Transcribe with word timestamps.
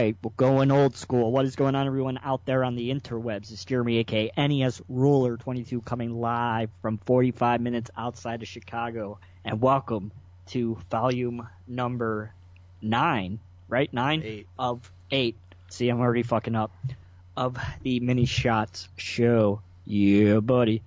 right, 0.00 0.16
we're 0.22 0.30
going 0.36 0.70
old 0.70 0.96
school. 0.96 1.30
What 1.30 1.44
is 1.44 1.56
going 1.56 1.74
on, 1.74 1.86
everyone 1.86 2.18
out 2.22 2.46
there 2.46 2.64
on 2.64 2.74
the 2.74 2.90
interwebs? 2.90 3.52
It's 3.52 3.66
Jeremy, 3.66 3.98
aka 3.98 4.30
NES 4.34 4.80
Ruler 4.88 5.36
22, 5.36 5.82
coming 5.82 6.18
live 6.18 6.70
from 6.80 6.96
45 7.04 7.60
minutes 7.60 7.90
outside 7.98 8.40
of 8.40 8.48
Chicago. 8.48 9.18
And 9.44 9.60
welcome 9.60 10.10
to 10.48 10.78
volume 10.90 11.46
number 11.68 12.32
nine, 12.80 13.40
right? 13.68 13.92
Nine 13.92 14.22
Eight. 14.24 14.46
of 14.58 14.90
eight. 15.10 15.36
See, 15.68 15.90
I'm 15.90 16.00
already 16.00 16.22
fucking 16.22 16.54
up. 16.54 16.72
Of 17.36 17.58
the 17.82 18.00
Mini 18.00 18.24
Shots 18.24 18.88
show. 18.96 19.60
Yeah, 19.84 20.40
buddy. 20.40 20.80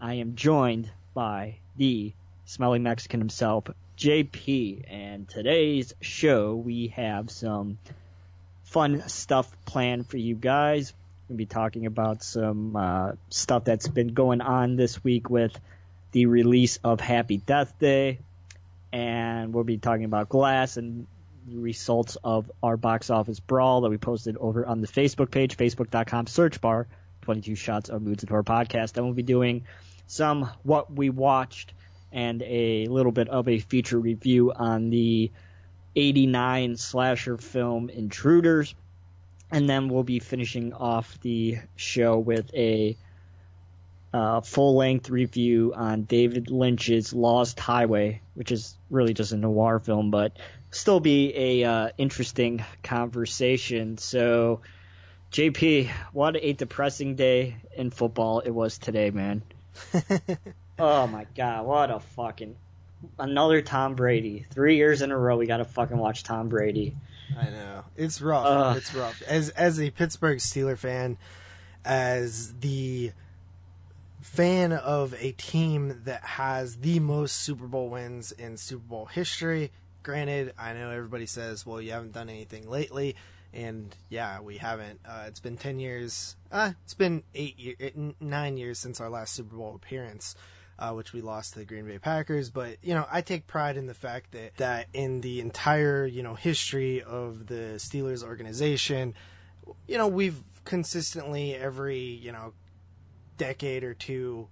I 0.00 0.14
am 0.14 0.34
joined 0.34 0.90
by 1.12 1.58
the 1.76 2.14
smelly 2.46 2.78
Mexican 2.78 3.20
himself, 3.20 3.64
JP. 3.98 4.84
And 4.90 5.28
today's 5.28 5.94
show, 6.00 6.54
we 6.54 6.88
have 6.88 7.30
some 7.30 7.76
fun 8.66 9.08
stuff 9.08 9.50
planned 9.64 10.06
for 10.06 10.16
you 10.16 10.34
guys. 10.34 10.92
We'll 11.28 11.38
be 11.38 11.46
talking 11.46 11.86
about 11.86 12.22
some 12.22 12.76
uh, 12.76 13.12
stuff 13.30 13.64
that's 13.64 13.88
been 13.88 14.08
going 14.08 14.40
on 14.40 14.76
this 14.76 15.02
week 15.02 15.28
with 15.28 15.58
the 16.12 16.26
release 16.26 16.78
of 16.84 17.00
Happy 17.00 17.38
Death 17.38 17.78
Day, 17.78 18.18
and 18.92 19.52
we'll 19.52 19.64
be 19.64 19.78
talking 19.78 20.04
about 20.04 20.28
Glass 20.28 20.76
and 20.76 21.06
the 21.48 21.58
results 21.58 22.16
of 22.22 22.50
our 22.62 22.76
box 22.76 23.10
office 23.10 23.40
brawl 23.40 23.82
that 23.82 23.90
we 23.90 23.98
posted 23.98 24.36
over 24.36 24.66
on 24.66 24.80
the 24.80 24.88
Facebook 24.88 25.30
page, 25.30 25.56
facebook.com 25.56 26.26
search 26.26 26.60
bar, 26.60 26.86
22 27.22 27.54
shots 27.54 27.88
of 27.88 28.02
Moods 28.02 28.22
of 28.22 28.28
Horror 28.28 28.44
podcast. 28.44 28.96
And 28.96 29.06
we'll 29.06 29.14
be 29.14 29.22
doing 29.22 29.64
some 30.06 30.50
what 30.62 30.92
we 30.92 31.10
watched 31.10 31.72
and 32.12 32.42
a 32.42 32.86
little 32.86 33.12
bit 33.12 33.28
of 33.28 33.48
a 33.48 33.58
feature 33.58 33.98
review 33.98 34.52
on 34.52 34.90
the 34.90 35.30
89 35.96 36.76
slasher 36.76 37.38
film 37.38 37.88
Intruders. 37.88 38.74
And 39.50 39.68
then 39.68 39.88
we'll 39.88 40.02
be 40.02 40.18
finishing 40.18 40.72
off 40.72 41.20
the 41.20 41.58
show 41.76 42.18
with 42.18 42.52
a 42.54 42.96
uh, 44.12 44.40
full 44.40 44.76
length 44.76 45.10
review 45.10 45.72
on 45.74 46.02
David 46.02 46.50
Lynch's 46.50 47.12
Lost 47.12 47.60
Highway, 47.60 48.22
which 48.34 48.50
is 48.50 48.76
really 48.90 49.14
just 49.14 49.32
a 49.32 49.36
noir 49.36 49.78
film, 49.78 50.10
but 50.10 50.36
still 50.70 51.00
be 51.00 51.32
a 51.36 51.64
uh, 51.64 51.88
interesting 51.98 52.64
conversation. 52.82 53.98
So, 53.98 54.62
JP, 55.32 55.90
what 56.12 56.36
a 56.36 56.52
depressing 56.52 57.14
day 57.14 57.56
in 57.76 57.90
football 57.90 58.40
it 58.40 58.50
was 58.50 58.78
today, 58.78 59.10
man. 59.10 59.42
oh 60.78 61.06
my 61.06 61.26
god, 61.36 61.66
what 61.66 61.90
a 61.90 62.00
fucking 62.00 62.56
another 63.18 63.62
Tom 63.62 63.94
Brady. 63.94 64.46
Three 64.50 64.76
years 64.76 65.02
in 65.02 65.10
a 65.10 65.18
row, 65.18 65.36
we 65.36 65.46
got 65.46 65.58
to 65.58 65.64
fucking 65.64 65.98
watch 65.98 66.22
Tom 66.22 66.48
Brady. 66.48 66.96
I 67.38 67.50
know 67.50 67.84
it's 67.96 68.20
rough. 68.20 68.46
Ugh. 68.46 68.76
It's 68.76 68.94
rough. 68.94 69.22
As 69.22 69.50
as 69.50 69.80
a 69.80 69.90
Pittsburgh 69.90 70.38
Steeler 70.38 70.78
fan, 70.78 71.18
as 71.84 72.54
the 72.60 73.12
fan 74.20 74.72
of 74.72 75.14
a 75.18 75.32
team 75.32 76.02
that 76.04 76.22
has 76.24 76.76
the 76.76 76.98
most 77.00 77.36
Super 77.36 77.66
Bowl 77.66 77.88
wins 77.88 78.32
in 78.32 78.56
Super 78.56 78.84
Bowl 78.84 79.06
history. 79.06 79.70
Granted, 80.02 80.52
I 80.58 80.72
know 80.72 80.90
everybody 80.90 81.26
says, 81.26 81.66
"Well, 81.66 81.80
you 81.80 81.92
haven't 81.92 82.12
done 82.12 82.28
anything 82.28 82.68
lately," 82.68 83.16
and 83.52 83.94
yeah, 84.08 84.40
we 84.40 84.58
haven't. 84.58 85.00
Uh, 85.04 85.24
it's 85.26 85.40
been 85.40 85.56
ten 85.56 85.78
years. 85.80 86.36
Uh, 86.52 86.72
it's 86.84 86.94
been 86.94 87.24
eight, 87.34 87.58
year, 87.58 87.74
nine 88.20 88.56
years 88.56 88.78
since 88.78 89.00
our 89.00 89.10
last 89.10 89.34
Super 89.34 89.56
Bowl 89.56 89.74
appearance. 89.74 90.36
Uh, 90.78 90.92
which 90.92 91.12
we 91.12 91.20
lost 91.20 91.54
to 91.54 91.60
the 91.60 91.64
Green 91.64 91.86
Bay 91.86 91.98
Packers. 91.98 92.50
But 92.50 92.76
you 92.82 92.94
know, 92.94 93.06
I 93.10 93.22
take 93.22 93.46
pride 93.46 93.76
in 93.76 93.86
the 93.86 93.94
fact 93.94 94.32
that 94.32 94.56
that 94.56 94.88
in 94.92 95.20
the 95.20 95.40
entire 95.40 96.06
you 96.06 96.22
know 96.22 96.34
history 96.34 97.02
of 97.02 97.46
the 97.46 97.74
Steelers 97.76 98.22
organization, 98.22 99.14
you 99.86 99.98
know, 99.98 100.08
we've 100.08 100.42
consistently 100.64 101.54
every 101.54 102.00
you 102.00 102.32
know 102.32 102.52
decade 103.38 103.84
or 103.84 103.94
two 103.94 104.48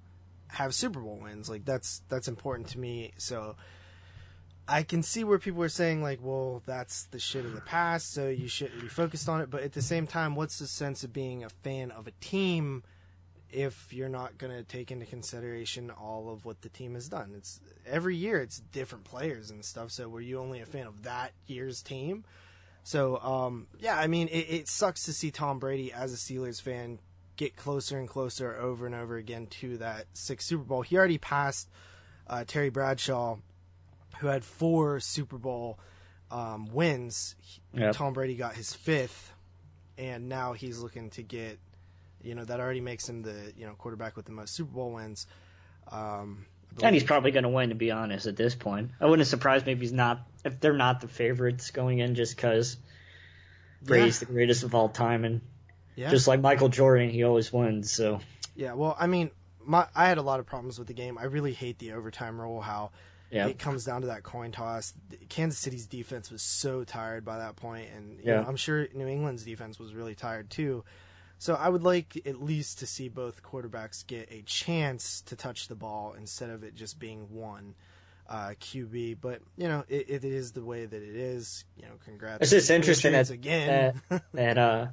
have 0.48 0.74
Super 0.74 1.00
Bowl 1.00 1.18
wins. 1.22 1.50
Like 1.50 1.64
that's 1.64 2.02
that's 2.08 2.28
important 2.28 2.68
to 2.68 2.78
me. 2.78 3.12
So. 3.16 3.56
I 4.66 4.82
can 4.82 5.02
see 5.02 5.24
where 5.24 5.38
people 5.38 5.62
are 5.62 5.68
saying 5.68 6.02
like, 6.02 6.20
well, 6.22 6.62
that's 6.64 7.04
the 7.10 7.18
shit 7.18 7.44
of 7.44 7.52
the 7.52 7.60
past, 7.60 8.14
so 8.14 8.28
you 8.28 8.48
shouldn't 8.48 8.80
be 8.80 8.88
focused 8.88 9.28
on 9.28 9.42
it. 9.42 9.50
But 9.50 9.62
at 9.62 9.74
the 9.74 9.82
same 9.82 10.06
time, 10.06 10.36
what's 10.36 10.58
the 10.58 10.66
sense 10.66 11.04
of 11.04 11.12
being 11.12 11.44
a 11.44 11.50
fan 11.50 11.90
of 11.90 12.06
a 12.06 12.12
team 12.12 12.82
if 13.54 13.92
you're 13.92 14.08
not 14.08 14.36
going 14.36 14.52
to 14.52 14.64
take 14.64 14.90
into 14.90 15.06
consideration 15.06 15.90
all 15.90 16.28
of 16.28 16.44
what 16.44 16.60
the 16.62 16.68
team 16.68 16.94
has 16.94 17.08
done. 17.08 17.32
It's 17.36 17.60
every 17.86 18.16
year 18.16 18.42
it's 18.42 18.58
different 18.58 19.04
players 19.04 19.50
and 19.50 19.64
stuff. 19.64 19.92
So 19.92 20.08
were 20.08 20.20
you 20.20 20.40
only 20.40 20.60
a 20.60 20.66
fan 20.66 20.86
of 20.86 21.04
that 21.04 21.32
year's 21.46 21.80
team? 21.80 22.24
So 22.82 23.18
um, 23.18 23.68
yeah, 23.78 23.96
I 23.96 24.08
mean 24.08 24.28
it, 24.28 24.46
it 24.50 24.68
sucks 24.68 25.04
to 25.04 25.12
see 25.12 25.30
Tom 25.30 25.60
Brady 25.60 25.92
as 25.92 26.12
a 26.12 26.16
Steelers 26.16 26.60
fan 26.60 26.98
get 27.36 27.56
closer 27.56 27.98
and 27.98 28.08
closer 28.08 28.56
over 28.56 28.86
and 28.86 28.94
over 28.94 29.16
again 29.16 29.46
to 29.46 29.78
that 29.78 30.06
sixth 30.14 30.48
Super 30.48 30.64
Bowl. 30.64 30.82
He 30.82 30.96
already 30.96 31.18
passed 31.18 31.70
uh, 32.26 32.44
Terry 32.46 32.70
Bradshaw, 32.70 33.36
who 34.18 34.26
had 34.26 34.44
four 34.44 34.98
Super 34.98 35.38
Bowl 35.38 35.78
um, 36.30 36.66
wins. 36.72 37.36
Yep. 37.72 37.94
Tom 37.94 38.12
Brady 38.12 38.34
got 38.34 38.54
his 38.54 38.72
fifth, 38.72 39.32
and 39.96 40.28
now 40.28 40.54
he's 40.54 40.80
looking 40.80 41.10
to 41.10 41.22
get 41.22 41.58
you 42.24 42.34
know 42.34 42.44
that 42.44 42.58
already 42.60 42.80
makes 42.80 43.08
him 43.08 43.22
the 43.22 43.52
you 43.56 43.66
know 43.66 43.74
quarterback 43.74 44.16
with 44.16 44.26
the 44.26 44.32
most 44.32 44.54
Super 44.54 44.72
Bowl 44.72 44.92
wins. 44.92 45.26
Um, 45.90 46.46
And 46.82 46.94
he's 46.94 47.04
probably 47.04 47.30
going 47.30 47.44
to 47.44 47.50
win, 47.50 47.68
to 47.68 47.74
be 47.74 47.90
honest, 47.92 48.26
at 48.26 48.36
this 48.36 48.54
point. 48.54 48.90
I 49.00 49.06
wouldn't 49.06 49.28
surprise 49.28 49.64
me 49.64 49.72
if 49.72 49.80
he's 49.80 49.92
not, 49.92 50.26
if 50.44 50.58
they're 50.58 50.72
not 50.72 51.00
the 51.00 51.08
favorites 51.08 51.70
going 51.70 51.98
in 52.00 52.14
just 52.16 52.34
because 52.34 52.76
Brady's 53.82 54.18
the 54.20 54.26
greatest 54.26 54.64
of 54.64 54.74
all 54.74 54.88
time. 54.88 55.24
And 55.24 55.40
yeah, 55.94 56.10
just 56.10 56.26
like 56.26 56.40
Michael 56.40 56.68
Jordan, 56.68 57.10
he 57.10 57.22
always 57.22 57.52
wins. 57.52 57.92
So, 57.92 58.20
yeah. 58.56 58.72
Well, 58.72 58.96
I 58.98 59.06
mean, 59.06 59.30
my 59.64 59.86
I 59.94 60.08
had 60.08 60.18
a 60.18 60.22
lot 60.22 60.40
of 60.40 60.46
problems 60.46 60.78
with 60.78 60.88
the 60.88 60.94
game. 60.94 61.18
I 61.18 61.24
really 61.24 61.52
hate 61.52 61.78
the 61.78 61.92
overtime 61.92 62.40
rule. 62.40 62.60
How 62.60 62.90
yeah. 63.30 63.46
it 63.46 63.58
comes 63.58 63.84
down 63.84 64.00
to 64.00 64.06
that 64.08 64.22
coin 64.22 64.50
toss. 64.52 64.94
Kansas 65.28 65.58
City's 65.58 65.86
defense 65.86 66.30
was 66.30 66.42
so 66.42 66.82
tired 66.84 67.24
by 67.24 67.38
that 67.38 67.56
point, 67.56 67.88
and 67.94 68.18
you 68.18 68.24
Yeah. 68.24 68.40
know, 68.40 68.46
I'm 68.48 68.56
sure 68.56 68.88
New 68.94 69.06
England's 69.06 69.44
defense 69.44 69.78
was 69.78 69.94
really 69.94 70.14
tired 70.14 70.50
too. 70.50 70.84
So 71.38 71.54
I 71.54 71.68
would 71.68 71.82
like 71.82 72.20
at 72.26 72.42
least 72.42 72.78
to 72.78 72.86
see 72.86 73.08
both 73.08 73.42
quarterbacks 73.42 74.06
get 74.06 74.30
a 74.30 74.42
chance 74.42 75.20
to 75.22 75.36
touch 75.36 75.68
the 75.68 75.74
ball 75.74 76.14
instead 76.16 76.50
of 76.50 76.62
it 76.64 76.74
just 76.74 76.98
being 76.98 77.30
one 77.30 77.74
uh, 78.28 78.54
QB. 78.60 79.18
But 79.20 79.40
you 79.56 79.68
know, 79.68 79.84
it, 79.88 80.08
it 80.08 80.24
is 80.24 80.52
the 80.52 80.64
way 80.64 80.86
that 80.86 81.02
it 81.02 81.16
is. 81.16 81.64
You 81.76 81.84
know, 81.84 81.94
congrats. 82.04 82.42
It's 82.42 82.50
just 82.50 82.70
interesting 82.70 83.12
that, 83.12 83.30
again. 83.30 84.00
that, 84.08 84.22
that 84.32 84.58
uh, 84.58 84.86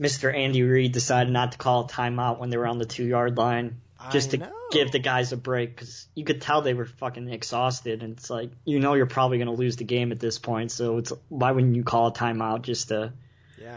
Mr. 0.00 0.34
Andy 0.34 0.62
Reid 0.62 0.92
decided 0.92 1.32
not 1.32 1.52
to 1.52 1.58
call 1.58 1.84
a 1.84 1.88
timeout 1.88 2.38
when 2.38 2.50
they 2.50 2.56
were 2.56 2.66
on 2.66 2.78
the 2.78 2.86
two 2.86 3.04
yard 3.04 3.36
line 3.36 3.80
just 4.10 4.28
I 4.28 4.30
to 4.32 4.36
know. 4.38 4.52
give 4.70 4.90
the 4.90 4.98
guys 4.98 5.32
a 5.32 5.36
break 5.36 5.76
because 5.76 6.08
you 6.14 6.24
could 6.24 6.40
tell 6.40 6.62
they 6.62 6.74
were 6.74 6.86
fucking 6.86 7.28
exhausted. 7.28 8.02
And 8.02 8.16
it's 8.16 8.30
like, 8.30 8.50
you 8.64 8.80
know, 8.80 8.94
you're 8.94 9.06
probably 9.06 9.38
going 9.38 9.48
to 9.48 9.54
lose 9.54 9.76
the 9.76 9.84
game 9.84 10.12
at 10.12 10.18
this 10.18 10.38
point. 10.38 10.72
So 10.72 10.98
it's 10.98 11.12
why 11.28 11.52
wouldn't 11.52 11.76
you 11.76 11.84
call 11.84 12.08
a 12.08 12.12
timeout 12.12 12.62
just 12.62 12.88
to, 12.88 13.12
yeah, 13.60 13.76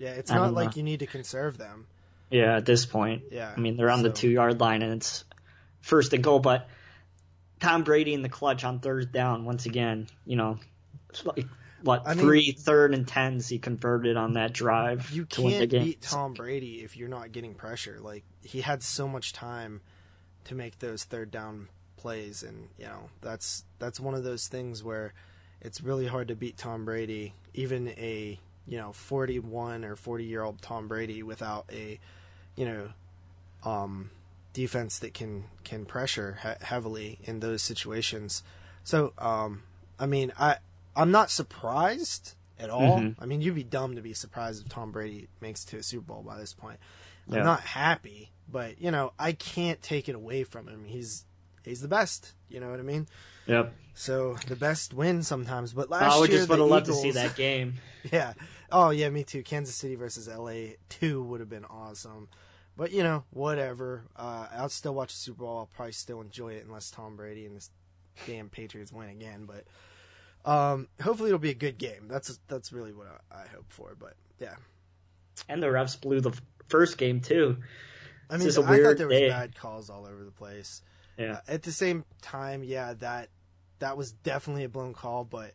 yeah. 0.00 0.10
It's 0.10 0.32
I 0.32 0.36
not 0.36 0.54
like 0.54 0.70
know. 0.70 0.78
you 0.78 0.82
need 0.82 1.00
to 1.00 1.06
conserve 1.06 1.56
them. 1.56 1.86
yeah, 2.30 2.56
at 2.56 2.66
this 2.66 2.84
point. 2.86 3.22
Yeah, 3.30 3.52
I 3.56 3.60
mean, 3.60 3.76
they're 3.76 3.90
on 3.90 4.02
the 4.02 4.10
two 4.10 4.28
yard 4.28 4.58
line 4.58 4.82
and 4.82 4.94
it's 4.94 5.24
first 5.80 6.12
and 6.12 6.24
goal, 6.24 6.40
but 6.40 6.68
Tom 7.60 7.84
Brady 7.84 8.14
in 8.14 8.22
the 8.22 8.28
clutch 8.28 8.64
on 8.64 8.80
third 8.80 9.12
down 9.12 9.44
once 9.44 9.66
again, 9.66 10.08
you 10.26 10.36
know, 10.36 10.58
like, 11.24 11.46
what, 11.82 12.02
I 12.06 12.14
mean- 12.14 12.24
three 12.24 12.52
third 12.52 12.94
and 12.94 13.06
tens 13.06 13.48
he 13.48 13.58
converted 13.58 14.16
on 14.16 14.34
that 14.34 14.52
drive 14.52 15.10
You 15.10 15.24
to 15.26 15.42
win 15.42 15.60
the 15.60 15.66
can't 15.66 15.84
beat 15.84 16.02
Tom 16.02 16.34
Brady 16.34 16.82
if 16.82 16.96
you're 16.96 17.08
not 17.08 17.32
getting 17.32 17.54
pressure. 17.54 17.98
Like 18.00 18.24
he 18.42 18.60
had 18.60 18.82
so 18.82 19.06
much 19.08 19.32
time 19.32 19.80
to 20.44 20.54
make 20.54 20.78
those 20.78 21.04
third 21.04 21.30
down 21.30 21.68
plays, 21.96 22.42
and 22.42 22.68
you 22.78 22.86
know 22.86 23.10
that's 23.20 23.64
that's 23.78 24.00
one 24.00 24.14
of 24.14 24.24
those 24.24 24.48
things 24.48 24.82
where 24.82 25.12
it's 25.60 25.82
really 25.82 26.06
hard 26.06 26.28
to 26.28 26.34
beat 26.34 26.56
Tom 26.56 26.84
Brady, 26.86 27.34
even 27.52 27.88
a 27.88 28.38
you 28.70 28.78
know 28.78 28.92
41 28.92 29.84
or 29.84 29.96
40 29.96 30.24
year 30.24 30.42
old 30.42 30.62
Tom 30.62 30.88
Brady 30.88 31.22
without 31.22 31.66
a 31.70 32.00
you 32.56 32.64
know 32.64 32.88
um, 33.64 34.10
defense 34.52 34.98
that 35.00 35.12
can 35.14 35.44
can 35.64 35.84
pressure 35.84 36.38
he- 36.42 36.64
heavily 36.64 37.18
in 37.24 37.40
those 37.40 37.62
situations. 37.62 38.42
So 38.84 39.12
um, 39.18 39.64
I 39.98 40.06
mean 40.06 40.32
I 40.38 40.56
I'm 40.96 41.10
not 41.10 41.30
surprised 41.30 42.34
at 42.58 42.68
all. 42.70 42.98
Mhm. 42.98 43.14
I 43.18 43.26
mean, 43.26 43.40
you'd 43.40 43.54
be 43.54 43.62
dumb 43.64 43.94
to 43.96 44.02
be 44.02 44.12
surprised 44.12 44.62
if 44.64 44.68
Tom 44.68 44.92
Brady 44.92 45.28
makes 45.40 45.64
it 45.64 45.68
to 45.68 45.76
a 45.78 45.82
Super 45.82 46.12
Bowl 46.12 46.22
by 46.22 46.36
this 46.38 46.52
point. 46.52 46.78
I'm 47.30 47.36
not 47.44 47.60
happy, 47.60 48.32
but 48.50 48.80
you 48.80 48.90
know, 48.90 49.12
I 49.18 49.32
can't 49.32 49.80
take 49.82 50.08
it 50.08 50.14
away 50.14 50.44
from 50.44 50.66
him. 50.68 50.84
He's 50.84 51.24
he's 51.64 51.80
the 51.80 51.88
best. 51.88 52.32
You 52.48 52.60
know 52.60 52.70
what 52.70 52.80
I 52.80 52.82
mean? 52.82 53.06
Yep. 53.46 53.72
So 53.94 54.36
the 54.48 54.56
best 54.56 54.92
win 54.92 55.22
sometimes. 55.22 55.72
But 55.72 55.90
last 55.90 56.12
I 56.14 56.18
would 56.18 56.28
year, 56.28 56.38
just 56.38 56.48
would 56.50 56.58
have 56.58 56.68
loved 56.68 56.86
to 56.86 56.92
see 56.94 57.12
that 57.12 57.36
game. 57.36 57.74
Yeah. 58.10 58.32
Oh 58.72 58.90
yeah, 58.90 59.08
me 59.10 59.24
too. 59.24 59.42
Kansas 59.42 59.74
City 59.74 59.94
versus 59.96 60.28
LA 60.28 60.74
two 60.88 61.22
would 61.24 61.40
have 61.40 61.48
been 61.48 61.64
awesome. 61.64 62.28
But 62.76 62.92
you 62.92 63.02
know, 63.02 63.24
whatever. 63.30 64.04
Uh, 64.16 64.46
I'll 64.56 64.68
still 64.68 64.94
watch 64.94 65.12
the 65.12 65.18
Super 65.18 65.40
Bowl. 65.44 65.58
I'll 65.58 65.66
probably 65.74 65.92
still 65.92 66.20
enjoy 66.20 66.54
it 66.54 66.64
unless 66.64 66.90
Tom 66.90 67.16
Brady 67.16 67.46
and 67.46 67.56
this 67.56 67.70
damn 68.26 68.48
Patriots 68.48 68.92
win 68.92 69.08
again. 69.10 69.46
But 69.46 69.64
Um, 70.50 70.88
hopefully 71.02 71.28
it'll 71.30 71.38
be 71.38 71.50
a 71.50 71.54
good 71.54 71.78
game. 71.78 72.06
That's 72.08 72.38
that's 72.48 72.72
really 72.72 72.92
what 72.92 73.06
I, 73.30 73.42
I 73.42 73.46
hope 73.54 73.66
for. 73.68 73.94
But 73.98 74.14
yeah, 74.38 74.54
And 75.48 75.62
the 75.62 75.66
refs 75.66 76.00
blew 76.00 76.20
the 76.20 76.32
first 76.68 76.96
game 76.96 77.20
too. 77.20 77.58
I 78.30 78.36
mean, 78.36 78.48
I 78.48 78.52
thought 78.52 78.96
there 78.96 79.08
was 79.08 79.18
day. 79.18 79.28
bad 79.28 79.56
calls 79.56 79.90
all 79.90 80.06
over 80.06 80.24
the 80.24 80.30
place. 80.30 80.82
Yeah. 81.18 81.32
Uh, 81.32 81.40
at 81.48 81.62
the 81.64 81.72
same 81.72 82.04
time, 82.22 82.62
yeah, 82.62 82.94
that 82.94 83.28
that 83.80 83.96
was 83.96 84.12
definitely 84.12 84.64
a 84.64 84.68
blown 84.68 84.94
call, 84.94 85.24
but 85.24 85.52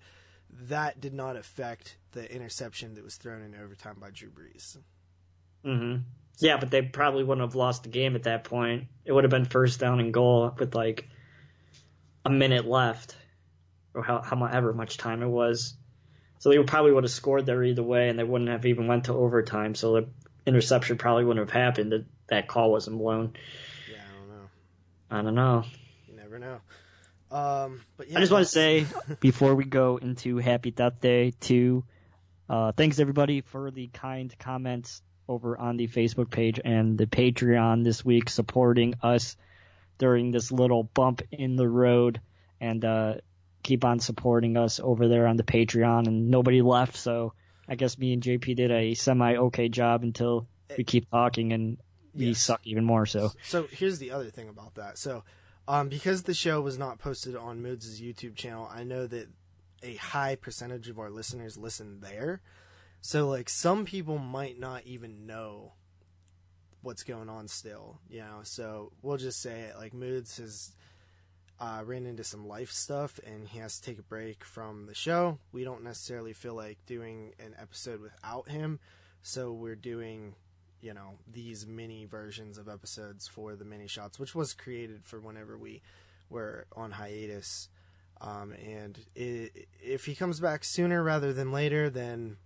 that 0.64 1.00
did 1.02 1.14
not 1.14 1.36
affect 1.36 1.98
the 2.12 2.34
interception 2.34 2.96
that 2.96 3.04
was 3.04 3.16
thrown 3.16 3.42
in 3.42 3.56
overtime 3.56 3.98
by 4.00 4.10
Drew 4.12 4.30
Brees. 4.30 4.78
hmm 5.64 5.98
Yeah, 6.40 6.58
but 6.58 6.72
they 6.72 6.82
probably 6.82 7.24
wouldn't 7.24 7.46
have 7.46 7.56
lost 7.56 7.84
the 7.84 7.90
game 7.90 8.16
at 8.16 8.24
that 8.24 8.44
point. 8.44 8.86
It 9.04 9.12
would 9.12 9.24
have 9.24 9.32
been 9.32 9.46
first 9.46 9.80
down 9.80 10.00
and 10.00 10.14
goal 10.14 10.54
with 10.58 10.76
like 10.76 11.10
a 12.24 12.30
minute 12.30 12.66
left, 12.66 13.16
or 13.94 14.04
how, 14.04 14.22
however 14.22 14.74
much 14.74 14.98
time 14.98 15.22
it 15.22 15.28
was. 15.28 15.76
So 16.40 16.50
they 16.50 16.62
probably 16.64 16.92
would 16.92 17.04
have 17.04 17.12
scored 17.12 17.46
there 17.46 17.64
either 17.64 17.84
way, 17.84 18.10
and 18.10 18.20
they 18.20 18.24
wouldn't 18.24 18.50
have 18.50 18.66
even 18.66 18.88
went 18.88 19.06
to 19.06 19.14
overtime. 19.14 19.76
So 19.76 19.94
the 19.94 20.08
interception 20.46 20.98
probably 20.98 21.26
wouldn't 21.26 21.50
have 21.50 21.56
happened. 21.56 21.92
That 21.92 22.06
that 22.28 22.48
call 22.48 22.72
wasn't 22.72 22.98
blown. 22.98 23.34
Yeah, 23.92 24.02
I 24.02 24.18
don't 24.18 24.30
know. 24.30 24.50
I 25.12 25.22
don't 25.22 25.36
know. 25.36 25.64
You 26.08 26.16
never 26.16 26.40
know. 26.40 26.60
Um, 27.32 27.82
but 27.98 28.10
yeah, 28.10 28.18
I 28.18 28.22
just 28.22 28.32
want 28.32 28.46
to 28.46 28.52
say 28.52 28.86
before 29.20 29.56
we 29.56 29.66
go 29.66 29.98
into 29.98 30.38
Happy 30.38 30.72
Death 30.72 31.02
Day 31.02 31.32
to 31.42 31.84
uh, 32.50 32.72
thanks 32.72 33.00
everybody 33.00 33.42
for 33.42 33.72
the 33.72 33.88
kind 33.88 34.34
comments 34.40 35.02
over 35.28 35.58
on 35.58 35.78
the 35.78 35.88
Facebook 35.88 36.30
page 36.30 36.60
and 36.64 36.98
the 36.98 37.08
Patreon 37.08 37.84
this 37.84 38.06
week 38.06 38.30
supporting 38.30 38.94
us 39.02 39.36
during 39.98 40.32
this 40.32 40.52
little 40.52 40.84
bump 40.84 41.24
in 41.32 41.56
the 41.56 41.68
road 41.68 42.22
and 42.62 42.86
uh, 42.86 43.16
keep 43.64 43.84
on 43.84 44.00
supporting 44.00 44.56
us 44.56 44.80
over 44.80 45.08
there 45.08 45.26
on 45.26 45.36
the 45.36 45.44
Patreon 45.44 46.06
and 46.08 46.30
nobody 46.30 46.62
left 46.62 46.96
so 46.96 47.34
I 47.68 47.74
guess 47.76 47.98
me 47.98 48.14
and 48.14 48.22
JP 48.22 48.56
did 48.56 48.70
a 48.70 48.94
semi 48.94 49.36
okay 49.36 49.68
job 49.70 50.04
until 50.04 50.48
we 50.78 50.84
keep 50.84 51.10
talking 51.10 51.54
and 51.54 51.78
we 52.14 52.28
Yes. 52.28 52.42
suck 52.42 52.62
even 52.66 52.86
more 52.86 53.08
so 53.08 53.32
So 53.44 53.68
here's 53.72 53.98
the 53.98 54.12
other 54.12 54.30
thing 54.30 54.48
about 54.48 54.76
that. 54.76 54.98
So, 55.00 55.24
um, 55.68 55.90
because 55.90 56.24
the 56.24 56.34
show 56.34 56.62
was 56.62 56.78
not 56.78 57.00
posted 57.00 57.36
on 57.36 57.62
Moods' 57.62 58.02
YouTube 58.02 58.36
channel, 58.36 58.70
I 58.72 58.84
know 58.84 59.08
that 59.08 59.28
a 59.82 59.96
high 59.96 60.36
percentage 60.36 60.90
of 60.90 61.00
our 61.00 61.10
listeners 61.10 61.58
listen 61.58 62.00
there. 62.02 62.42
So, 63.02 63.28
like, 63.28 63.50
some 63.50 63.86
people 63.86 64.18
might 64.18 64.60
not 64.60 64.84
even 64.86 65.28
know 65.28 65.74
what's 66.82 67.04
going 67.04 67.30
on 67.30 67.48
still, 67.48 68.00
you 68.10 68.20
know. 68.20 68.40
So 68.44 68.92
we'll 69.02 69.18
just 69.18 69.42
say 69.42 69.62
it. 69.62 69.78
Like, 69.78 69.94
Moods 69.94 70.38
has 70.38 70.72
uh, 71.60 71.82
ran 71.86 72.06
into 72.06 72.24
some 72.24 72.48
life 72.48 72.72
stuff, 72.72 73.20
and 73.26 73.48
he 73.48 73.60
has 73.60 73.80
to 73.80 73.86
take 73.86 74.00
a 74.00 74.04
break 74.04 74.44
from 74.44 74.86
the 74.86 74.94
show. 74.94 75.40
We 75.52 75.64
don't 75.64 75.84
necessarily 75.84 76.34
feel 76.34 76.54
like 76.54 76.78
doing 76.86 77.34
an 77.40 77.56
episode 77.60 78.02
without 78.02 78.50
him, 78.50 78.80
so 79.22 79.52
we're 79.52 79.76
doing 79.76 80.36
you 80.82 80.94
know 80.94 81.18
these 81.32 81.66
mini 81.66 82.06
versions 82.06 82.58
of 82.58 82.68
episodes 82.68 83.28
for 83.28 83.56
the 83.56 83.66
mini 83.66 83.88
shots 83.88 84.20
which 84.20 84.36
was 84.36 84.54
created 84.54 85.02
for 85.04 85.20
whenever 85.20 85.58
we 85.58 85.82
were 86.30 86.66
on 86.76 86.92
hiatus. 86.92 87.70
Um, 88.22 88.54
and 88.54 88.98
i 89.18 89.50
if 89.82 90.06
he 90.06 90.16
comes 90.16 90.40
back 90.40 90.64
sooner 90.64 91.04
rather 91.04 91.34
than 91.34 91.52
later 91.52 91.90
then 91.90 92.38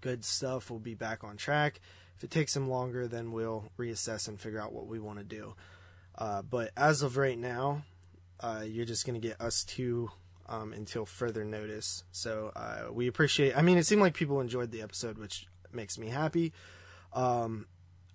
good 0.00 0.24
stuff. 0.24 0.70
Will 0.70 0.78
be 0.78 0.94
back 0.94 1.22
on 1.22 1.36
track. 1.36 1.80
If 2.16 2.24
it 2.24 2.30
takes 2.30 2.56
him 2.56 2.68
longer 2.68 3.06
then 3.06 3.32
we'll 3.32 3.64
reassess 3.78 4.28
and 4.28 4.40
figure 4.40 4.60
out 4.60 4.72
what 4.72 4.86
we 4.86 4.98
want 4.98 5.18
to 5.18 5.24
do. 5.24 5.54
Uh, 6.16 6.42
but 6.42 6.70
as 6.76 7.02
of 7.02 7.16
right 7.16 7.38
now 7.38 7.82
uh, 8.40 8.64
you're 8.66 8.86
just 8.86 9.06
going 9.06 9.20
to 9.20 9.26
get 9.26 9.40
us 9.40 9.62
two 9.64 10.10
um, 10.48 10.72
until 10.72 11.06
further 11.06 11.44
notice. 11.44 12.02
So 12.10 12.50
uh, 12.56 12.92
we 12.92 13.06
appreciate 13.08 13.56
i 13.56 13.62
mean 13.62 13.78
it 13.78 13.86
seemed 13.86 14.02
like 14.02 14.14
people 14.14 14.40
enjoyed 14.40 14.70
the 14.70 14.82
episode 14.82 15.18
which 15.18 15.46
makes 15.72 15.98
me 15.98 16.08
happy 16.08 16.52
um, 17.14 17.66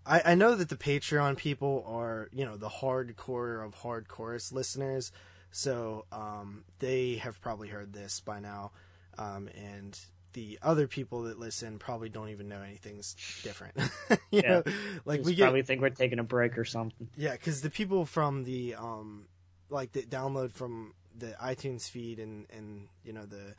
I, 0.05 0.21
I 0.25 0.35
know 0.35 0.55
that 0.55 0.69
the 0.69 0.75
Patreon 0.77 1.37
people 1.37 1.83
are, 1.87 2.29
you 2.31 2.45
know, 2.45 2.57
the 2.57 2.69
hardcore 2.69 3.65
of 3.65 3.75
hardcore 3.75 4.51
listeners, 4.51 5.11
so 5.51 6.05
um, 6.11 6.63
they 6.79 7.15
have 7.15 7.41
probably 7.41 7.67
heard 7.69 7.93
this 7.93 8.19
by 8.21 8.39
now, 8.39 8.71
um, 9.17 9.49
and 9.55 9.99
the 10.33 10.59
other 10.61 10.87
people 10.87 11.23
that 11.23 11.39
listen 11.39 11.79
probably 11.79 12.09
don't 12.09 12.29
even 12.29 12.47
know 12.47 12.61
anything's 12.61 13.15
different. 13.43 13.75
you 14.31 14.41
Yeah. 14.41 14.49
know, 14.49 14.63
like 15.05 15.19
Just 15.19 15.25
we 15.29 15.35
get, 15.35 15.43
probably 15.45 15.63
think 15.63 15.81
we're 15.81 15.89
taking 15.89 16.19
a 16.19 16.23
break 16.23 16.57
or 16.57 16.65
something. 16.65 17.09
yeah, 17.17 17.31
because 17.31 17.61
the 17.61 17.69
people 17.69 18.05
from 18.05 18.43
the 18.43 18.75
um, 18.75 19.25
like 19.69 19.93
that 19.93 20.09
download 20.09 20.51
from 20.51 20.93
the 21.17 21.35
iTunes 21.41 21.89
feed 21.89 22.19
and 22.19 22.45
and 22.51 22.87
you 23.03 23.13
know 23.13 23.25
the 23.25 23.55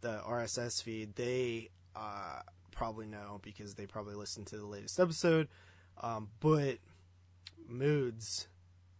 the 0.00 0.20
RSS 0.26 0.82
feed, 0.82 1.14
they 1.14 1.70
uh, 1.94 2.40
probably 2.76 3.06
know 3.06 3.40
because 3.42 3.74
they 3.74 3.86
probably 3.86 4.14
listened 4.14 4.46
to 4.48 4.56
the 4.58 4.66
latest 4.66 5.00
episode. 5.00 5.48
Um, 6.00 6.28
but 6.38 6.76
moods 7.68 8.46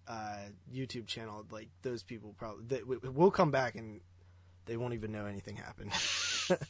uh, 0.08 0.38
YouTube 0.75 1.06
channel, 1.06 1.44
like 1.50 1.69
those 1.82 2.02
people 2.02 2.34
probably 2.37 2.64
they, 2.67 2.82
we- 2.82 2.96
we'll 2.96 3.31
come 3.31 3.50
back 3.52 3.76
and 3.76 4.00
they 4.64 4.76
won't 4.76 4.94
even 4.94 5.12
know 5.12 5.26
anything 5.26 5.56
happened. 5.56 5.93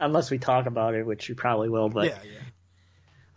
Unless 0.00 0.30
we 0.30 0.38
talk 0.38 0.66
about 0.66 0.94
it, 0.94 1.04
which 1.04 1.28
you 1.28 1.34
probably 1.34 1.68
will, 1.68 1.88
but 1.88 2.06
yeah, 2.06 2.18
yeah. 2.24 2.38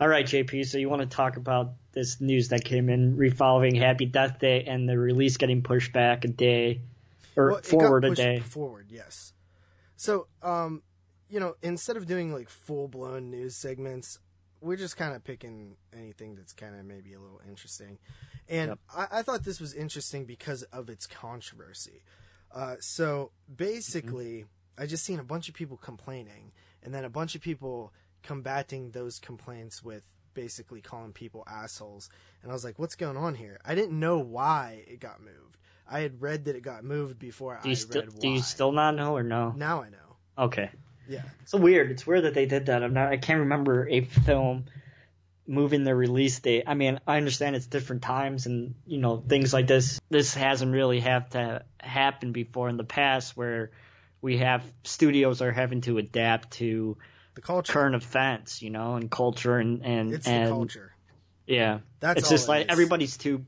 All 0.00 0.08
right, 0.08 0.26
JP. 0.26 0.66
So 0.66 0.78
you 0.78 0.88
want 0.88 1.02
to 1.02 1.06
talk 1.08 1.36
about 1.36 1.74
this 1.92 2.20
news 2.20 2.48
that 2.48 2.64
came 2.64 2.88
in 2.88 3.16
revolving 3.16 3.74
Happy 3.74 4.06
Death 4.06 4.38
Day 4.38 4.64
and 4.64 4.88
the 4.88 4.98
release 4.98 5.36
getting 5.36 5.62
pushed 5.62 5.92
back 5.92 6.24
a 6.24 6.28
day 6.28 6.80
or 7.36 7.52
Well, 7.52 7.62
forward 7.62 8.04
a 8.04 8.14
day? 8.14 8.40
Forward, 8.40 8.86
yes. 8.90 9.32
So, 9.96 10.26
um, 10.42 10.82
you 11.28 11.40
know, 11.40 11.54
instead 11.62 11.96
of 11.96 12.06
doing 12.06 12.32
like 12.32 12.48
full 12.48 12.88
blown 12.88 13.30
news 13.30 13.56
segments, 13.56 14.18
we're 14.60 14.76
just 14.76 14.96
kind 14.96 15.14
of 15.14 15.22
picking 15.24 15.76
anything 15.92 16.34
that's 16.34 16.52
kind 16.52 16.74
of 16.78 16.84
maybe 16.84 17.12
a 17.12 17.20
little 17.20 17.40
interesting. 17.48 17.98
And 18.48 18.70
Yep. 18.70 18.78
I, 18.94 19.18
I 19.18 19.22
thought 19.22 19.44
this 19.44 19.60
was 19.60 19.74
interesting 19.74 20.24
because 20.24 20.62
of 20.64 20.88
its 20.88 21.06
controversy. 21.06 22.02
Uh, 22.54 22.76
so 22.80 23.32
basically, 23.54 24.44
I 24.78 24.86
just 24.86 25.04
seen 25.04 25.18
a 25.18 25.24
bunch 25.24 25.48
of 25.48 25.54
people 25.54 25.76
complaining, 25.76 26.52
and 26.82 26.94
then 26.94 27.04
a 27.04 27.10
bunch 27.10 27.34
of 27.34 27.40
people 27.40 27.92
combating 28.22 28.90
those 28.92 29.18
complaints 29.18 29.82
with 29.82 30.02
basically 30.34 30.80
calling 30.80 31.12
people 31.12 31.44
assholes. 31.46 32.08
And 32.42 32.50
I 32.50 32.54
was 32.54 32.64
like, 32.64 32.78
what's 32.78 32.94
going 32.94 33.16
on 33.16 33.34
here? 33.34 33.58
I 33.64 33.74
didn't 33.74 33.98
know 33.98 34.18
why 34.18 34.84
it 34.86 35.00
got 35.00 35.20
moved. 35.20 35.58
I 35.88 36.00
had 36.00 36.22
read 36.22 36.46
that 36.46 36.56
it 36.56 36.62
got 36.62 36.84
moved 36.84 37.18
before 37.18 37.58
Do 37.62 37.68
I 37.68 37.76
read 37.90 38.18
do 38.18 38.28
you 38.28 38.40
still 38.40 38.72
not 38.72 38.94
know 38.94 39.14
or 39.16 39.22
no? 39.22 39.52
Now 39.56 39.82
I 39.82 39.90
know. 39.90 40.16
Okay. 40.38 40.70
Yeah. 41.08 41.22
It's 41.42 41.52
weird. 41.54 41.90
It's 41.90 42.06
weird 42.06 42.24
that 42.24 42.34
they 42.34 42.46
did 42.46 42.66
that. 42.66 42.82
I'm 42.82 42.94
not. 42.94 43.12
I 43.12 43.16
can't 43.16 43.40
remember 43.40 43.88
a 43.88 44.00
film 44.02 44.64
moving 45.46 45.84
their 45.84 45.96
release 45.96 46.40
date. 46.40 46.64
I 46.66 46.74
mean, 46.74 47.00
I 47.06 47.18
understand 47.18 47.54
it's 47.56 47.66
different 47.66 48.02
times 48.02 48.46
and 48.46 48.74
you 48.86 48.98
know 48.98 49.18
things 49.18 49.52
like 49.52 49.66
this. 49.66 50.00
This 50.10 50.34
hasn't 50.34 50.72
really 50.72 51.00
have 51.00 51.28
to 51.30 51.62
happen 51.80 52.32
before 52.32 52.68
in 52.68 52.76
the 52.76 52.84
past, 52.84 53.36
where 53.36 53.70
we 54.22 54.38
have 54.38 54.62
studios 54.84 55.42
are 55.42 55.52
having 55.52 55.82
to 55.82 55.98
adapt 55.98 56.52
to 56.52 56.96
The 57.34 57.42
culture. 57.42 57.72
current 57.72 57.94
events, 57.94 58.62
you 58.62 58.70
know, 58.70 58.94
and 58.96 59.10
culture 59.10 59.58
and 59.58 59.84
and 59.84 60.14
it's 60.14 60.26
and 60.26 60.46
the 60.46 60.50
culture. 60.50 60.92
yeah. 61.46 61.80
That's 62.00 62.20
it's 62.20 62.30
just 62.30 62.46
it 62.46 62.50
like 62.50 62.66
is. 62.66 62.72
everybody's 62.72 63.16
too 63.18 63.44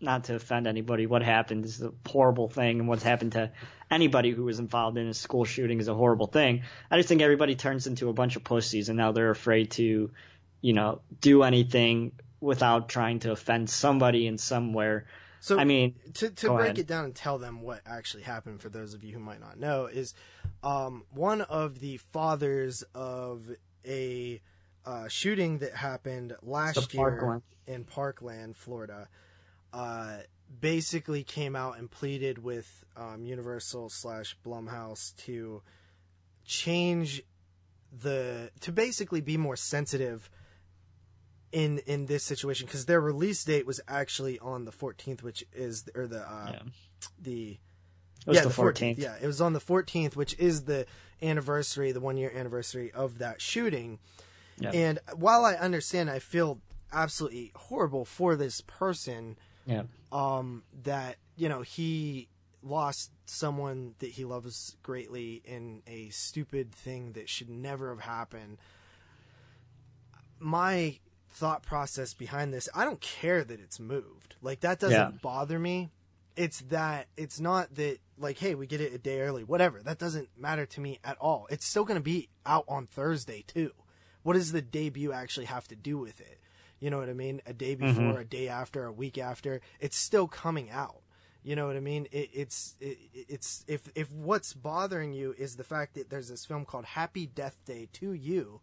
not 0.00 0.24
to 0.24 0.36
offend 0.36 0.68
anybody. 0.68 1.06
What 1.06 1.24
happened 1.24 1.64
is 1.64 1.82
a 1.82 1.92
horrible 2.06 2.48
thing, 2.48 2.78
and 2.78 2.88
what's 2.88 3.02
happened 3.02 3.32
to 3.32 3.50
anybody 3.90 4.30
who 4.30 4.44
was 4.44 4.58
involved 4.58 4.96
in 4.98 5.08
a 5.08 5.14
school 5.14 5.44
shooting 5.44 5.80
is 5.80 5.88
a 5.88 5.94
horrible 5.94 6.26
thing. 6.26 6.62
I 6.90 6.96
just 6.96 7.08
think 7.08 7.22
everybody 7.22 7.54
turns 7.54 7.86
into 7.86 8.08
a 8.08 8.12
bunch 8.12 8.36
of 8.36 8.44
pussies, 8.44 8.88
and 8.88 8.96
now 8.96 9.12
they're 9.12 9.30
afraid 9.30 9.70
to, 9.72 10.10
you 10.60 10.72
know, 10.72 11.00
do 11.20 11.42
anything 11.42 12.12
without 12.40 12.88
trying 12.88 13.20
to 13.20 13.32
offend 13.32 13.70
somebody 13.70 14.26
in 14.26 14.38
somewhere. 14.38 15.06
So 15.40 15.58
I 15.58 15.64
mean, 15.64 15.94
to 16.14 16.30
to 16.30 16.48
break 16.48 16.64
ahead. 16.64 16.78
it 16.78 16.86
down 16.86 17.04
and 17.04 17.14
tell 17.14 17.38
them 17.38 17.62
what 17.62 17.80
actually 17.86 18.24
happened 18.24 18.60
for 18.60 18.68
those 18.68 18.94
of 18.94 19.04
you 19.04 19.12
who 19.14 19.20
might 19.20 19.40
not 19.40 19.58
know 19.58 19.86
is 19.86 20.14
um, 20.62 21.04
one 21.10 21.42
of 21.42 21.78
the 21.80 21.98
fathers 22.12 22.82
of 22.94 23.48
a 23.86 24.40
uh, 24.84 25.08
shooting 25.08 25.58
that 25.58 25.74
happened 25.74 26.34
last 26.42 26.92
year 26.92 27.40
in 27.66 27.84
Parkland, 27.84 28.56
Florida, 28.56 29.08
uh, 29.72 30.18
basically 30.60 31.22
came 31.22 31.54
out 31.54 31.78
and 31.78 31.90
pleaded 31.90 32.38
with 32.42 32.84
um, 32.96 33.24
Universal 33.24 33.90
slash 33.90 34.36
Blumhouse 34.44 35.14
to 35.24 35.62
change 36.44 37.22
the 38.02 38.50
to 38.60 38.72
basically 38.72 39.20
be 39.20 39.36
more 39.36 39.56
sensitive 39.56 40.30
in 41.52 41.78
in 41.86 42.06
this 42.06 42.22
situation 42.24 42.66
because 42.66 42.84
their 42.86 43.00
release 43.00 43.42
date 43.44 43.66
was 43.66 43.80
actually 43.88 44.38
on 44.40 44.64
the 44.66 44.70
14th 44.72 45.22
which 45.22 45.44
is 45.54 45.88
or 45.94 46.06
the 46.06 46.20
uh 46.20 46.50
Yeah. 46.52 46.58
the 47.22 47.50
it 47.52 48.26
was 48.26 48.36
yeah 48.36 48.42
the 48.44 48.50
14th. 48.50 48.98
yeah 48.98 49.14
it 49.22 49.26
was 49.26 49.40
on 49.40 49.54
the 49.54 49.60
14th 49.60 50.16
which 50.16 50.38
is 50.38 50.64
the 50.64 50.84
anniversary 51.22 51.92
the 51.92 52.00
one 52.00 52.18
year 52.18 52.30
anniversary 52.34 52.92
of 52.92 53.18
that 53.18 53.40
shooting 53.40 53.98
Yeah. 54.58 54.70
and 54.74 54.98
while 55.16 55.46
i 55.46 55.54
understand 55.54 56.10
i 56.10 56.18
feel 56.18 56.60
absolutely 56.92 57.52
horrible 57.54 58.04
for 58.04 58.36
this 58.36 58.60
person 58.60 59.38
Yeah. 59.64 59.84
Um 60.12 60.62
that 60.84 61.16
you 61.36 61.48
know 61.48 61.62
he 61.62 62.28
lost 62.62 63.10
someone 63.26 63.94
that 64.00 64.10
he 64.10 64.24
loves 64.24 64.76
greatly 64.82 65.42
in 65.44 65.82
a 65.86 66.08
stupid 66.08 66.72
thing 66.72 67.12
that 67.12 67.28
should 67.28 67.48
never 67.48 67.90
have 67.90 68.00
happened. 68.00 68.58
My 70.38 70.98
thought 71.30 71.62
process 71.62 72.14
behind 72.14 72.52
this, 72.52 72.68
I 72.74 72.84
don't 72.84 73.00
care 73.00 73.44
that 73.44 73.60
it's 73.60 73.78
moved. 73.78 74.36
Like 74.40 74.60
that 74.60 74.78
doesn't 74.80 74.96
Yeah. 75.14 75.18
bother 75.22 75.58
me. 75.58 75.90
It's 76.36 76.60
that 76.62 77.08
it's 77.16 77.40
not 77.40 77.74
that 77.74 77.98
like 78.16 78.38
hey, 78.38 78.54
we 78.54 78.66
get 78.66 78.80
it 78.80 78.92
a 78.94 78.98
day 78.98 79.20
early, 79.20 79.44
whatever. 79.44 79.82
That 79.82 79.98
doesn't 79.98 80.30
matter 80.36 80.66
to 80.66 80.80
me 80.80 80.98
at 81.04 81.16
all. 81.18 81.46
It's 81.50 81.66
still 81.66 81.84
going 81.84 81.98
to 81.98 82.02
be 82.02 82.28
out 82.46 82.64
on 82.68 82.86
Thursday 82.86 83.42
too. 83.46 83.72
What 84.22 84.34
does 84.34 84.52
the 84.52 84.62
debut 84.62 85.12
actually 85.12 85.46
have 85.46 85.68
to 85.68 85.76
do 85.76 85.98
with 85.98 86.20
it? 86.20 86.40
You 86.80 86.90
know 86.90 86.98
what 86.98 87.08
I 87.08 87.14
mean? 87.14 87.40
A 87.46 87.52
day 87.52 87.74
mm-hmm. 87.74 87.86
before, 87.86 88.20
a 88.20 88.24
day 88.24 88.48
after, 88.48 88.84
a 88.84 88.92
week 88.92 89.18
after, 89.18 89.60
it's 89.80 89.96
still 89.96 90.28
coming 90.28 90.70
out. 90.70 91.02
You 91.42 91.56
know 91.56 91.66
what 91.66 91.76
I 91.76 91.80
mean? 91.80 92.06
It, 92.12 92.30
it's 92.32 92.76
it, 92.80 92.98
it's 93.14 93.64
if 93.66 93.90
if 93.94 94.12
what's 94.12 94.52
bothering 94.52 95.12
you 95.12 95.34
is 95.38 95.56
the 95.56 95.64
fact 95.64 95.94
that 95.94 96.10
there's 96.10 96.28
this 96.28 96.44
film 96.44 96.64
called 96.64 96.84
Happy 96.84 97.26
Death 97.26 97.56
Day 97.64 97.88
to 97.94 98.12
You, 98.12 98.60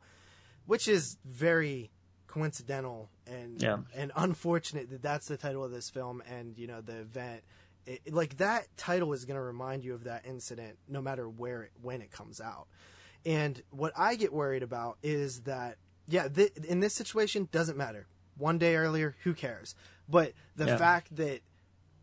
which 0.66 0.88
is 0.88 1.18
very 1.26 1.92
coincidental 2.28 3.10
and 3.26 3.62
Yeah. 3.62 3.78
and 3.96 4.12
unfortunate 4.16 4.90
that 4.90 5.02
that's 5.02 5.28
the 5.28 5.38
title 5.38 5.64
of 5.64 5.72
this 5.72 5.90
film 5.90 6.22
and 6.30 6.58
you 6.58 6.68
know 6.68 6.82
the 6.82 7.00
event 7.00 7.44
it, 7.86 8.14
like 8.14 8.38
that 8.38 8.68
title 8.76 9.14
is 9.14 9.24
going 9.24 9.38
to 9.38 9.42
remind 9.42 9.86
you 9.86 9.94
of 9.94 10.04
that 10.04 10.26
incident 10.26 10.78
no 10.90 11.02
matter 11.02 11.30
where 11.30 11.64
it, 11.64 11.72
when 11.82 12.02
it 12.02 12.12
comes 12.12 12.42
out 12.42 12.68
and 13.26 13.64
what 13.70 13.94
i 13.96 14.16
get 14.16 14.34
worried 14.34 14.64
about 14.64 14.98
is 15.02 15.44
that 15.44 15.78
yeah 16.08 16.28
th- 16.28 16.56
in 16.68 16.80
this 16.80 16.94
situation 16.94 17.50
doesn't 17.52 17.78
matter. 17.78 18.08
One 18.38 18.58
day 18.58 18.76
earlier 18.76 19.16
who 19.24 19.34
cares? 19.34 19.76
But 20.08 20.34
the 20.56 20.66
Yeah. 20.66 20.78
fact 20.78 21.16
that 21.16 21.42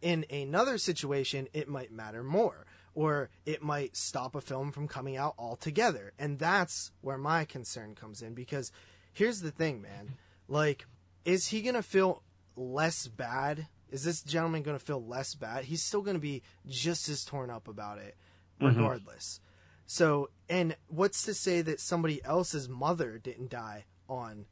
in 0.00 0.24
another 0.30 0.78
situation 0.78 1.48
it 1.52 1.68
might 1.68 1.92
matter 1.92 2.22
more 2.22 2.66
or 2.94 3.30
it 3.46 3.62
might 3.62 3.96
stop 3.96 4.34
a 4.34 4.40
film 4.40 4.72
from 4.72 4.88
coming 4.88 5.16
out 5.16 5.34
altogether. 5.38 6.12
And 6.18 6.38
that's 6.38 6.90
where 7.00 7.18
my 7.18 7.44
concern 7.44 7.94
comes 7.94 8.20
in 8.22 8.34
because 8.34 8.72
here's 9.12 9.40
the 9.40 9.50
thing 9.50 9.80
man. 9.80 10.16
Like 10.48 10.86
is 11.24 11.48
he 11.48 11.62
gonna 11.62 11.82
feel 11.82 12.22
less 12.56 13.06
bad? 13.06 13.68
Is 13.90 14.04
this 14.04 14.22
gentleman 14.22 14.62
gonna 14.62 14.78
feel 14.78 15.04
less 15.04 15.34
bad? 15.34 15.64
He's 15.66 15.82
still 15.82 16.02
gonna 16.02 16.18
be 16.18 16.42
just 16.66 17.08
as 17.08 17.24
torn 17.24 17.50
up 17.50 17.68
about 17.68 17.98
it 17.98 18.16
mm-hmm. 18.60 18.76
regardless. 18.76 19.40
So 19.86 20.30
and 20.48 20.76
what's 20.88 21.22
to 21.24 21.34
say 21.34 21.62
that 21.62 21.80
somebody 21.80 22.22
else's 22.24 22.68
mother 22.68 23.18
didn't 23.18 23.50
die 23.50 23.84
on 24.08 24.46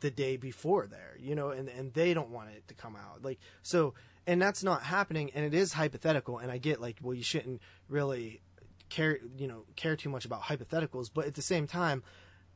the 0.00 0.10
day 0.10 0.36
before 0.36 0.86
there 0.86 1.16
you 1.18 1.34
know 1.34 1.50
and 1.50 1.68
and 1.68 1.92
they 1.94 2.12
don't 2.12 2.30
want 2.30 2.50
it 2.50 2.66
to 2.68 2.74
come 2.74 2.94
out 2.96 3.22
like 3.22 3.38
so 3.62 3.94
and 4.26 4.40
that's 4.40 4.62
not 4.62 4.82
happening 4.82 5.30
and 5.34 5.44
it 5.46 5.54
is 5.54 5.72
hypothetical 5.72 6.38
and 6.38 6.50
i 6.50 6.58
get 6.58 6.80
like 6.80 6.96
well 7.02 7.14
you 7.14 7.22
shouldn't 7.22 7.62
really 7.88 8.42
care 8.90 9.18
you 9.38 9.46
know 9.48 9.64
care 9.76 9.96
too 9.96 10.10
much 10.10 10.24
about 10.26 10.42
hypotheticals 10.42 11.10
but 11.12 11.24
at 11.26 11.34
the 11.34 11.42
same 11.42 11.66
time 11.66 12.02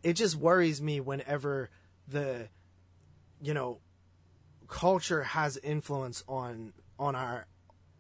it 0.03 0.13
just 0.13 0.37
worries 0.37 0.83
me 0.83 1.01
whenever 1.01 1.71
the 2.07 2.49
you 3.41 3.55
know 3.55 3.79
culture 4.69 5.23
has 5.23 5.57
influence 5.57 6.23
on 6.29 6.73
on 6.99 7.15
our 7.15 7.47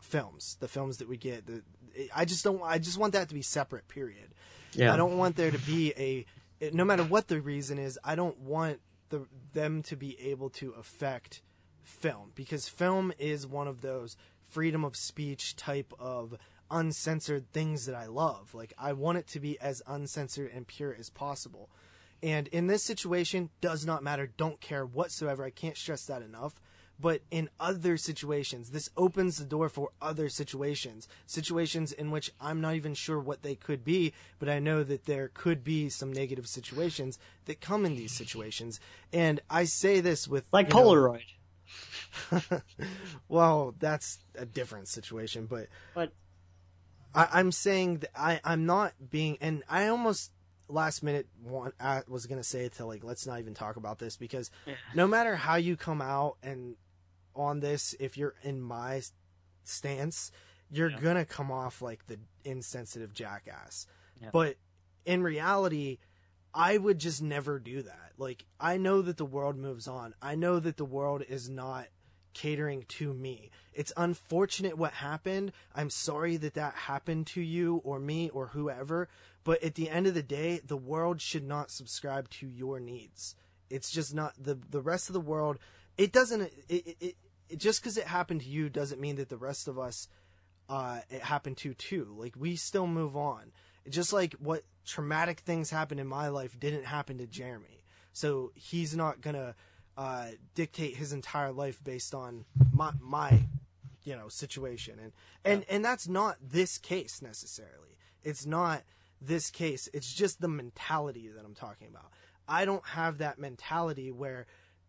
films 0.00 0.56
the 0.60 0.68
films 0.68 0.98
that 0.98 1.08
we 1.08 1.16
get 1.16 1.46
the 1.46 1.62
i 2.14 2.24
just 2.24 2.44
don't 2.44 2.62
i 2.62 2.78
just 2.78 2.98
want 2.98 3.14
that 3.14 3.28
to 3.28 3.34
be 3.34 3.42
separate 3.42 3.88
period 3.88 4.34
Yeah. 4.74 4.92
I 4.92 4.96
don't 4.96 5.16
want 5.16 5.36
there 5.36 5.50
to 5.50 5.58
be 5.58 5.92
a 5.96 6.26
no 6.72 6.84
matter 6.84 7.04
what 7.04 7.28
the 7.28 7.40
reason 7.40 7.78
is, 7.78 7.98
I 8.04 8.14
don't 8.14 8.38
want 8.38 8.80
the 9.10 9.26
them 9.52 9.82
to 9.84 9.96
be 9.96 10.18
able 10.20 10.50
to 10.50 10.72
affect 10.72 11.42
film 11.82 12.32
because 12.34 12.68
film 12.68 13.12
is 13.18 13.46
one 13.46 13.66
of 13.66 13.80
those 13.80 14.16
freedom 14.48 14.84
of 14.84 14.96
speech 14.96 15.56
type 15.56 15.92
of 15.98 16.34
uncensored 16.70 17.50
things 17.52 17.86
that 17.86 17.94
I 17.94 18.06
love. 18.06 18.54
Like 18.54 18.72
I 18.78 18.92
want 18.92 19.18
it 19.18 19.26
to 19.28 19.40
be 19.40 19.58
as 19.60 19.82
uncensored 19.86 20.50
and 20.52 20.66
pure 20.66 20.94
as 20.98 21.10
possible. 21.10 21.70
And 22.22 22.48
in 22.48 22.66
this 22.66 22.82
situation 22.82 23.50
does 23.60 23.86
not 23.86 24.02
matter, 24.02 24.26
don't 24.26 24.60
care 24.60 24.84
whatsoever. 24.84 25.44
I 25.44 25.50
can't 25.50 25.76
stress 25.76 26.04
that 26.06 26.22
enough. 26.22 26.60
But 27.00 27.22
in 27.30 27.48
other 27.60 27.96
situations, 27.96 28.70
this 28.70 28.90
opens 28.96 29.36
the 29.36 29.44
door 29.44 29.68
for 29.68 29.90
other 30.02 30.28
situations. 30.28 31.06
Situations 31.26 31.92
in 31.92 32.10
which 32.10 32.32
I'm 32.40 32.60
not 32.60 32.74
even 32.74 32.94
sure 32.94 33.20
what 33.20 33.42
they 33.42 33.54
could 33.54 33.84
be, 33.84 34.12
but 34.38 34.48
I 34.48 34.58
know 34.58 34.82
that 34.82 35.04
there 35.04 35.30
could 35.32 35.62
be 35.62 35.88
some 35.88 36.12
negative 36.12 36.48
situations 36.48 37.18
that 37.44 37.60
come 37.60 37.86
in 37.86 37.94
these 37.94 38.12
situations. 38.12 38.80
And 39.12 39.40
I 39.48 39.64
say 39.64 40.00
this 40.00 40.26
with 40.26 40.44
like 40.52 40.68
you 40.68 40.74
know- 40.74 40.86
Polaroid. 40.86 41.22
well, 43.28 43.74
that's 43.78 44.18
a 44.34 44.46
different 44.46 44.88
situation, 44.88 45.46
but 45.46 45.66
But 45.94 46.12
I, 47.14 47.28
I'm 47.32 47.52
saying 47.52 47.98
that 47.98 48.10
I, 48.16 48.40
I'm 48.44 48.66
not 48.66 48.94
being, 49.10 49.36
and 49.40 49.62
I 49.68 49.88
almost 49.88 50.32
last 50.68 51.02
minute 51.02 51.26
want, 51.42 51.74
I 51.80 52.02
was 52.08 52.26
gonna 52.26 52.42
say 52.42 52.68
to 52.68 52.86
like 52.86 53.02
let's 53.04 53.26
not 53.26 53.38
even 53.40 53.54
talk 53.54 53.76
about 53.76 53.98
this 53.98 54.16
because 54.16 54.50
no 54.94 55.06
matter 55.06 55.34
how 55.36 55.56
you 55.56 55.76
come 55.76 56.02
out 56.02 56.36
and 56.42 56.76
on 57.38 57.60
this, 57.60 57.94
if 58.00 58.16
you're 58.16 58.34
in 58.42 58.60
my 58.60 59.02
stance, 59.64 60.32
you're 60.70 60.90
Yeah. 60.90 61.00
gonna 61.00 61.24
come 61.24 61.50
off 61.50 61.80
like 61.80 62.06
the 62.06 62.18
insensitive 62.44 63.12
jackass. 63.12 63.86
Yeah. 64.20 64.30
But 64.32 64.56
in 65.04 65.22
reality, 65.22 65.98
I 66.52 66.76
would 66.78 66.98
just 66.98 67.22
never 67.22 67.58
do 67.58 67.82
that. 67.82 68.12
Like 68.18 68.44
I 68.58 68.76
know 68.76 69.00
that 69.02 69.16
the 69.16 69.24
world 69.24 69.56
moves 69.56 69.86
on. 69.86 70.14
I 70.20 70.34
know 70.34 70.58
that 70.60 70.76
the 70.76 70.84
world 70.84 71.22
is 71.28 71.48
not 71.48 71.88
catering 72.34 72.84
to 72.88 73.12
me. 73.14 73.50
It's 73.72 73.92
unfortunate 73.96 74.76
what 74.76 74.92
happened. 74.92 75.52
I'm 75.74 75.90
sorry 75.90 76.36
that 76.38 76.54
that 76.54 76.74
happened 76.74 77.26
to 77.28 77.40
you 77.40 77.76
or 77.84 77.98
me 77.98 78.28
or 78.30 78.48
whoever, 78.48 79.08
but 79.44 79.62
at 79.62 79.74
the 79.74 79.88
end 79.88 80.06
of 80.06 80.14
the 80.14 80.22
day, 80.22 80.60
the 80.64 80.76
world 80.76 81.20
should 81.20 81.44
not 81.44 81.70
subscribe 81.70 82.28
to 82.30 82.46
your 82.46 82.78
needs. 82.80 83.34
It's 83.70 83.90
just 83.90 84.14
not 84.14 84.34
the 84.38 84.54
the 84.54 84.80
rest 84.80 85.08
of 85.08 85.14
the 85.14 85.20
world. 85.20 85.58
It 85.96 86.12
doesn't 86.12 86.42
it 86.42 86.52
it, 86.68 86.86
it, 86.86 86.96
it 87.00 87.16
just 87.56 87.82
cuz 87.82 87.96
it 87.96 88.06
happened 88.06 88.42
to 88.42 88.48
you 88.48 88.68
doesn't 88.68 89.00
mean 89.00 89.16
that 89.16 89.28
the 89.28 89.36
rest 89.36 89.68
of 89.68 89.78
us 89.78 90.08
uh, 90.68 91.00
it 91.08 91.22
happened 91.22 91.56
to 91.58 91.74
too. 91.74 92.14
Like 92.16 92.34
we 92.36 92.56
still 92.56 92.86
move 92.86 93.16
on. 93.16 93.52
Just 93.88 94.12
like 94.12 94.34
what 94.34 94.64
traumatic 94.84 95.40
things 95.40 95.70
happened 95.70 96.00
in 96.00 96.06
my 96.06 96.28
life 96.28 96.58
didn't 96.58 96.84
happen 96.84 97.18
to 97.18 97.26
Jeremy. 97.26 97.84
So 98.12 98.52
he's 98.54 98.94
not 98.96 99.20
gonna 99.20 99.54
uh, 99.96 100.28
dictate 100.54 100.96
his 100.96 101.12
entire 101.12 101.52
life 101.52 101.82
based 101.82 102.14
on 102.14 102.44
my 102.72 102.92
my 103.00 103.44
you 104.04 104.16
know 104.16 104.28
situation 104.28 104.98
and 104.98 105.12
and 105.44 105.64
and 105.68 105.84
that's 105.84 106.08
not 106.08 106.36
this 106.42 106.78
case 106.78 107.22
necessarily. 107.22 107.96
It's 108.22 108.44
not 108.44 108.82
this 109.20 109.50
case. 109.50 109.88
It's 109.94 110.12
just 110.12 110.40
the 110.40 110.48
mentality 110.48 111.28
that 111.28 111.44
I'm 111.44 111.54
talking 111.54 111.88
about. 111.88 112.10
I 112.46 112.64
don't 112.64 112.86
have 112.86 113.18
that 113.18 113.38
mentality 113.38 114.10
where 114.10 114.46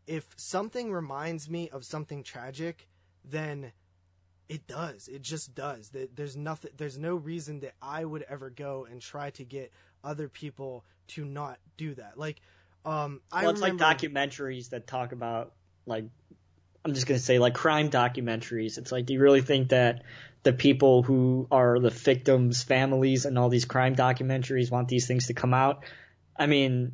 if 0.09 0.25
something 0.37 0.91
reminds 0.91 1.47
me 1.47 1.69
of 1.69 1.85
something 1.85 2.23
tragic, 2.23 2.87
then 3.23 3.71
it 4.49 4.65
does. 4.65 5.07
It 5.07 5.21
just 5.21 5.53
does. 5.53 5.91
There's 6.15 6.35
nothing. 6.35 6.71
There's 6.75 6.97
no 6.97 7.15
reason 7.15 7.59
that 7.59 7.75
I 7.79 8.03
would 8.03 8.23
ever 8.27 8.49
go 8.49 8.87
and 8.89 8.99
try 8.99 9.29
to 9.31 9.45
get 9.45 9.71
other 10.03 10.27
people 10.27 10.83
to 11.09 11.25
not 11.25 11.59
do 11.77 11.93
that. 11.93 12.17
Like, 12.17 12.41
um, 12.85 13.21
I 13.31 13.43
well, 13.43 13.51
it's 13.51 13.61
remember. 13.61 13.83
like 13.83 13.99
documentaries 13.99 14.71
that 14.71 14.87
talk 14.87 15.11
about 15.11 15.53
like 15.85 16.05
I'm 16.83 16.95
just 16.95 17.05
gonna 17.05 17.19
say 17.19 17.37
like 17.37 17.53
crime 17.53 17.91
documentaries. 17.91 18.79
It's 18.79 18.91
like, 18.91 19.05
do 19.05 19.13
you 19.13 19.21
really 19.21 19.41
think 19.41 19.69
that 19.69 20.01
the 20.41 20.53
people 20.53 21.03
who 21.03 21.45
are 21.51 21.77
the 21.77 21.91
victims' 21.91 22.63
families 22.63 23.25
and 23.25 23.37
all 23.37 23.49
these 23.49 23.65
crime 23.65 23.95
documentaries 23.95 24.71
want 24.71 24.87
these 24.87 25.05
things 25.05 25.27
to 25.27 25.35
come 25.35 25.53
out? 25.53 25.83
I 26.35 26.47
mean, 26.47 26.93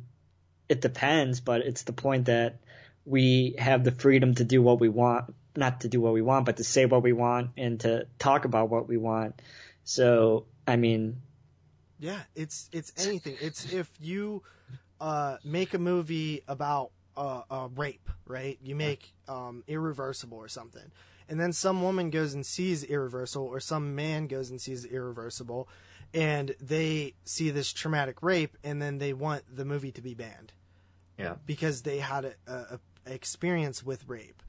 it 0.68 0.82
depends, 0.82 1.40
but 1.40 1.62
it's 1.62 1.84
the 1.84 1.94
point 1.94 2.26
that 2.26 2.56
we 3.06 3.54
have 3.58 3.84
the 3.84 3.92
freedom 3.92 4.34
to 4.34 4.44
do 4.44 4.60
what 4.60 4.80
we 4.80 4.88
want, 4.88 5.32
not 5.56 5.80
to 5.82 5.88
do 5.88 6.00
what 6.00 6.12
we 6.12 6.22
want, 6.22 6.44
but 6.44 6.58
to 6.58 6.64
say 6.64 6.84
what 6.84 7.02
we 7.02 7.12
want 7.12 7.50
and 7.56 7.80
to 7.80 8.06
talk 8.18 8.44
about 8.44 8.68
what 8.68 8.88
we 8.88 8.96
want. 8.96 9.40
So, 9.84 10.46
I 10.66 10.76
mean, 10.76 11.22
Yeah, 11.98 12.20
it's 12.34 12.68
it's 12.72 12.92
anything. 13.06 13.36
It's 13.40 13.72
if 13.72 13.88
you 14.00 14.42
uh, 15.00 15.36
make 15.44 15.72
a 15.72 15.78
movie 15.78 16.42
about 16.48 16.90
uh, 17.16 17.42
a 17.50 17.68
rape, 17.74 18.10
right? 18.26 18.58
You 18.62 18.74
make 18.74 19.12
um, 19.28 19.62
Irreversible 19.68 20.36
or 20.36 20.48
something, 20.48 20.90
and 21.28 21.40
then 21.40 21.52
some 21.52 21.82
woman 21.82 22.10
goes 22.10 22.34
and 22.34 22.44
sees 22.44 22.82
Irreversible, 22.84 23.46
or 23.46 23.60
some 23.60 23.94
man 23.94 24.26
goes 24.26 24.50
and 24.50 24.60
sees 24.60 24.84
Irreversible, 24.84 25.68
and 26.12 26.54
they 26.60 27.14
see 27.24 27.50
this 27.50 27.72
traumatic 27.72 28.22
rape, 28.22 28.56
and 28.64 28.82
then 28.82 28.98
they 28.98 29.12
want 29.12 29.44
the 29.54 29.64
movie 29.64 29.92
to 29.92 30.02
be 30.02 30.14
banned. 30.14 30.52
Yeah. 31.18 31.36
because 31.46 31.80
they 31.80 31.98
had 31.98 32.26
a, 32.26 32.34
a, 32.46 32.54
a 32.74 32.80
experience 33.06 33.84
with 33.84 34.08
rape, 34.08 34.42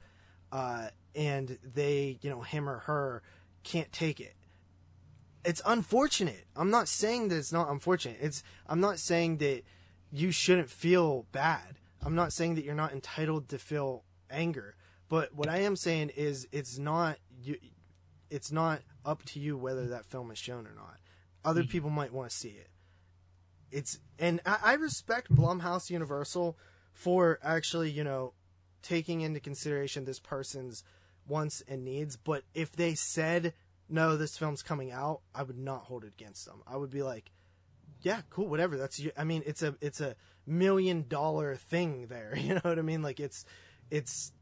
uh, 0.52 0.88
and 1.14 1.58
they, 1.62 2.18
you 2.20 2.30
know, 2.30 2.42
him 2.42 2.68
or 2.68 2.80
her 2.80 3.22
can't 3.64 3.92
take 3.92 4.20
it 4.20 4.34
it's 5.44 5.62
unfortunate. 5.64 6.44
I'm 6.56 6.70
not 6.70 6.88
saying 6.88 7.28
that 7.28 7.36
it's 7.36 7.52
not 7.52 7.70
unfortunate. 7.70 8.18
It's 8.20 8.42
I'm 8.66 8.80
not 8.80 8.98
saying 8.98 9.38
that 9.38 9.62
you 10.12 10.30
shouldn't 10.30 10.70
feel 10.70 11.26
bad. 11.32 11.78
I'm 12.04 12.14
not 12.14 12.32
saying 12.32 12.56
that 12.56 12.64
you're 12.64 12.74
not 12.74 12.92
entitled 12.92 13.48
to 13.48 13.58
feel 13.58 14.04
anger. 14.30 14.76
But 15.08 15.34
what 15.34 15.48
I 15.48 15.58
am 15.60 15.76
saying 15.76 16.10
is 16.16 16.46
it's 16.52 16.78
not 16.78 17.18
you 17.42 17.56
it's 18.30 18.52
not 18.52 18.80
up 19.06 19.24
to 19.24 19.40
you 19.40 19.56
whether 19.56 19.86
that 19.86 20.04
film 20.04 20.30
is 20.30 20.38
shown 20.38 20.66
or 20.66 20.74
not. 20.74 20.98
Other 21.44 21.62
Mm-hmm. 21.62 21.70
people 21.70 21.90
might 21.90 22.12
want 22.12 22.30
to 22.30 22.36
see 22.36 22.50
it. 22.50 22.68
It's 23.70 24.00
and 24.18 24.40
I, 24.44 24.58
I 24.62 24.72
respect 24.74 25.34
Blumhouse 25.34 25.88
Universal 25.88 26.58
for 26.92 27.38
actually, 27.42 27.90
you 27.90 28.04
know, 28.04 28.34
taking 28.82 29.20
into 29.20 29.40
consideration 29.40 30.04
this 30.04 30.20
person's 30.20 30.84
wants 31.26 31.62
and 31.68 31.84
needs. 31.84 32.16
But 32.16 32.44
if 32.54 32.72
they 32.72 32.94
said 32.94 33.54
no, 33.88 34.16
this 34.16 34.36
film's 34.36 34.62
coming 34.62 34.90
out, 34.90 35.22
I 35.34 35.42
would 35.42 35.58
not 35.58 35.84
hold 35.84 36.04
it 36.04 36.12
against 36.18 36.44
them. 36.44 36.62
I 36.66 36.76
would 36.76 36.90
be 36.90 37.02
like, 37.02 37.30
yeah, 38.02 38.20
cool, 38.30 38.48
whatever. 38.48 38.76
That's 38.76 39.00
you. 39.00 39.10
I 39.16 39.24
mean, 39.24 39.42
it's 39.46 39.62
a 39.62 39.74
it's 39.80 40.00
a 40.00 40.14
million 40.46 41.06
dollar 41.08 41.56
thing 41.56 42.06
there. 42.08 42.34
You 42.38 42.54
know 42.54 42.60
what 42.62 42.78
I 42.78 42.82
mean? 42.82 43.02
Like 43.02 43.18
it's 43.20 43.44
it's 43.90 44.32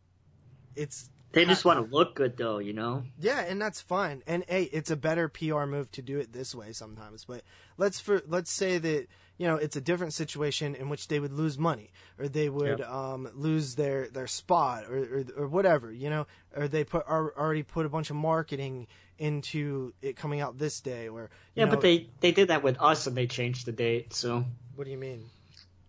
it's 0.74 1.10
They 1.32 1.44
just 1.44 1.64
want 1.64 1.78
to 1.78 1.94
look 1.94 2.14
good, 2.14 2.36
though, 2.36 2.58
you 2.58 2.72
know. 2.72 3.04
yeah, 3.18 3.40
and 3.40 3.60
that's 3.60 3.80
fine. 3.80 4.22
And 4.26 4.44
hey, 4.48 4.64
it's 4.64 4.90
a 4.90 4.96
better 4.96 5.28
PR 5.28 5.64
move 5.64 5.90
to 5.92 6.02
do 6.02 6.18
it 6.18 6.32
this 6.32 6.54
way 6.54 6.72
sometimes. 6.72 7.24
But 7.24 7.42
let's 7.78 8.00
for 8.00 8.22
let's 8.26 8.50
say 8.50 8.78
that 8.78 9.06
you 9.38 9.46
know 9.46 9.56
it's 9.56 9.76
a 9.76 9.80
different 9.80 10.12
situation 10.14 10.74
in 10.74 10.88
which 10.88 11.08
they 11.08 11.20
would 11.20 11.32
lose 11.32 11.58
money 11.58 11.90
or 12.18 12.28
they 12.28 12.48
would 12.48 12.80
Yep. 12.80 12.88
um, 12.90 13.28
lose 13.34 13.74
their 13.76 14.08
their 14.08 14.26
spot 14.26 14.84
or, 14.84 14.98
or 15.36 15.44
or 15.44 15.46
whatever 15.48 15.92
you 15.92 16.08
know 16.10 16.26
or 16.56 16.68
they 16.68 16.84
put 16.84 17.04
are, 17.06 17.32
already 17.36 17.62
put 17.62 17.84
a 17.86 17.88
bunch 17.88 18.10
of 18.10 18.16
marketing 18.16 18.86
into 19.18 19.92
it 20.02 20.16
coming 20.16 20.40
out 20.40 20.58
this 20.58 20.80
day 20.80 21.08
or 21.08 21.30
you 21.54 21.60
Yeah, 21.60 21.64
know, 21.66 21.70
but 21.72 21.80
they 21.80 22.08
they 22.20 22.32
did 22.32 22.48
that 22.48 22.62
with 22.62 22.76
us, 22.80 23.06
and 23.06 23.16
they 23.16 23.26
changed 23.26 23.66
the 23.66 23.72
date. 23.72 24.12
So 24.14 24.44
what 24.74 24.84
do 24.84 24.90
you 24.90 24.98
mean 24.98 25.26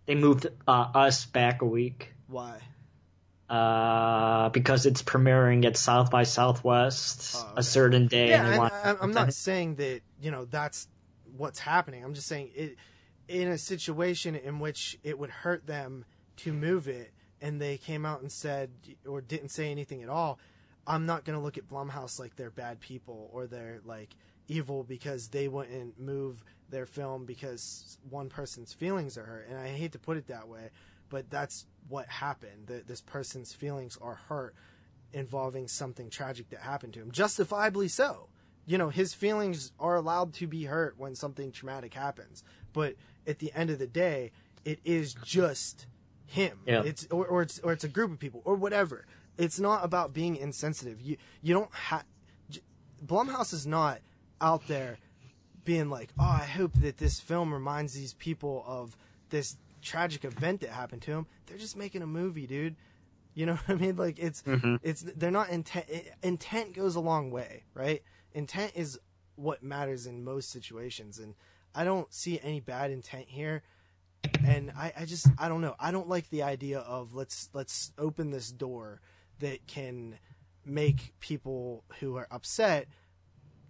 they 0.06 0.14
moved 0.14 0.46
uh, 0.66 0.70
us 0.94 1.26
back 1.26 1.60
a 1.62 1.66
week 1.66 2.12
why 2.26 2.60
uh, 3.48 4.50
because 4.50 4.86
it's 4.86 5.02
premiering 5.02 5.64
at 5.64 5.76
South 5.76 6.10
by 6.10 6.24
Southwest 6.24 7.34
Oh, 7.36 7.40
okay. 7.40 7.52
a 7.56 7.62
certain 7.62 8.06
day. 8.06 8.30
yeah 8.30 8.44
and 8.44 8.52
they 8.54 8.58
I, 8.58 8.96
I'm 9.00 9.12
not 9.12 9.32
saying 9.32 9.76
that 9.76 10.00
you 10.20 10.30
know 10.30 10.44
that's 10.44 10.88
what's 11.36 11.58
happening 11.58 12.02
i'm 12.04 12.14
just 12.14 12.26
saying 12.26 12.50
it 12.54 12.76
in 13.28 13.48
a 13.48 13.58
situation 13.58 14.34
in 14.34 14.58
which 14.58 14.98
it 15.02 15.18
would 15.18 15.30
hurt 15.30 15.66
them 15.66 16.04
to 16.36 16.52
move 16.52 16.88
it 16.88 17.12
and 17.40 17.60
they 17.60 17.76
came 17.76 18.04
out 18.04 18.20
and 18.20 18.32
said 18.32 18.70
or 19.06 19.20
didn't 19.20 19.50
say 19.50 19.70
anything 19.70 20.02
at 20.02 20.08
all 20.08 20.38
i'm 20.86 21.06
not 21.06 21.24
going 21.24 21.38
to 21.38 21.42
look 21.42 21.58
at 21.58 21.68
blumhouse 21.68 22.18
like 22.18 22.34
they're 22.36 22.50
bad 22.50 22.80
people 22.80 23.30
or 23.32 23.46
they're 23.46 23.80
like 23.84 24.14
evil 24.48 24.82
because 24.82 25.28
they 25.28 25.46
wouldn't 25.46 26.00
move 26.00 26.42
their 26.70 26.86
film 26.86 27.26
because 27.26 27.98
one 28.08 28.28
person's 28.28 28.72
feelings 28.72 29.18
are 29.18 29.24
hurt. 29.24 29.48
And 29.48 29.58
i 29.58 29.68
hate 29.68 29.92
to 29.92 29.98
put 29.98 30.16
it 30.16 30.26
that 30.28 30.48
way 30.48 30.70
but 31.10 31.30
that's 31.30 31.66
what 31.88 32.06
happened. 32.06 32.66
That 32.66 32.86
this 32.86 33.00
person's 33.00 33.52
feelings 33.52 33.98
are 34.00 34.16
hurt 34.28 34.54
involving 35.12 35.68
something 35.68 36.10
tragic 36.10 36.50
that 36.50 36.60
happened 36.60 36.92
to 36.94 37.00
him. 37.00 37.10
Justifiably 37.10 37.88
so. 37.88 38.28
You 38.66 38.76
know 38.76 38.90
his 38.90 39.14
feelings 39.14 39.72
are 39.80 39.96
allowed 39.96 40.34
to 40.34 40.46
be 40.46 40.64
hurt 40.64 40.98
when 40.98 41.14
something 41.14 41.52
traumatic 41.52 41.94
happens 41.94 42.44
but 42.74 42.96
at 43.28 43.38
the 43.38 43.52
end 43.54 43.70
of 43.70 43.78
the 43.78 43.86
day 43.86 44.30
it 44.64 44.80
is 44.84 45.14
just 45.24 45.86
him 46.26 46.58
Yeah. 46.66 46.82
it's 46.84 47.06
or, 47.10 47.26
or 47.26 47.42
it's 47.42 47.58
or 47.60 47.72
it's 47.72 47.84
a 47.84 47.88
group 47.88 48.10
of 48.10 48.18
people 48.18 48.42
or 48.44 48.54
whatever 48.56 49.06
it's 49.36 49.60
not 49.60 49.84
about 49.84 50.12
being 50.12 50.36
insensitive 50.36 51.00
you 51.00 51.16
you 51.42 51.54
don't 51.54 51.72
have 51.72 52.04
blumhouse 53.04 53.52
is 53.52 53.66
not 53.66 54.00
out 54.40 54.66
there 54.66 54.98
being 55.64 55.88
like 55.88 56.10
oh 56.18 56.38
i 56.40 56.44
hope 56.44 56.72
that 56.80 56.96
this 56.98 57.20
film 57.20 57.52
reminds 57.52 57.94
these 57.94 58.14
people 58.14 58.64
of 58.66 58.96
this 59.30 59.56
tragic 59.80 60.24
event 60.24 60.60
that 60.60 60.70
happened 60.70 61.02
to 61.02 61.12
him 61.12 61.26
they're 61.46 61.58
just 61.58 61.76
making 61.76 62.02
a 62.02 62.06
movie 62.06 62.46
dude 62.46 62.74
you 63.38 63.46
know 63.46 63.54
what 63.66 63.76
I 63.76 63.80
mean? 63.80 63.96
Like 63.96 64.18
it's 64.18 64.42
mm-hmm. 64.42 64.76
it's 64.82 65.02
they're 65.02 65.30
not 65.30 65.50
intent. 65.50 65.86
Intent 66.24 66.74
goes 66.74 66.96
a 66.96 67.00
long 67.00 67.30
way, 67.30 67.62
right? 67.72 68.02
Intent 68.32 68.72
is 68.74 68.98
what 69.36 69.62
matters 69.62 70.06
in 70.06 70.24
most 70.24 70.50
situations, 70.50 71.20
and 71.20 71.34
I 71.74 71.84
don't 71.84 72.12
see 72.12 72.40
any 72.42 72.60
bad 72.60 72.90
intent 72.90 73.26
here. 73.28 73.62
And 74.44 74.72
I, 74.76 74.92
I 74.98 75.04
just 75.04 75.28
I 75.38 75.48
don't 75.48 75.60
know. 75.60 75.74
I 75.78 75.90
don't 75.92 76.08
like 76.08 76.28
the 76.30 76.42
idea 76.42 76.80
of 76.80 77.14
let's 77.14 77.48
let's 77.52 77.92
open 77.98 78.30
this 78.30 78.50
door 78.50 79.00
that 79.38 79.66
can 79.66 80.18
make 80.64 81.14
people 81.20 81.84
who 82.00 82.16
are 82.16 82.26
upset 82.30 82.88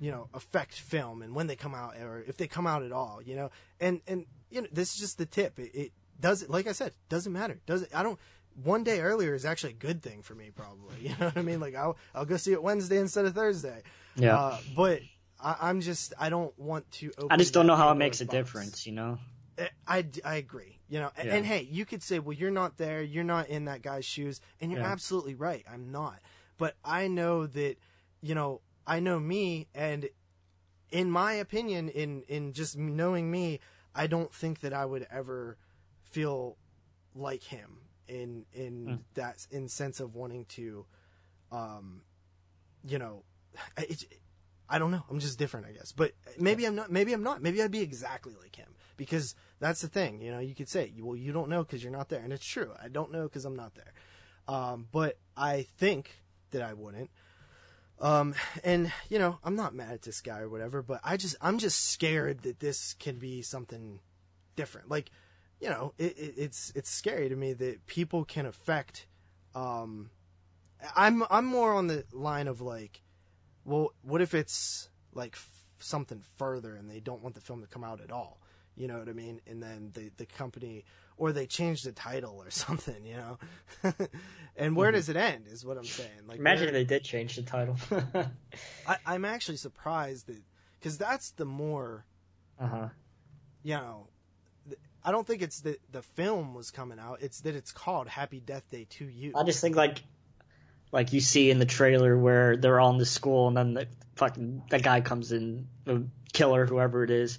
you 0.00 0.10
know 0.10 0.28
affect 0.34 0.74
film 0.74 1.22
and 1.22 1.34
when 1.34 1.46
they 1.48 1.54
come 1.56 1.74
out 1.74 1.96
or 1.96 2.24
if 2.26 2.36
they 2.36 2.46
come 2.46 2.66
out 2.66 2.82
at 2.82 2.90
all 2.92 3.20
you 3.24 3.36
know 3.36 3.50
and 3.80 4.00
and 4.08 4.26
you 4.50 4.60
know 4.60 4.66
this 4.72 4.94
is 4.94 5.00
just 5.00 5.18
the 5.18 5.26
tip 5.26 5.58
it, 5.58 5.70
it 5.74 5.92
does 6.20 6.48
like 6.48 6.66
i 6.66 6.72
said 6.72 6.92
doesn't 7.08 7.32
matter 7.32 7.60
does 7.66 7.82
it 7.82 7.90
i 7.94 8.02
don't 8.02 8.18
one 8.64 8.82
day 8.84 9.00
earlier 9.00 9.34
is 9.34 9.44
actually 9.44 9.70
a 9.72 9.76
good 9.76 10.02
thing 10.02 10.22
for 10.22 10.34
me 10.34 10.50
probably 10.54 10.96
you 11.02 11.08
know 11.10 11.26
what 11.26 11.36
i 11.36 11.42
mean 11.42 11.60
like 11.60 11.74
i'll, 11.76 11.96
I'll 12.14 12.24
go 12.24 12.36
see 12.36 12.52
it 12.52 12.62
wednesday 12.62 12.98
instead 12.98 13.24
of 13.26 13.34
thursday 13.34 13.82
Yeah. 14.16 14.36
uh, 14.36 14.58
but 14.74 15.00
I, 15.40 15.56
i'm 15.62 15.80
just 15.80 16.12
i 16.18 16.28
don't 16.28 16.56
want 16.58 16.90
to 16.92 17.10
open 17.18 17.28
I 17.30 17.36
just 17.36 17.54
don't 17.54 17.66
know 17.66 17.76
how 17.76 17.90
it 17.92 17.96
makes 17.96 18.20
a 18.20 18.24
box. 18.26 18.32
difference, 18.36 18.86
you 18.86 18.92
know. 18.92 19.18
I, 19.58 19.68
I, 19.86 20.06
I 20.24 20.34
agree. 20.36 20.78
You 20.88 21.00
know, 21.00 21.10
and, 21.16 21.28
Yeah. 21.28 21.34
and 21.36 21.44
hey, 21.46 21.62
you 21.70 21.84
could 21.84 22.02
say, 22.02 22.18
well, 22.20 22.32
you're 22.32 22.50
not 22.50 22.76
there, 22.76 23.02
you're 23.02 23.24
not 23.24 23.48
in 23.48 23.64
that 23.66 23.82
guy's 23.82 24.04
shoes, 24.04 24.40
and 24.60 24.70
you're 24.70 24.80
Yeah. 24.80 24.86
absolutely 24.90 25.34
right. 25.34 25.64
I'm 25.70 25.90
not. 25.90 26.20
But 26.58 26.76
I 26.84 27.08
know 27.08 27.46
that, 27.46 27.76
you 28.20 28.34
know, 28.34 28.60
I 28.86 29.00
know 29.00 29.18
me, 29.18 29.66
and 29.74 30.08
in 30.90 31.10
my 31.10 31.32
opinion, 31.34 31.88
in 31.88 32.22
in 32.28 32.52
just 32.52 32.76
knowing 32.78 33.30
me, 33.30 33.60
I 33.94 34.06
don't 34.06 34.32
think 34.32 34.60
that 34.60 34.72
I 34.72 34.84
would 34.86 35.06
ever 35.10 35.56
feel 36.04 36.56
like 37.14 37.42
him 37.42 37.80
in 38.06 38.46
in 38.52 39.04
that 39.14 39.46
in 39.50 39.68
sense 39.68 40.00
of 40.00 40.14
wanting 40.14 40.46
to, 40.46 40.86
um, 41.52 42.02
you 42.86 42.98
know, 42.98 43.24
it's. 43.76 44.04
I 44.68 44.78
don't 44.78 44.90
know. 44.90 45.04
I'm 45.10 45.18
just 45.18 45.38
different, 45.38 45.66
I 45.66 45.72
guess. 45.72 45.92
But 45.92 46.12
maybe 46.38 46.64
I'm 46.66 46.74
not. 46.74 46.90
Maybe 46.90 47.12
I'm 47.12 47.22
not. 47.22 47.42
Maybe 47.42 47.62
I'd 47.62 47.70
be 47.70 47.80
exactly 47.80 48.34
like 48.40 48.56
him 48.56 48.74
because 48.96 49.34
that's 49.60 49.80
the 49.80 49.88
thing. 49.88 50.20
You 50.20 50.30
know, 50.30 50.40
you 50.40 50.54
could 50.54 50.68
say, 50.68 50.92
"Well, 50.98 51.16
you 51.16 51.32
don't 51.32 51.48
know 51.48 51.62
because 51.62 51.82
you're 51.82 51.92
not 51.92 52.08
there," 52.08 52.20
and 52.20 52.32
it's 52.32 52.44
true. 52.44 52.72
I 52.82 52.88
don't 52.88 53.12
know 53.12 53.24
because 53.24 53.44
I'm 53.44 53.56
not 53.56 53.74
there. 53.74 53.92
Um, 54.46 54.88
but 54.92 55.18
I 55.36 55.66
think 55.78 56.22
that 56.50 56.62
I 56.62 56.74
wouldn't. 56.74 57.10
Um, 58.00 58.34
and 58.62 58.92
you 59.08 59.18
know, 59.18 59.38
I'm 59.42 59.56
not 59.56 59.74
mad 59.74 59.92
at 59.92 60.02
this 60.02 60.20
guy 60.20 60.40
or 60.40 60.48
whatever, 60.48 60.82
but 60.82 61.00
I 61.02 61.16
just 61.16 61.36
I'm 61.40 61.58
just 61.58 61.86
scared 61.86 62.42
that 62.42 62.60
this 62.60 62.94
can 62.94 63.18
be 63.18 63.42
something 63.42 64.00
different. 64.56 64.88
Like, 64.88 65.10
you 65.60 65.68
know, 65.68 65.94
it, 65.98 66.16
it, 66.18 66.34
it's 66.36 66.72
it's 66.74 66.90
scary 66.90 67.28
to 67.28 67.36
me 67.36 67.52
that 67.54 67.86
people 67.86 68.24
can 68.24 68.46
affect. 68.46 69.06
Um, 69.54 70.10
I'm 70.94 71.24
I'm 71.30 71.46
more 71.46 71.74
on 71.74 71.88
the 71.88 72.04
line 72.12 72.46
of 72.46 72.60
like, 72.60 73.02
well, 73.64 73.92
what 74.02 74.20
if 74.20 74.34
it's 74.34 74.88
like 75.14 75.34
f- 75.34 75.64
something 75.78 76.22
further 76.36 76.74
and 76.74 76.90
they 76.90 77.00
don't 77.00 77.22
want 77.22 77.34
the 77.34 77.40
film 77.40 77.60
to 77.62 77.66
come 77.66 77.84
out 77.84 78.00
at 78.00 78.10
all? 78.12 78.40
You 78.76 78.86
know 78.86 78.98
what 78.98 79.08
I 79.08 79.12
mean? 79.12 79.40
And 79.46 79.62
then 79.62 79.90
the 79.94 80.10
the 80.16 80.26
company 80.26 80.84
or 81.16 81.32
they 81.32 81.46
change 81.46 81.82
the 81.82 81.90
title 81.92 82.36
or 82.38 82.50
something, 82.64 83.04
you 83.04 83.16
know. 83.16 83.38
and 84.56 84.76
where 84.76 84.92
does 84.92 85.08
it 85.08 85.16
end? 85.16 85.46
Is 85.48 85.64
what 85.64 85.76
I'm 85.76 85.84
saying. 85.84 86.10
Like, 86.28 86.38
Imagine 86.38 86.66
where- 86.66 86.76
if 86.76 86.88
they 86.88 86.94
did 86.94 87.04
change 87.04 87.36
the 87.36 87.42
title. 87.42 87.76
I, 88.86 88.96
I'm 89.04 89.24
actually 89.24 89.56
surprised 89.56 90.26
that 90.28 90.40
because 90.78 90.96
that's 90.98 91.32
the 91.32 91.44
more 91.44 92.04
uh 92.60 92.66
huh. 92.66 92.88
you 93.62 93.74
know. 93.74 94.08
th- 94.68 94.78
I 95.04 95.10
don't 95.12 95.26
think 95.26 95.42
it's 95.42 95.60
that 95.62 95.80
the 95.90 96.02
film 96.02 96.54
was 96.54 96.70
coming 96.70 96.98
out. 96.98 97.18
It's 97.20 97.40
that 97.42 97.54
it's 97.56 97.72
called 97.72 98.08
Happy 98.08 98.40
Death 98.40 98.70
Day 98.70 98.86
to 98.90 99.04
You. 99.06 99.32
I 99.36 99.42
just 99.42 99.60
think 99.60 99.74
like, 99.76 100.02
like 100.92 101.12
you 101.12 101.20
see 101.20 101.50
in 101.50 101.58
the 101.58 101.66
trailer 101.66 102.16
where 102.16 102.56
they're 102.56 102.80
all 102.80 102.90
in 102.92 102.98
the 102.98 103.06
school 103.06 103.48
and 103.48 103.56
then 103.56 103.74
the 103.74 103.86
fucking 104.16 104.62
the 104.70 104.78
guy 104.78 105.00
comes 105.00 105.32
in, 105.32 105.68
the 105.84 106.06
killer, 106.32 106.66
whoever 106.66 107.04
it 107.04 107.10
is, 107.10 107.38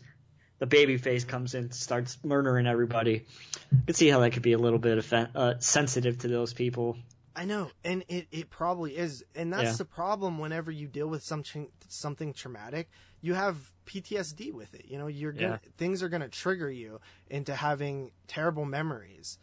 the 0.59 0.65
baby 0.65 0.97
face 0.97 1.23
comes 1.23 1.53
in, 1.55 1.71
starts 1.71 2.17
murdering 2.23 2.67
everybody. 2.67 3.25
You 3.71 3.77
can 3.87 3.95
see 3.95 4.09
how 4.09 4.19
that 4.19 4.31
could 4.31 4.41
be 4.43 4.53
a 4.53 4.57
little 4.57 4.79
bit 4.79 4.97
offen- 4.97 5.29
uh, 5.35 5.53
sensitive 5.59 6.19
to 6.19 6.27
those 6.27 6.53
people. 6.53 6.97
I 7.35 7.45
know, 7.45 7.71
and 7.85 8.03
it, 8.09 8.27
it 8.31 8.49
probably 8.49 8.97
is, 8.97 9.23
and 9.33 9.53
that's 9.53 9.63
Yeah. 9.63 9.75
the 9.77 9.85
problem. 9.85 10.39
Whenever 10.39 10.71
you 10.71 10.87
deal 10.87 11.07
with 11.07 11.23
something 11.23 11.69
something 11.87 12.33
traumatic, 12.33 12.89
you 13.21 13.33
have 13.33 13.71
PTSD 13.85 14.51
with 14.51 14.73
it. 14.73 14.85
You 14.89 14.97
know, 14.97 15.07
you're 15.07 15.31
gonna 15.31 15.61
things 15.77 16.03
are 16.03 16.09
gonna 16.09 16.27
trigger 16.27 16.69
you 16.69 16.99
into 17.29 17.55
having 17.55 18.11
terrible 18.27 18.65
memories, 18.65 19.37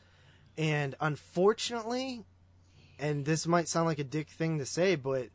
and 0.58 0.94
unfortunately, 1.00 2.24
and 2.98 3.24
this 3.24 3.46
might 3.46 3.68
sound 3.68 3.86
like 3.86 3.98
a 3.98 4.04
dick 4.04 4.28
thing 4.28 4.58
to 4.58 4.66
say, 4.66 4.96
but 4.96 5.28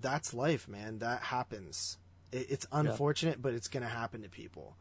that's 0.00 0.34
life, 0.34 0.68
man. 0.68 0.98
That 0.98 1.22
happens. 1.22 1.98
It, 2.32 2.46
it's 2.50 2.66
unfortunate, 2.72 3.42
but 3.42 3.54
it's 3.54 3.68
gonna 3.68 3.88
happen 3.88 4.22
to 4.22 4.28
people. 4.28 4.76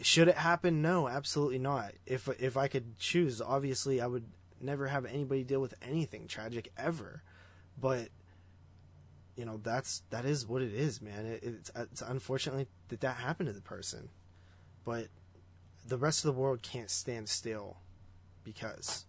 Should 0.00 0.28
it 0.28 0.36
happen? 0.36 0.82
No, 0.82 1.08
absolutely 1.08 1.58
not. 1.58 1.92
If 2.06 2.28
if 2.40 2.56
I 2.56 2.68
could 2.68 2.98
choose, 2.98 3.40
obviously 3.40 4.00
I 4.00 4.06
would 4.06 4.26
never 4.60 4.86
have 4.88 5.04
anybody 5.04 5.44
deal 5.44 5.60
with 5.60 5.74
anything 5.82 6.26
tragic 6.26 6.72
ever. 6.76 7.22
But 7.80 8.08
you 9.36 9.44
know, 9.44 9.60
that's 9.62 10.02
that 10.10 10.24
is 10.24 10.46
what 10.46 10.62
it 10.62 10.74
is, 10.74 11.00
man. 11.00 11.26
It, 11.26 11.42
it's 11.42 11.70
it's 11.74 12.02
unfortunately 12.02 12.66
that 12.88 13.00
that 13.00 13.16
happened 13.16 13.48
to 13.48 13.52
the 13.52 13.60
person. 13.60 14.08
But 14.84 15.08
the 15.86 15.96
rest 15.96 16.24
of 16.24 16.34
the 16.34 16.40
world 16.40 16.62
can't 16.62 16.90
stand 16.90 17.28
still 17.28 17.78
because 18.44 19.06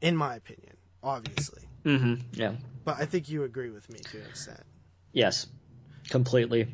in 0.00 0.16
my 0.16 0.36
opinion, 0.36 0.76
obviously. 1.02 1.62
Mm-hmm. 1.84 2.14
Yeah. 2.32 2.52
But 2.84 2.96
I 3.00 3.04
think 3.04 3.28
you 3.28 3.44
agree 3.44 3.70
with 3.70 3.90
me 3.90 3.98
to 3.98 4.18
an 4.18 4.26
extent. 4.26 4.62
Yes, 5.12 5.46
completely. 6.10 6.68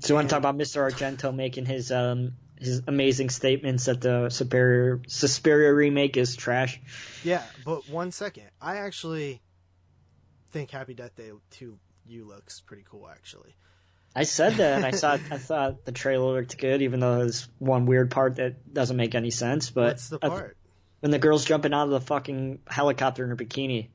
So 0.00 0.08
you 0.08 0.14
want 0.16 0.28
to 0.28 0.32
talk 0.32 0.38
about 0.38 0.58
Mr. 0.58 0.90
Argento 0.90 1.34
making 1.34 1.66
his 1.66 1.90
um 1.90 2.34
his 2.58 2.82
amazing 2.86 3.30
statements 3.30 3.86
that 3.86 4.00
the 4.00 4.30
Superior 4.30 5.00
Suspiria 5.06 5.72
remake 5.72 6.16
is 6.16 6.36
trash? 6.36 6.80
Yeah, 7.22 7.42
but 7.64 7.88
one 7.88 8.12
second. 8.12 8.48
I 8.60 8.76
actually 8.76 9.42
think 10.52 10.70
Happy 10.70 10.94
Death 10.94 11.16
Day 11.16 11.30
to 11.52 11.78
you 12.06 12.26
looks 12.26 12.60
pretty 12.60 12.84
cool. 12.88 13.08
Actually, 13.08 13.54
I 14.14 14.24
said 14.24 14.54
that, 14.54 14.84
I 14.84 14.92
thought 14.92 15.20
I 15.30 15.38
thought 15.38 15.84
the 15.84 15.92
trailer 15.92 16.40
looked 16.40 16.56
good, 16.58 16.82
even 16.82 17.00
though 17.00 17.18
there's 17.18 17.48
one 17.58 17.86
weird 17.86 18.10
part 18.10 18.36
that 18.36 18.72
doesn't 18.72 18.96
make 18.96 19.14
any 19.14 19.30
sense. 19.30 19.70
But 19.70 19.84
what's 19.94 20.08
the 20.08 20.18
part? 20.18 20.56
When 21.04 21.10
the 21.10 21.18
girl's 21.18 21.44
jumping 21.44 21.74
out 21.74 21.84
of 21.84 21.90
the 21.90 22.00
fucking 22.00 22.60
helicopter 22.66 23.24
in 23.24 23.28
her 23.28 23.36
bikini. 23.36 23.88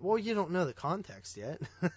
Well, 0.00 0.16
you 0.16 0.32
don't 0.32 0.52
know 0.52 0.64
the 0.64 0.72
context 0.72 1.36
yet. 1.36 1.60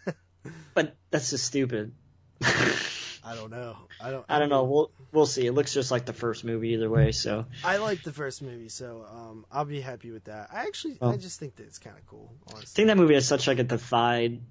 But 0.73 0.95
that's 1.11 1.29
just 1.31 1.43
stupid. 1.45 1.91
I 2.41 3.35
don't 3.35 3.51
know. 3.51 3.75
I 4.01 4.09
don't. 4.09 4.25
I 4.29 4.39
don't 4.39 4.47
know. 4.49 4.63
We'll 4.63 4.91
we'll 5.11 5.25
see. 5.25 5.45
It 5.45 5.51
looks 5.51 5.73
just 5.73 5.91
like 5.91 6.05
the 6.05 6.13
first 6.13 6.43
movie 6.45 6.69
either 6.69 6.89
way. 6.89 7.11
So 7.11 7.45
I 7.63 7.77
like 7.77 8.01
the 8.03 8.13
first 8.13 8.41
movie, 8.41 8.69
so 8.69 9.05
um, 9.13 9.45
I'll 9.51 9.65
be 9.65 9.81
happy 9.81 10.09
with 10.11 10.23
that. 10.23 10.49
I 10.51 10.61
actually, 10.61 10.97
Oh. 11.01 11.11
I 11.11 11.17
just 11.17 11.39
think 11.41 11.57
that 11.57 11.63
it's 11.67 11.77
kind 11.77 11.97
of 11.97 12.05
cool. 12.07 12.33
Honestly. 12.47 12.63
I 12.63 12.73
think 12.73 12.87
that 12.87 12.97
movie 12.97 13.13
has 13.15 13.27
such 13.27 13.47
like 13.47 13.59
a 13.59 13.63
divided 13.65 14.41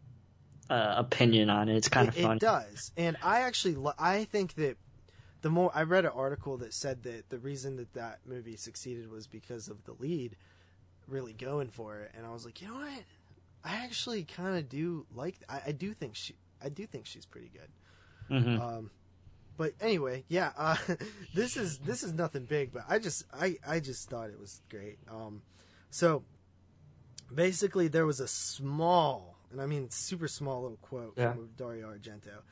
uh, 0.69 0.95
opinion 0.99 1.49
on 1.49 1.71
it. 1.71 1.77
It's 1.79 1.89
kind 1.89 2.07
of 2.07 2.15
fun. 2.15 2.37
It 2.37 2.41
does, 2.41 2.93
and 2.99 3.17
I 3.23 3.41
actually, 3.41 3.77
li- 3.77 3.93
I 3.99 4.25
think 4.25 4.55
that 4.57 4.77
the 5.49 5.53
more 5.55 5.71
I 5.75 5.83
read 5.85 6.05
an 6.05 6.11
article 6.15 6.59
that 6.59 6.75
said 6.75 7.05
that 7.05 7.31
the 7.31 7.39
reason 7.39 7.77
that 7.77 7.95
that 7.95 8.19
movie 8.27 8.55
succeeded 8.57 9.11
was 9.11 9.27
because 9.27 9.69
of 9.69 9.83
the 9.85 9.95
lead 9.99 10.37
really 11.07 11.33
going 11.33 11.69
for 11.71 12.01
it, 12.01 12.13
and 12.15 12.27
I 12.27 12.33
was 12.35 12.45
like, 12.45 12.61
you 12.61 12.69
know 12.69 12.75
what? 12.75 13.03
I 13.65 13.77
actually 13.77 14.25
kind 14.25 14.59
of 14.59 14.69
do 14.69 15.07
like. 15.15 15.37
I, 15.49 15.63
I 15.69 15.73
do 15.73 15.95
think 15.95 16.17
she. 16.17 16.35
I 16.63 16.69
do 16.69 16.85
think 16.85 17.07
she's 17.07 17.25
pretty 17.25 17.51
good. 17.51 17.71
hmm 18.43 18.59
Um, 18.61 18.91
but 19.57 19.73
anyway, 19.81 20.25
yeah, 20.29 20.53
uh, 20.55 20.77
this 21.35 21.57
is 21.57 21.79
this 21.79 22.03
is 22.03 22.13
nothing 22.13 22.45
big, 22.45 22.71
but 22.71 22.83
I 22.87 22.99
just 22.99 23.25
I 23.33 23.57
I 23.67 23.81
just 23.81 24.11
thought 24.11 24.29
it 24.29 24.39
was 24.39 24.61
great. 24.69 24.99
Um, 25.11 25.41
so 25.89 26.25
basically, 27.35 27.89
there 27.89 28.05
was 28.05 28.21
a 28.21 28.29
small, 28.29 29.39
and 29.51 29.63
I 29.63 29.67
mean 29.67 29.89
super 29.89 30.29
small 30.29 30.61
little 30.61 30.77
quote 30.83 31.15
Yeah. 31.17 31.33
from 31.33 31.49
Dario 31.57 31.89
Argento 31.91 32.43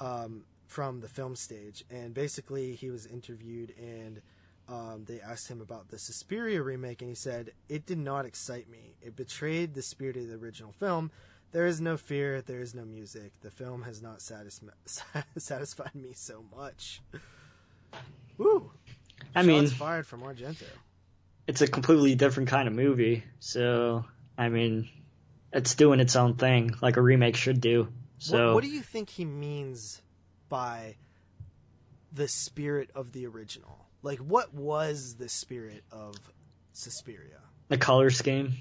um, 0.00 0.44
from 0.70 1.00
the 1.00 1.08
film 1.08 1.34
stage, 1.34 1.84
and 1.90 2.14
basically 2.14 2.74
he 2.74 2.90
was 2.90 3.06
interviewed 3.06 3.74
and. 3.78 4.22
Um, 4.68 5.04
they 5.08 5.20
asked 5.20 5.48
him 5.48 5.60
about 5.60 5.88
the 5.88 5.98
Suspiria 5.98 6.62
remake, 6.62 7.02
and 7.02 7.08
he 7.08 7.16
said, 7.16 7.50
It 7.68 7.86
did 7.86 7.98
not 7.98 8.24
excite 8.24 8.70
me. 8.70 8.94
It 9.02 9.16
betrayed 9.16 9.74
the 9.74 9.82
spirit 9.82 10.16
of 10.16 10.28
the 10.28 10.34
original 10.36 10.70
film. 10.70 11.10
There 11.50 11.66
is 11.66 11.80
no 11.80 11.96
fear, 11.96 12.40
there 12.40 12.60
is 12.60 12.72
no 12.72 12.84
music. 12.84 13.32
The 13.40 13.50
film 13.50 13.82
has 13.82 14.00
not 14.00 14.22
satis- 14.22 14.60
satisfied 15.36 15.96
me 15.96 16.12
so 16.14 16.44
much. 16.56 17.02
Woo! 18.38 18.70
I 19.34 19.42
mean, 19.42 19.64
Shots 19.64 19.76
fired 19.76 20.06
from 20.06 20.22
Argento. 20.22 20.62
it's 21.48 21.62
a 21.62 21.66
completely 21.66 22.14
different 22.14 22.48
kind 22.48 22.68
of 22.68 22.74
movie. 22.74 23.24
So 23.40 24.04
I 24.38 24.50
mean, 24.50 24.88
it's 25.52 25.74
doing 25.74 25.98
its 25.98 26.14
own 26.14 26.36
thing, 26.36 26.76
like 26.80 26.96
a 26.96 27.02
remake 27.02 27.34
should 27.34 27.60
do. 27.60 27.88
So 28.18 28.48
what, 28.48 28.54
what 28.56 28.64
do 28.64 28.70
you 28.70 28.82
think 28.82 29.10
he 29.10 29.24
means 29.24 30.00
by 30.50 30.96
the 32.12 32.28
spirit 32.28 32.90
of 32.94 33.12
the 33.12 33.26
original? 33.26 33.86
Like, 34.02 34.18
what 34.18 34.52
was 34.52 35.14
the 35.14 35.30
spirit 35.30 35.84
of 35.90 36.16
Suspiria? 36.74 37.40
the 37.70 37.78
color 37.78 38.10
scheme. 38.10 38.52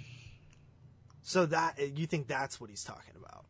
So 1.23 1.47
that 1.47 1.97
you 1.97 2.07
think 2.07 2.27
that's 2.27 2.61
what 2.61 2.69
he's 2.69 2.83
talking 2.83 3.15
about? 3.19 3.43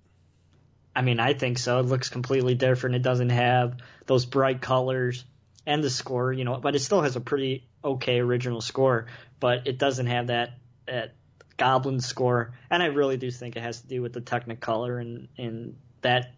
I 0.96 1.04
mean, 1.04 1.20
I 1.20 1.34
think 1.34 1.60
so. 1.60 1.80
It 1.80 1.86
looks 1.86 2.10
completely 2.10 2.56
different. 2.56 2.96
It 2.96 3.04
doesn't 3.04 3.30
have 3.30 3.78
those 4.08 4.26
bright 4.26 4.62
colors 4.62 5.24
and 5.68 5.84
the 5.84 5.90
score, 5.90 6.34
you 6.34 6.46
know, 6.46 6.58
but 6.58 6.76
it 6.76 6.80
still 6.80 7.02
has 7.02 7.16
a 7.16 7.22
pretty 7.22 7.68
okay 7.84 8.20
original 8.20 8.62
score, 8.62 9.06
but 9.40 9.68
it 9.68 9.78
doesn't 9.78 10.08
have 10.08 10.28
that 10.28 10.54
that 10.88 11.14
goblin 11.58 12.00
score. 12.00 12.54
And 12.72 12.82
I 12.82 12.88
really 12.88 13.18
do 13.18 13.30
think 13.30 13.56
it 13.56 13.62
has 13.62 13.82
to 13.82 13.88
do 13.88 14.02
with 14.02 14.14
the 14.14 14.22
Technicolor 14.22 15.00
and 15.00 15.28
and 15.38 15.76
that 16.02 16.34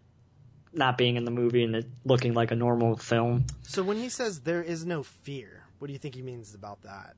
not 0.73 0.97
being 0.97 1.15
in 1.15 1.25
the 1.25 1.31
movie 1.31 1.63
and 1.63 1.75
it 1.75 1.85
looking 2.05 2.33
like 2.33 2.51
a 2.51 2.55
normal 2.55 2.95
film. 2.97 3.45
So 3.63 3.83
when 3.83 3.97
he 3.97 4.09
says 4.09 4.41
there 4.41 4.63
is 4.63 4.85
no 4.85 5.03
fear, 5.03 5.63
what 5.79 5.87
do 5.87 5.93
you 5.93 5.99
think 5.99 6.15
he 6.15 6.21
means 6.21 6.53
about 6.53 6.81
that? 6.83 7.15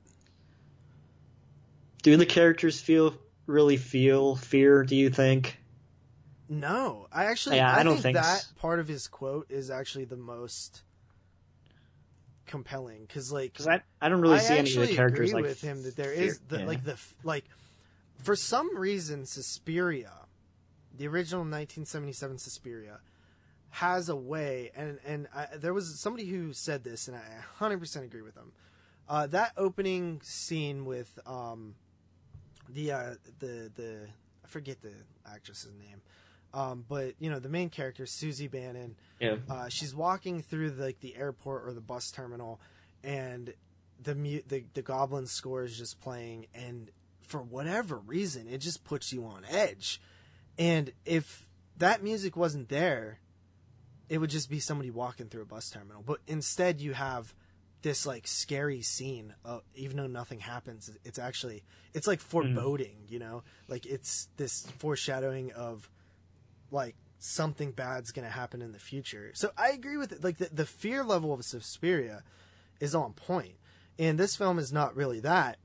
Do 2.02 2.16
the 2.16 2.26
characters 2.26 2.80
feel 2.80 3.14
really 3.46 3.76
feel 3.76 4.36
fear, 4.36 4.84
do 4.84 4.96
you 4.96 5.10
think? 5.10 5.58
No, 6.48 7.06
I 7.12 7.26
actually 7.26 7.56
Yeah, 7.56 7.74
I, 7.74 7.80
I 7.80 7.82
don't 7.82 7.94
think, 7.94 8.02
think 8.02 8.16
that 8.16 8.36
s- 8.38 8.52
part 8.56 8.78
of 8.78 8.88
his 8.88 9.08
quote 9.08 9.50
is 9.50 9.70
actually 9.70 10.04
the 10.04 10.16
most 10.16 10.82
compelling 12.46 13.02
because 13.06 13.32
like 13.32 13.54
Cuz 13.54 13.66
I 13.66 13.82
I 14.00 14.08
don't 14.10 14.20
really 14.20 14.36
I 14.36 14.40
see 14.40 14.58
any 14.58 14.74
of 14.74 14.88
the 14.88 14.94
characters 14.94 15.30
agree 15.30 15.42
like 15.42 15.48
with 15.48 15.60
him 15.62 15.82
that 15.84 15.96
there 15.96 16.12
is 16.12 16.40
the, 16.48 16.58
yeah. 16.58 16.66
like 16.66 16.84
the 16.84 16.98
like 17.22 17.44
for 18.22 18.36
some 18.36 18.76
reason 18.76 19.24
Suspiria, 19.24 20.12
the 20.96 21.06
original 21.08 21.40
1977 21.40 22.38
Suspiria, 22.38 23.00
has 23.74 24.08
a 24.08 24.14
way 24.14 24.70
and 24.76 25.00
and 25.04 25.26
I, 25.34 25.48
there 25.56 25.74
was 25.74 25.98
somebody 25.98 26.26
who 26.26 26.52
said 26.52 26.84
this 26.84 27.08
and 27.08 27.16
I 27.16 27.22
100% 27.58 28.04
agree 28.04 28.22
with 28.22 28.36
them. 28.36 28.52
Uh, 29.08 29.26
that 29.26 29.52
opening 29.56 30.20
scene 30.22 30.84
with 30.84 31.18
um, 31.26 31.74
the 32.68 32.92
uh, 32.92 33.14
the 33.40 33.72
the 33.74 34.06
I 34.44 34.46
forget 34.46 34.80
the 34.80 34.92
actress's 35.28 35.72
name, 35.74 36.00
um, 36.54 36.84
but 36.88 37.14
you 37.18 37.28
know 37.30 37.40
the 37.40 37.48
main 37.48 37.68
character 37.68 38.06
Suzy 38.06 38.46
Bannion 38.46 38.94
yeah. 39.18 39.36
uh, 39.50 39.68
she's 39.68 39.92
walking 39.92 40.40
through 40.40 40.70
the, 40.70 40.84
like 40.84 41.00
the 41.00 41.16
airport 41.16 41.66
or 41.66 41.72
the 41.72 41.80
bus 41.80 42.12
terminal, 42.12 42.60
and 43.02 43.52
the 44.00 44.14
mu- 44.14 44.42
the 44.46 44.64
the 44.72 44.82
goblin 44.82 45.26
score 45.26 45.64
is 45.64 45.76
just 45.76 46.00
playing, 46.00 46.46
and 46.54 46.90
for 47.22 47.42
whatever 47.42 47.96
reason, 47.98 48.46
it 48.48 48.58
just 48.58 48.84
puts 48.84 49.12
you 49.12 49.24
on 49.24 49.42
edge. 49.50 50.00
And 50.56 50.92
if 51.04 51.46
that 51.76 52.02
music 52.02 52.36
wasn't 52.36 52.68
there, 52.68 53.18
it 54.08 54.18
would 54.18 54.30
just 54.30 54.50
be 54.50 54.60
somebody 54.60 54.90
walking 54.90 55.28
through 55.28 55.42
a 55.42 55.46
bus 55.46 55.70
terminal. 55.70 56.02
But 56.04 56.20
instead, 56.26 56.80
you 56.80 56.92
have 56.92 57.34
this 57.82 58.06
like 58.06 58.26
scary 58.26 58.82
scene. 58.82 59.34
Uh, 59.44 59.60
even 59.74 59.96
though 59.96 60.06
nothing 60.06 60.40
happens, 60.40 60.90
it's 61.04 61.18
actually 61.18 61.62
it's 61.92 62.06
like 62.06 62.20
foreboding. 62.20 62.96
You 63.08 63.18
know, 63.18 63.42
like 63.68 63.86
it's 63.86 64.28
this 64.36 64.66
foreshadowing 64.78 65.52
of 65.52 65.88
like 66.70 66.96
something 67.18 67.70
bad's 67.70 68.12
going 68.12 68.26
to 68.26 68.32
happen 68.32 68.60
in 68.60 68.72
the 68.72 68.78
future. 68.78 69.30
So 69.34 69.50
I 69.56 69.70
agree 69.70 69.96
with 69.96 70.12
it. 70.12 70.22
Like 70.22 70.38
the, 70.38 70.50
the 70.52 70.66
fear 70.66 71.02
level 71.02 71.32
of 71.32 71.44
Suspiria 71.44 72.22
is 72.80 72.94
on. 72.94 73.14
And 73.98 74.18
this 74.18 74.36
film 74.36 74.58
is 74.58 74.72
not 74.72 74.96
really 74.96 75.20
that. 75.20 75.58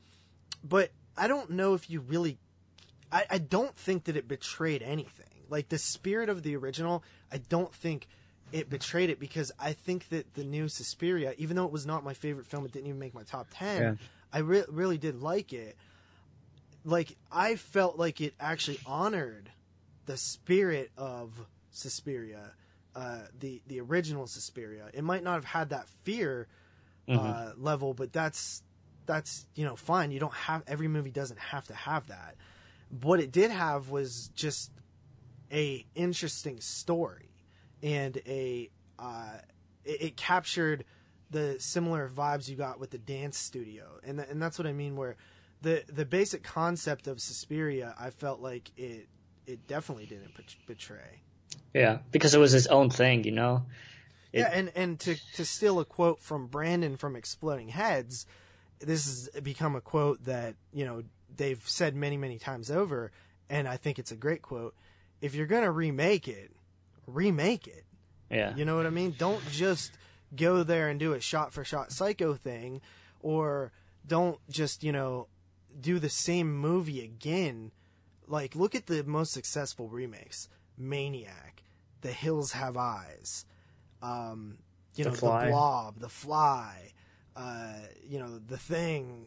But 0.63 0.91
I 1.17 1.27
don't 1.27 1.51
know 1.51 1.73
if 1.73 1.89
you 1.89 2.01
really. 2.01 2.37
I, 3.11 3.25
I 3.29 3.37
don't 3.39 3.75
think 3.75 4.03
that 4.05 4.15
it 4.15 4.27
betrayed 4.27 4.83
anything. 4.83 5.25
Like 5.49 5.69
the 5.69 5.79
spirit 5.79 6.29
of 6.29 6.43
the 6.43 6.55
original, 6.55 7.03
I 7.31 7.37
don't 7.37 7.73
think 7.73 8.07
it 8.51 8.69
betrayed 8.69 9.09
it 9.09 9.19
because 9.19 9.51
I 9.59 9.73
think 9.73 10.09
that 10.09 10.33
the 10.33 10.43
new 10.43 10.67
Suspiria, 10.67 11.33
even 11.37 11.55
though 11.55 11.65
it 11.65 11.71
was 11.71 11.85
not 11.85 12.03
my 12.03 12.13
favorite 12.13 12.45
film, 12.45 12.65
it 12.65 12.71
didn't 12.71 12.87
even 12.87 12.99
make 12.99 13.13
my 13.13 13.23
top 13.23 13.47
10. 13.53 13.81
Yeah. 13.81 13.95
I 14.31 14.39
re- 14.39 14.65
really 14.69 14.97
did 14.97 15.21
like 15.21 15.53
it. 15.53 15.77
Like, 16.83 17.15
I 17.31 17.55
felt 17.55 17.97
like 17.97 18.21
it 18.21 18.33
actually 18.39 18.79
honored 18.85 19.51
the 20.05 20.17
spirit 20.17 20.91
of 20.97 21.33
Suspiria, 21.71 22.53
uh, 22.95 23.19
the 23.39 23.61
the 23.67 23.79
original 23.81 24.25
Suspiria. 24.25 24.89
It 24.93 25.03
might 25.03 25.23
not 25.23 25.35
have 25.35 25.45
had 25.45 25.69
that 25.69 25.87
fear 26.03 26.47
uh, 27.07 27.51
level, 27.57 27.93
but 27.93 28.11
that's 28.11 28.63
that's 29.05 29.45
you 29.55 29.65
know 29.65 29.75
fine. 29.75 30.11
You 30.11 30.19
don't 30.19 30.33
have 30.33 30.63
every 30.67 30.87
movie 30.87 31.11
doesn't 31.11 31.39
have 31.39 31.67
to 31.67 31.73
have 31.73 32.07
that. 32.07 32.35
What 33.01 33.19
it 33.19 33.31
did 33.31 33.51
have 33.51 33.89
was 33.89 34.29
just 34.35 34.71
a 35.51 35.85
interesting 35.95 36.59
story 36.61 37.28
and 37.83 38.17
a 38.27 38.69
uh, 38.97 39.37
it, 39.85 40.01
it 40.01 40.17
captured 40.17 40.85
the 41.31 41.57
similar 41.59 42.09
vibes 42.09 42.49
you 42.49 42.55
got 42.55 42.79
with 42.79 42.89
the 42.91 42.97
dance 42.97 43.37
studio, 43.37 43.85
and 44.03 44.17
th- 44.17 44.29
and 44.29 44.41
that's 44.41 44.57
what 44.57 44.67
I 44.67 44.73
mean. 44.73 44.95
Where 44.95 45.15
the 45.61 45.83
the 45.87 46.05
basic 46.05 46.43
concept 46.43 47.07
of 47.07 47.21
Suspiria, 47.21 47.93
I 47.99 48.09
felt 48.09 48.41
like 48.41 48.71
it 48.77 49.07
it 49.45 49.67
definitely 49.67 50.05
didn't 50.05 50.35
bet- 50.35 50.55
betray. 50.65 51.21
Yeah, 51.73 51.99
because 52.11 52.33
it 52.33 52.39
was 52.39 52.51
his 52.51 52.67
own 52.67 52.89
thing, 52.89 53.23
you 53.23 53.31
know. 53.31 53.65
It- 54.33 54.39
yeah, 54.39 54.49
and 54.53 54.71
and 54.75 54.99
to 55.01 55.15
to 55.35 55.45
steal 55.45 55.79
a 55.79 55.85
quote 55.85 56.19
from 56.21 56.47
Brandon 56.47 56.97
from 56.97 57.15
Exploding 57.15 57.69
Heads, 57.69 58.25
this 58.79 59.05
has 59.05 59.41
become 59.41 59.75
a 59.75 59.81
quote 59.81 60.23
that 60.25 60.55
you 60.73 60.85
know 60.85 61.03
they've 61.35 61.61
said 61.67 61.95
many 61.95 62.17
many 62.17 62.37
times 62.39 62.69
over, 62.71 63.11
and 63.49 63.67
I 63.67 63.77
think 63.77 63.99
it's 63.99 64.11
a 64.11 64.15
great 64.15 64.41
quote. 64.41 64.75
If 65.21 65.35
you're 65.35 65.47
gonna 65.47 65.71
remake 65.71 66.27
it, 66.27 66.51
remake 67.13 67.67
it. 67.67 67.85
Yeah. 68.29 68.55
You 68.55 68.65
know 68.65 68.75
what 68.75 68.85
I 68.85 68.89
mean? 68.91 69.15
Don't 69.17 69.45
just 69.49 69.91
go 70.35 70.63
there 70.63 70.89
and 70.89 70.99
do 70.99 71.13
a 71.13 71.19
shot 71.19 71.53
for 71.53 71.63
shot 71.63 71.91
psycho 71.91 72.35
thing 72.35 72.81
or 73.21 73.71
don't 74.05 74.39
just, 74.49 74.83
you 74.83 74.91
know, 74.91 75.27
do 75.79 75.99
the 75.99 76.09
same 76.09 76.55
movie 76.55 77.03
again. 77.03 77.71
Like 78.27 78.55
look 78.55 78.75
at 78.75 78.85
the 78.85 79.03
most 79.03 79.31
successful 79.31 79.89
remakes. 79.89 80.49
Maniac, 80.77 81.63
The 82.01 82.11
Hills 82.11 82.53
Have 82.53 82.77
Eyes, 82.77 83.45
um, 84.01 84.57
you 84.95 85.03
know, 85.03 85.11
Fly. 85.11 85.45
The 85.45 85.51
Blob, 85.51 85.99
The 85.99 86.09
Fly, 86.09 86.93
uh, 87.35 87.73
you 88.03 88.17
know, 88.19 88.39
The 88.39 88.57
Thing, 88.57 89.25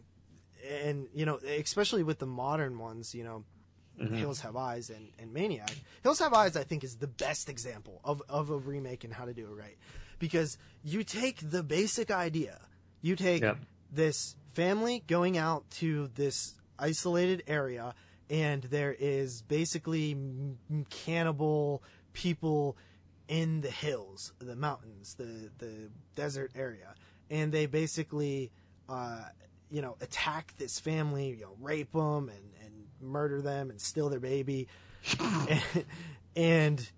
and 0.83 1.09
you 1.15 1.27
know, 1.27 1.37
especially 1.37 2.03
with 2.03 2.19
the 2.19 2.27
modern 2.27 2.79
ones, 2.79 3.15
you 3.15 3.23
know, 3.25 3.45
Mhm. 4.11 4.17
Hills 4.17 4.41
Have 4.41 4.57
Eyes 4.57 4.91
and, 4.91 5.09
and 5.19 5.33
Maniac. 5.33 5.73
Hills 6.03 6.19
Have 6.19 6.33
Eyes, 6.35 6.57
I 6.57 6.65
think, 6.65 6.83
is 6.85 6.97
the 6.97 7.07
best 7.07 7.49
example 7.49 8.01
of, 8.05 8.23
of 8.29 8.51
a 8.51 8.57
remake 8.59 9.05
and 9.05 9.13
how 9.13 9.25
to 9.25 9.33
do 9.35 9.47
it 9.47 9.55
right. 9.55 9.77
Because 10.19 10.59
you 10.85 11.05
take 11.05 11.39
the 11.51 11.63
basic 11.63 12.11
idea, 12.11 12.59
you 13.01 13.17
take 13.17 13.43
Yep. 13.43 13.59
this 13.93 14.37
family 14.55 15.03
going 15.07 15.37
out 15.39 15.69
to 15.73 16.09
this 16.15 16.55
isolated 16.79 17.43
area, 17.47 17.95
and 18.31 18.63
there 18.65 18.95
is 18.99 19.43
basically 19.43 20.13
m- 20.13 20.59
cannibal 20.91 21.83
people 22.13 22.77
in 23.29 23.61
the 23.63 23.71
hills, 23.71 24.33
the 24.39 24.57
mountains, 24.57 25.15
the, 25.15 25.51
the 25.59 25.91
desert 26.17 26.51
area. 26.55 26.95
And 27.31 27.51
they 27.53 27.67
basically, 27.67 28.51
uh, 28.89 29.25
you 29.71 29.81
know, 29.81 29.97
attack 30.01 30.55
this 30.59 30.79
family, 30.79 31.31
you 31.31 31.43
know, 31.43 31.57
rape 31.61 31.93
them 31.93 32.29
and, 32.29 32.53
and 32.65 32.82
murder 33.03 33.41
them 33.43 33.71
and 33.71 33.81
steal 33.81 34.09
their 34.09 34.21
baby. 34.21 34.69
and, 35.21 35.63
and 36.37 36.91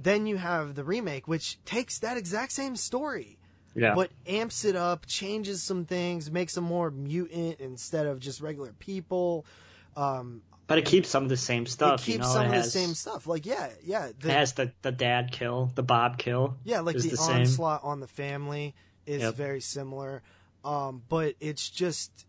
then 0.00 0.26
you 0.26 0.36
have 0.36 0.74
the 0.74 0.84
remake, 0.84 1.28
which 1.28 1.62
takes 1.64 1.98
that 2.00 2.16
exact 2.16 2.52
same 2.52 2.76
story, 2.76 3.38
Yeah. 3.74 3.94
but 3.94 4.10
amps 4.26 4.64
it 4.64 4.76
up, 4.76 5.06
changes 5.06 5.62
some 5.62 5.84
things, 5.84 6.30
makes 6.30 6.54
them 6.54 6.64
more 6.64 6.90
mutant 6.90 7.60
instead 7.60 8.06
of 8.06 8.18
just 8.20 8.40
regular 8.40 8.72
people. 8.72 9.44
Um, 9.96 10.42
But 10.66 10.78
it 10.78 10.84
keeps 10.86 11.08
some 11.08 11.22
of 11.24 11.28
the 11.28 11.36
same 11.36 11.66
stuff. 11.66 12.00
it 12.00 12.04
keeps 12.04 12.14
you 12.14 12.18
know? 12.22 12.26
some 12.32 12.42
it 12.44 12.48
of 12.48 12.52
has, 12.54 12.64
the 12.66 12.70
same 12.70 12.94
stuff. 12.94 13.26
Like, 13.26 13.44
yeah, 13.46 13.68
yeah. 13.84 14.06
It 14.06 14.20
The, 14.20 14.32
has 14.32 14.54
the, 14.54 14.72
the 14.82 14.92
dad 14.92 15.30
kill, 15.32 15.70
the 15.74 15.82
Bob 15.82 16.18
kill. 16.18 16.56
Yeah, 16.64 16.80
like 16.80 16.96
the, 16.96 17.08
the 17.10 17.16
same. 17.16 17.40
onslaught 17.42 17.82
on 17.84 18.00
the 18.00 18.08
family 18.08 18.74
is 19.06 19.20
Yep. 19.22 19.34
very 19.34 19.60
similar, 19.60 20.22
um, 20.64 21.02
but 21.08 21.34
it's 21.40 21.68
just 21.68 22.24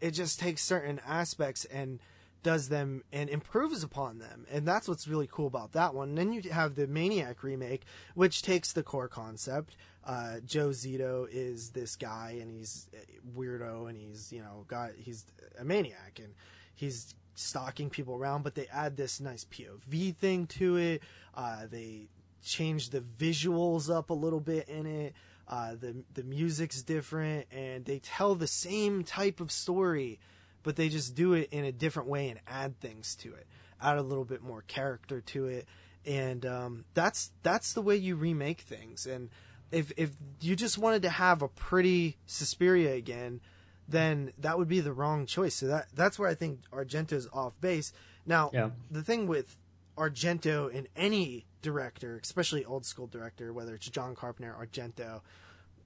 it 0.00 0.10
just 0.10 0.38
takes 0.40 0.62
certain 0.62 1.00
aspects 1.06 1.64
and 1.64 2.00
does 2.42 2.68
them 2.68 3.02
and 3.12 3.30
improves 3.30 3.82
upon 3.82 4.18
them, 4.18 4.46
and 4.50 4.66
that's 4.66 4.88
what's 4.88 5.08
really 5.08 5.28
cool 5.30 5.46
about 5.46 5.72
that 5.72 5.94
one. 5.94 6.10
And 6.10 6.18
then 6.18 6.32
you 6.32 6.42
have 6.50 6.74
the 6.74 6.86
Maniac 6.86 7.42
remake, 7.42 7.82
which 8.14 8.42
takes 8.42 8.72
the 8.72 8.82
core 8.82 9.08
concept. 9.08 9.76
Uh, 10.04 10.40
Joe 10.44 10.70
Zito 10.70 11.28
is 11.30 11.70
this 11.70 11.94
guy, 11.94 12.38
and 12.40 12.50
he's 12.50 12.88
weirdo, 13.36 13.88
and 13.88 13.96
he's 13.96 14.32
you 14.32 14.40
know 14.40 14.64
got 14.66 14.90
he's 14.98 15.24
a 15.58 15.64
maniac, 15.64 16.18
and 16.18 16.34
he's 16.74 17.14
stalking 17.34 17.88
people 17.88 18.16
around. 18.16 18.42
But 18.42 18.54
they 18.54 18.66
add 18.66 18.96
this 18.96 19.20
nice 19.20 19.44
POV 19.44 20.16
thing 20.16 20.46
to 20.48 20.76
it. 20.76 21.02
Uh, 21.34 21.66
they 21.70 22.08
change 22.44 22.90
the 22.90 23.00
visuals 23.00 23.94
up 23.94 24.10
a 24.10 24.14
little 24.14 24.40
bit 24.40 24.68
in 24.68 24.86
it. 24.86 25.14
Uh, 25.46 25.74
the 25.74 26.02
the 26.14 26.24
music's 26.24 26.82
different, 26.82 27.46
and 27.52 27.84
they 27.84 28.00
tell 28.00 28.34
the 28.34 28.46
same 28.46 29.04
type 29.04 29.40
of 29.40 29.52
story, 29.52 30.18
but 30.62 30.76
they 30.76 30.88
just 30.88 31.14
do 31.14 31.32
it 31.34 31.48
in 31.50 31.64
a 31.64 31.72
different 31.72 32.08
way 32.08 32.28
and 32.28 32.40
add 32.46 32.78
things 32.80 33.14
to 33.16 33.32
it, 33.34 33.46
add 33.80 33.98
a 33.98 34.02
little 34.02 34.24
bit 34.24 34.42
more 34.42 34.62
character 34.62 35.20
to 35.20 35.46
it, 35.46 35.66
and 36.06 36.44
um, 36.46 36.84
that's 36.94 37.30
that's 37.42 37.72
the 37.72 37.82
way 37.82 37.96
you 37.96 38.16
remake 38.16 38.60
things. 38.60 39.06
And 39.06 39.30
if 39.70 39.92
if 39.96 40.10
you 40.40 40.56
just 40.56 40.78
wanted 40.78 41.02
to 41.02 41.10
have 41.10 41.42
a 41.42 41.48
pretty 41.48 42.16
Suspiria 42.26 42.94
again, 42.94 43.40
then 43.88 44.32
that 44.38 44.58
would 44.58 44.68
be 44.68 44.80
the 44.80 44.92
wrong 44.92 45.26
choice. 45.26 45.54
So 45.56 45.66
that 45.68 45.88
that's 45.94 46.18
where 46.18 46.28
I 46.28 46.34
think 46.34 46.60
Argento's 46.70 47.28
off 47.32 47.52
base. 47.60 47.92
Now, 48.26 48.50
Yeah. 48.52 48.70
the 48.90 49.02
thing 49.02 49.26
with 49.26 49.56
Argento 49.96 50.70
in 50.70 50.88
any 50.96 51.46
director, 51.60 52.18
especially 52.22 52.64
old 52.64 52.84
school 52.86 53.06
director, 53.06 53.52
whether 53.52 53.74
it's 53.74 53.88
John 53.88 54.14
Carpenter, 54.14 54.54
Argento, 54.58 55.20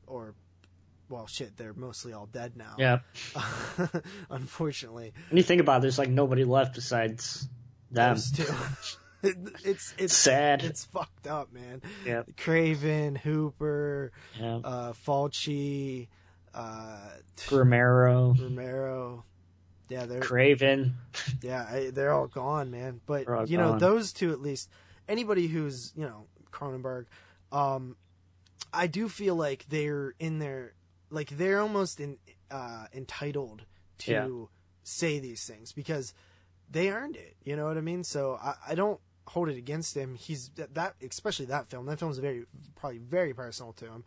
or 0.07 0.35
well, 1.09 1.27
shit, 1.27 1.57
they're 1.57 1.73
mostly 1.75 2.12
all 2.12 2.27
dead 2.27 2.57
now. 2.57 2.75
Yeah. 2.79 2.99
unfortunately, 4.31 5.12
When 5.31 5.37
you 5.37 5.42
think 5.42 5.61
about 5.61 5.79
it, 5.79 5.83
there's 5.83 5.99
like 5.99 6.09
nobody 6.09 6.45
left 6.45 6.75
besides 6.75 7.49
them. 7.90 8.14
those 8.14 8.31
two. 8.31 8.45
It- 9.23 9.37
it's 9.64 9.95
it's 9.99 10.14
Sad. 10.14 10.62
It's 10.62 10.85
fucked 10.85 11.27
up, 11.27 11.51
man. 11.53 11.81
Yeah. 12.05 12.23
Craven, 12.37 13.16
Hooper, 13.16 14.12
Yeah. 14.38 14.57
uh, 14.62 14.92
Fulci, 14.92 16.09
uh, 16.55 17.09
Romero, 17.51 18.35
Romero. 18.38 19.25
Yeah, 19.88 20.05
they're 20.05 20.21
Craven. 20.21 20.97
Yeah, 21.42 21.88
they're 21.92 22.12
all 22.12 22.27
gone, 22.29 22.71
man. 22.71 23.01
But 23.07 23.49
you 23.49 23.57
know, 23.57 23.71
gone. 23.71 23.79
those 23.79 24.12
two 24.12 24.31
at 24.33 24.40
least. 24.40 24.69
Anybody 25.09 25.47
who's 25.49 25.92
you 25.97 26.05
know 26.05 26.27
Cronenberg, 26.53 27.07
um, 27.51 27.97
I 28.73 28.87
do 28.87 29.09
feel 29.09 29.35
like 29.35 29.64
they're 29.71 30.14
in 30.21 30.38
their 30.40 30.75
like 31.11 31.31
they're 31.31 31.61
almost 31.61 32.01
in 32.01 32.19
uh, 32.51 32.87
entitled 32.95 33.64
to 33.99 34.12
Yeah. 34.12 34.29
say 34.83 35.19
these 35.19 35.45
things 35.47 35.73
because 35.73 36.14
they 36.71 36.90
earned 36.90 37.16
it. 37.16 37.37
You 37.45 37.57
know 37.57 37.66
what 37.66 37.77
I 37.77 37.81
mean? 37.81 38.05
So 38.05 38.38
I, 38.42 38.55
I 38.69 38.75
don't 38.75 39.01
hold 39.27 39.49
it 39.49 39.57
against 39.57 39.97
him. 39.97 40.14
He's 40.14 40.51
that, 40.57 40.75
that 40.75 40.95
especially 41.09 41.47
that 41.47 41.69
film. 41.71 41.87
That 41.87 41.99
film's 41.99 42.19
very 42.19 42.45
probably 42.77 42.99
very 42.99 43.35
personal 43.35 43.73
to 43.75 43.87
him. 43.87 44.05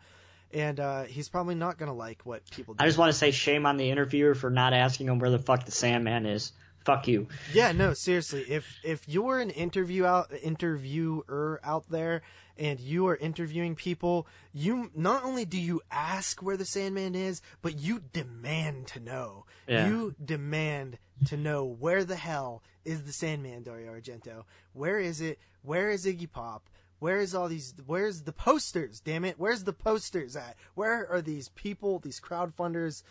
And 0.52 0.80
uh, 0.80 1.02
he's 1.04 1.28
probably 1.28 1.54
not 1.54 1.78
gonna 1.78 1.94
like 1.94 2.22
what 2.24 2.42
people. 2.50 2.74
do. 2.74 2.82
I 2.82 2.86
just 2.86 2.98
want 2.98 3.12
to 3.12 3.16
say 3.18 3.30
shame 3.30 3.66
on 3.66 3.76
the 3.76 3.90
interviewer 3.90 4.34
for 4.34 4.50
not 4.50 4.72
asking 4.72 5.06
him 5.08 5.18
where 5.20 5.30
the 5.30 5.38
fuck 5.38 5.64
the 5.64 5.70
Sandman 5.70 6.26
is. 6.26 6.52
Fuck 6.84 7.08
you. 7.08 7.28
Yeah, 7.52 7.72
no, 7.72 7.92
seriously. 7.92 8.42
If 8.48 8.78
if 8.82 9.08
you're 9.08 9.38
an 9.38 9.50
interview 9.50 10.04
out 10.06 10.32
interviewer 10.42 11.60
out 11.62 11.84
there 11.90 12.22
and 12.56 12.80
you 12.80 13.06
are 13.08 13.16
interviewing 13.16 13.74
people, 13.74 14.26
you 14.52 14.90
not 14.94 15.24
only 15.24 15.44
do 15.44 15.58
you 15.58 15.82
ask 15.90 16.42
where 16.42 16.56
the 16.56 16.64
Sandman 16.64 17.14
is, 17.14 17.42
but 17.62 17.78
you 17.78 18.00
demand 18.12 18.86
to 18.88 19.00
know. 19.00 19.44
Yeah. 19.68 19.88
You 19.88 20.14
demand 20.22 20.98
to 21.26 21.36
know 21.36 21.64
where 21.64 22.04
the 22.04 22.16
hell 22.16 22.62
is 22.84 23.02
the 23.02 23.12
Sandman, 23.12 23.62
Dario 23.62 23.92
Argento? 23.92 24.44
Where 24.72 24.98
is 24.98 25.20
it? 25.20 25.38
Where 25.62 25.90
is 25.90 26.06
Iggy 26.06 26.30
Pop? 26.30 26.70
Where 26.98 27.20
is 27.20 27.34
all 27.34 27.48
these? 27.48 27.74
Where's 27.86 28.22
the 28.22 28.32
posters? 28.32 29.00
Damn 29.00 29.24
it! 29.24 29.36
Where's 29.38 29.64
the 29.64 29.72
posters 29.72 30.36
at? 30.36 30.56
Where 30.74 31.10
are 31.10 31.20
these 31.22 31.48
people? 31.50 31.98
These 31.98 32.20
crowdfunders? 32.20 33.02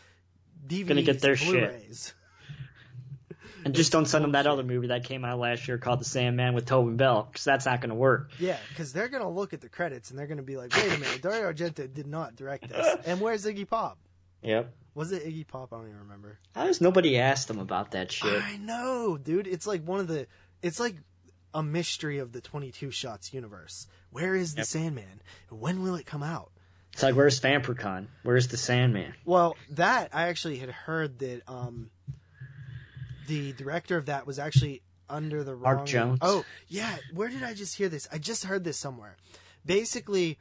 DVDs, 0.67 0.88
Gonna 0.88 1.01
get 1.03 1.21
their 1.21 1.36
shit. 1.36 2.13
And 3.65 3.74
just 3.76 3.91
don't 3.91 4.06
send 4.06 4.24
him 4.24 4.32
that 4.34 4.48
other 4.48 4.63
movie 4.63 4.88
that 4.88 5.04
came 5.04 5.26
out 5.26 5.39
last 5.39 5.67
year 5.67 5.78
called 5.78 6.00
The 6.00 6.06
Sandman 6.06 6.54
with 6.54 6.65
Tobin 6.65 6.98
Bell, 6.98 7.28
because 7.32 7.43
that's 7.43 7.65
not 7.65 7.82
going 7.82 7.89
to 7.89 7.95
work. 7.95 8.32
Yeah, 8.39 8.58
because 8.69 8.93
they're 8.93 9.08
gonna 9.10 9.30
look 9.30 9.54
at 9.54 9.62
the 9.62 9.69
credits 9.69 10.10
and 10.10 10.17
they're 10.19 10.28
gonna 10.28 10.41
be 10.43 10.58
like, 10.58 10.76
"Wait 10.76 10.88
a 10.88 10.98
minute, 10.98 11.22
Dario 11.22 11.52
Argento 11.52 11.93
did 11.93 12.08
not 12.08 12.36
direct 12.36 12.69
this." 12.69 12.98
And 13.06 13.19
where's 13.22 13.45
Iggy 13.45 13.67
Pop? 13.67 13.98
Yep. 14.43 14.74
Was 14.95 15.12
it 15.12 15.26
Iggy 15.26 15.48
Pop? 15.48 15.74
I 15.74 15.78
don't 15.78 15.88
even 15.88 16.00
remember. 16.00 16.39
How 16.56 16.65
does 16.65 16.82
nobody 16.82 17.17
asked 17.19 17.48
them 17.48 17.60
about 17.60 17.91
that 17.91 18.12
shit? 18.12 18.41
I 18.43 18.58
know, 18.58 19.17
dude. 19.17 19.48
It's 19.48 19.67
like 19.67 19.84
one 19.84 20.00
of 20.00 20.08
the. 20.08 20.28
It's 20.62 20.80
like 20.80 20.95
a 21.54 21.63
mystery 21.63 22.19
of 22.19 22.32
the 22.32 22.41
Twenty 22.41 22.72
Two 22.72 22.91
Shots 22.91 23.34
universe. 23.34 23.88
Where 24.12 24.36
is 24.36 24.54
the 24.56 24.60
Yep. 24.62 24.67
Sandman? 24.67 25.22
When 25.50 25.84
will 25.84 25.95
it 25.95 26.06
come 26.06 26.24
out? 26.24 26.52
It's 26.93 27.04
like, 27.04 27.15
where's 27.15 27.39
Vampircon? 27.39 28.08
Where's 28.24 28.48
the 28.48 28.58
Sandman? 28.58 29.13
Well, 29.24 29.56
that 29.72 30.10
I 30.13 30.24
actually 30.30 30.58
had 30.58 30.69
heard 30.69 31.19
that 31.19 31.41
um, 31.48 31.91
the 33.30 33.54
director 33.54 33.96
of 33.98 34.08
that 34.08 34.28
was 34.28 34.38
actually 34.39 34.82
under 35.10 35.44
the 35.44 35.56
wrong. 35.56 35.76
Mark. 35.78 35.88
Jones? 35.88 36.20
Oh, 36.22 36.44
yeah. 36.68 36.98
Where 37.13 37.30
did 37.30 37.44
I 37.44 37.54
just 37.54 37.76
hear 37.78 37.88
this? 37.89 38.08
I 38.12 38.18
just 38.18 38.44
heard 38.44 38.63
this 38.63 38.78
somewhere. 38.78 39.15
Basically, 39.65 40.38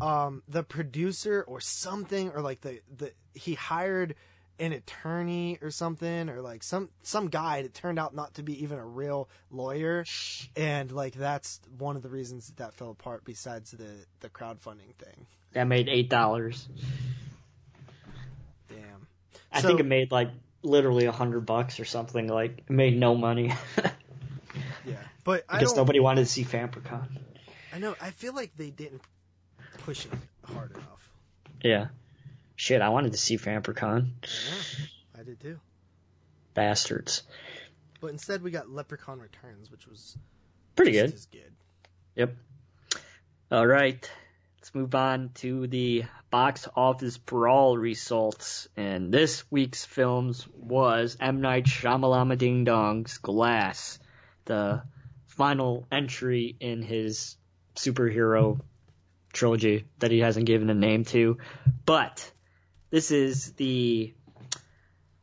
um, 0.00 0.42
the 0.48 0.62
producer 0.62 1.44
or 1.46 1.60
something, 1.60 2.30
or 2.30 2.40
like 2.40 2.60
the 2.62 2.80
the 2.96 3.12
he 3.34 3.54
hired 3.54 4.14
an 4.58 4.72
attorney 4.72 5.58
or 5.62 5.70
something, 5.70 6.28
or 6.28 6.42
like 6.42 6.62
some 6.62 6.90
some 7.02 7.28
guy 7.28 7.62
that 7.62 7.72
turned 7.72 7.98
out 7.98 8.14
not 8.14 8.34
to 8.34 8.42
be 8.42 8.62
even 8.62 8.78
a 8.78 8.84
real 8.86 9.28
lawyer, 9.50 10.04
and 10.56 10.92
like 10.92 11.14
that's 11.14 11.60
one 11.78 11.96
of 11.96 12.02
the 12.02 12.10
reasons 12.10 12.46
that, 12.48 12.56
that 12.58 12.74
fell 12.74 12.90
apart. 12.90 13.22
Besides 13.24 13.70
the 13.72 13.90
the 14.20 14.28
crowdfunding 14.28 14.94
thing. 14.98 15.26
That 15.52 15.64
made 15.64 15.88
eight 15.88 16.08
dollars. 16.10 16.68
Damn. 18.68 19.06
I 19.52 19.60
So- 19.60 19.68
think 19.68 19.80
it 19.80 19.86
made 19.86 20.10
like 20.12 20.30
literally 20.62 21.06
a 21.06 21.12
hundred 21.12 21.46
bucks 21.46 21.80
or 21.80 21.84
something. 21.84 22.28
Like 22.28 22.68
made 22.70 22.96
no 22.98 23.14
money 23.16 23.52
Yeah, 24.86 24.96
but 25.24 25.44
I 25.48 25.58
because 25.58 25.72
don't. 25.72 25.78
nobody 25.82 26.00
wanted 26.00 26.22
to 26.22 26.26
see 26.26 26.44
Vampircon. 26.44 27.06
I 27.72 27.78
know. 27.78 27.94
I 28.00 28.10
feel 28.10 28.34
like 28.34 28.56
they 28.56 28.70
didn't 28.70 29.02
push 29.78 30.06
it 30.06 30.12
hard 30.44 30.72
enough. 30.72 31.10
Yeah. 31.62 31.88
Shit, 32.56 32.82
I 32.82 32.88
wanted 32.88 33.12
to 33.12 33.18
see 33.18 33.36
Vampircon. 33.38 34.10
I 35.18 35.22
did 35.22 35.40
too. 35.40 35.58
Bastards. 36.54 37.22
But 38.00 38.08
instead, 38.08 38.42
we 38.42 38.50
got 38.50 38.68
Leprechaun 38.70 39.20
Returns, 39.20 39.70
which 39.70 39.86
was 39.86 40.16
Pretty 40.74 40.92
good. 40.92 41.14
good. 41.30 41.52
Yep. 42.16 42.34
All 43.52 43.66
right. 43.66 44.10
Let's 44.60 44.74
move 44.74 44.94
on 44.94 45.30
to 45.36 45.66
the 45.68 46.04
box 46.30 46.68
office 46.76 47.16
brawl 47.16 47.78
results. 47.78 48.68
And 48.76 49.10
this 49.10 49.42
week's 49.50 49.86
films 49.86 50.46
was 50.54 51.16
M. 51.18 51.40
Night 51.40 51.64
Shyamalama 51.64 52.36
Ding 52.36 52.64
Dong's 52.64 53.16
Glass, 53.16 53.98
the 54.44 54.82
final 55.28 55.86
entry 55.90 56.56
in 56.60 56.82
his 56.82 57.38
superhero 57.74 58.60
trilogy 59.32 59.86
that 59.98 60.10
he 60.10 60.18
hasn't 60.18 60.44
given 60.44 60.68
a 60.68 60.74
name 60.74 61.06
to. 61.06 61.38
But 61.86 62.30
this 62.90 63.12
is 63.12 63.52
the 63.52 64.12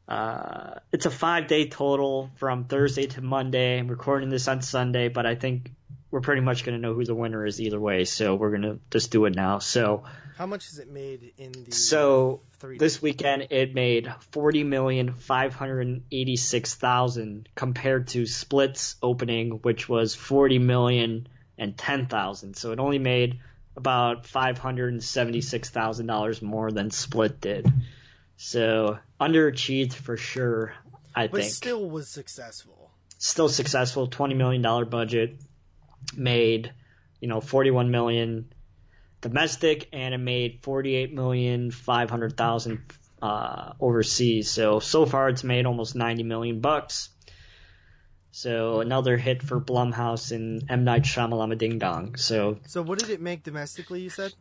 uh, 0.07 0.79
it's 0.91 1.05
a 1.05 1.11
five 1.11 1.45
day 1.45 1.67
total 1.67 2.31
from 2.37 2.63
Thursday 2.63 3.05
to 3.05 3.21
Monday. 3.21 3.77
I'm 3.77 3.87
recording 3.87 4.29
this 4.29 4.47
on 4.47 4.63
Sunday, 4.63 5.09
but 5.09 5.27
I 5.27 5.35
think 5.35 5.73
we're 6.17 6.21
pretty 6.21 6.41
much 6.41 6.65
going 6.65 6.75
to 6.75 6.81
know 6.81 6.95
who 6.95 7.05
the 7.05 7.13
winner 7.13 7.45
is 7.45 7.61
either 7.61 7.79
way. 7.79 8.03
So 8.03 8.33
we're 8.33 8.49
going 8.49 8.63
to 8.63 8.79
just 8.89 9.11
do 9.11 9.25
it 9.25 9.35
now. 9.35 9.59
So 9.59 10.03
How 10.35 10.47
much 10.47 10.67
is 10.67 10.79
it 10.79 10.89
made 10.89 11.33
in 11.37 11.51
the 11.51 11.71
so 11.71 12.41
three 12.57 12.79
this 12.79 12.99
weekend 12.99 13.49
it 13.51 13.75
made 13.75 14.11
forty 14.31 14.63
million 14.63 15.13
five 15.13 15.53
hundred 15.53 16.01
eighty 16.11 16.35
six 16.35 16.73
thousand 16.73 17.49
compared 17.53 18.07
to 18.09 18.25
Split's 18.25 18.95
opening, 19.03 19.59
which 19.61 19.87
was 19.87 20.15
forty 20.15 20.57
million 20.57 21.27
and 21.55 21.77
ten 21.77 22.07
thousand. 22.07 22.55
So 22.57 22.71
it 22.71 22.79
only 22.79 22.97
made 22.97 23.39
about 23.75 24.25
five 24.25 24.57
hundred 24.57 24.93
and 24.93 25.03
seventy 25.03 25.41
six 25.41 25.69
thousand 25.69 26.07
dollars 26.07 26.41
more 26.41 26.71
than 26.71 26.89
Split 26.89 27.39
did. 27.39 27.71
So 28.37 28.97
underachieved 29.21 29.93
for 29.93 30.17
sure. 30.17 30.73
I 31.13 31.27
but 31.27 31.41
think 31.41 31.53
still 31.53 31.87
was 31.87 32.09
successful. 32.09 32.89
still 33.19 33.49
successful. 33.49 34.07
Twenty 34.07 34.33
million 34.33 34.63
dollar 34.63 34.85
budget, 34.85 35.39
made 36.15 36.73
you 37.19 37.27
know 37.27 37.41
forty 37.41 37.71
one 37.71 37.91
million 37.91 38.53
domestic, 39.21 39.89
and 39.93 40.13
it 40.13 40.19
made 40.19 40.59
forty 40.61 40.95
eight 40.95 41.13
million 41.13 41.71
five 41.71 42.09
hundred 42.09 42.37
thousand 42.37 42.81
uh, 43.21 43.73
overseas. 43.79 44.49
So 44.49 44.79
so 44.79 45.05
far 45.05 45.29
it's 45.29 45.43
made 45.43 45.65
almost 45.65 45.95
ninety 45.95 46.23
million 46.23 46.59
bucks. 46.59 47.09
So 48.31 48.81
another 48.81 49.17
hit 49.17 49.41
for 49.41 49.59
Blumhouse 49.59 50.31
and 50.31 50.69
M 50.69 50.83
Night 50.83 51.03
Shyamalan 51.03 51.57
Ding 51.57 51.79
Dong. 51.79 52.17
So 52.17 52.59
So 52.67 52.83
what 52.83 52.99
did 52.99 53.09
it 53.09 53.19
make 53.19 53.43
domestically? 53.43 54.01
You 54.01 54.11
said 54.11 54.33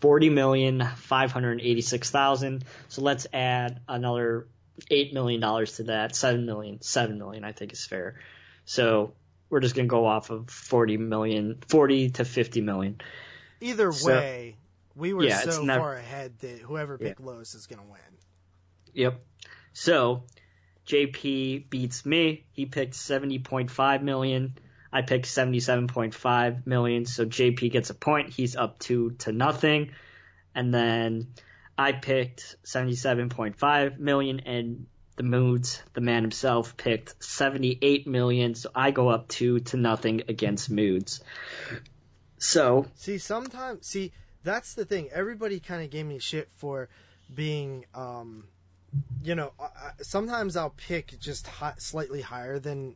forty 0.00 0.30
million 0.30 0.82
five 0.96 1.32
hundred 1.32 1.60
eighty 1.60 1.82
six 1.82 2.10
thousand. 2.10 2.64
So 2.88 3.02
let's 3.02 3.26
add 3.32 3.80
another 3.88 4.48
eight 4.90 5.12
million 5.12 5.40
dollars 5.40 5.76
to 5.76 5.84
that. 5.84 6.16
Seven 6.16 6.46
million. 6.46 6.80
Seven 6.80 7.18
million 7.18 7.44
I 7.44 7.52
think 7.52 7.74
is 7.74 7.84
fair. 7.84 8.16
So 8.64 9.12
we're 9.50 9.60
just 9.60 9.74
gonna 9.74 9.88
go 9.88 10.06
off 10.06 10.30
of 10.30 10.50
forty 10.50 10.96
million, 10.96 11.58
forty 11.68 12.10
to 12.10 12.24
fifty 12.24 12.60
million. 12.60 13.00
either 13.60 13.90
So- 13.92 14.08
way, 14.08 14.56
we 14.94 15.12
were 15.12 15.24
Yeah, 15.24 15.40
so 15.40 15.62
never- 15.62 15.80
far 15.80 15.94
ahead 15.94 16.38
that 16.40 16.58
whoever 16.60 16.98
picked 16.98 17.20
lowest 17.20 17.54
is 17.54 17.66
going 17.66 17.80
to 17.82 17.88
win. 17.90 18.00
Yep. 18.94 19.24
So 19.72 20.24
JP 20.86 21.68
beats 21.70 22.04
me. 22.06 22.44
He 22.52 22.66
picked 22.66 22.94
seventy 22.94 23.38
point 23.38 23.70
five 23.70 24.02
million. 24.02 24.56
I 24.92 25.02
picked 25.02 25.26
seventy 25.26 25.60
seven 25.60 25.86
point 25.88 26.14
five 26.14 26.66
million. 26.66 27.04
So 27.06 27.26
JP 27.26 27.70
gets 27.70 27.90
a 27.90 27.94
point. 27.94 28.30
He's 28.30 28.56
up 28.56 28.78
two 28.78 29.10
to 29.18 29.32
nothing. 29.32 29.90
And 30.54 30.72
then 30.72 31.28
I 31.76 31.92
picked 31.92 32.56
seventy 32.62 32.94
seven 32.94 33.28
point 33.28 33.56
five 33.56 33.98
million 33.98 34.40
and 34.40 34.86
the 35.16 35.22
Moods, 35.22 35.82
the 35.94 36.00
man 36.00 36.22
himself, 36.22 36.76
picked 36.76 37.22
seventy 37.22 37.78
eight 37.82 38.06
million. 38.06 38.54
So 38.54 38.70
I 38.74 38.90
go 38.90 39.08
up 39.08 39.28
two 39.28 39.60
to 39.60 39.76
nothing 39.76 40.22
against 40.28 40.70
Moods. 40.70 41.20
So 42.38 42.86
See, 42.94 43.18
sometimes, 43.18 43.86
see, 43.86 44.12
that's 44.44 44.74
the 44.74 44.84
thing. 44.84 45.08
Everybody 45.12 45.58
kind 45.58 45.82
of 45.82 45.90
gave 45.90 46.06
me 46.06 46.18
shit 46.18 46.48
for 46.54 46.88
being, 47.34 47.86
um, 47.94 48.44
you 49.22 49.34
know, 49.34 49.52
I, 49.58 49.92
sometimes 50.02 50.56
I'll 50.56 50.74
pick 50.76 51.18
just 51.18 51.46
hi- 51.46 51.74
slightly 51.78 52.20
higher 52.20 52.58
than, 52.58 52.94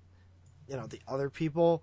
you 0.68 0.76
know, 0.76 0.86
the 0.86 1.00
other 1.08 1.30
people, 1.30 1.82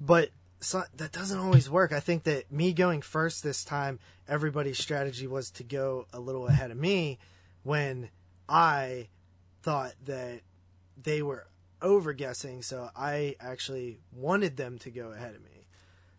but 0.00 0.30
so, 0.60 0.84
that 0.96 1.12
doesn't 1.12 1.38
always 1.38 1.68
work. 1.68 1.92
I 1.92 2.00
think 2.00 2.22
that 2.22 2.50
me 2.50 2.72
going 2.72 3.02
first 3.02 3.42
this 3.42 3.62
time, 3.62 3.98
everybody's 4.26 4.78
strategy 4.78 5.26
was 5.26 5.50
to 5.52 5.64
go 5.64 6.06
a 6.12 6.20
little 6.20 6.46
ahead 6.46 6.70
of 6.70 6.78
me 6.78 7.18
when 7.62 8.08
I 8.48 9.08
thought 9.66 9.94
that 10.04 10.42
they 10.96 11.22
were 11.22 11.44
over 11.82 12.12
guessing, 12.12 12.62
so 12.62 12.88
I 12.94 13.34
actually 13.40 13.98
wanted 14.12 14.56
them 14.56 14.78
to 14.78 14.90
go 14.92 15.08
ahead 15.10 15.34
of 15.34 15.42
me. 15.42 15.66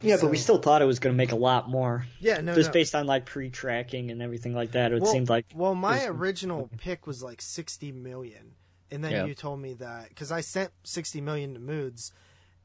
yeah, 0.01 0.17
but 0.19 0.29
we 0.29 0.37
still 0.37 0.57
thought 0.57 0.81
it 0.81 0.85
was 0.85 0.99
going 0.99 1.13
to 1.13 1.17
make 1.17 1.31
a 1.31 1.37
lot 1.37 1.69
more. 1.69 2.05
Yeah, 2.19 2.41
no, 2.41 2.53
just 2.53 2.69
no. 2.69 2.73
based 2.73 2.93
on 2.93 3.07
like 3.07 3.25
pre-tracking 3.25 4.11
and 4.11 4.21
everything 4.21 4.53
like 4.53 4.73
that. 4.73 4.91
It 4.91 5.01
well, 5.01 5.11
seemed 5.11 5.29
like 5.29 5.45
well, 5.55 5.73
my 5.75 5.95
was- 5.95 6.19
original 6.19 6.69
pick 6.77 7.07
was 7.07 7.23
like 7.23 7.41
sixty 7.41 7.93
million, 7.93 8.55
and 8.91 9.01
then 9.01 9.11
Yeah. 9.13 9.25
you 9.25 9.33
told 9.33 9.61
me 9.61 9.75
that 9.75 10.09
because 10.09 10.29
I 10.31 10.41
sent 10.41 10.71
sixty 10.83 11.21
million 11.21 11.53
to 11.53 11.59
Moods, 11.61 12.11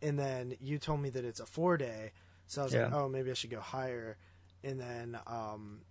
and 0.02 0.18
then 0.18 0.56
you 0.60 0.78
told 0.78 1.00
me 1.00 1.10
that 1.10 1.24
it's 1.24 1.40
a 1.40 1.46
four 1.46 1.76
day, 1.76 2.10
so 2.48 2.60
I 2.60 2.64
was 2.64 2.74
like, 2.74 2.92
oh, 2.92 3.08
maybe 3.08 3.30
I 3.30 3.34
should 3.34 3.50
go 3.50 3.60
higher, 3.60 4.18
and 4.64 4.80
then 4.80 5.16
um, 5.28 5.82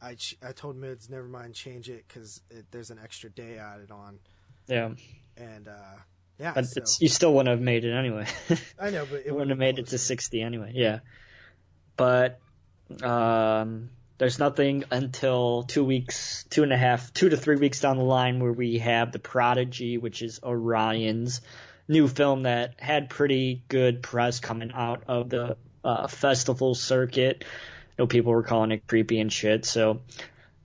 I 0.00 0.14
ch- 0.14 0.36
I 0.42 0.52
told 0.52 0.76
Mids 0.76 1.10
never 1.10 1.26
mind, 1.26 1.54
change 1.54 1.88
it 1.88 2.04
because 2.06 2.40
there's 2.70 2.90
an 2.90 2.98
extra 3.02 3.30
day 3.30 3.58
added 3.58 3.90
on, 3.90 4.18
yeah, 4.66 4.90
and 5.36 5.68
uh, 5.68 5.96
yeah, 6.38 6.52
but 6.54 6.66
so, 6.66 6.80
it's 6.80 7.00
you 7.00 7.08
still 7.08 7.34
wouldn't 7.34 7.50
have 7.50 7.60
made 7.60 7.84
it 7.84 7.92
anyway. 7.92 8.26
I 8.78 8.90
know, 8.90 9.06
but 9.10 9.22
it 9.26 9.32
wouldn't 9.32 9.50
have 9.50 9.58
made 9.58 9.78
it 9.78 9.88
to 9.88 9.98
sixty 9.98 10.42
anyway. 10.42 10.72
Yeah, 10.74 11.00
but 11.96 12.38
um, 13.02 13.90
there's 14.18 14.38
nothing 14.38 14.84
until 14.90 15.62
two 15.64 15.84
weeks, 15.84 16.44
two 16.50 16.62
and 16.62 16.72
a 16.72 16.76
half, 16.76 17.12
two 17.12 17.28
to 17.28 17.36
three 17.36 17.56
weeks 17.56 17.80
down 17.80 17.96
the 17.96 18.04
line 18.04 18.40
where 18.40 18.52
we 18.52 18.78
have 18.78 19.12
the 19.12 19.18
Prodigy, 19.18 19.98
which 19.98 20.22
is 20.22 20.40
Orion's 20.42 21.40
new 21.88 22.06
film 22.06 22.42
that 22.42 22.74
had 22.78 23.08
pretty 23.08 23.62
good 23.68 24.02
press 24.02 24.40
coming 24.40 24.72
out 24.72 25.04
of 25.08 25.30
the 25.30 25.56
uh, 25.84 26.06
festival 26.06 26.74
circuit. 26.74 27.44
Know 27.98 28.06
people 28.06 28.32
were 28.32 28.42
calling 28.42 28.70
it 28.70 28.86
creepy 28.86 29.18
and 29.20 29.32
shit. 29.32 29.64
So 29.64 30.00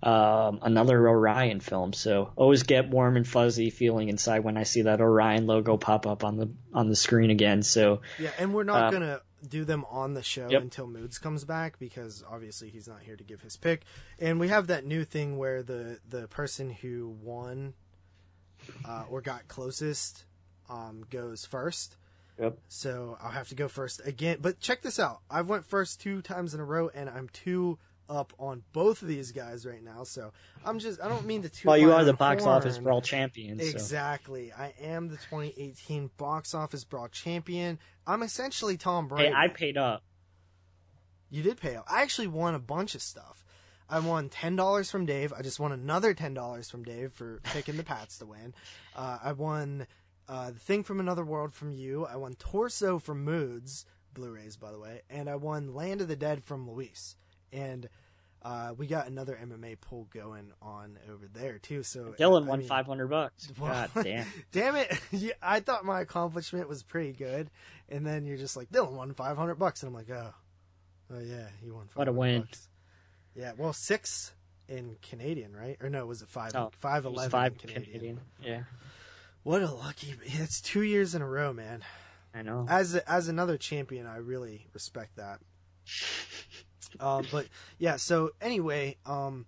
um, 0.04 0.60
another 0.62 1.08
Orion 1.08 1.60
film. 1.62 1.94
So 1.94 2.32
always 2.36 2.64
get 2.64 2.90
warm 2.90 3.16
and 3.18 3.28
fuzzy 3.28 3.70
feeling 3.70 4.10
inside 4.10 4.40
when 4.40 4.58
I 4.58 4.64
see 4.64 4.84
that 4.84 5.02
Orion 5.02 5.48
logo 5.48 5.78
pop 5.78 6.06
up 6.06 6.24
on 6.24 6.38
the 6.38 6.50
on 6.74 6.90
the 6.90 6.96
screen 6.96 7.32
again. 7.32 7.64
So 7.64 8.02
Yeah, 8.20 8.32
and 8.38 8.54
we're 8.54 8.64
not 8.64 8.86
Um, 8.88 8.94
gonna 8.94 9.22
do 9.48 9.66
them 9.66 9.86
on 9.90 10.14
the 10.14 10.24
show 10.24 10.50
Yep. 10.50 10.62
until 10.62 10.88
Moods 10.88 11.18
comes 11.20 11.44
back 11.46 11.80
because 11.80 12.24
obviously 12.30 12.70
he's 12.70 12.88
not 12.88 13.02
here 13.02 13.16
to 13.16 13.24
give 13.24 13.42
his 13.42 13.58
pick. 13.58 13.84
And 14.20 14.40
we 14.40 14.50
have 14.50 14.68
that 14.68 14.86
new 14.86 15.04
thing 15.06 15.38
where 15.38 15.64
the 15.64 16.00
the 16.08 16.28
person 16.28 16.70
who 16.70 17.10
won 17.22 17.74
uh, 18.86 19.06
or 19.10 19.22
got 19.22 19.48
closest 19.48 20.26
um, 20.70 21.06
goes 21.10 21.46
first. 21.46 21.96
Yep. 22.40 22.58
So 22.68 23.18
I'll 23.22 23.32
have 23.32 23.50
to 23.50 23.56
go 23.56 23.68
first 23.68 24.02
again. 24.06 24.38
But 24.42 24.60
check 24.60 24.82
this 24.82 25.00
out: 25.00 25.20
I've 25.30 25.50
went 25.50 25.66
first 25.66 26.02
two 26.02 26.22
times 26.22 26.54
in 26.54 26.60
a 26.60 26.66
row, 26.66 26.90
and 26.94 27.10
I'm 27.10 27.30
two 27.30 27.78
up 28.10 28.34
on 28.38 28.64
both 28.74 29.02
of 29.02 29.08
these 29.08 29.32
guys 29.32 29.66
right 29.66 29.84
now. 29.84 30.04
So 30.04 30.32
I'm 30.66 30.80
just 30.80 31.02
I 31.02 31.08
don't 31.08 31.26
mean 31.26 31.42
the 31.42 31.50
two. 31.50 31.68
well, 31.68 31.78
you 31.78 31.92
are 31.92 32.04
the 32.04 32.12
own 32.12 32.18
box 32.18 32.44
office 32.44 32.78
brawl 32.78 33.02
champion. 33.02 33.60
So. 33.60 33.66
Exactly. 33.66 34.52
I 34.52 34.74
am 34.82 35.10
the 35.10 35.18
2018 35.18 36.10
box 36.18 36.54
office 36.54 36.84
brawl 36.84 37.08
champion. 37.08 37.80
I'm 38.06 38.24
essentially 38.24 38.78
Tom 38.78 39.08
Brady. 39.08 39.30
Hey, 39.30 39.34
I 39.34 39.48
paid 39.48 39.78
up. 39.78 40.04
you 41.30 41.44
did 41.44 41.58
pay 41.58 41.76
up. 41.76 41.86
I 41.90 42.02
actually 42.02 42.28
won 42.28 42.56
a 42.56 42.60
bunch 42.60 42.96
of 42.96 43.02
stuff. 43.02 43.46
I 43.90 44.00
won 44.00 44.30
ten 44.30 44.56
dollars 44.56 44.90
from 44.90 45.06
Dave. 45.06 45.34
I 45.34 45.42
just 45.42 45.60
won 45.60 45.72
another 45.72 46.14
ten 46.14 46.34
dollars 46.34 46.70
from 46.70 46.84
Dave 46.84 47.14
for 47.14 47.42
picking 47.44 47.78
the 47.78 47.84
Pats 47.84 48.18
to 48.20 48.26
win. 48.26 48.54
Uh, 48.96 49.20
I 49.24 49.34
won 49.34 49.88
uh, 50.28 50.52
the 50.52 50.60
thing 50.60 50.84
from 50.84 51.00
Another 51.00 51.24
World 51.24 51.54
from 51.54 51.72
you. 51.72 52.06
I 52.06 52.16
won 52.16 52.34
Torso 52.36 53.00
from 53.00 53.24
Moods 53.24 53.86
Blu-rays, 54.14 54.58
by 54.58 54.72
the 54.72 54.80
way, 54.80 55.02
and 55.10 55.30
I 55.30 55.36
won 55.36 55.74
Land 55.74 56.02
of 56.02 56.08
the 56.08 56.16
Dead 56.16 56.44
from 56.44 56.70
Luis. 56.70 57.16
And 57.52 57.90
uh, 58.44 58.74
we 58.78 58.88
got 58.88 59.08
another 59.08 59.40
MMA 59.42 59.80
pool 59.80 60.08
going 60.14 60.52
on 60.62 61.00
over 61.12 61.28
there 61.28 61.60
too. 61.60 61.84
So 61.84 62.14
Dylan 62.20 62.46
I 62.46 62.50
won 62.50 62.62
five 62.62 62.86
hundred 62.86 63.08
bucks. 63.08 63.48
God 63.60 63.90
damn. 64.02 64.28
damn 64.52 64.76
it! 64.76 65.00
Yeah, 65.12 65.34
I 65.42 65.60
thought 65.62 65.86
my 65.86 66.02
accomplishment 66.02 66.68
was 66.68 66.84
pretty 66.84 67.14
good, 67.14 67.50
and 67.90 68.06
then 68.06 68.26
you're 68.26 68.38
just 68.38 68.58
like 68.58 68.70
Dylan 68.70 68.92
won 68.94 69.14
500 69.14 69.56
bucks, 69.56 69.84
and 69.84 69.90
I'm 69.90 69.94
like, 69.94 70.10
oh, 70.10 70.34
oh 71.14 71.20
yeah, 71.20 71.48
he 71.64 71.72
won. 71.72 71.88
500 71.88 71.96
What 71.96 72.08
a 72.08 72.12
win. 72.12 72.42
Bucks. 72.42 72.70
Yeah, 73.36 73.54
well, 73.58 73.74
six 73.74 74.34
in 74.68 74.98
Canadian, 75.02 75.56
right? 75.56 75.78
Or 75.82 75.90
no, 75.90 76.06
was 76.06 76.22
it 76.22 76.30
five? 76.30 76.54
Oh, 76.56 76.72
five 76.80 77.06
in 77.06 77.14
Canadian. 77.60 77.84
Canadian. 77.86 78.20
Yeah, 78.42 78.64
What 79.44 79.62
a 79.62 79.70
lucky! 79.70 80.16
It's 80.24 80.62
two 80.62 80.84
years 80.84 81.14
in 81.16 81.22
a 81.22 81.28
row, 81.28 81.52
man. 81.52 81.84
I 82.34 82.44
know. 82.44 82.66
As 82.70 82.96
a, 82.96 83.10
as 83.10 83.28
another 83.28 83.58
champion, 83.58 84.08
I 84.08 84.18
really 84.18 84.68
respect 84.74 85.18
that. 85.18 85.40
Um, 86.98 87.26
but 87.32 87.48
yeah, 87.78 87.98
so 87.98 88.32
anyway, 88.42 88.96
um, 89.06 89.46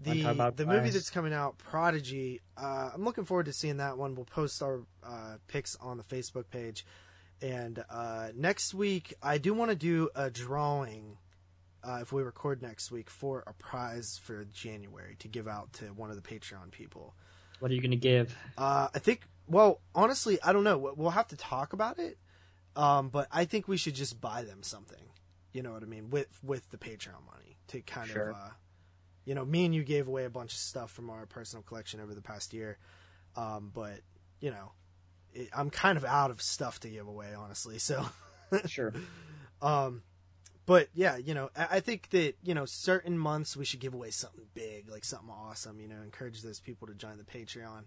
the 0.00 0.52
the 0.56 0.66
movie 0.66 0.90
that's 0.90 1.10
coming 1.10 1.32
out, 1.32 1.56
Prodigy. 1.56 2.40
Uh, 2.56 2.90
I'm 2.92 3.04
looking 3.04 3.24
forward 3.24 3.46
to 3.46 3.52
seeing 3.52 3.76
that 3.76 3.96
one. 3.96 4.16
We'll 4.16 4.24
post 4.24 4.60
our 4.60 4.80
uh, 5.04 5.36
picks 5.46 5.76
on 5.76 5.98
the 5.98 6.04
Facebook 6.04 6.50
page, 6.50 6.84
and 7.40 7.84
uh, 7.88 8.30
next 8.34 8.74
week 8.74 9.14
I 9.22 9.38
do 9.38 9.54
want 9.54 9.70
to 9.70 9.76
do 9.76 10.10
a 10.16 10.30
drawing. 10.30 11.16
Uh, 11.84 12.00
if 12.02 12.12
we 12.12 12.22
record 12.24 12.60
next 12.60 12.90
week 12.90 13.08
for 13.08 13.44
a 13.46 13.52
prize 13.52 14.20
for 14.20 14.44
January 14.46 15.14
to 15.20 15.28
give 15.28 15.46
out 15.46 15.72
to 15.74 15.84
one 15.86 16.10
of 16.10 16.16
the 16.16 16.28
Patreon 16.28 16.72
people. 16.72 17.14
What 17.60 17.70
are 17.70 17.74
you 17.74 17.80
gonna 17.82 17.96
give? 17.96 18.36
Uh, 18.56 18.88
I 18.94 18.98
think. 18.98 19.22
Well, 19.46 19.80
honestly, 19.94 20.38
I 20.42 20.52
don't 20.52 20.64
know. 20.64 20.76
We- 20.78 20.92
We'll 20.96 21.10
have 21.10 21.28
to 21.28 21.36
talk 21.36 21.72
about 21.72 21.98
it. 21.98 22.18
Um, 22.76 23.08
but 23.08 23.26
I 23.32 23.44
think 23.46 23.66
we 23.66 23.76
should 23.76 23.94
just 23.94 24.20
buy 24.20 24.42
them 24.44 24.62
something. 24.62 25.02
You 25.52 25.62
know 25.62 25.72
what 25.72 25.82
I 25.82 25.86
mean? 25.86 26.10
With 26.10 26.28
with 26.44 26.68
the 26.70 26.76
Patreon 26.78 27.24
money 27.26 27.56
to 27.68 27.80
kind 27.80 28.08
Sure. 28.08 28.30
of, 28.30 28.36
uh, 28.36 28.50
you 29.24 29.34
know, 29.34 29.44
me 29.44 29.64
and 29.64 29.74
you 29.74 29.82
gave 29.84 30.06
away 30.06 30.24
a 30.24 30.30
bunch 30.30 30.52
of 30.52 30.58
stuff 30.58 30.90
from 30.92 31.10
our 31.10 31.26
personal 31.26 31.62
collection 31.62 31.98
over 32.00 32.14
the 32.14 32.22
past 32.22 32.52
year. 32.54 32.78
Um, 33.36 33.70
but 33.74 34.00
you 34.40 34.50
know, 34.50 34.72
it, 35.32 35.48
I'm 35.52 35.70
kind 35.70 35.96
of 35.98 36.04
out 36.04 36.30
of 36.30 36.40
stuff 36.42 36.78
to 36.80 36.88
give 36.88 37.08
away, 37.08 37.34
honestly. 37.34 37.78
So. 37.78 38.06
Sure. 38.66 38.92
Um, 39.60 40.02
but 40.68 40.90
yeah, 40.94 41.16
you 41.16 41.32
know, 41.32 41.48
I, 41.56 41.80
think 41.80 42.10
that 42.10 42.34
you 42.42 42.52
know 42.54 42.66
certain 42.66 43.18
months 43.18 43.56
we 43.56 43.64
should 43.64 43.80
give 43.80 43.94
away 43.94 44.10
something 44.10 44.44
big, 44.52 44.90
like 44.90 45.02
something 45.02 45.30
awesome. 45.30 45.80
You 45.80 45.88
know, 45.88 45.96
encourage 46.04 46.42
those 46.42 46.60
people 46.60 46.86
to 46.88 46.94
join 46.94 47.16
the 47.16 47.24
Patreon. 47.24 47.84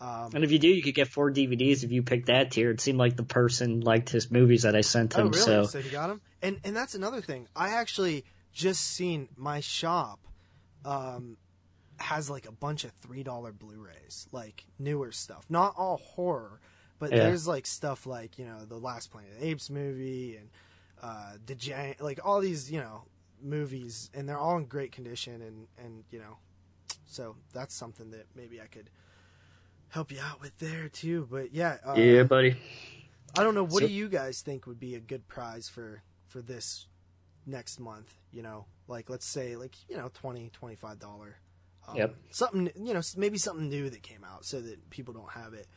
Um, 0.00 0.30
And 0.32 0.44
if 0.44 0.52
you 0.52 0.60
do, 0.60 0.68
you 0.68 0.82
could 0.84 0.94
get 0.94 1.08
four 1.08 1.32
DVDs 1.32 1.82
if 1.82 1.90
you 1.90 2.04
pick 2.04 2.26
that 2.26 2.52
tier. 2.52 2.70
It 2.70 2.80
seemed 2.80 2.98
like 2.98 3.16
the 3.16 3.24
person 3.24 3.80
liked 3.80 4.10
his 4.10 4.30
movies 4.30 4.62
that 4.62 4.76
I 4.76 4.82
sent 4.82 5.14
him. 5.14 5.20
oh, 5.20 5.24
him. 5.26 5.32
really? 5.32 5.44
So 5.44 5.64
So 5.64 5.80
he 5.80 5.90
got 5.90 6.06
them, 6.06 6.20
and 6.40 6.60
and 6.62 6.76
that's 6.76 6.94
another 6.94 7.20
thing. 7.20 7.48
I 7.56 7.70
actually 7.70 8.24
just 8.52 8.82
seen 8.82 9.28
my 9.36 9.58
shop 9.58 10.20
um, 10.84 11.38
has 11.98 12.30
like 12.30 12.46
a 12.46 12.52
bunch 12.52 12.84
of 12.84 12.92
three 12.92 13.24
dollar 13.24 13.50
Blu-rays, 13.50 14.28
like 14.30 14.64
newer 14.78 15.10
stuff, 15.10 15.44
not 15.48 15.74
all 15.76 15.96
horror, 15.96 16.60
but 17.00 17.10
Yeah. 17.10 17.24
there's 17.24 17.48
like 17.48 17.66
stuff 17.66 18.06
like 18.06 18.38
you 18.38 18.44
know 18.44 18.64
the 18.64 18.78
Last 18.78 19.10
Planet 19.10 19.32
of 19.32 19.40
the 19.40 19.46
Apes 19.48 19.70
movie 19.70 20.36
and 20.36 20.50
uh, 21.02 21.32
the 21.44 21.54
Giant, 21.54 22.00
like 22.00 22.20
all 22.24 22.40
these 22.40 22.70
you 22.70 22.80
know 22.80 23.04
movies, 23.42 24.10
and 24.14 24.28
they're 24.28 24.38
all 24.38 24.56
in 24.56 24.64
great 24.66 24.92
condition, 24.92 25.42
and 25.42 25.66
and 25.84 26.04
you 26.10 26.18
know, 26.18 26.38
so 27.06 27.36
that's 27.52 27.74
something 27.74 28.10
that 28.10 28.26
maybe 28.34 28.60
I 28.60 28.66
could 28.66 28.90
help 29.88 30.10
you 30.10 30.18
out 30.20 30.40
with 30.40 30.56
there 30.58 30.88
too. 30.88 31.26
But 31.30 31.52
yeah, 31.52 31.76
uh, 31.86 31.94
yeah, 31.94 32.22
buddy. 32.24 32.56
I 33.38 33.42
don't 33.44 33.54
know. 33.54 33.64
What 33.64 33.82
So- 33.82 33.86
do 33.88 33.92
you 33.92 34.08
guys 34.08 34.40
think 34.40 34.66
would 34.66 34.80
be 34.80 34.94
a 34.94 35.00
good 35.00 35.28
prize 35.28 35.68
for 35.68 36.02
for 36.28 36.40
this 36.40 36.86
next 37.46 37.78
month? 37.80 38.14
You 38.32 38.42
know, 38.42 38.66
like 38.88 39.10
let's 39.10 39.26
say 39.26 39.56
like 39.56 39.74
you 39.88 39.96
know 39.96 40.10
twenty 40.14 40.50
twenty 40.52 40.76
five 40.76 40.98
dollar. 40.98 41.36
Um, 41.88 41.96
Yep. 41.96 42.16
Something 42.30 42.70
you 42.76 42.94
know 42.94 43.02
maybe 43.16 43.38
something 43.38 43.68
new 43.68 43.90
that 43.90 44.02
came 44.02 44.24
out 44.24 44.44
so 44.44 44.60
that 44.60 44.90
people 44.90 45.14
don't 45.14 45.30
have 45.32 45.54
it. 45.54 45.68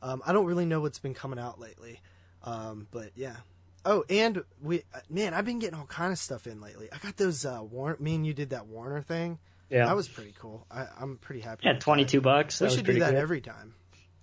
Um, 0.00 0.22
I 0.26 0.32
don't 0.32 0.46
really 0.46 0.64
know 0.64 0.80
what's 0.80 0.98
been 0.98 1.14
coming 1.14 1.38
out 1.38 1.60
lately, 1.60 2.00
um, 2.42 2.86
but 2.90 3.10
yeah. 3.14 3.36
Oh, 3.84 4.04
and 4.08 4.44
we 4.62 4.82
uh, 4.94 5.00
man, 5.10 5.34
I've 5.34 5.44
been 5.44 5.58
getting 5.58 5.78
all 5.78 5.86
kind 5.86 6.12
of 6.12 6.18
stuff 6.18 6.46
in 6.46 6.60
lately. 6.60 6.88
I 6.92 6.98
got 6.98 7.16
those 7.16 7.44
uh, 7.44 7.60
Warner. 7.62 7.96
Me 7.98 8.14
and 8.14 8.26
you 8.26 8.32
did 8.34 8.50
that 8.50 8.66
Warner 8.66 9.02
thing. 9.02 9.38
Yeah. 9.70 9.86
That 9.86 9.96
was 9.96 10.06
pretty 10.08 10.34
cool. 10.38 10.66
I, 10.70 10.86
I'm 11.00 11.16
pretty 11.18 11.40
happy. 11.40 11.62
yeah, 11.66 11.78
twenty 11.78 12.04
two 12.04 12.20
bucks. 12.20 12.58
That 12.58 12.70
We 12.70 12.76
should 12.76 12.86
do 12.86 12.98
that 13.00 13.10
good. 13.12 13.18
every 13.18 13.40
time. 13.40 13.74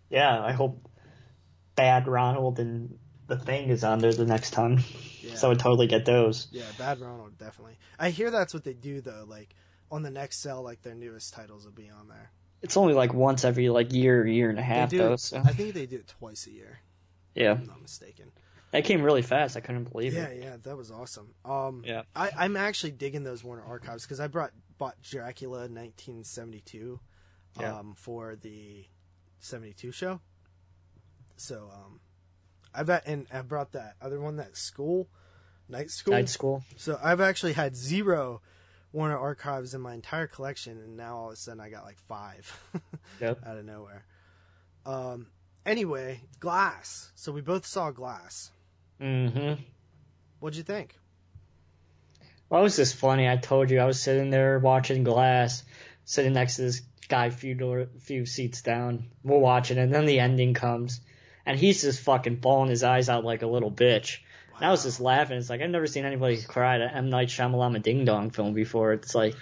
Yeah, 0.10 0.42
I 0.42 0.52
hope 0.54 0.88
Bad 1.76 2.08
Ronald 2.08 2.60
and 2.60 2.98
the 3.28 3.38
Thing 3.38 3.70
is 3.70 3.84
on 3.84 4.00
there 4.00 4.12
the 4.14 4.26
next 4.26 4.52
time. 4.52 4.80
Yeah. 5.22 5.36
So 5.36 5.48
I 5.48 5.50
would 5.50 5.60
totally 5.60 5.88
get 5.88 6.06
those. 6.06 6.48
Yeah, 6.52 6.64
Bad 6.78 7.00
Ronald 7.00 7.38
definitely. 7.38 7.78
I 8.00 8.10
hear 8.10 8.32
that's 8.32 8.54
what 8.54 8.64
they 8.64 8.74
do 8.74 9.02
though. 9.02 9.26
Like 9.28 9.54
on 9.92 10.02
the 10.04 10.10
next 10.12 10.38
sell, 10.40 10.64
like 10.64 10.82
their 10.82 10.96
newest 10.96 11.34
titles 11.34 11.66
will 11.66 11.72
be 11.74 11.90
on 11.90 12.08
there. 12.08 12.32
It's 12.62 12.76
only 12.78 12.94
like 12.94 13.14
once 13.14 13.44
every 13.46 13.70
like 13.70 13.92
year, 13.94 14.22
or 14.22 14.28
year 14.28 14.50
and 14.50 14.58
a 14.60 14.64
half 14.64 14.90
they 14.90 14.98
do. 14.98 15.04
though. 15.04 15.16
So 15.18 15.38
I 15.38 15.52
think 15.54 15.74
they 15.74 15.86
do 15.86 15.98
it 15.98 16.08
twice 16.08 16.48
a 16.48 16.52
year. 16.52 16.80
yeah, 17.36 17.54
If 17.54 17.60
I'm 17.60 17.66
not 17.68 17.82
mistaken. 17.82 18.32
That 18.72 18.84
came 18.86 19.02
really 19.02 19.22
fast. 19.22 19.58
I 19.58 19.60
couldn't 19.62 19.92
believe 19.92 20.14
Yeah, 20.14 20.26
it. 20.26 20.40
yeah, 20.40 20.50
yeah, 20.52 20.58
that 20.64 20.78
was 20.78 20.92
awesome. 20.92 21.34
Um, 21.46 21.84
Yeah. 21.86 22.04
I, 22.16 22.30
I'm 22.38 22.56
actually 22.56 22.92
digging 22.92 23.24
those 23.24 23.44
Warner 23.44 23.64
archives 23.64 24.04
because 24.04 24.20
I 24.20 24.28
brought 24.28 24.52
bought 24.78 25.02
Dracula 25.02 25.68
1972, 25.68 27.00
Yeah. 27.60 27.78
um, 27.80 27.96
for 27.98 28.36
the 28.36 28.86
72 29.40 29.92
show. 29.92 30.22
So 31.38 31.70
um, 31.74 32.00
I've 32.74 32.88
had, 32.88 33.04
and 33.06 33.28
I 33.34 33.42
brought 33.42 33.72
that 33.74 33.96
other 34.02 34.20
one 34.20 34.38
that 34.38 34.56
school, 34.58 35.10
night 35.68 35.90
school. 35.92 36.14
Night 36.14 36.30
school. 36.30 36.64
So 36.78 37.00
I've 37.02 37.22
actually 37.22 37.54
had 37.54 37.76
zero 37.76 38.42
Warner 38.92 39.18
archives 39.18 39.74
in 39.74 39.82
my 39.82 39.94
entire 39.94 40.28
collection, 40.28 40.78
and 40.80 40.98
now 40.98 41.16
all 41.18 41.28
of 41.28 41.34
a 41.34 41.36
sudden 41.36 41.60
I 41.62 41.70
got 41.70 41.84
like 41.84 42.00
five 42.08 42.52
Yep. 43.22 43.40
out 43.46 43.58
of 43.58 43.66
nowhere. 43.66 44.06
Um. 44.86 45.28
Anyway, 45.66 46.22
Glass. 46.40 47.12
So 47.16 47.32
we 47.32 47.42
both 47.42 47.66
saw 47.66 47.92
Glass. 47.92 48.52
Mm-hmm. 49.02 49.62
What'd 50.40 50.58
you 50.58 50.64
think? 50.64 50.96
Well, 52.50 52.62
it 52.62 52.64
was 52.64 52.76
just 52.76 52.96
funny. 52.96 53.30
I 53.30 53.38
told 53.38 53.70
you 53.70 53.80
I 53.80 53.86
was 53.86 54.02
sitting 54.02 54.30
there 54.30 54.60
watching 54.60 55.04
Glass, 55.04 55.64
sitting 56.06 56.34
next 56.34 56.56
to 56.56 56.64
this 56.64 56.82
guy 57.08 57.28
a 57.28 57.32
few 57.32 57.54
door, 57.56 57.88
few 58.00 58.26
seats 58.26 58.62
down. 58.62 59.06
We're 59.24 59.38
watching, 59.38 59.78
and 59.78 59.94
then 59.94 60.06
the 60.06 60.20
ending 60.20 60.54
comes, 60.54 61.02
and 61.46 61.60
he's 61.60 61.82
just 61.82 62.02
fucking 62.02 62.38
bawling 62.38 62.70
his 62.70 62.84
eyes 62.84 63.10
out 63.10 63.24
like 63.24 63.44
a 63.44 63.48
little 63.48 63.72
bitch. 63.72 64.20
And 64.56 64.66
I 64.66 64.72
was 64.72 64.84
just 64.84 65.00
laughing. 65.00 65.38
It's 65.38 65.50
like 65.50 65.62
I've 65.62 65.70
never 65.70 65.88
seen 65.88 66.06
anybody 66.06 66.42
cry 66.42 66.76
at 66.76 66.82
an 66.82 66.90
M 66.90 67.10
Night 67.10 67.30
Shyamalan 67.30 67.82
Ding 67.82 68.04
Dong 68.04 68.30
film 68.30 68.54
before. 68.54 68.94
It's 68.94 69.16
like 69.16 69.36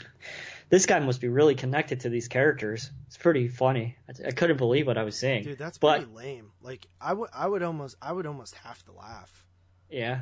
this 0.69 0.85
guy 0.85 0.99
must 0.99 1.21
be 1.21 1.27
really 1.27 1.55
connected 1.55 2.01
to 2.01 2.09
these 2.09 2.27
characters. 2.27 2.91
It's 3.07 3.17
pretty 3.17 3.47
funny. 3.47 3.95
I, 4.07 4.27
I 4.27 4.31
couldn't 4.31 4.57
believe 4.57 4.85
what 4.85 4.97
I 4.97 5.03
was 5.03 5.17
seeing. 5.17 5.43
Dude, 5.43 5.57
that's 5.57 5.77
but 5.77 5.99
pretty 5.99 6.13
lame. 6.13 6.51
Like 6.61 6.85
I 7.01 7.13
would, 7.13 7.29
I 7.33 7.47
would 7.47 7.63
almost, 7.63 7.95
I 8.01 8.11
would 8.11 8.27
almost 8.27 8.55
have 8.55 8.83
to 8.85 8.91
laugh. 8.91 9.46
Yeah, 9.89 10.21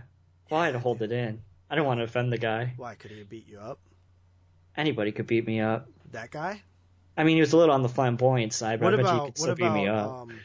well, 0.50 0.62
I 0.62 0.66
had 0.66 0.74
to 0.74 0.80
hold 0.80 1.02
it 1.02 1.12
in. 1.12 1.42
I 1.70 1.76
didn't 1.76 1.88
want 1.88 2.00
to 2.00 2.04
offend 2.04 2.32
the 2.32 2.38
guy. 2.38 2.74
Why 2.78 2.96
could 2.96 3.12
he 3.12 3.24
beat 3.24 3.48
you 3.48 3.60
up? 3.60 3.80
Anybody 4.78 5.12
could 5.12 5.28
beat 5.28 5.46
me 5.46 5.62
up. 5.62 5.88
That 6.12 6.32
guy? 6.32 6.62
I 7.18 7.24
mean, 7.24 7.38
he 7.38 7.42
was 7.42 7.54
a 7.54 7.58
little 7.58 7.74
on 7.74 7.82
the 7.82 7.90
flamboyant 7.90 8.54
side, 8.54 8.80
but 8.80 8.86
What 8.92 9.00
I 9.00 9.04
bet 9.04 9.14
he 9.14 9.26
could 9.28 9.38
still 9.38 9.56
beat 9.56 9.72
me 9.72 9.88
up. 9.88 10.12
um? 10.12 10.40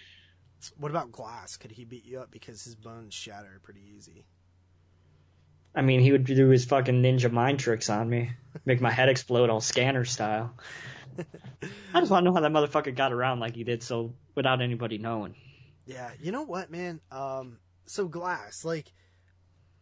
What 0.79 0.91
about 0.91 1.11
Glass? 1.11 1.57
Could 1.57 1.73
he 1.73 1.85
beat 1.85 2.05
you 2.05 2.21
up 2.21 2.31
because 2.31 2.63
his 2.63 2.75
bones 2.77 3.15
shatter 3.15 3.61
pretty 3.63 3.81
easy? 3.97 4.27
I 5.75 5.83
mean, 5.83 6.01
he 6.01 6.13
would 6.13 6.25
do 6.25 6.49
his 6.49 6.65
fucking 6.65 7.03
ninja 7.03 7.31
mind 7.31 7.61
tricks 7.61 7.89
on 7.89 8.09
me, 8.09 8.33
make 8.65 8.81
my 8.81 8.91
head 8.91 9.09
explode 9.09 9.51
all 9.51 9.61
scanner 9.61 10.05
style. 10.05 10.55
I 11.95 12.01
just 12.01 12.11
want 12.11 12.25
to 12.25 12.31
know 12.31 12.35
how 12.35 12.41
that 12.41 12.53
motherfucker 12.53 12.95
got 12.95 13.13
around 13.13 13.41
like 13.41 13.55
he 13.55 13.65
did, 13.65 13.83
so 13.83 14.13
without 14.35 14.61
anybody 14.61 14.99
knowing. 14.99 15.35
Yeah, 15.87 16.11
you 16.21 16.33
know 16.33 16.43
what, 16.43 16.71
man? 16.71 17.01
Um, 17.11 17.59
so 17.87 18.07
Glass, 18.09 18.65
like, 18.65 18.93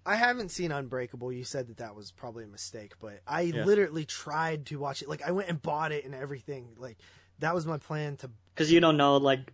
I 0.09 0.17
haven't 0.17 0.49
seen 0.51 0.73
Unbreakable. 0.73 1.31
You 1.31 1.45
said 1.45 1.69
that 1.69 1.77
that 1.77 1.95
was 1.95 2.13
probably 2.13 2.45
a 2.45 2.49
mistake, 2.49 2.95
but 2.99 3.21
I 3.27 3.43
Yeah. 3.43 3.67
literally 3.67 4.07
tried 4.07 4.65
to 4.67 4.79
watch 4.79 5.03
it. 5.03 5.09
Like, 5.09 5.23
I 5.23 5.33
went 5.33 5.51
and 5.51 5.61
bought 5.61 5.93
it 5.93 6.07
and 6.07 6.15
everything. 6.15 6.71
Like, 6.79 6.97
that 7.41 7.55
was 7.55 7.67
my 7.67 7.77
plan 7.77 8.17
to. 8.19 8.31
Because 8.55 8.73
you 8.73 8.81
don't 8.81 8.97
know, 8.97 9.19
like, 9.19 9.53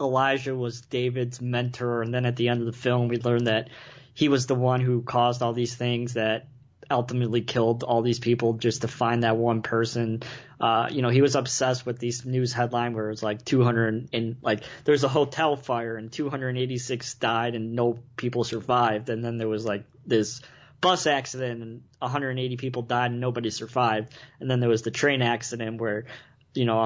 Elijah 0.00 0.56
was 0.56 0.80
David's 0.80 1.40
mentor, 1.40 2.02
and 2.02 2.12
then 2.12 2.26
at 2.26 2.34
the 2.34 2.48
end 2.48 2.60
of 2.60 2.66
the 2.66 2.72
film, 2.72 3.06
we 3.06 3.18
learned 3.18 3.46
that 3.46 3.70
he 4.12 4.28
was 4.28 4.46
the 4.46 4.56
one 4.56 4.80
who 4.80 5.02
caused 5.02 5.40
all 5.40 5.52
these 5.52 5.76
things 5.76 6.14
that 6.14 6.48
ultimately 6.90 7.42
killed 7.42 7.84
all 7.84 8.02
these 8.02 8.18
people 8.18 8.54
just 8.54 8.82
to 8.82 8.88
find 8.88 9.22
that 9.22 9.36
one 9.36 9.62
person. 9.62 10.22
Uh, 10.60 10.88
you 10.90 11.02
know, 11.02 11.10
he 11.10 11.20
was 11.20 11.34
obsessed 11.34 11.84
with 11.84 11.98
these 11.98 12.24
news 12.24 12.52
headline 12.52 12.94
where 12.94 13.06
it 13.06 13.10
was 13.10 13.22
like 13.22 13.44
200 13.44 14.08
and 14.12 14.36
like 14.40 14.62
there's 14.84 15.04
a 15.04 15.08
hotel 15.08 15.54
fire 15.56 15.96
and 15.96 16.10
286 16.10 17.14
died 17.14 17.54
and 17.54 17.74
no 17.74 17.98
people 18.16 18.42
survived, 18.42 19.08
and 19.10 19.22
then 19.22 19.36
there 19.36 19.48
was 19.48 19.64
like 19.64 19.84
this 20.06 20.40
bus 20.80 21.06
accident 21.06 21.62
and 21.62 21.82
180 21.98 22.56
people 22.56 22.82
died 22.82 23.10
and 23.10 23.20
nobody 23.20 23.50
survived, 23.50 24.14
and 24.40 24.50
then 24.50 24.60
there 24.60 24.70
was 24.70 24.82
the 24.82 24.90
train 24.90 25.20
accident 25.20 25.80
where 25.80 26.06
you 26.54 26.64
know 26.64 26.78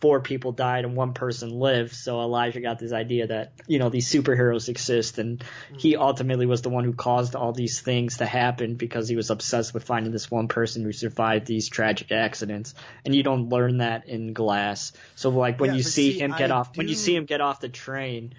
184 0.00 0.20
people 0.20 0.52
died 0.52 0.84
and 0.84 0.94
one 0.94 1.14
person 1.14 1.50
lived. 1.50 1.94
So 1.94 2.20
Elijah 2.20 2.60
got 2.60 2.78
this 2.78 2.92
idea 2.92 3.28
that 3.28 3.52
you 3.66 3.78
know 3.78 3.88
these 3.88 4.08
superheroes 4.08 4.68
exist, 4.68 5.18
and 5.18 5.42
he 5.78 5.92
mm-hmm. 5.94 6.02
ultimately 6.02 6.46
was 6.46 6.62
the 6.62 6.68
one 6.68 6.84
who 6.84 6.92
caused 6.92 7.34
all 7.34 7.52
these 7.52 7.80
things 7.80 8.18
to 8.18 8.26
happen 8.26 8.74
because 8.74 9.08
he 9.08 9.16
was 9.16 9.30
obsessed 9.30 9.72
with 9.72 9.84
finding 9.84 10.12
this 10.12 10.30
one 10.30 10.48
person 10.48 10.82
who 10.82 10.92
survived 10.92 11.46
these 11.46 11.68
tragic 11.68 12.12
accidents. 12.12 12.74
And 13.04 13.14
you 13.14 13.22
don't 13.22 13.48
learn 13.48 13.78
that 13.78 14.08
in 14.08 14.32
Glass. 14.32 14.92
So 15.14 15.30
like 15.30 15.60
when 15.60 15.70
Yeah, 15.70 15.76
you 15.76 15.82
see 15.82 16.12
see, 16.12 16.18
him 16.20 16.34
get 16.36 16.50
I 16.50 16.56
off, 16.56 16.76
when 16.76 16.88
you 16.88 16.94
see 16.94 17.16
him 17.16 17.24
get 17.24 17.40
off 17.40 17.60
the 17.60 17.68
train. 17.68 18.34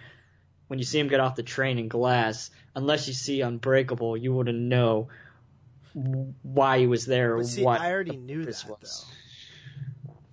When 0.67 0.79
you 0.79 0.85
see 0.85 0.99
him 0.99 1.07
get 1.07 1.21
off 1.21 1.37
the 1.37 1.43
train 1.43 1.79
in 1.79 1.87
Glass, 1.87 2.51
unless 2.75 3.07
you 3.07 3.13
see 3.13 3.39
Unbreakable, 3.39 4.17
you 4.17 4.33
wouldn't 4.33 4.59
know 4.59 5.07
why 6.43 6.79
he 6.79 6.87
was 6.87 7.05
there 7.05 7.37
or 7.37 7.43
see, 7.45 7.63
what 7.63 7.79
I 7.79 7.93
already 7.93 8.17
knew 8.17 8.43
that 8.43 8.65
was. 8.67 9.05
though. 9.07 9.26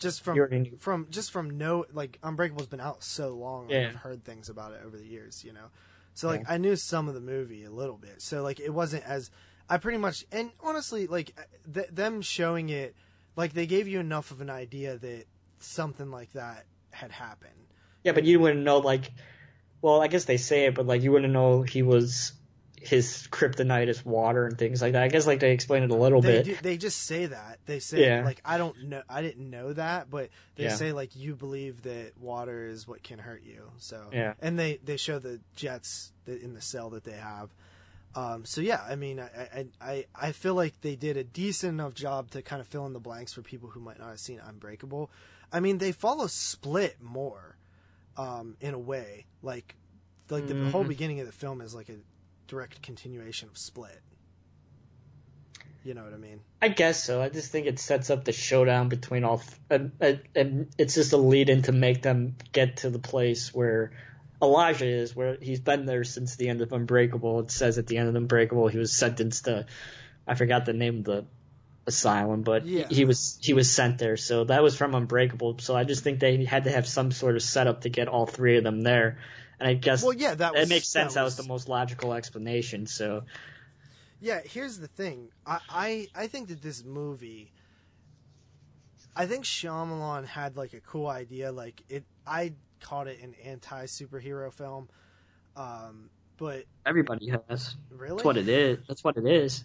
Just 0.04 0.22
from 0.22 0.36
You 0.36 0.42
already 0.42 0.72
from 0.78 1.06
just 1.10 1.30
from 1.30 1.56
no 1.58 1.86
like 1.92 2.18
Unbreakable's 2.22 2.66
been 2.66 2.80
out 2.80 3.02
so 3.02 3.30
long. 3.30 3.70
Yeah. 3.70 3.88
I've 3.88 3.96
heard 3.96 4.22
things 4.24 4.48
about 4.48 4.72
it 4.72 4.82
over 4.84 4.96
the 4.96 5.06
years, 5.06 5.42
you 5.44 5.52
know. 5.52 5.70
So 6.14 6.28
like 6.28 6.44
I 6.48 6.58
knew 6.58 6.76
some 6.76 7.08
of 7.08 7.14
the 7.14 7.20
movie 7.20 7.64
a 7.64 7.70
little 7.70 7.96
bit. 7.96 8.22
So 8.22 8.42
like 8.42 8.60
it 8.60 8.70
wasn't 8.70 9.04
as 9.04 9.30
I 9.68 9.78
pretty 9.78 9.98
much 9.98 10.24
and 10.30 10.50
honestly 10.62 11.06
like 11.06 11.32
uh, 11.38 11.42
th- 11.72 11.88
them 11.88 12.20
showing 12.22 12.68
it 12.68 12.94
like 13.34 13.54
they 13.54 13.66
gave 13.66 13.88
you 13.88 13.98
enough 13.98 14.30
of 14.30 14.40
an 14.40 14.50
idea 14.50 14.98
that 14.98 15.24
something 15.58 16.10
like 16.10 16.32
that 16.34 16.66
had 16.90 17.10
happened. 17.10 17.50
Yeah, 18.04 18.12
but 18.12 18.24
you 18.24 18.38
wouldn't 18.38 18.62
know 18.62 18.78
like 18.78 19.10
well, 19.80 20.00
I 20.00 20.08
guess 20.08 20.24
they 20.24 20.36
say 20.36 20.66
it, 20.66 20.74
but 20.74 20.86
like 20.86 21.02
you 21.02 21.12
wouldn't 21.12 21.32
know 21.32 21.62
he 21.62 21.82
was 21.82 22.32
his 22.86 23.28
kryptonite 23.30 23.88
is 23.88 24.04
water 24.04 24.46
and 24.46 24.56
things 24.58 24.82
like 24.82 24.92
that. 24.92 25.02
I 25.02 25.08
guess 25.08 25.26
like 25.26 25.40
they 25.40 25.52
explain 25.52 25.82
it 25.82 25.90
a 25.90 25.94
little 25.94 26.20
they 26.20 26.42
bit. 26.42 26.44
do, 26.44 26.56
they 26.62 26.76
just 26.76 27.02
say 27.02 27.26
that 27.26 27.58
they 27.66 27.78
say 27.78 28.04
Yeah. 28.06 28.24
like 28.24 28.40
I 28.44 28.58
don't 28.58 28.84
know 28.84 29.02
I 29.08 29.22
didn't 29.22 29.48
know 29.50 29.72
that 29.72 30.10
but 30.10 30.30
they 30.56 30.64
Yeah. 30.64 30.76
say 30.76 30.92
like 30.92 31.16
you 31.16 31.34
believe 31.34 31.82
that 31.82 32.12
water 32.20 32.66
is 32.66 32.86
what 32.86 33.02
can 33.02 33.18
hurt 33.18 33.42
you 33.44 33.70
so 33.78 34.08
Yeah. 34.12 34.34
and 34.40 34.58
they 34.58 34.76
they 34.84 34.96
show 34.96 35.18
the 35.18 35.40
jets 35.56 36.12
that 36.26 36.40
in 36.42 36.54
the 36.54 36.60
cell 36.60 36.90
that 36.90 37.04
they 37.04 37.12
have 37.16 37.50
um, 38.16 38.44
so 38.44 38.60
yeah 38.60 38.80
I 38.88 38.94
mean 38.96 39.18
I, 39.18 39.26
I 39.26 39.66
I 39.80 40.04
I 40.14 40.32
feel 40.32 40.54
like 40.54 40.80
they 40.82 40.94
did 40.96 41.16
a 41.16 41.24
decent 41.24 41.72
enough 41.72 41.94
job 41.94 42.30
to 42.32 42.42
kind 42.42 42.60
of 42.60 42.68
fill 42.68 42.86
in 42.86 42.92
the 42.92 43.00
blanks 43.00 43.32
for 43.32 43.42
people 43.42 43.70
who 43.70 43.80
might 43.80 43.98
not 43.98 44.08
have 44.10 44.20
seen 44.20 44.40
Unbreakable 44.46 45.10
I 45.52 45.60
mean 45.60 45.78
they 45.78 45.92
follow 45.92 46.26
Split 46.28 46.96
more 47.02 47.56
um, 48.16 48.56
in 48.60 48.74
a 48.74 48.78
way 48.78 49.26
like 49.42 49.74
like 50.30 50.46
the 50.46 50.70
whole 50.70 50.84
Mhm. 50.84 50.88
beginning 50.88 51.20
of 51.20 51.26
the 51.26 51.32
film 51.32 51.60
is 51.60 51.74
like 51.74 51.88
a 51.88 51.96
direct 52.46 52.82
continuation 52.82 53.48
of 53.48 53.56
Split 53.58 54.00
you 55.84 55.94
know 55.94 56.04
what 56.04 56.14
I 56.14 56.16
mean 56.16 56.40
I 56.62 56.68
guess 56.68 57.04
so. 57.04 57.20
I 57.20 57.28
just 57.28 57.52
think 57.52 57.66
it 57.66 57.78
sets 57.78 58.08
up 58.08 58.24
the 58.24 58.32
showdown 58.32 58.88
between 58.88 59.22
all, 59.22 59.42
and, 59.68 59.92
and, 60.00 60.20
and 60.34 60.68
it's 60.78 60.94
just 60.94 61.12
a 61.12 61.18
lead 61.18 61.50
in 61.50 61.60
to 61.64 61.72
make 61.72 62.00
them 62.00 62.36
get 62.52 62.78
to 62.78 62.88
the 62.88 62.98
place 62.98 63.52
where 63.52 63.92
Elijah 64.40 64.86
is, 64.86 65.14
where 65.14 65.36
he's 65.38 65.60
been 65.60 65.84
there 65.84 66.04
since 66.04 66.36
the 66.36 66.48
end 66.48 66.62
of 66.62 66.72
Unbreakable. 66.72 67.40
It 67.40 67.50
says 67.50 67.76
at 67.76 67.86
the 67.86 67.98
end 67.98 68.08
of 68.08 68.14
Unbreakable 68.16 68.68
he 68.68 68.78
was 68.78 68.94
sentenced 68.94 69.44
to, 69.44 69.66
I 70.26 70.36
forgot 70.36 70.64
the 70.64 70.72
name 70.72 71.00
of 71.00 71.04
the 71.04 71.26
asylum, 71.86 72.44
but 72.44 72.64
Yeah. 72.64 72.86
he, 72.88 72.94
he 72.94 73.04
was 73.04 73.38
he 73.42 73.52
was 73.52 73.70
sent 73.70 73.98
there. 73.98 74.16
So 74.16 74.44
that 74.44 74.62
was 74.62 74.74
from 74.74 74.94
Unbreakable. 74.94 75.58
So 75.58 75.76
I 75.76 75.84
just 75.84 76.02
think 76.02 76.18
they 76.18 76.44
had 76.46 76.64
to 76.64 76.70
have 76.70 76.86
some 76.86 77.12
sort 77.12 77.36
of 77.36 77.42
setup 77.42 77.82
to 77.82 77.90
get 77.90 78.08
all 78.08 78.24
three 78.24 78.56
of 78.56 78.64
them 78.64 78.80
there. 78.80 79.18
And 79.60 79.68
I 79.68 79.74
guess 79.74 80.02
Well, 80.02 80.12
yeah, 80.12 80.34
that 80.34 80.54
was 80.54 80.62
it 80.62 80.68
makes 80.68 80.88
sense. 80.88 81.14
That 81.14 81.22
was, 81.22 81.36
was 81.36 81.46
the 81.46 81.52
most 81.52 81.68
logical 81.68 82.12
explanation. 82.14 82.86
So 82.86 83.24
Yeah, 84.20 84.40
here's 84.44 84.78
the 84.78 84.88
thing. 84.88 85.28
I, 85.46 85.58
I 85.68 86.08
I 86.14 86.26
think 86.26 86.48
that 86.48 86.62
this 86.62 86.84
movie. 86.84 87.52
I 89.16 89.26
think 89.26 89.44
Shyamalan 89.44 90.26
had 90.26 90.56
like 90.56 90.72
a 90.72 90.80
cool 90.80 91.06
idea. 91.06 91.52
Like 91.52 91.82
it, 91.88 92.04
I 92.26 92.52
called 92.80 93.06
it 93.08 93.20
an 93.22 93.34
anti 93.44 93.84
superhero 93.84 94.52
film. 94.52 94.88
Um, 95.56 96.10
but 96.36 96.64
everybody 96.84 97.28
has. 97.28 97.76
really, 97.90 98.16
That's 98.16 98.24
what 98.24 98.36
it 98.36 98.48
is. 98.48 98.78
That's 98.88 99.04
what 99.04 99.16
it 99.16 99.26
is. 99.26 99.64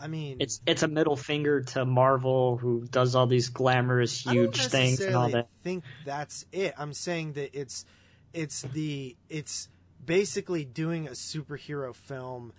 I 0.00 0.06
mean, 0.06 0.36
It's 0.38 0.60
it's 0.64 0.82
a 0.84 0.88
middle 0.88 1.16
finger 1.16 1.62
to 1.62 1.84
Marvel, 1.84 2.56
who 2.56 2.86
does 2.88 3.14
all 3.16 3.26
these 3.26 3.48
glamorous, 3.48 4.20
huge 4.20 4.66
things 4.66 5.00
and 5.00 5.14
all 5.16 5.22
necessarily 5.24 5.32
that. 5.32 5.48
think 5.64 5.84
that's 6.04 6.46
it. 6.52 6.74
I'm 6.78 6.92
saying 6.92 7.32
that 7.32 7.58
it's 7.58 7.84
it's 8.32 8.62
the 8.62 9.16
it's 9.28 9.68
basically 10.04 10.64
doing 10.64 11.06
a 11.08 11.12
superhero 11.12 11.94
film, 11.94 12.52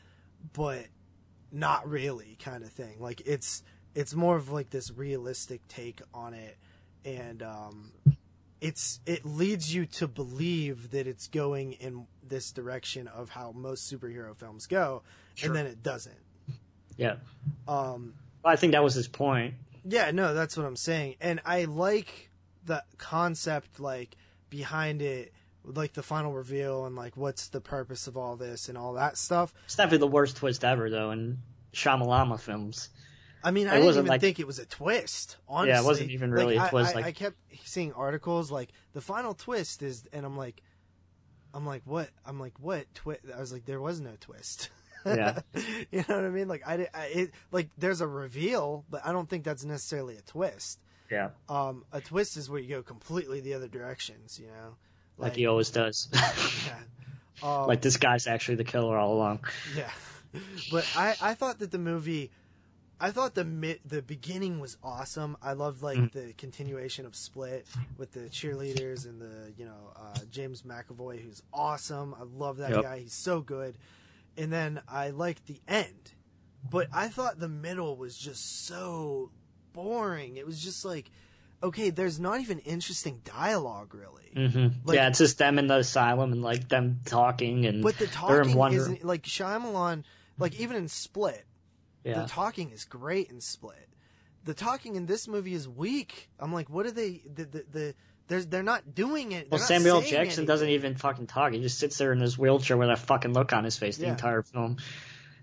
but 0.53 0.85
not 1.51 1.87
really 1.89 2.37
kind 2.43 2.63
of 2.63 2.71
thing. 2.71 2.97
Like 2.99 3.21
it's 3.25 3.63
it's 3.95 4.13
more 4.13 4.35
of 4.37 4.51
like 4.51 4.69
this 4.69 4.91
realistic 4.91 5.67
take 5.67 6.01
on 6.13 6.33
it, 6.33 6.57
and 7.05 7.41
um, 7.43 7.91
it's 8.61 8.99
it 9.05 9.25
leads 9.25 9.73
you 9.73 9.85
to 9.85 10.07
believe 10.07 10.91
that 10.91 11.07
it's 11.07 11.27
going 11.27 11.73
in 11.73 12.05
this 12.27 12.51
direction 12.51 13.07
of 13.07 13.29
how 13.29 13.51
most 13.55 13.91
superhero 13.91 14.35
films 14.35 14.67
go, 14.67 15.01
Sure. 15.35 15.47
and 15.47 15.55
then 15.55 15.65
it 15.65 15.81
doesn't. 15.81 16.15
Yeah, 16.97 17.15
Um, 17.67 18.13
I 18.43 18.57
think 18.57 18.73
that 18.73 18.83
was 18.83 18.93
his 18.93 19.07
point. 19.07 19.53
yeah, 19.85 20.11
no, 20.11 20.33
that's 20.33 20.57
what 20.57 20.65
I'm 20.65 20.75
saying. 20.75 21.15
And 21.21 21.39
I 21.45 21.63
like 21.63 22.29
the 22.65 22.83
concept 22.97 23.79
like 23.79 24.17
behind 24.49 25.01
it, 25.01 25.33
like 25.63 25.93
the 25.93 26.03
final 26.03 26.33
reveal 26.33 26.85
and 26.85 26.95
like 26.95 27.15
what's 27.17 27.49
the 27.49 27.61
purpose 27.61 28.07
of 28.07 28.17
all 28.17 28.35
this 28.35 28.69
and 28.69 28.77
all 28.77 28.93
that 28.93 29.17
stuff. 29.17 29.53
It's 29.65 29.75
definitely 29.75 29.99
the 29.99 30.07
worst 30.07 30.37
twist 30.37 30.63
ever, 30.63 30.89
though, 30.89 31.11
in 31.11 31.39
Shyamalama 31.73 32.39
films. 32.39 32.89
I 33.43 33.51
mean, 33.51 33.67
It 33.67 33.71
I 33.71 33.75
didn't 33.79 33.89
even 33.91 34.05
like- 34.07 34.21
think 34.21 34.39
it 34.39 34.47
was 34.47 34.59
a 34.59 34.65
twist. 34.65 35.37
Honestly, 35.47 35.69
Yeah, 35.73 35.81
it 35.81 35.85
wasn't 35.85 36.11
even 36.11 36.31
really 36.31 36.57
Like, 36.57 36.67
a 36.67 36.69
twist, 36.71 36.91
I, 36.91 36.95
like- 36.95 37.05
I 37.05 37.11
kept 37.13 37.37
seeing 37.63 37.93
articles 37.93 38.51
like 38.51 38.69
the 38.93 39.01
final 39.01 39.33
twist 39.33 39.81
is, 39.81 40.03
and 40.11 40.25
I'm 40.25 40.35
like, 40.37 40.61
I'm 41.53 41.65
like, 41.65 41.81
what? 41.85 42.09
I'm 42.25 42.39
like, 42.39 42.53
what 42.59 42.93
twist? 42.93 43.21
I 43.35 43.39
was 43.39 43.51
like, 43.53 43.65
there 43.65 43.81
was 43.81 43.99
no 44.01 44.11
twist. 44.19 44.69
Yeah. 45.05 45.39
you 45.91 46.03
know 46.09 46.15
what 46.17 46.25
I 46.25 46.29
mean? 46.29 46.49
Like 46.49 46.63
I, 46.67 46.89
I 46.93 47.05
it, 47.05 47.31
like 47.53 47.69
there's 47.77 48.01
a 48.01 48.07
reveal, 48.07 48.83
but 48.89 48.99
I 49.05 49.13
don't 49.13 49.29
think 49.29 49.45
that's 49.45 49.63
necessarily 49.63 50.17
a 50.17 50.21
twist. 50.21 50.77
Yeah, 51.09 51.29
Um, 51.47 51.85
a 51.93 52.01
twist 52.01 52.35
is 52.35 52.49
where 52.49 52.59
you 52.59 52.67
go 52.67 52.83
completely 52.83 53.39
the 53.39 53.53
other 53.53 53.69
directions, 53.69 54.37
you 54.37 54.47
know? 54.47 54.75
Like, 55.19 55.35
he 55.35 55.45
always 55.45 55.69
does. 55.69 56.07
yeah. 56.13 56.75
Um, 57.41 57.67
like 57.67 57.79
this 57.81 57.95
guy's 57.95 58.27
actually 58.27 58.55
the 58.55 58.65
killer 58.65 58.97
all 58.97 59.13
along. 59.13 59.39
yeah. 59.73 59.89
But 60.69 60.85
I, 60.97 61.15
I 61.21 61.33
thought 61.35 61.59
that 61.59 61.71
the 61.71 61.77
movie, 61.79 62.31
I 62.99 63.11
thought 63.11 63.33
the 63.33 63.45
mid, 63.45 63.79
the 63.85 64.01
beginning 64.01 64.59
was 64.59 64.75
awesome. 64.83 65.37
I 65.41 65.53
loved 65.53 65.81
like 65.81 65.97
Mm. 65.99 66.11
the 66.11 66.33
continuation 66.33 67.05
of 67.05 67.15
Split 67.15 67.65
with 67.97 68.11
the 68.11 68.27
cheerleaders 68.29 69.05
and 69.05 69.21
the, 69.21 69.53
you 69.57 69.63
know, 69.63 69.93
uh, 69.95 70.19
James 70.29 70.63
McAvoy, 70.63 71.23
who's 71.23 71.41
awesome. 71.53 72.13
I 72.19 72.23
love 72.23 72.57
that 72.57 72.71
Yep. 72.71 72.83
guy. 72.83 72.99
He's 72.99 73.13
so 73.13 73.39
good. 73.39 73.77
And 74.35 74.51
then 74.51 74.81
I 74.89 75.11
liked 75.11 75.45
the 75.47 75.61
end. 75.65 76.11
But 76.69 76.87
I 76.91 77.07
thought 77.07 77.39
the 77.39 77.47
middle 77.47 77.95
was 77.95 78.17
just 78.17 78.65
so 78.67 79.31
boring. 79.71 80.35
It 80.35 80.45
was 80.45 80.61
just 80.61 80.83
like, 80.83 81.09
okay, 81.61 81.89
there's 81.89 82.19
not 82.19 82.39
even 82.41 82.59
interesting 82.59 83.21
dialogue 83.23 83.93
really. 83.93 84.31
hmm 84.49 84.67
Like- 84.85 84.95
yeah, 84.95 85.07
it's 85.09 85.19
just 85.19 85.37
them 85.37 85.59
in 85.59 85.67
the 85.67 85.77
asylum 85.77 86.31
and 86.31 86.41
like 86.41 86.69
them 86.69 86.99
talking 87.05 87.65
and 87.65 87.81
But 87.83 87.97
the 87.97 88.07
talking 88.07 88.57
isn't 88.73 89.03
like 89.03 89.23
Shyamalan. 89.23 90.03
Like 90.37 90.59
even 90.59 90.77
in 90.77 90.87
Split, 90.87 91.43
Yeah, 92.05 92.21
the 92.21 92.27
talking 92.29 92.71
is 92.71 92.85
great 92.85 93.29
in 93.29 93.41
Split. 93.41 93.89
The 94.45 94.53
talking 94.53 94.95
in 94.95 95.05
this 95.05 95.27
movie 95.27 95.53
is 95.53 95.67
weak. 95.67 96.29
I'm 96.39 96.53
like, 96.53 96.69
what 96.69 96.85
are 96.85 96.91
they? 96.91 97.21
The 97.33 97.43
the, 97.45 97.65
the 97.71 97.95
they're 98.27 98.43
they're 98.43 98.63
not 98.63 98.95
doing 98.95 99.33
it. 99.33 99.49
well, 99.51 99.59
They're 99.59 99.59
not 99.59 99.67
Samuel 99.67 100.01
Jackson 100.01 100.45
doesn't 100.45 100.69
even 100.69 100.95
fucking 100.95 101.27
talk. 101.27 101.51
He 101.51 101.59
just 101.61 101.77
sits 101.79 101.97
there 101.97 102.13
in 102.13 102.19
his 102.21 102.37
wheelchair 102.37 102.77
with 102.77 102.89
a 102.89 102.95
fucking 102.95 103.33
look 103.33 103.51
on 103.51 103.63
his 103.65 103.77
face 103.77 103.97
the 103.97 104.05
Yeah. 104.05 104.11
entire 104.11 104.43
film. 104.43 104.77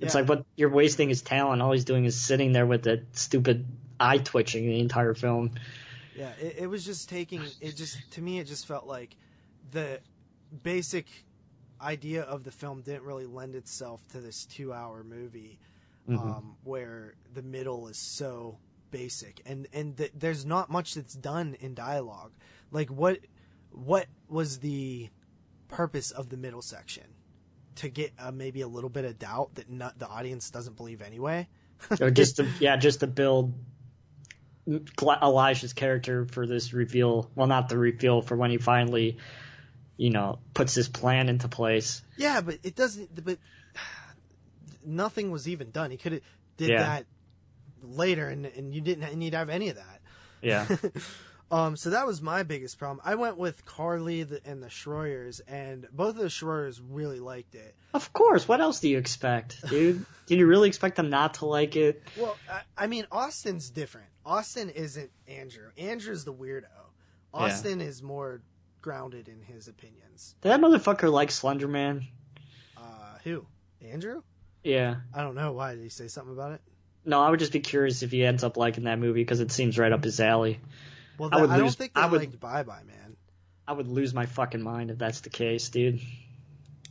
It's 0.01 0.15
Yeah. 0.15 0.21
like 0.21 0.29
what 0.31 0.47
you're 0.57 0.71
wasting 0.71 1.09
his 1.11 1.21
talent. 1.21 1.61
All 1.61 1.73
he's 1.73 1.85
doing 1.85 2.05
is 2.07 2.19
sitting 2.19 2.53
there 2.53 2.65
with 2.67 2.85
that 2.85 3.17
stupid 3.17 3.67
eye 4.01 4.19
twitching 4.19 4.67
the 4.67 4.79
entire 4.81 5.15
film. 5.15 5.53
Yeah, 6.17 6.31
it, 6.41 6.57
it 6.61 6.67
was 6.69 6.85
just 6.85 7.09
taking. 7.09 7.43
It 7.61 7.77
just 7.77 7.99
to 8.13 8.23
me, 8.23 8.39
it 8.39 8.45
just 8.47 8.67
felt 8.67 8.87
like 8.87 9.17
the 9.71 10.01
basic 10.63 11.07
idea 11.81 12.23
of 12.23 12.43
the 12.45 12.51
film 12.51 12.81
didn't 12.83 13.03
really 13.03 13.27
lend 13.27 13.55
itself 13.55 14.07
to 14.09 14.21
this 14.21 14.47
two-hour 14.47 15.05
movie, 15.05 15.59
Mhm. 16.09 16.19
um, 16.19 16.57
where 16.65 17.15
the 17.35 17.43
middle 17.43 17.89
is 17.89 17.99
so 17.99 18.59
basic 18.93 19.43
and 19.45 19.67
and 19.73 19.97
th- 19.97 20.13
there's 20.15 20.47
not 20.47 20.71
much 20.71 20.95
that's 20.95 21.15
done 21.15 21.57
in 21.61 21.75
dialogue. 21.75 22.33
Like 22.71 22.89
what 22.89 23.19
what 23.73 24.07
was 24.29 24.61
the 24.61 25.11
purpose 25.69 26.13
of 26.13 26.29
the 26.31 26.37
middle 26.37 26.63
section? 26.63 27.05
To 27.77 27.89
get 27.91 28.13
uh, 28.19 28.31
maybe 28.31 28.63
a 28.63 28.69
little 28.69 28.89
bit 28.89 29.05
of 29.05 29.19
doubt 29.19 29.57
that 29.57 29.69
not, 29.69 29.99
the 29.99 30.07
audience 30.09 30.49
doesn't 30.51 30.77
believe 30.77 31.03
anyway. 31.03 31.47
just 32.13 32.37
to 32.37 32.47
yeah, 32.61 32.77
just 32.77 33.01
to 33.01 33.07
build 33.07 33.53
Gl- 33.53 33.59
Elijah's 35.23 35.73
character 35.73 36.27
for 36.27 36.47
this 36.47 36.73
reveal. 36.73 37.31
Well, 37.35 37.47
not 37.47 37.69
the 37.69 37.79
reveal 37.79 38.23
for 38.23 38.37
when 38.37 38.51
he 38.51 38.59
finally, 38.59 39.19
you 39.97 40.11
know, 40.11 40.39
puts 40.55 40.75
his 40.75 40.89
plan 40.89 41.29
into 41.29 41.49
place. 41.49 42.03
Yeah, 42.17 42.41
but 42.41 42.59
it 42.63 42.75
doesn't. 42.75 43.25
But 43.25 43.39
nothing 44.85 45.31
was 45.31 45.49
even 45.49 45.71
done. 45.71 45.91
He 45.91 45.97
could 45.97 46.13
have 46.13 46.23
did 46.57 46.71
Yeah. 46.71 46.83
that 46.83 47.07
later, 47.83 48.29
and 48.29 48.47
and 48.47 48.75
you 48.75 48.81
didn't 48.81 49.17
need 49.19 49.31
to 49.31 49.37
have 49.39 49.49
any 49.51 49.69
of 49.69 49.77
that. 49.77 50.01
Yeah, 50.43 50.67
Um, 51.49 51.77
so 51.77 51.91
that 51.91 52.09
was 52.09 52.21
my 52.21 52.43
biggest 52.43 52.77
problem. 52.77 53.01
I 53.05 53.15
went 53.15 53.37
with 53.39 53.65
Carly 53.65 54.21
and 54.23 54.61
the 54.61 54.67
Schroyers, 54.67 55.41
and 55.47 55.87
both 55.93 56.17
of 56.17 56.23
the 56.23 56.25
Schroyers 56.25 56.81
really 56.91 57.21
liked 57.21 57.55
it. 57.55 57.77
of 57.95 58.13
course. 58.13 58.49
What 58.49 58.61
else 58.61 58.81
do 58.81 58.89
you 58.89 58.99
expect, 58.99 59.65
dude? 59.71 60.05
Did 60.27 60.39
you 60.41 60.47
really 60.49 60.67
expect 60.67 60.97
them 60.97 61.09
not 61.09 61.35
to 61.35 61.47
like 61.47 61.77
it? 61.77 62.03
Well, 62.19 62.37
I, 62.51 62.63
I 62.77 62.87
mean, 62.89 63.07
Austin's 63.13 63.71
different. 63.71 64.09
Austin 64.27 64.69
isn't 64.71 65.11
Andrew. 65.29 65.71
Andrew's 65.79 66.25
the 66.25 66.35
weirdo. 66.35 66.67
Austin 67.33 67.81
is 67.81 68.03
more 68.03 68.43
grounded 68.83 69.29
in 69.29 69.41
his 69.41 69.69
opinions. 69.69 70.35
Did 70.43 70.49
that 70.51 70.61
motherfucker 70.61 71.11
like 71.13 71.31
Slender 71.31 71.69
Man? 71.69 72.07
Uh, 72.77 72.81
who? 73.25 73.47
Andrew? 73.81 74.23
Yeah. 74.65 74.97
I 75.15 75.23
don't 75.23 75.35
know. 75.37 75.53
Why 75.53 75.75
did 75.75 75.83
he 75.83 75.89
say 75.91 76.09
something 76.09 76.33
about 76.33 76.53
it? 76.53 76.61
No, 77.05 77.23
I 77.23 77.31
would 77.31 77.39
just 77.39 77.53
be 77.53 77.61
curious 77.61 78.03
if 78.03 78.11
he 78.11 78.25
ends 78.25 78.43
up 78.43 78.57
liking 78.57 78.85
that 78.85 78.99
movie 78.99 79.21
because 79.23 79.39
it 79.41 79.53
seems 79.53 79.79
right 79.79 79.93
up 79.93 80.03
his 80.03 80.19
alley. 80.19 80.59
Well, 81.19 81.29
I 81.33 81.37
that- 81.37 81.41
would 81.43 81.51
I, 81.51 81.57
don't 81.59 81.67
lose- 81.67 81.75
think 81.77 81.95
they 81.95 82.01
I 82.01 82.07
would- 82.07 82.21
liked 82.21 82.41
Bye 82.41 82.65
Bye 82.65 82.83
Man. 82.85 83.17
I 83.69 83.73
would 83.73 83.87
lose 83.89 84.13
my 84.13 84.27
fucking 84.27 84.63
mind 84.63 84.91
if 84.91 84.99
that's 84.99 85.21
the 85.21 85.31
case, 85.31 85.69
dude. 85.69 86.01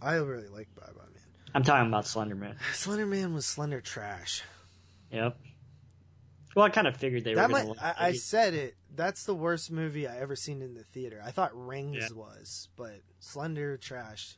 I 0.01 0.15
really 0.15 0.47
like 0.47 0.73
Bye 0.75 0.85
Bye 0.87 1.01
Man. 1.13 1.21
I'm 1.53 1.63
talking 1.63 1.87
about 1.87 2.07
Slender 2.07 2.35
Man. 2.35 2.55
Slender 2.73 3.05
Man 3.05 3.33
was 3.33 3.45
slender 3.45 3.81
trash. 3.81 4.43
Yep. 5.11 5.37
Well, 6.55 6.65
I 6.65 6.69
kind 6.69 6.87
of 6.87 6.95
figured 6.97 7.23
they 7.25 7.33
that 7.35 7.47
were 7.49 7.51
might, 7.53 7.67
gonna. 7.67 7.79
I, 7.99 8.07
I 8.07 8.11
said 8.13 8.53
it. 8.53 8.75
That's 8.95 9.25
the 9.25 9.35
worst 9.35 9.71
movie 9.71 10.07
I 10.07 10.17
ever 10.19 10.35
seen 10.35 10.61
in 10.61 10.73
the 10.73 10.83
theater. 10.85 11.21
I 11.23 11.31
thought 11.31 11.51
Rings 11.53 11.97
Yeah. 12.09 12.15
was, 12.15 12.69
but 12.77 13.01
Slender 13.19 13.77
trash. 13.77 14.37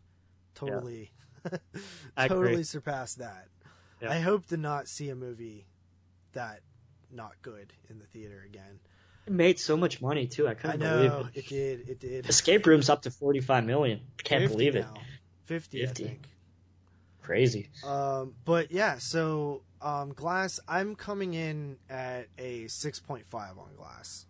Totally. 0.55 1.11
I 2.17 2.27
totally 2.27 2.53
agree. 2.53 2.63
surpassed 2.63 3.19
that. 3.19 3.47
Yeah. 4.01 4.11
I 4.11 4.19
hope 4.19 4.47
to 4.47 4.57
not 4.57 4.87
see 4.87 5.09
a 5.09 5.15
movie 5.15 5.67
that 6.33 6.61
not 7.11 7.33
good 7.41 7.71
in 7.89 7.99
the 7.99 8.05
theater 8.05 8.43
again. 8.45 8.79
It 9.27 9.33
made 9.33 9.59
so 9.59 9.77
much 9.77 10.01
money 10.01 10.25
too. 10.25 10.47
I 10.47 10.51
I 10.51 10.53
couldn't 10.55 10.79
believe 10.79 11.11
know 11.11 11.27
it. 11.33 11.37
it 11.39 11.47
did. 11.47 11.89
It 11.89 11.99
did. 11.99 12.27
Escape 12.29 12.65
Room's 12.65 12.89
up 12.89 13.03
to 13.03 13.11
45 13.11 13.63
million. 13.65 14.01
Can't 14.23 14.47
believe 14.51 14.75
it. 14.75 14.81
now. 14.81 14.93
50, 15.45 15.85
50. 15.85 16.03
I 16.03 16.07
think. 16.07 16.27
Crazy. 17.21 17.69
Um, 17.85 18.33
but 18.45 18.71
yeah, 18.71 18.97
so 18.97 19.61
um, 19.81 20.13
Glass, 20.13 20.59
I'm 20.67 20.95
coming 20.95 21.33
in 21.33 21.77
at 21.89 22.27
a 22.37 22.65
6.5 22.65 23.23
on 23.33 23.75
Glass. 23.75 24.25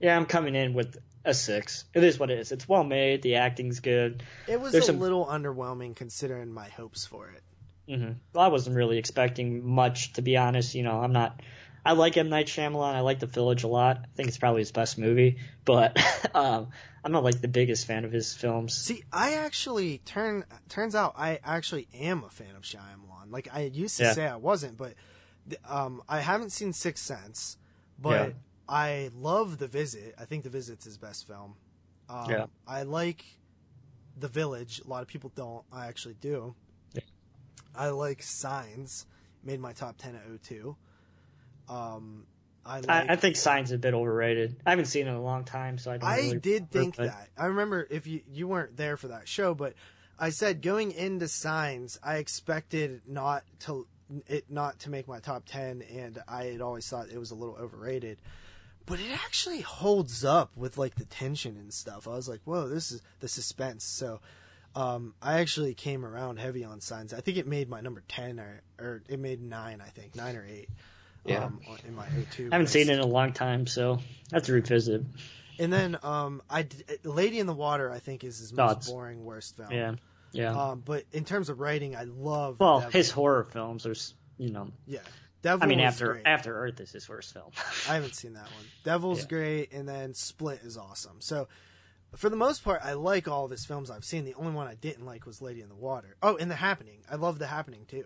Yeah, 0.00 0.16
I'm 0.16 0.26
coming 0.26 0.54
in 0.54 0.74
with 0.74 0.98
a 1.24 1.32
six. 1.32 1.84
It 1.94 2.04
is 2.04 2.18
what 2.18 2.30
it 2.30 2.38
is. 2.38 2.52
It's 2.52 2.68
well 2.68 2.84
made. 2.84 3.22
The 3.22 3.36
acting's 3.36 3.80
good. 3.80 4.22
It 4.46 4.60
was 4.60 4.72
There's 4.72 4.84
a 4.84 4.88
some- 4.88 5.00
little 5.00 5.24
underwhelming 5.24 5.96
considering 5.96 6.52
my 6.52 6.68
hopes 6.68 7.06
for 7.06 7.30
it. 7.30 7.42
Mm-hmm. 7.88 8.12
Well, 8.32 8.44
I 8.44 8.48
wasn't 8.48 8.76
really 8.76 8.98
expecting 8.98 9.64
much, 9.66 10.14
to 10.14 10.22
be 10.22 10.36
honest. 10.36 10.74
You 10.74 10.82
know, 10.82 11.00
I'm 11.00 11.12
not. 11.12 11.40
I 11.86 11.92
like 11.92 12.16
M 12.16 12.30
Night 12.30 12.46
Shyamalan. 12.46 12.94
I 12.94 13.00
like 13.00 13.18
The 13.20 13.26
Village 13.26 13.62
a 13.62 13.68
lot. 13.68 13.98
I 14.02 14.06
think 14.16 14.28
it's 14.28 14.38
probably 14.38 14.62
his 14.62 14.72
best 14.72 14.96
movie, 14.98 15.36
but 15.66 15.98
um, 16.34 16.68
I'm 17.04 17.12
not 17.12 17.24
like 17.24 17.40
the 17.42 17.48
biggest 17.48 17.86
fan 17.86 18.04
of 18.06 18.12
his 18.12 18.32
films. 18.34 18.74
See, 18.74 19.02
I 19.12 19.34
actually 19.34 19.98
turn 19.98 20.44
turns 20.70 20.94
out 20.94 21.14
I 21.18 21.40
actually 21.44 21.86
am 21.94 22.24
a 22.24 22.30
fan 22.30 22.56
of 22.56 22.62
Shyamalan. 22.62 23.13
Like 23.30 23.48
I 23.52 23.62
used 23.62 23.96
to 23.98 24.04
Yeah. 24.04 24.12
say 24.12 24.26
I 24.26 24.36
wasn't, 24.36 24.76
but 24.76 24.94
um, 25.68 26.02
I 26.08 26.20
haven't 26.20 26.50
seen 26.50 26.72
Sixth 26.72 27.04
Sense, 27.04 27.56
but 27.98 28.28
Yeah. 28.28 28.34
I 28.68 29.10
love 29.14 29.58
The 29.58 29.66
Visit. 29.66 30.14
I 30.18 30.24
think 30.24 30.44
The 30.44 30.50
Visit's 30.50 30.84
his 30.84 30.96
best 30.98 31.26
film. 31.26 31.56
Um, 32.08 32.30
Yeah. 32.30 32.46
I 32.66 32.82
like 32.84 33.24
The 34.18 34.28
Village. 34.28 34.80
A 34.84 34.88
lot 34.88 35.02
of 35.02 35.08
people 35.08 35.32
don't. 35.34 35.64
I 35.72 35.86
actually 35.88 36.14
do. 36.20 36.54
Yeah. 36.92 37.00
I 37.74 37.88
like 37.90 38.22
Signs. 38.22 39.06
Made 39.42 39.60
my 39.60 39.72
top 39.72 39.98
ten 39.98 40.14
at 40.14 40.22
02. 40.42 40.76
Um, 41.68 42.26
I 42.64 42.80
like. 42.80 42.88
I, 42.88 43.12
I 43.12 43.16
think 43.16 43.36
Sign's 43.36 43.68
is 43.70 43.74
a 43.74 43.78
bit 43.78 43.92
overrated. 43.94 44.56
I 44.64 44.70
haven't 44.70 44.86
seen 44.86 45.06
it 45.06 45.10
in 45.10 45.16
a 45.16 45.22
long 45.22 45.44
time, 45.44 45.76
so 45.78 45.90
I 45.92 45.98
don't. 45.98 46.08
I 46.08 46.16
really 46.16 46.38
did 46.38 46.70
think 46.70 46.96
that. 46.96 47.28
I 47.36 47.46
remember 47.46 47.86
if 47.90 48.06
you 48.06 48.22
you 48.32 48.48
weren't 48.48 48.76
there 48.76 48.96
for 48.96 49.08
that 49.08 49.28
show, 49.28 49.54
but 49.54 49.74
I 50.18 50.30
said 50.30 50.62
going 50.62 50.92
into 50.92 51.28
Signs, 51.28 51.98
I 52.02 52.16
expected 52.16 53.02
not 53.06 53.44
to 53.60 53.86
it 54.26 54.50
not 54.50 54.80
to 54.80 54.90
make 54.90 55.08
my 55.08 55.18
top 55.18 55.44
ten, 55.46 55.82
and 55.82 56.22
I 56.28 56.44
had 56.44 56.60
always 56.60 56.88
thought 56.88 57.08
it 57.08 57.18
was 57.18 57.30
a 57.30 57.34
little 57.34 57.56
overrated. 57.56 58.18
But 58.86 59.00
it 59.00 59.10
actually 59.24 59.62
holds 59.62 60.24
up 60.24 60.56
with 60.56 60.76
like 60.76 60.96
the 60.96 61.06
tension 61.06 61.56
and 61.56 61.72
stuff. 61.72 62.06
I 62.06 62.10
was 62.10 62.28
like, 62.28 62.40
whoa, 62.44 62.68
this 62.68 62.92
is 62.92 63.02
the 63.20 63.28
suspense. 63.28 63.84
So. 63.84 64.20
Um, 64.76 65.14
I 65.22 65.38
actually 65.38 65.72
came 65.74 66.04
around 66.04 66.40
heavy 66.40 66.64
on 66.64 66.80
signs. 66.80 67.14
I 67.14 67.20
think 67.20 67.36
it 67.36 67.46
made 67.46 67.68
my 67.68 67.80
number 67.80 68.02
ten 68.08 68.40
or, 68.40 68.60
or 68.80 69.02
it 69.08 69.20
made 69.20 69.40
nine. 69.40 69.80
I 69.80 69.88
think 69.90 70.16
nine 70.16 70.34
or 70.34 70.44
eight. 70.44 70.68
Yeah. 71.24 71.44
Um, 71.44 71.60
in 71.86 71.94
my 71.94 72.06
O2. 72.06 72.52
I 72.52 72.56
haven't 72.56 72.66
seen 72.66 72.88
it 72.88 72.94
in 72.94 72.98
a 72.98 73.06
long 73.06 73.32
time, 73.32 73.68
so 73.68 74.00
I 74.32 74.36
have 74.36 74.42
to 74.46 74.52
revisit. 74.52 75.02
And 75.58 75.72
then 75.72 75.98
um, 76.02 76.42
I 76.50 76.66
Lady 77.04 77.38
in 77.38 77.46
the 77.46 77.54
Water 77.54 77.90
I 77.90 77.98
think 77.98 78.24
is 78.24 78.38
his 78.38 78.52
most 78.52 78.88
boring 78.88 79.24
worst 79.24 79.56
film. 79.56 79.70
Yeah, 79.70 79.94
yeah. 80.32 80.50
Um, 80.70 80.82
but 80.84 81.04
in 81.12 81.24
terms 81.24 81.48
of 81.48 81.60
writing, 81.60 81.94
I 81.94 82.04
love. 82.04 82.58
well, 82.60 82.80
Devil. 82.80 82.92
his 82.92 83.10
horror 83.10 83.44
films 83.44 83.86
are, 83.86 83.94
you 84.38 84.50
know. 84.50 84.68
yeah, 84.86 85.00
Devil. 85.42 85.64
I 85.64 85.68
mean, 85.68 85.80
after 85.80 86.14
great. 86.14 86.26
After 86.26 86.56
Earth 86.64 86.80
is 86.80 86.90
his 86.92 87.08
worst 87.08 87.32
film. 87.32 87.50
I 87.88 87.94
haven't 87.94 88.14
seen 88.14 88.34
that 88.34 88.44
one. 88.44 88.64
Devil's 88.84 89.20
Yeah. 89.20 89.28
great, 89.28 89.72
and 89.72 89.88
then 89.88 90.14
Split 90.14 90.60
is 90.62 90.76
awesome. 90.76 91.20
So. 91.20 91.48
For 92.16 92.28
the 92.30 92.36
most 92.36 92.62
part, 92.62 92.80
I 92.84 92.92
like 92.92 93.26
all 93.26 93.44
of 93.44 93.50
his 93.50 93.64
films 93.66 93.90
I've 93.90 94.04
seen. 94.04 94.24
The 94.24 94.34
only 94.34 94.52
one 94.52 94.68
I 94.68 94.76
didn't 94.76 95.04
like 95.04 95.26
was 95.26 95.42
Lady 95.42 95.62
in 95.62 95.68
the 95.68 95.74
Water. 95.74 96.14
Oh, 96.22 96.36
and 96.36 96.48
The 96.48 96.54
Happening. 96.54 97.00
I 97.10 97.16
love 97.16 97.40
The 97.40 97.46
Happening 97.48 97.86
too. 97.88 98.04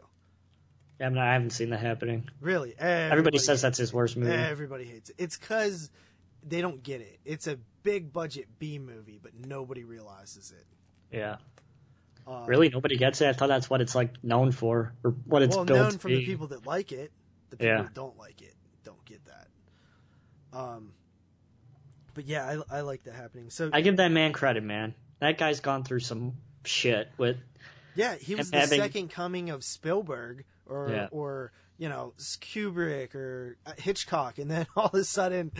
Yeah, 0.99 1.07
I, 1.07 1.09
mean, 1.11 1.18
I 1.18 1.34
haven't 1.34 1.51
seen 1.51 1.68
The 1.68 1.76
Happening. 1.76 2.26
Really, 2.40 2.74
Everybody, 2.78 3.11
everybody 3.12 3.38
says 3.38 3.61
that's 3.61 3.76
his 3.76 3.92
worst 3.92 4.16
movie. 4.16 4.32
Everybody 4.32 4.84
hates 4.84 5.11
it. 5.11 5.16
It's 5.18 5.36
because 5.36 5.90
they 6.49 6.61
don't 6.61 6.82
get 6.82 7.01
it. 7.01 7.18
It's 7.24 7.46
a 7.46 7.59
big 7.82 8.12
budget 8.12 8.46
B 8.59 8.78
movie, 8.78 9.18
but 9.22 9.32
nobody 9.34 9.84
realizes 9.84 10.53
it. 10.53 10.66
yeah. 11.16 11.36
Um, 12.26 12.44
Really, 12.46 12.68
nobody 12.68 12.96
gets 12.99 13.20
it. 13.22 13.28
I 13.28 13.32
thought 13.32 13.49
that's 13.49 13.70
what 13.70 13.80
it's 13.80 13.94
like 13.94 14.22
known 14.22 14.53
for, 14.53 14.92
or 15.03 15.12
what 15.24 15.42
it's 15.42 15.57
well 15.57 15.64
known 15.64 15.92
from 15.99 16.11
the 16.12 16.24
people 16.26 16.49
that 16.49 16.66
like 16.66 16.92
it. 16.92 17.11
The 17.51 17.57
people 17.57 17.74
Yeah. 17.74 17.82
that 17.82 17.94
don't 17.94 18.18
like 18.18 18.42
it 18.42 18.55
don't 18.84 19.03
get 19.07 19.20
that. 19.24 19.49
Um, 20.53 20.92
but 22.14 22.26
yeah, 22.26 22.61
I, 22.70 22.78
I 22.78 22.80
like 22.82 23.05
that 23.05 23.14
happening. 23.14 23.49
So 23.51 23.70
I 23.72 23.80
give 23.80 23.96
that 23.96 24.11
man 24.12 24.32
credit, 24.32 24.62
man. 24.62 24.94
That 25.20 25.38
guy's 25.38 25.61
gone 25.61 25.84
through 25.84 26.01
some 26.01 26.34
shit 26.64 27.09
with. 27.16 27.38
yeah, 27.94 28.14
he 28.16 28.34
was 28.34 28.51
the 28.51 28.59
having- 28.61 28.80
second 28.80 29.09
coming 29.09 29.51
of 29.51 29.64
Spielberg 29.64 30.44
or 30.66 30.90
Yeah. 30.90 31.09
or 31.11 31.53
you 31.79 31.89
know 31.89 32.12
Kubrick 32.18 33.14
or 33.14 33.57
uh, 33.66 33.72
Hitchcock, 33.79 34.39
and 34.39 34.51
then 34.51 34.66
all 34.76 34.87
of 34.87 34.95
a 34.95 35.05
sudden 35.05 35.53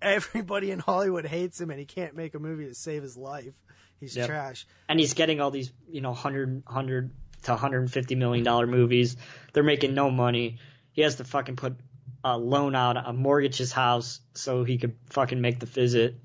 everybody 0.00 0.70
in 0.70 0.78
Hollywood 0.78 1.26
hates 1.26 1.60
him, 1.60 1.70
and 1.70 1.78
he 1.78 1.86
can't 1.86 2.14
make 2.14 2.34
a 2.34 2.38
movie 2.38 2.66
to 2.66 2.74
save 2.74 3.02
his 3.02 3.16
life. 3.16 3.54
He's 4.00 4.16
Yep. 4.16 4.26
trash. 4.28 4.66
and 4.88 4.98
he's 4.98 5.14
getting 5.14 5.40
all 5.40 5.50
these, 5.52 5.72
you 5.88 6.00
know, 6.00 6.10
100, 6.10 6.64
100 6.66 7.10
to 7.44 7.50
150 7.52 8.14
million 8.16 8.44
dollar 8.44 8.66
movies. 8.66 9.16
They're 9.52 9.62
making 9.62 9.94
no 9.94 10.10
money. 10.10 10.58
He 10.92 11.02
has 11.02 11.16
to 11.16 11.24
fucking 11.24 11.56
put 11.56 11.76
a 12.24 12.36
loan 12.36 12.74
out, 12.74 12.96
a 12.96 13.12
mortgage 13.12 13.56
his 13.58 13.72
house 13.72 14.20
so 14.34 14.64
he 14.64 14.78
could 14.78 14.96
fucking 15.10 15.40
make 15.40 15.58
the 15.60 15.66
visit, 15.66 16.16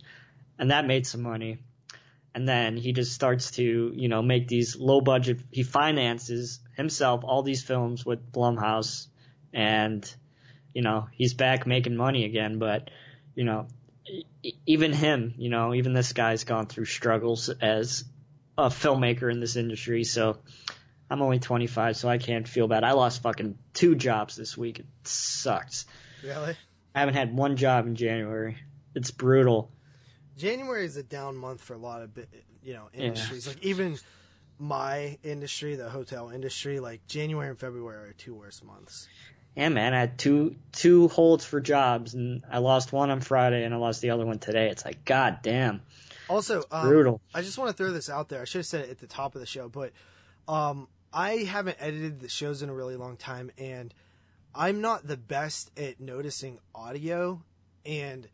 and 0.60 0.72
that 0.72 0.86
made 0.86 1.06
some 1.08 1.22
money. 1.22 1.60
And 2.36 2.48
then 2.48 2.78
he 2.78 2.94
just 2.94 3.14
starts 3.14 3.52
to, 3.52 3.92
you 3.96 4.10
know, 4.10 4.22
make 4.22 4.48
these 4.48 4.76
low 4.76 5.02
budget. 5.02 5.40
He 5.52 5.64
finances 5.64 6.60
himself 6.76 7.24
all 7.24 7.42
these 7.42 7.64
films 7.64 8.06
with 8.06 8.32
Blumhouse, 8.32 9.08
and 9.54 10.10
you 10.74 10.82
know 10.82 11.08
he's 11.12 11.34
back 11.34 11.66
making 11.68 11.96
money 11.96 12.26
again. 12.26 12.60
But 12.60 12.90
you 13.36 13.44
know, 13.44 13.68
even 14.66 14.94
him, 14.94 15.34
you 15.38 15.50
know, 15.50 15.74
even 15.74 15.94
this 15.94 16.14
guy's 16.14 16.44
gone 16.44 16.68
through 16.68 16.86
struggles 16.86 17.50
as 17.50 18.04
a 18.58 18.68
filmmaker 18.70 19.32
in 19.32 19.40
this 19.40 19.56
industry. 19.56 20.04
So 20.04 20.40
I'm 21.10 21.22
only 21.22 21.40
25, 21.40 21.96
so 21.96 22.10
I 22.10 22.18
can't 22.18 22.48
feel 22.48 22.68
bad. 22.68 22.84
I 22.84 22.92
lost 22.92 23.22
fucking 23.22 23.58
two 23.74 23.96
jobs 23.96 24.36
this 24.36 24.58
week. 24.58 24.80
It 24.80 24.88
sucks. 25.04 25.86
Really, 26.24 26.56
I 26.96 27.00
haven't 27.00 27.16
had 27.16 27.36
one 27.36 27.56
job 27.56 27.86
in 27.86 27.96
January. 27.96 28.58
It's 28.96 29.12
brutal. 29.12 29.72
January 30.38 30.86
is 30.86 30.98
a 30.98 31.04
down 31.04 31.36
month 31.36 31.62
for 31.62 31.74
a 31.74 31.78
lot 31.78 32.02
of 32.02 32.12
you 32.62 32.74
know 32.74 32.90
Yeah. 32.94 33.06
industries. 33.06 33.48
Like 33.48 33.64
even 33.64 33.98
my 34.60 35.18
industry, 35.24 35.76
the 35.76 35.90
hotel 35.90 36.30
industry, 36.30 36.80
like 36.80 37.06
January 37.08 37.50
and 37.50 37.60
February 37.60 38.10
are 38.10 38.14
two 38.14 38.36
worst 38.36 38.64
months. 38.64 39.08
Yeah, 39.58 39.70
man, 39.70 39.96
I 39.96 40.00
had 40.02 40.20
two 40.20 40.56
two 40.72 41.08
holds 41.08 41.44
for 41.44 41.60
jobs, 41.60 42.14
and 42.14 42.44
I 42.50 42.60
lost 42.60 42.94
one 42.94 43.10
on 43.10 43.22
Friday, 43.22 43.64
and 43.64 43.74
I 43.74 43.78
lost 43.78 44.02
the 44.02 44.12
other 44.12 44.24
one 44.24 44.38
today. 44.38 44.70
It's 44.70 44.86
like, 44.86 45.04
god 45.04 45.40
damn, 45.42 45.82
Also, 46.30 46.64
um, 46.72 46.88
brutal. 46.88 47.22
I 47.34 47.42
just 47.42 47.58
want 47.58 47.72
to 47.72 47.76
throw 47.76 47.92
this 47.92 48.08
out 48.08 48.30
there. 48.30 48.40
I 48.40 48.46
should 48.46 48.60
have 48.60 48.68
said 48.68 48.82
it 48.86 48.92
at 48.92 49.00
the 49.00 49.08
top 49.08 49.34
of 49.34 49.42
the 49.42 49.48
show, 49.48 49.68
but 49.68 49.94
um, 50.48 50.88
I 51.12 51.38
haven't 51.38 51.78
edited 51.80 52.20
the 52.20 52.30
shows 52.30 52.62
in 52.62 52.70
a 52.70 52.74
really 52.74 52.98
long 52.98 53.18
time, 53.18 53.50
and 53.58 53.92
I'm 54.54 54.80
not 54.80 55.08
the 55.08 55.18
best 55.18 55.72
at 55.76 56.00
noticing 56.00 56.60
audio. 56.76 57.42
And 57.84 58.30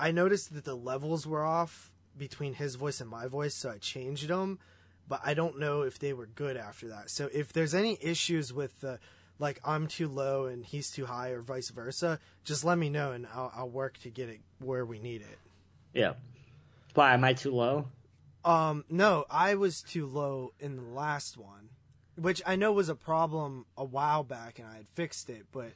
I 0.00 0.10
noticed 0.10 0.54
that 0.54 0.64
the 0.64 0.74
levels 0.74 1.26
were 1.26 1.44
off 1.44 1.92
between 2.16 2.54
his 2.54 2.76
voice 2.76 3.02
and 3.02 3.10
my 3.10 3.26
voice, 3.26 3.54
so 3.54 3.70
I 3.70 3.76
changed 3.76 4.28
them. 4.28 4.58
But 5.06 5.20
I 5.22 5.34
don't 5.34 5.58
know 5.58 5.82
if 5.82 5.98
they 5.98 6.14
were 6.14 6.26
good 6.26 6.56
after 6.56 6.88
that. 6.88 7.10
So 7.10 7.28
if 7.30 7.52
there's 7.52 7.74
any 7.74 7.98
issues 8.00 8.54
with 8.54 8.80
the 8.80 8.98
like 9.38 9.60
I'm 9.64 9.86
too 9.86 10.08
low 10.08 10.46
and 10.46 10.64
he's 10.64 10.90
too 10.90 11.06
high, 11.06 11.30
or 11.30 11.40
vice 11.42 11.70
versa, 11.70 12.18
just 12.44 12.64
let 12.64 12.78
me 12.78 12.88
know 12.90 13.12
and 13.12 13.26
I'll, 13.34 13.52
I'll 13.54 13.68
work 13.70 13.98
to 13.98 14.10
get 14.10 14.28
it 14.28 14.40
where 14.58 14.84
we 14.84 14.98
need 14.98 15.20
it. 15.22 15.38
Yeah. 15.94 16.14
Why 16.94 17.14
am 17.14 17.24
I 17.24 17.32
too 17.34 17.52
low? 17.52 17.86
Um, 18.44 18.84
no, 18.88 19.24
I 19.30 19.54
was 19.56 19.82
too 19.82 20.06
low 20.06 20.52
in 20.58 20.76
the 20.76 20.82
last 20.82 21.36
one, 21.36 21.68
which 22.16 22.40
I 22.46 22.56
know 22.56 22.72
was 22.72 22.88
a 22.88 22.94
problem 22.94 23.66
a 23.76 23.84
while 23.84 24.24
back, 24.24 24.58
and 24.58 24.66
I 24.66 24.76
had 24.76 24.88
fixed 24.94 25.28
it. 25.30 25.46
But 25.52 25.72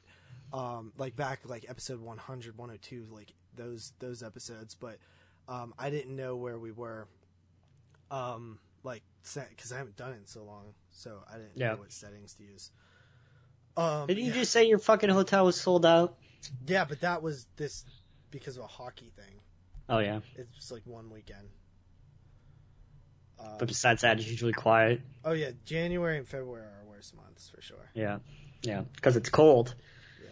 um, 0.51 0.91
like 0.97 1.15
back 1.15 1.41
like 1.45 1.65
episode 1.69 1.99
100, 2.01 2.57
102, 2.57 3.07
like 3.11 3.33
those 3.55 3.93
those 3.99 4.23
episodes. 4.23 4.75
But 4.75 4.97
um, 5.47 5.73
I 5.77 5.89
didn't 5.89 6.15
know 6.15 6.35
where 6.35 6.57
we 6.57 6.71
were. 6.71 7.07
Um, 8.11 8.59
like 8.83 9.03
because 9.33 9.71
I 9.71 9.77
haven't 9.77 9.95
done 9.95 10.11
it 10.11 10.17
in 10.17 10.25
so 10.25 10.43
long, 10.43 10.73
so 10.91 11.19
I 11.31 11.37
didn't 11.37 11.51
Yeah. 11.55 11.71
know 11.73 11.77
what 11.77 11.91
settings 11.91 12.33
to 12.35 12.43
use. 12.43 12.69
Um, 13.75 14.07
Didn't 14.07 14.23
you 14.23 14.29
yeah. 14.31 14.39
just 14.39 14.51
say 14.51 14.65
your 14.67 14.79
fucking 14.79 15.09
hotel 15.09 15.45
was 15.45 15.59
sold 15.59 15.85
out? 15.85 16.15
yeah, 16.67 16.85
but 16.85 17.01
that 17.01 17.23
was 17.23 17.45
this 17.55 17.85
because 18.31 18.57
of 18.57 18.63
a 18.63 18.67
hockey 18.67 19.11
thing. 19.15 19.35
Oh 19.89 19.99
yeah. 19.99 20.19
It's 20.35 20.53
just 20.55 20.71
like 20.71 20.81
one 20.85 21.09
weekend. 21.09 21.47
Um, 23.39 23.55
But 23.59 23.67
besides 23.67 24.01
that, 24.01 24.19
it's 24.19 24.27
usually 24.29 24.53
quiet. 24.53 25.01
Oh 25.25 25.33
yeah, 25.33 25.51
January 25.65 26.17
and 26.17 26.27
February 26.27 26.63
are 26.63 26.65
our 26.83 26.89
worst 26.89 27.15
months 27.15 27.49
for 27.53 27.61
sure. 27.61 27.89
Yeah. 27.93 28.19
Yeah. 28.61 28.81
Because 28.95 29.15
it's 29.17 29.29
cold. 29.29 29.73
Yeah. 30.21 30.29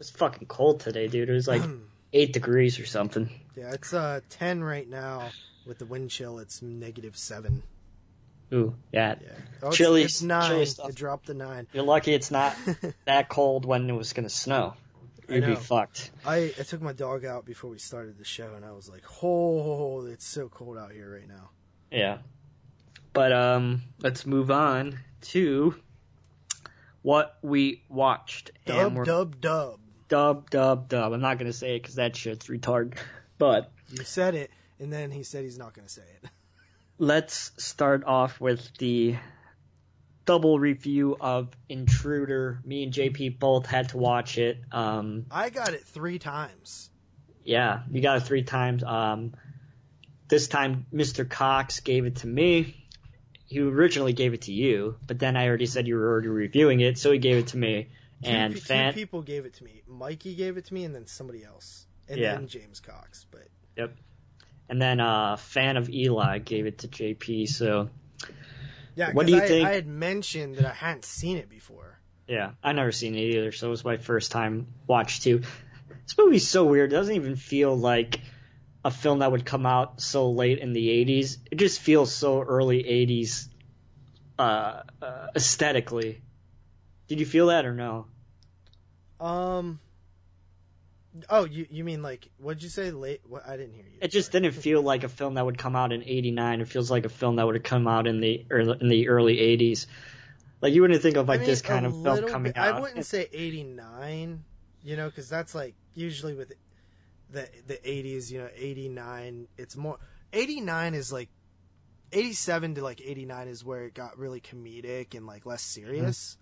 It's 0.00 0.10
fucking 0.10 0.46
cold 0.48 0.80
today, 0.80 1.08
dude. 1.08 1.28
It 1.28 1.32
was 1.32 1.48
like 1.48 1.62
eight 2.12 2.32
degrees 2.32 2.78
or 2.78 2.86
something. 2.86 3.28
Yeah, 3.56 3.72
it's 3.72 3.92
uh 3.92 4.20
ten 4.28 4.62
right 4.62 4.88
now 4.88 5.30
with 5.66 5.78
the 5.78 5.86
wind 5.86 6.10
chill. 6.10 6.38
It's 6.38 6.62
negative 6.62 7.16
seven. 7.16 7.62
Ooh, 8.52 8.74
yeah. 8.92 9.14
Yeah. 9.20 9.28
Oh, 9.62 9.68
it's, 9.68 9.80
it's 9.80 10.22
nine. 10.22 10.50
chili 10.50 10.66
stuff. 10.66 10.90
It 10.90 10.96
dropped 10.96 11.26
the 11.26 11.34
nine. 11.34 11.66
You're 11.72 11.84
lucky 11.84 12.12
it's 12.12 12.30
not 12.30 12.56
that 13.04 13.28
cold 13.28 13.64
when 13.64 13.88
it 13.88 13.92
was 13.92 14.12
gonna 14.12 14.28
snow. 14.28 14.74
You'd 15.28 15.46
be 15.46 15.54
fucked. 15.54 16.10
I, 16.26 16.52
I 16.58 16.62
took 16.62 16.82
my 16.82 16.92
dog 16.92 17.24
out 17.24 17.46
before 17.46 17.70
we 17.70 17.78
started 17.78 18.18
the 18.18 18.24
show, 18.24 18.54
and 18.54 18.64
I 18.64 18.72
was 18.72 18.88
like, 18.88 19.02
"Oh, 19.22 20.04
it's 20.04 20.26
so 20.26 20.48
cold 20.48 20.76
out 20.76 20.92
here 20.92 21.10
right 21.10 21.28
now." 21.28 21.50
Yeah. 21.90 22.18
But 23.12 23.32
um, 23.32 23.82
let's 24.00 24.26
move 24.26 24.50
on 24.50 24.98
to 25.22 25.74
what 27.02 27.38
we 27.42 27.82
watched. 27.88 28.50
Dub, 28.66 29.04
dub, 29.04 29.40
dub. 29.40 29.78
dub, 30.08 30.50
dub, 30.50 30.88
dub. 30.88 31.12
I'm 31.12 31.20
not 31.20 31.38
gonna 31.38 31.52
say 31.52 31.76
it 31.76 31.82
because 31.82 31.94
that 31.94 32.16
shit's 32.16 32.46
retarded. 32.48 32.96
But 33.38 33.70
You 33.90 34.04
said 34.04 34.34
it, 34.34 34.50
and 34.78 34.92
then 34.92 35.10
he 35.10 35.22
said 35.22 35.44
he's 35.44 35.58
not 35.58 35.74
going 35.74 35.86
to 35.86 35.92
say 35.92 36.02
it. 36.22 36.30
Let's 37.02 37.50
start 37.58 38.04
off 38.04 38.40
with 38.40 38.78
the 38.78 39.16
double 40.24 40.56
review 40.60 41.16
of 41.20 41.48
Intruder. 41.68 42.60
Me 42.64 42.84
and 42.84 42.92
JP 42.92 43.40
both 43.40 43.66
had 43.66 43.88
to 43.88 43.98
watch 43.98 44.38
it. 44.38 44.60
Um, 44.70 45.26
I 45.28 45.50
got 45.50 45.74
it 45.74 45.82
three 45.84 46.20
times. 46.20 46.90
yeah, 47.44 47.82
you 47.90 48.00
got 48.00 48.18
it 48.18 48.20
three 48.20 48.44
times. 48.44 48.84
Um, 48.84 49.34
this 50.28 50.46
time, 50.46 50.86
Mr. 50.94 51.28
Cox 51.28 51.80
gave 51.80 52.06
it 52.06 52.16
to 52.16 52.28
me. 52.28 52.86
He 53.46 53.58
originally 53.58 54.12
gave 54.12 54.32
it 54.32 54.42
to 54.42 54.52
you, 54.52 54.94
but 55.04 55.18
then 55.18 55.36
I 55.36 55.48
already 55.48 55.66
said 55.66 55.88
you 55.88 55.96
were 55.96 56.08
already 56.08 56.28
reviewing 56.28 56.78
it, 56.78 56.98
so 56.98 57.10
he 57.10 57.18
gave 57.18 57.36
it 57.38 57.48
to 57.48 57.56
me. 57.56 57.88
Two, 58.22 58.30
And 58.30 58.54
two 58.54 58.60
fan, 58.60 58.94
people 58.94 59.22
gave 59.22 59.44
it 59.44 59.54
to 59.54 59.64
me. 59.64 59.82
Mikey 59.88 60.36
gave 60.36 60.56
it 60.56 60.66
to 60.66 60.74
me, 60.74 60.84
and 60.84 60.94
then 60.94 61.08
somebody 61.08 61.42
else, 61.44 61.86
and 62.08 62.20
Yeah. 62.20 62.36
then 62.36 62.46
James 62.46 62.78
Cox. 62.78 63.26
But 63.32 63.48
and 64.68 64.80
then 64.80 65.00
a 65.00 65.36
fan 65.38 65.76
of 65.76 65.88
Eli 65.90 66.38
gave 66.38 66.66
it 66.66 66.78
to 66.78 66.88
JP. 66.88 67.48
So 67.48 67.90
yeah, 68.94 69.12
What 69.12 69.26
do 69.26 69.32
you 69.32 69.38
I, 69.42 69.46
think- 69.48 69.68
I 69.68 69.72
had 69.72 69.86
mentioned 69.86 70.56
that 70.56 70.66
I 70.66 70.72
hadn't 70.72 71.04
seen 71.04 71.36
it 71.38 71.48
before. 71.48 71.98
Yeah, 72.28 72.52
I 72.62 72.72
never 72.72 72.92
seen 72.92 73.14
it 73.14 73.20
either, 73.20 73.52
so 73.52 73.66
it 73.66 73.70
was 73.70 73.84
my 73.84 73.96
first 73.96 74.30
time 74.32 74.66
watch 74.86 75.20
too. 75.20 75.38
This 76.04 76.16
movie's 76.16 76.46
so 76.48 76.64
weird. 76.64 76.92
It 76.92 76.96
doesn't 76.96 77.14
even 77.16 77.36
feel 77.36 77.76
like 77.76 78.20
a 78.84 78.90
film 78.90 79.18
that 79.20 79.30
would 79.30 79.44
come 79.44 79.66
out 79.66 80.00
so 80.00 80.30
late 80.30 80.58
in 80.58 80.72
the 80.72 80.88
'80s. 80.88 81.38
It 81.50 81.56
just 81.56 81.80
feels 81.80 82.12
so 82.14 82.40
early 82.40 82.82
'80s 82.84 83.48
uh, 84.38 84.82
uh, 85.02 85.26
aesthetically. 85.36 86.22
Did 87.08 87.20
you 87.20 87.26
feel 87.26 87.48
that 87.48 87.66
or 87.66 87.74
no? 87.74 88.06
Um. 89.20 89.78
Oh, 91.28 91.44
you 91.44 91.66
you 91.70 91.84
mean 91.84 92.02
like 92.02 92.28
what'd 92.38 92.62
you 92.62 92.68
say? 92.68 92.90
Late? 92.90 93.20
What 93.28 93.46
I 93.46 93.56
didn't 93.56 93.74
hear 93.74 93.84
you. 93.84 93.98
It 94.00 94.08
just 94.08 94.32
Sorry. 94.32 94.42
didn't 94.42 94.54
feel 94.54 94.82
like 94.82 95.04
a 95.04 95.08
film 95.08 95.34
that 95.34 95.44
would 95.44 95.58
come 95.58 95.76
out 95.76 95.92
in 95.92 96.02
'89. 96.02 96.60
It 96.60 96.68
feels 96.68 96.90
like 96.90 97.04
a 97.04 97.10
film 97.10 97.36
that 97.36 97.46
would 97.46 97.56
have 97.56 97.64
come 97.64 97.86
out 97.86 98.06
in 98.06 98.20
the 98.20 98.46
early, 98.50 98.78
in 98.80 98.88
the 98.88 99.08
early 99.08 99.36
'80s. 99.36 99.86
Like 100.62 100.72
you 100.72 100.80
wouldn't 100.80 101.02
think 101.02 101.16
of 101.16 101.28
like 101.28 101.40
I 101.40 101.42
mean, 101.42 101.50
this 101.50 101.60
kind 101.60 101.84
of 101.84 102.02
film 102.02 102.28
coming 102.28 102.52
bit- 102.52 102.56
out. 102.56 102.76
I 102.76 102.80
wouldn't 102.80 103.04
say 103.04 103.28
'89, 103.32 104.44
you 104.82 104.96
know, 104.96 105.06
because 105.08 105.28
that's 105.28 105.54
like 105.54 105.74
usually 105.94 106.34
with 106.34 106.52
the 107.30 107.48
the 107.66 107.76
'80s, 107.76 108.30
you 108.30 108.38
know, 108.38 108.48
'89. 108.54 109.48
It's 109.58 109.76
more 109.76 109.98
'89 110.32 110.94
is 110.94 111.12
like 111.12 111.28
'87 112.12 112.76
to 112.76 112.82
like 112.82 113.02
'89 113.04 113.48
is 113.48 113.64
where 113.64 113.84
it 113.84 113.94
got 113.94 114.18
really 114.18 114.40
comedic 114.40 115.14
and 115.14 115.26
like 115.26 115.44
less 115.44 115.62
mm-hmm. 115.62 115.86
serious. 115.86 116.38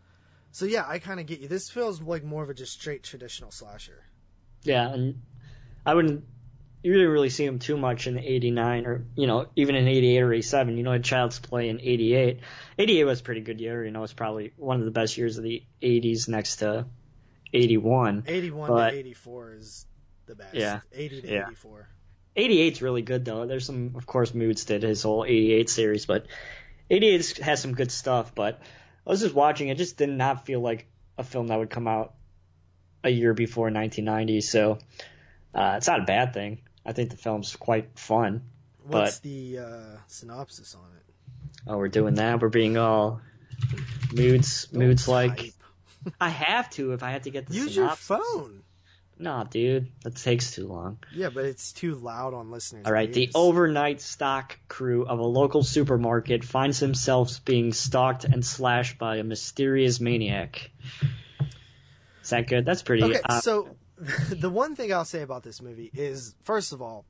So 0.53 0.65
yeah, 0.65 0.85
I 0.87 0.99
kind 0.99 1.19
of 1.19 1.27
get 1.27 1.41
you. 1.41 1.49
This 1.49 1.71
feels 1.71 2.01
like 2.01 2.23
more 2.23 2.43
of 2.43 2.51
a 2.51 2.55
just 2.55 2.73
straight 2.73 3.03
traditional 3.03 3.51
slasher. 3.51 4.05
Yeah, 4.63 4.93
and 4.93 5.23
I 5.85 5.95
wouldn't. 5.95 6.25
You 6.83 6.95
didn't 6.95 7.11
really 7.11 7.29
see 7.29 7.45
him 7.45 7.59
too 7.59 7.77
much 7.77 8.07
in 8.07 8.19
'89, 8.19 8.87
or 8.87 9.05
you 9.15 9.27
know, 9.27 9.47
even 9.57 9.75
in 9.75 9.87
'88 9.87 10.21
or 10.23 10.33
'87. 10.33 10.77
You 10.77 10.83
know, 10.83 10.93
had 10.93 11.05
Child's 11.05 11.39
Play 11.39 11.69
in 11.69 11.81
'88. 11.81 12.41
'88 12.79 13.05
was 13.05 13.21
a 13.21 13.23
pretty 13.23 13.43
good 13.43 13.61
year. 13.61 13.85
You 13.85 13.91
know, 13.91 14.03
it's 14.03 14.15
probably 14.15 14.53
one 14.57 14.79
of 14.79 14.85
the 14.87 14.91
best 14.91 15.19
years 15.19 15.37
of 15.37 15.45
the 15.45 15.63
'80s, 15.83 16.29
next 16.29 16.57
to 16.57 16.87
'81. 17.53 18.25
81 18.27 18.71
to 18.71 18.99
84 18.99 19.55
is 19.55 19.87
the 20.27 20.35
best. 20.35 20.55
Yeah. 20.55 20.81
80 20.93 21.23
to 21.23 21.29
Yeah. 21.29 21.49
88's 22.37 22.81
really 22.81 23.03
good 23.03 23.25
though. 23.25 23.47
There's 23.47 23.67
some, 23.67 23.95
of 23.97 24.07
course, 24.07 24.35
Moods 24.35 24.65
did 24.65 24.83
his 24.83 25.03
whole 25.03 25.25
'88 25.25 25.69
series, 25.69 26.07
but 26.07 26.27
'88 26.89 27.39
has 27.39 27.61
some 27.61 27.75
good 27.75 27.91
stuff. 27.91 28.35
But 28.35 28.61
I 29.07 29.11
was 29.11 29.21
just 29.21 29.35
watching; 29.35 29.69
it 29.69 29.79
just 29.79 29.97
did 29.97 30.09
not 30.09 30.47
feel 30.47 30.61
like 30.61 30.87
a 31.19 31.25
film 31.25 31.49
that 31.49 31.59
would 31.59 31.71
come 31.71 31.89
out 31.89 32.15
a 33.03 33.11
year 33.11 33.35
before 33.35 33.65
1990. 33.65 34.41
So 34.41 34.79
uh, 35.55 35.75
it's 35.77 35.87
not 35.87 36.01
a 36.01 36.05
bad 36.05 36.35
thing. 36.35 36.61
I 36.85 36.93
think 36.93 37.11
the 37.11 37.17
film's 37.17 37.55
quite 37.57 37.99
fun. 37.99 38.43
What's 38.85 39.19
the 39.21 39.59
uh, 39.59 39.97
synopsis 40.07 40.75
on 40.75 40.87
it? 40.97 41.15
Oh, 41.67 41.77
we're 41.77 41.89
doing 41.89 42.15
that. 42.15 42.41
We're 42.41 42.49
being 42.49 42.77
all 42.77 43.21
moods, 44.13 44.67
Don't 44.67 44.81
moods 44.81 45.07
like. 45.07 45.53
I 46.21 46.31
have 46.31 46.71
to 46.71 46.93
if 46.93 47.03
I 47.03 47.11
have 47.11 47.23
to 47.23 47.31
get 47.31 47.47
the 47.47 47.55
Use 47.55 47.77
your 47.77 47.91
phone. 47.91 48.63
Nah, 49.19 49.45
dude, 49.45 49.93
that 50.03 50.17
takes 50.17 50.53
too 50.53 50.67
long. 50.67 50.99
Yeah, 51.15 51.29
but 51.29 51.45
it's 51.45 51.73
too 51.73 51.95
loud 51.95 52.33
on 52.33 52.51
listeners. 52.51 52.87
All 52.87 52.93
right, 52.93 53.13
the 53.13 53.31
overnight 53.35 54.01
stock 54.01 54.59
crew 54.67 55.05
of 55.05 55.19
a 55.19 55.25
local 55.25 55.63
supermarket 55.63 56.43
finds 56.43 56.81
themselves 56.81 57.39
being 57.39 57.75
stalked 57.75 58.25
and 58.25 58.43
slashed 58.43 58.97
by 58.97 59.17
a 59.17 59.23
mysterious 59.23 60.01
maniac. 60.01 60.71
Is 62.31 62.33
that 62.33 62.47
good? 62.47 62.65
That's 62.65 62.83
pretty. 62.83 63.03
Okay, 63.03 63.19
uh, 63.29 63.41
so 63.41 63.77
the 64.31 64.49
one 64.49 64.77
thing 64.77 64.93
I'll 64.93 65.05
say 65.05 65.23
about 65.23 65.43
this 65.43 65.61
movie 65.61 65.91
is, 65.93 66.37
first 66.45 66.73
of 66.73 66.81
all, 66.81 67.05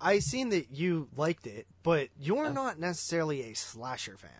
I 0.00 0.20
seen 0.20 0.50
that 0.50 0.70
you 0.70 1.08
liked 1.16 1.48
it, 1.48 1.66
but 1.82 2.10
you're 2.16 2.48
not 2.50 2.78
necessarily 2.78 3.50
a 3.50 3.54
slasher 3.54 4.16
fan. 4.16 4.30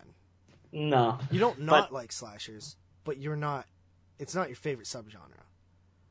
no, 0.71 1.19
You 1.33 1.41
don't 1.41 1.63
not 1.63 1.93
like 1.93 2.13
slashers, 2.13 2.77
but 3.03 3.19
you're 3.19 3.35
not. 3.35 3.67
It's 4.21 4.33
not 4.37 4.49
your 4.49 4.55
favorite 4.55 4.87
subgenre. 4.87 5.43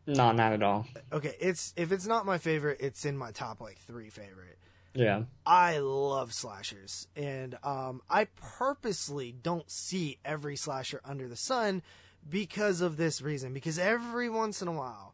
no, 0.08 0.34
not 0.34 0.52
at 0.52 0.62
all. 0.62 0.86
Okay, 1.14 1.36
it's 1.40 1.74
if 1.78 1.94
it's 1.94 2.06
not 2.06 2.26
my 2.26 2.40
favorite, 2.40 2.80
it's 2.82 3.06
in 3.06 3.18
my 3.18 3.32
top 3.32 3.62
like 3.62 3.78
three 3.78 4.10
favorite. 4.10 4.58
Yeah, 4.94 5.24
I 5.46 5.78
love 5.78 6.34
slashers, 6.34 7.08
and 7.16 7.58
um, 7.64 8.02
I 8.10 8.26
purposely 8.26 9.32
don't 9.32 9.72
see 9.72 10.20
every 10.26 10.58
slasher 10.58 11.00
under 11.06 11.30
the 11.30 11.38
sun 11.38 11.82
because 12.30 12.82
of 12.82 12.98
this 12.98 13.22
reason. 13.22 13.54
Because 13.54 13.78
every 13.80 14.30
once 14.30 14.62
in 14.62 14.68
a 14.68 14.72
while, 14.72 15.14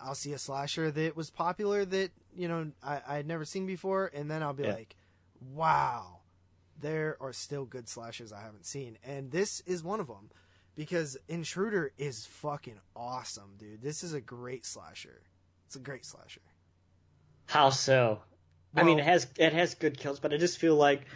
I'll 0.00 0.14
see 0.14 0.32
a 0.32 0.38
slasher 0.38 0.90
that 0.90 1.16
was 1.16 1.30
popular 1.30 1.84
that 1.84 2.10
you 2.34 2.48
know 2.48 2.70
I, 2.82 3.00
I 3.06 3.16
had 3.16 3.26
never 3.26 3.44
seen 3.44 3.66
before, 3.66 4.10
and 4.14 4.30
then 4.30 4.42
I'll 4.42 4.52
be 4.52 4.64
Yeah. 4.64 4.74
like, 4.74 4.96
"Wow, 5.40 6.20
there 6.80 7.16
are 7.20 7.32
still 7.32 7.64
good 7.64 7.88
slashers 7.88 8.32
I 8.32 8.42
haven't 8.42 8.66
seen," 8.66 8.98
and 9.02 9.30
this 9.30 9.60
is 9.60 9.82
one 9.82 10.00
of 10.00 10.06
them. 10.08 10.30
Because 10.74 11.16
Intruder 11.26 11.92
is 11.96 12.26
fucking 12.26 12.78
awesome, 12.94 13.54
dude. 13.56 13.80
This 13.80 14.02
is 14.04 14.12
a 14.12 14.20
great 14.20 14.66
slasher. 14.66 15.22
It's 15.64 15.74
a 15.76 15.78
great 15.80 16.04
slasher. 16.04 16.42
how 17.46 17.70
so? 17.70 18.20
I 18.74 18.82
mean, 18.82 18.98
it 18.98 19.04
has 19.06 19.26
it 19.38 19.54
has 19.54 19.74
good 19.74 19.96
kills, 19.98 20.20
but 20.20 20.34
I 20.34 20.36
just 20.36 20.58
feel 20.58 20.74
like 20.76 21.06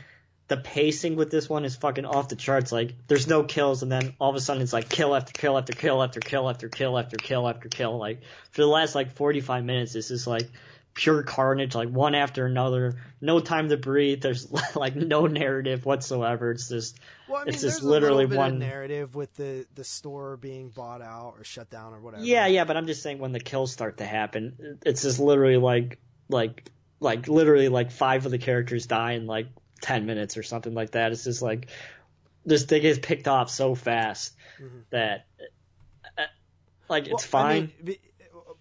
the 0.50 0.56
pacing 0.56 1.14
with 1.16 1.30
this 1.30 1.48
one 1.48 1.64
is 1.64 1.76
fucking 1.76 2.04
off 2.04 2.28
the 2.28 2.34
charts. 2.36 2.72
Like, 2.72 2.94
there's 3.06 3.26
no 3.28 3.44
kills, 3.44 3.82
and 3.84 3.90
then 3.90 4.14
all 4.20 4.30
of 4.30 4.36
a 4.36 4.40
sudden 4.40 4.62
it's 4.62 4.72
like 4.72 4.88
kill 4.88 5.14
after 5.14 5.32
kill 5.32 5.56
after 5.56 5.72
kill 5.72 6.02
after 6.02 6.20
kill 6.20 6.48
after 6.50 6.68
kill 6.68 6.98
after 6.98 7.16
kill 7.16 7.48
after 7.48 7.68
kill. 7.68 7.96
Like 7.98 8.20
for 8.50 8.62
the 8.62 8.66
last 8.68 8.94
like 8.96 9.12
45 9.14 9.64
minutes, 9.64 9.92
this 9.92 10.10
is 10.10 10.26
like 10.26 10.50
pure 10.92 11.22
carnage, 11.22 11.76
like 11.76 11.88
one 11.88 12.16
after 12.16 12.46
another. 12.46 12.96
No 13.20 13.38
time 13.38 13.68
to 13.68 13.76
breathe. 13.76 14.22
There's 14.22 14.50
like 14.74 14.96
no 14.96 15.26
narrative 15.28 15.86
whatsoever. 15.86 16.50
It's 16.50 16.68
just 16.68 16.98
Well, 17.28 17.42
I 17.42 17.44
mean, 17.44 17.54
It's 17.54 17.62
just 17.62 17.82
a 17.82 17.86
literally 17.86 18.26
one- 18.26 18.58
narrative 18.58 19.14
with 19.14 19.32
the 19.36 19.66
the 19.76 19.84
store 19.84 20.36
being 20.36 20.70
bought 20.70 21.00
out 21.00 21.34
or 21.38 21.44
shut 21.44 21.70
down 21.70 21.94
or 21.94 22.00
whatever. 22.00 22.24
yeah, 22.24 22.48
yeah. 22.48 22.64
But 22.64 22.76
I'm 22.76 22.88
just 22.88 23.02
saying 23.04 23.20
when 23.20 23.30
the 23.32 23.38
kills 23.40 23.70
start 23.72 23.98
to 23.98 24.04
happen, 24.04 24.78
it's 24.84 25.02
just 25.02 25.20
literally 25.20 25.58
like 25.58 26.00
like 26.28 26.68
like 26.98 27.28
literally 27.28 27.68
like 27.68 27.92
five 27.92 28.26
of 28.26 28.32
the 28.32 28.38
characters 28.38 28.86
die 28.86 29.12
in 29.12 29.26
like 29.26 29.46
10 29.80 30.06
minutes 30.06 30.36
or 30.36 30.42
something 30.42 30.74
like 30.74 30.92
that. 30.92 31.12
It's 31.12 31.24
just 31.24 31.42
like 31.42 31.68
this 32.44 32.64
thing 32.64 32.82
gets 32.82 32.98
picked 32.98 33.28
off 33.28 33.50
so 33.50 33.74
fast 33.74 34.34
Mhm. 34.60 34.84
that 34.90 35.26
uh, 36.18 36.22
like 36.88 37.04
Well, 37.06 37.14
it's 37.14 37.24
fine. 37.24 37.72
I 37.80 37.84
mean, 37.84 37.96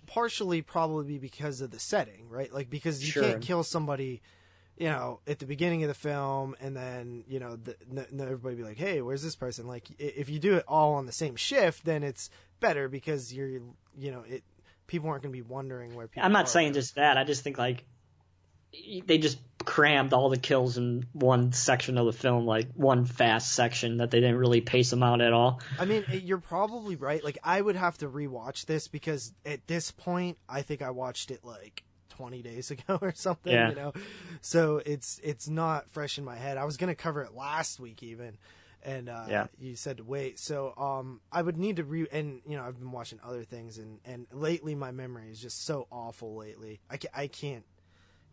partially 0.06 0.62
probably 0.62 1.18
because 1.18 1.62
of 1.62 1.72
the 1.72 1.80
setting, 1.80 2.30
right? 2.30 2.54
Like 2.54 2.70
because 2.70 3.04
you 3.06 3.12
Sure. 3.12 3.24
can't 3.24 3.42
kill 3.42 3.64
somebody, 3.64 4.22
you 4.78 4.88
know, 4.88 5.20
at 5.28 5.40
the 5.40 5.46
beginning 5.46 5.84
of 5.84 5.88
the 5.88 5.94
film, 5.94 6.56
and 6.60 6.76
then 6.76 7.24
you 7.28 7.40
know, 7.40 7.56
the, 7.56 7.76
n- 7.90 8.20
everybody 8.20 8.56
be 8.56 8.64
like, 8.64 8.78
"Hey, 8.78 9.02
where's 9.02 9.22
this 9.24 9.36
person?" 9.36 9.68
Like 9.68 9.88
if 10.00 10.30
you 10.30 10.40
do 10.40 10.56
it 10.56 10.64
all 10.68 10.94
on 10.96 11.06
the 11.06 11.12
same 11.12 11.36
shift, 11.36 11.86
then 11.86 12.04
it's 12.04 12.30
better 12.60 12.90
because 12.90 13.34
you're, 13.34 13.50
you 13.98 14.12
know, 14.12 14.24
it 14.28 14.44
people 14.88 15.10
aren't 15.10 15.22
going 15.24 15.32
to 15.34 15.38
be 15.38 15.48
wondering 15.48 15.96
where 15.96 16.08
people. 16.08 16.24
I'm 16.26 16.32
are. 16.32 16.40
not 16.40 16.50
saying 16.50 16.74
just 16.74 16.96
that. 16.96 17.18
I 17.18 17.24
just 17.24 17.44
think 17.44 17.58
like 17.58 17.86
they 19.06 19.18
just 19.18 19.40
crammed 19.66 20.14
all 20.14 20.30
the 20.30 20.38
kills 20.38 20.78
in 20.78 21.06
one 21.14 21.52
section 21.52 21.98
of 21.98 22.06
the 22.06 22.14
film, 22.14 22.46
like 22.46 22.68
one 22.76 23.06
fast 23.06 23.54
section 23.54 23.98
that 23.98 24.10
they 24.12 24.20
didn't 24.20 24.38
really 24.38 24.62
pace 24.62 24.90
them 24.90 25.04
out 25.04 25.22
at 25.22 25.34
all. 25.34 25.60
I 25.78 25.86
mean, 25.86 26.06
you're 26.10 26.38
probably 26.40 26.96
right. 26.96 27.24
Like, 27.24 27.38
I 27.44 27.60
would 27.60 27.76
have 27.76 27.98
to 28.00 28.08
rewatch 28.10 28.66
this 28.66 28.88
because 28.88 29.34
at 29.46 29.68
this 29.68 29.92
point, 29.92 30.38
I 30.48 30.62
think 30.62 30.82
I 30.82 30.92
watched 30.92 31.30
it 31.32 31.44
like 31.44 31.84
20 32.12 32.42
days 32.42 32.72
ago 32.72 32.98
or 33.02 33.14
something. 33.16 33.52
Yeah. 33.52 33.70
You 33.70 33.76
know, 33.76 33.94
so 34.42 34.82
it's 34.86 35.20
it's 35.24 35.48
not 35.48 35.90
fresh 35.90 36.18
in 36.18 36.24
my 36.26 36.36
head. 36.38 36.58
I 36.58 36.66
was 36.66 36.78
gonna 36.78 36.96
cover 36.96 37.22
it 37.24 37.34
last 37.34 37.80
week 37.80 38.02
even, 38.04 38.38
and 38.84 39.10
uh, 39.10 39.26
Yeah. 39.30 39.48
you 39.60 39.76
said 39.76 39.98
to 39.98 40.04
wait. 40.04 40.40
So 40.40 40.74
um, 40.78 41.22
I 41.32 41.42
would 41.42 41.58
need 41.58 41.78
to 41.78 41.84
re 41.84 42.08
and 42.12 42.42
you 42.48 42.56
know 42.58 42.64
I've 42.64 42.80
been 42.80 42.92
watching 42.92 43.20
other 43.24 43.44
things 43.44 43.78
and 43.78 44.00
and 44.06 44.26
lately 44.32 44.74
my 44.76 44.92
memory 44.92 45.30
is 45.30 45.40
just 45.42 45.66
so 45.66 45.88
awful 45.92 46.36
lately. 46.38 46.80
I 46.90 46.98
ca 46.98 47.10
I 47.14 47.28
can't 47.28 47.66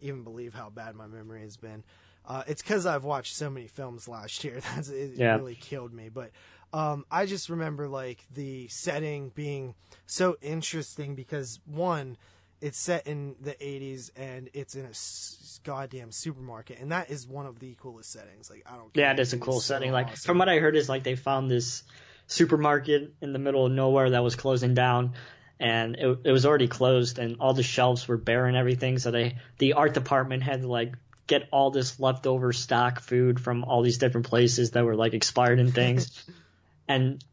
even 0.01 0.22
believe 0.24 0.55
how 0.55 0.70
bad 0.70 0.94
my 0.94 1.07
memory 1.07 1.42
has 1.42 1.57
been. 1.57 1.84
Uh, 2.28 2.42
it's 2.49 2.61
because 2.62 2.86
I've 2.86 3.05
watched 3.05 3.34
so 3.36 3.49
many 3.51 3.66
films 3.68 4.09
last 4.09 4.42
year. 4.44 4.61
That's 4.74 4.88
it 4.88 5.12
Yeah. 5.16 5.36
really 5.36 5.55
killed 5.55 5.92
me. 5.92 6.09
But 6.09 6.30
um, 6.72 7.05
I 7.11 7.26
just 7.26 7.49
remember 7.49 7.86
like 7.88 8.24
the 8.34 8.66
setting 8.68 9.30
being 9.30 9.74
so 10.07 10.36
interesting 10.42 11.14
because 11.14 11.61
one, 11.64 12.16
it's 12.61 12.78
set 12.78 13.07
in 13.07 13.36
the 13.40 13.53
80s 13.53 14.11
and 14.16 14.49
it's 14.55 14.74
in 14.74 14.86
a 14.86 14.88
s- 14.90 15.61
goddamn 15.62 16.11
supermarket, 16.11 16.78
and 16.80 16.90
that 16.90 17.11
is 17.11 17.26
one 17.28 17.47
of 17.47 17.59
the 17.61 17.76
coolest 17.80 18.11
settings. 18.11 18.51
Like 18.51 18.64
I 18.66 18.76
don't. 18.76 18.90
Yeah, 18.94 19.12
it 19.12 19.20
is 19.20 19.32
a 19.32 19.38
cool 19.38 19.61
so 19.61 19.74
setting. 19.74 19.92
Like 19.92 20.07
awesome. 20.09 20.16
from 20.26 20.38
what 20.38 20.49
I 20.49 20.59
heard 20.59 20.74
is 20.74 20.88
like 20.88 21.05
they 21.05 21.14
found 21.16 21.51
this 21.51 21.82
supermarket 22.28 23.14
in 23.20 23.32
the 23.32 23.38
middle 23.38 23.66
of 23.66 23.72
nowhere 23.72 24.11
that 24.11 24.22
was 24.24 24.34
closing 24.36 24.74
down 24.74 25.12
and 25.59 25.96
it, 25.96 26.18
it 26.24 26.32
was 26.32 26.44
already 26.46 26.68
closed 26.68 27.18
and 27.18 27.36
all 27.40 27.54
the 27.54 27.62
shelves 27.62 28.07
were 28.07 28.16
bare 28.18 28.46
and 28.46 28.57
everything 28.57 28.98
so 28.98 29.11
they 29.11 29.36
the 29.59 29.72
art 29.74 29.94
department 29.94 30.42
had 30.42 30.61
to 30.62 30.68
like 30.68 30.94
get 31.26 31.48
all 31.50 31.70
this 31.70 31.98
leftover 31.98 32.52
stock 32.52 33.00
food 33.00 33.40
from 33.40 33.64
all 33.64 33.82
these 33.82 33.98
different 33.98 34.26
places 34.26 34.72
that 34.72 34.84
were 34.84 34.94
like 34.94 35.14
expired 35.14 35.59
and 35.59 35.74
things 35.74 36.24
and 36.88 37.24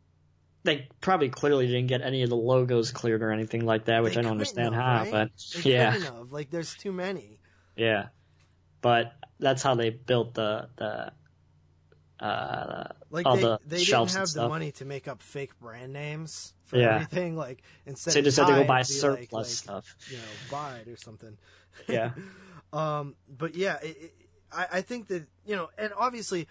they 0.63 0.87
probably 1.01 1.27
clearly 1.29 1.67
didn't 1.67 1.87
get 1.87 2.01
any 2.01 2.23
of 2.23 2.29
the 2.29 2.35
logos 2.37 2.91
cleared 2.91 3.21
or 3.21 3.31
anything 3.31 3.65
like 3.65 3.85
that 3.85 4.01
which 4.03 4.13
They 4.13 4.19
i 4.21 4.23
don't 4.23 4.31
understand 4.31 4.73
have, 4.73 4.83
how 4.83 4.97
right? 5.03 5.11
but 5.11 5.61
They 5.63 5.71
yeah 5.73 5.91
have. 5.91 6.31
Like 6.31 6.49
there's 6.49 6.73
too 6.75 6.91
many. 6.93 7.39
yeah 7.75 8.07
but 8.81 9.13
that's 9.39 9.61
how 9.63 9.75
they 9.75 9.89
built 9.89 10.33
the 10.33 10.69
the 10.77 11.11
uh 12.23 12.87
Like 13.11 13.25
all 13.25 13.35
they, 13.35 13.41
the 13.41 13.59
they 13.67 13.83
didn't 13.83 14.11
have 14.13 14.31
the 14.33 14.47
money 14.47 14.71
to 14.73 14.85
make 14.85 15.07
up 15.07 15.21
fake 15.21 15.59
brand 15.59 15.91
names 15.93 16.53
for 16.65 16.77
Yeah. 16.77 16.95
everything. 16.95 17.35
Like 17.35 17.61
instead, 17.85 18.11
so 18.11 18.15
they 18.15 18.19
of 18.21 18.25
just 18.25 18.37
had 18.39 18.47
to 18.47 18.53
go 18.53 18.63
buy 18.63 18.81
surplus 18.83 19.31
like, 19.31 19.31
like, 19.33 19.45
stuff 19.47 19.95
you 20.09 20.17
know, 20.17 20.23
Bide 20.51 20.87
or 20.87 20.97
something. 20.97 21.37
yeah 21.87 22.11
Um, 22.73 23.15
but 23.29 23.53
yeah, 23.55 23.77
it, 23.83 23.97
it, 24.01 24.13
I, 24.51 24.67
I 24.73 24.81
think 24.81 25.07
that 25.09 25.27
you 25.45 25.55
know, 25.55 25.69
and 25.77 25.93
obviously, 25.95 26.47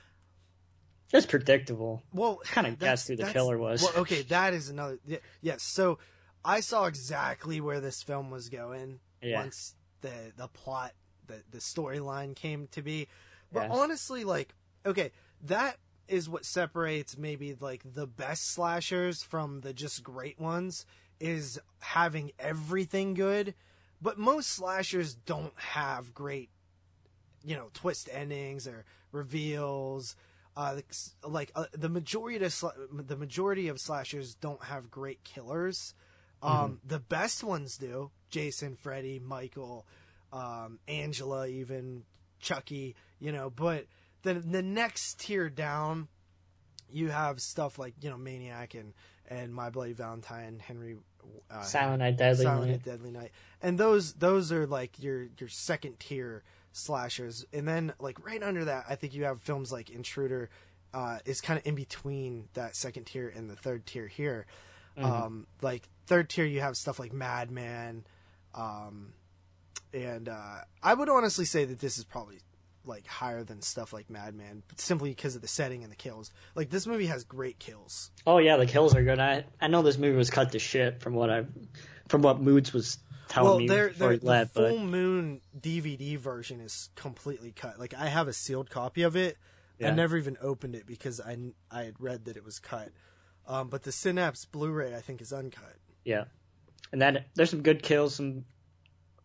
It's 1.13 1.27
predictable. 1.27 2.03
well, 2.13 2.37
Kinda 2.45 2.71
that's- 2.71 2.79
guessed 2.79 3.09
who 3.09 3.17
the 3.17 3.33
killer 3.33 3.59
was. 3.59 3.83
Well, 3.83 3.93
okay, 4.03 4.23
that 4.23 4.55
is 4.55 4.69
another. 4.69 4.99
Yes, 5.41 5.63
so 5.65 5.99
I 6.45 6.61
saw 6.61 6.85
exactly 6.87 7.61
where 7.61 7.81
this 7.81 8.03
film 8.03 8.31
was 8.31 8.49
going 8.49 9.01
Yeah. 9.21 9.41
once 9.41 9.75
the 10.01 10.13
the 10.37 10.47
plot, 10.49 10.93
the 11.27 11.43
the 11.51 11.59
storyline 11.59 12.37
came 12.37 12.69
to 12.69 12.83
be. 12.83 13.09
But 13.53 13.65
Yeah. 13.65 13.73
honestly, 13.73 14.23
like, 14.25 14.55
okay, 14.87 15.11
that 15.43 15.77
is 16.09 16.29
what 16.29 16.45
separates 16.45 17.17
maybe 17.17 17.57
like 17.59 17.83
the 17.95 18.07
best 18.07 18.51
slashers 18.51 19.23
from 19.23 19.61
the 19.61 19.73
just 19.73 20.03
great 20.03 20.39
ones 20.39 20.85
is 21.21 21.61
having 21.81 22.33
everything 22.39 23.15
good. 23.15 23.55
But 24.01 24.19
most 24.19 24.51
slashers 24.51 25.15
don't 25.15 25.57
have 25.57 26.13
great 26.15 26.51
you 27.45 27.57
know 27.57 27.69
twist 27.73 28.09
endings 28.13 28.67
or 28.67 28.85
reveals. 29.11 30.17
Uh 30.57 30.81
like 31.27 31.51
uh, 31.55 31.65
the 31.73 31.89
majority 31.89 32.45
of 32.45 32.53
sla- 32.53 32.75
the 32.93 33.17
majority 33.17 33.69
of 33.69 33.81
slashers 33.81 34.35
don't 34.35 34.63
have 34.65 34.91
great 34.91 35.25
killers. 35.25 35.95
Um 36.43 36.81
the 36.85 36.99
best 37.01 37.43
ones 37.43 37.79
do. 37.79 38.11
Jason 38.29 38.77
freddy 38.77 39.19
michael 39.19 39.87
um 40.33 40.79
angela 40.89 41.47
even 41.47 42.03
chucky 42.41 42.97
you 43.21 43.31
know 43.31 43.51
but 43.51 43.85
the 44.23 44.35
the 44.35 44.63
next 44.63 45.21
tier 45.21 45.49
down 45.49 46.09
you 46.91 47.09
have 47.09 47.41
stuff 47.41 47.79
like 47.79 47.95
you 48.01 48.11
know 48.11 48.19
maniac 48.19 48.75
and 48.75 48.93
and 49.29 49.55
my 49.55 49.71
bloody 49.71 49.93
valentine 49.93 50.61
henry 50.65 50.97
uh, 51.51 51.63
Silent 51.63 52.01
Night, 52.01 52.17
Deadly 52.17 52.45
Silent 52.45 52.67
Night. 52.67 52.71
Night, 52.73 52.85
Deadly 52.85 53.11
Night, 53.11 53.31
and 53.63 53.79
those 53.79 54.15
those 54.15 54.51
are 54.51 54.67
like 54.67 55.01
your 55.01 55.29
your 55.39 55.49
second 55.49 56.01
tier 56.01 56.43
slashers, 56.73 57.45
and 57.53 57.69
then 57.69 57.93
like 58.01 58.25
right 58.25 58.43
under 58.43 58.65
that, 58.65 58.87
I 58.89 58.97
think 58.97 59.15
you 59.15 59.25
have 59.25 59.41
films 59.41 59.71
like 59.71 59.91
Intruder, 59.91 60.51
uh, 60.93 61.19
is 61.25 61.41
kind 61.41 61.59
of 61.59 61.67
in 61.67 61.75
between 61.75 62.49
that 62.55 62.77
second 62.77 63.05
tier 63.05 63.33
and 63.35 63.49
the 63.49 63.57
third 63.57 63.87
tier 63.87 64.07
here. 64.07 64.47
Mm-hmm. 64.99 65.11
Um, 65.11 65.47
like 65.61 65.89
third 66.07 66.29
tier, 66.29 66.45
you 66.45 66.61
have 66.61 66.77
stuff 66.77 66.99
like 66.99 67.13
Madman, 67.13 68.05
um, 68.55 69.13
and 69.95 70.29
uh, 70.29 70.63
I 70.83 70.95
would 70.95 71.09
honestly 71.09 71.45
say 71.45 71.65
that 71.65 71.79
this 71.81 71.99
is 71.99 72.05
probably 72.05 72.39
like 72.85 73.07
higher 73.07 73.45
than 73.45 73.63
stuff 73.63 73.93
like 73.93 74.11
Madman, 74.11 74.63
simply 74.77 75.11
because 75.11 75.37
of 75.37 75.43
the 75.43 75.49
setting 75.49 75.83
and 75.83 75.93
the 75.93 75.97
kills. 75.97 76.31
Like 76.55 76.71
this 76.71 76.87
movie 76.87 77.07
has 77.07 77.25
great 77.25 77.59
kills. 77.59 78.11
Oh 78.27 78.39
yeah, 78.39 78.57
the 78.57 78.67
kills 78.67 78.95
are 78.95 79.03
good. 79.03 79.19
I 79.19 79.45
I 79.61 79.69
know 79.69 79.83
this 79.83 79.99
movie 79.99 80.17
was 80.17 80.31
cut 80.31 80.53
to 80.53 80.59
shit 80.59 81.01
from 81.01 81.15
what 81.15 81.31
I 81.31 81.45
from 82.09 82.23
what 82.23 82.41
Moods 82.41 82.73
was 82.73 82.99
telling 83.29 83.49
well, 83.49 83.59
me 83.59 83.69
they're, 83.69 83.89
before 83.89 84.09
they're, 84.09 84.13
he 84.13 84.45
the 84.45 84.51
full 84.53 84.79
but 84.79 84.85
moon 84.85 85.41
DVD 85.59 86.19
version 86.19 86.61
is 86.61 86.91
completely 86.95 87.53
cut. 87.53 87.79
Like 87.79 87.95
I 87.95 88.07
have 88.07 88.29
a 88.29 88.33
sealed 88.33 88.71
copy 88.71 89.03
of 89.03 89.17
it. 89.17 89.37
I 89.85 89.91
never 89.91 90.17
even 90.17 90.37
opened 90.41 90.77
it 90.77 90.87
because 90.87 91.21
I 91.21 91.37
I 91.71 91.83
had 91.83 91.95
read 91.99 92.27
that 92.27 92.37
it 92.37 92.45
was 92.45 92.61
cut. 92.61 92.91
Um, 93.49 93.69
but 93.69 93.83
the 93.83 93.91
Synapse 93.91 94.45
Blu-ray 94.45 94.95
I 94.95 95.01
think 95.01 95.21
is 95.21 95.33
uncut. 95.33 95.77
yeah, 96.05 96.25
and 96.93 97.03
that 97.03 97.27
there's 97.35 97.51
some 97.51 97.63
good 97.63 97.83
kills, 97.83 98.15
some 98.15 98.45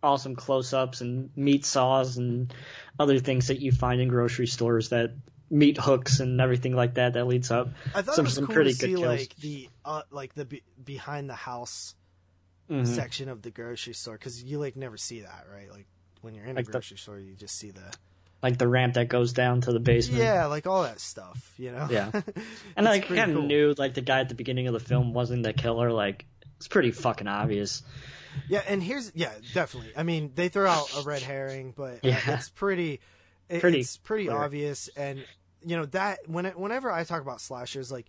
awesome 0.08 0.36
close-ups 0.36 1.02
and 1.02 1.30
meat 1.36 1.66
saws 1.66 2.18
and 2.18 2.54
other 3.00 3.20
things 3.20 3.48
that 3.48 3.60
you 3.60 3.72
find 3.72 4.02
in 4.02 4.08
grocery 4.08 4.48
stores 4.48 4.90
that 4.90 5.12
meat 5.50 5.78
hooks 5.78 6.20
and 6.20 6.42
everything 6.42 6.76
like 6.76 6.96
that 6.96 7.14
that 7.14 7.28
leads 7.28 7.52
up. 7.52 7.70
I 7.96 8.02
thought 8.02 8.16
Some- 8.16 8.26
it 8.26 8.30
was 8.30 8.38
cool 8.40 8.48
pretty 8.48 8.74
to 8.74 8.80
good 8.80 8.86
see 8.98 9.02
kills. 9.02 9.20
like 9.20 9.36
the 9.38 9.70
uh, 9.86 10.02
like 10.12 10.34
the 10.34 10.46
be- 10.46 10.64
behind 10.84 11.30
the 11.30 11.36
house 11.36 11.96
Mhm. 12.70 12.86
section 12.86 13.30
of 13.30 13.42
the 13.42 13.50
grocery 13.52 13.94
store 13.94 14.16
because 14.16 14.44
you 14.44 14.60
like 14.60 14.76
never 14.76 14.98
see 14.98 15.22
that 15.22 15.46
right. 15.54 15.72
Like 15.72 15.88
when 16.22 16.36
you're 16.36 16.44
in 16.46 16.52
a 16.52 16.56
Like 16.56 16.66
the- 16.66 16.72
grocery 16.74 16.98
store, 16.98 17.18
you 17.20 17.34
just 17.36 17.56
see 17.58 17.72
the 17.72 17.94
Like 18.44 18.58
the 18.58 18.68
ramp 18.68 18.96
that 18.96 19.08
goes 19.08 19.32
down 19.34 19.62
to 19.62 19.72
the 19.72 19.80
basement. 19.80 20.22
yeah, 20.22 20.46
like 20.48 20.68
all 20.68 20.84
that 20.84 21.00
stuff. 21.00 21.54
You 21.58 21.72
know. 21.72 21.88
Yeah. 21.90 22.12
And 22.76 22.86
like 22.86 23.08
kind 23.08 23.32
of 23.32 23.38
cool. 23.38 23.46
knew 23.48 23.74
like 23.78 23.94
the 23.94 24.02
guy 24.02 24.20
at 24.20 24.30
the 24.30 24.36
beginning 24.36 24.68
of 24.68 24.74
the 24.74 24.80
film 24.82 25.14
wasn't 25.14 25.44
the 25.44 25.54
killer. 25.54 25.92
Like 25.92 26.26
it's 26.58 26.68
pretty 26.68 26.92
fucking 26.92 27.28
obvious. 27.28 27.84
Yeah, 28.50 28.64
and 28.68 28.82
here's 28.82 29.12
yeah, 29.16 29.34
definitely. 29.54 29.92
I 29.96 30.04
mean, 30.04 30.32
they 30.36 30.50
throw 30.50 30.70
out 30.70 30.88
a 30.98 31.02
red 31.04 31.22
herring, 31.22 31.74
but 31.76 31.96
uh, 31.96 32.00
Yeah. 32.04 32.20
it's 32.36 32.50
pretty, 32.50 33.00
it- 33.50 33.62
Pretty 33.62 33.80
it's 33.80 33.98
pretty 33.98 34.26
clear. 34.26 34.38
obvious. 34.38 34.90
And 34.96 35.26
you 35.64 35.76
know 35.78 35.86
that 35.88 36.20
when 36.28 36.46
it, 36.46 36.58
whenever 36.58 36.92
I 36.92 37.04
talk 37.04 37.22
about 37.22 37.42
slashers, 37.42 37.92
like, 37.92 38.08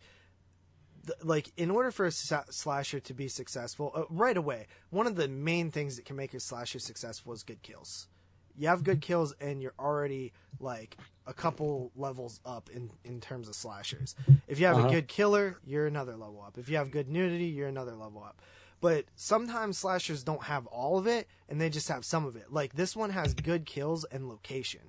th- 1.07 1.19
like 1.25 1.51
in 1.57 1.71
order 1.71 1.91
for 1.91 2.07
a 2.07 2.11
sa- 2.13 2.45
slasher 2.51 3.01
to 3.01 3.15
be 3.15 3.29
successful, 3.29 3.93
uh, 3.95 4.03
right 4.11 4.37
away, 4.37 4.67
one 4.91 5.07
of 5.07 5.17
the 5.17 5.29
main 5.29 5.71
things 5.71 5.97
that 5.97 6.05
can 6.05 6.17
make 6.17 6.35
a 6.35 6.41
slasher 6.41 6.79
successful 6.79 7.33
is 7.33 7.43
good 7.43 7.63
kills. 7.63 8.09
You 8.57 8.67
have 8.69 8.83
good 8.83 9.01
kills, 9.01 9.33
and 9.41 9.63
you're 9.63 9.75
already 9.79 10.33
like 10.59 10.97
a 11.29 11.33
couple 11.33 11.93
levels 11.95 12.41
up 12.45 12.69
in 12.71 12.91
in 13.05 13.21
terms 13.21 13.49
of 13.49 13.55
slashers. 13.55 14.17
If 14.49 14.59
you 14.59 14.67
have 14.67 14.79
Uh-huh. 14.79 14.89
a 14.89 14.91
good 14.91 15.07
killer, 15.07 15.59
you're 15.65 15.87
another 15.87 16.17
level 16.17 16.43
up. 16.45 16.59
If 16.59 16.69
you 16.69 16.77
have 16.77 16.91
good 16.91 17.09
nudity, 17.09 17.45
you're 17.47 17.69
another 17.69 17.95
level 17.95 18.25
up. 18.25 18.43
But 18.81 19.07
sometimes 19.17 19.79
slashers 19.79 20.23
don't 20.23 20.45
have 20.45 20.67
all 20.67 20.99
of 20.99 21.07
it, 21.07 21.27
and 21.49 21.61
they 21.61 21.69
just 21.69 21.89
have 21.89 22.05
some 22.05 22.25
of 22.25 22.37
it. 22.37 22.53
Like 22.53 22.75
this 22.75 22.95
one 22.95 23.11
has 23.11 23.35
good 23.35 23.67
kills 23.67 24.05
and 24.05 24.29
location, 24.29 24.83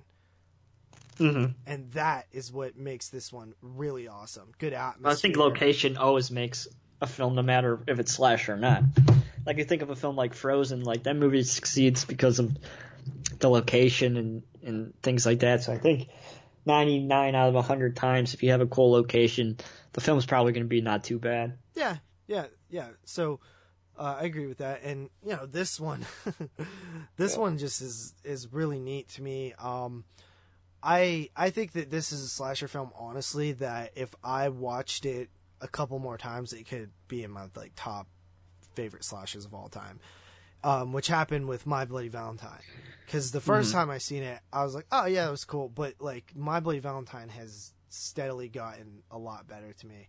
hmm 1.18 1.46
and 1.66 1.90
that 1.92 2.26
is 2.32 2.52
what 2.52 2.76
makes 2.76 3.08
this 3.08 3.32
one 3.32 3.54
really 3.62 4.06
awesome. 4.08 4.52
Good 4.58 4.72
atmosphere. 4.72 5.10
I 5.10 5.14
think 5.14 5.36
location 5.36 5.96
always 5.96 6.30
makes 6.30 6.68
a 7.00 7.06
film, 7.06 7.34
no 7.34 7.42
matter 7.42 7.80
if 7.86 7.98
it's 7.98 8.12
slasher 8.12 8.54
or 8.54 8.56
not. 8.56 8.84
Like 9.46 9.58
you 9.58 9.64
think 9.64 9.82
of 9.82 9.90
a 9.90 9.96
film 9.96 10.16
like 10.16 10.34
Frozen, 10.34 10.84
like 10.84 11.04
that 11.04 11.16
movie 11.16 11.42
succeeds 11.42 12.04
because 12.04 12.38
of 12.38 12.56
the 13.38 13.48
location 13.50 14.16
and 14.16 14.42
and 14.62 14.94
things 15.02 15.24
like 15.26 15.40
that. 15.40 15.62
So 15.62 15.72
I 15.72 15.78
think 15.78 16.08
99 16.66 17.34
out 17.34 17.48
of 17.48 17.54
100 17.54 17.96
times, 17.96 18.34
if 18.34 18.42
you 18.42 18.50
have 18.50 18.60
a 18.60 18.66
cool 18.66 18.92
location, 18.92 19.56
the 19.94 20.00
film's 20.00 20.26
probably 20.26 20.52
going 20.52 20.64
to 20.64 20.68
be 20.68 20.82
not 20.82 21.04
too 21.04 21.18
bad. 21.18 21.56
Yeah, 21.74 21.96
yeah, 22.26 22.46
yeah. 22.68 22.88
So 23.04 23.40
uh, 24.00 24.16
I 24.18 24.24
agree 24.24 24.46
with 24.46 24.58
that, 24.58 24.82
and 24.82 25.10
you 25.22 25.32
know 25.32 25.44
this 25.44 25.78
one, 25.78 26.06
this 27.18 27.36
one 27.36 27.58
just 27.58 27.82
is 27.82 28.14
is 28.24 28.50
really 28.50 28.80
neat 28.80 29.10
to 29.10 29.22
me. 29.22 29.52
Um, 29.58 30.04
I 30.82 31.28
I 31.36 31.50
think 31.50 31.72
that 31.72 31.90
this 31.90 32.10
is 32.10 32.24
a 32.24 32.28
slasher 32.28 32.66
film, 32.66 32.92
honestly. 32.98 33.52
That 33.52 33.92
if 33.96 34.14
I 34.24 34.48
watched 34.48 35.04
it 35.04 35.28
a 35.60 35.68
couple 35.68 35.98
more 35.98 36.16
times, 36.16 36.54
it 36.54 36.66
could 36.66 36.90
be 37.08 37.22
in 37.24 37.30
my 37.30 37.48
like 37.54 37.72
top 37.76 38.06
favorite 38.74 39.04
slashers 39.04 39.44
of 39.44 39.52
all 39.52 39.68
time. 39.68 40.00
Um, 40.64 40.92
which 40.92 41.06
happened 41.06 41.46
with 41.46 41.66
My 41.66 41.84
Bloody 41.86 42.08
Valentine, 42.08 42.60
because 43.06 43.30
the 43.30 43.38
1st 43.40 43.72
time 43.72 43.88
I 43.88 43.96
seen 43.96 44.22
it, 44.22 44.40
I 44.52 44.62
was 44.62 44.74
like, 44.74 44.84
oh 44.92 45.06
yeah, 45.06 45.24
that 45.24 45.30
was 45.30 45.46
cool. 45.46 45.70
But 45.70 45.94
like 46.00 46.32
My 46.34 46.60
Bloody 46.60 46.80
Valentine 46.80 47.30
has 47.30 47.72
steadily 47.88 48.48
gotten 48.48 49.02
a 49.10 49.16
lot 49.16 49.48
better 49.48 49.72
to 49.72 49.86
me 49.86 50.08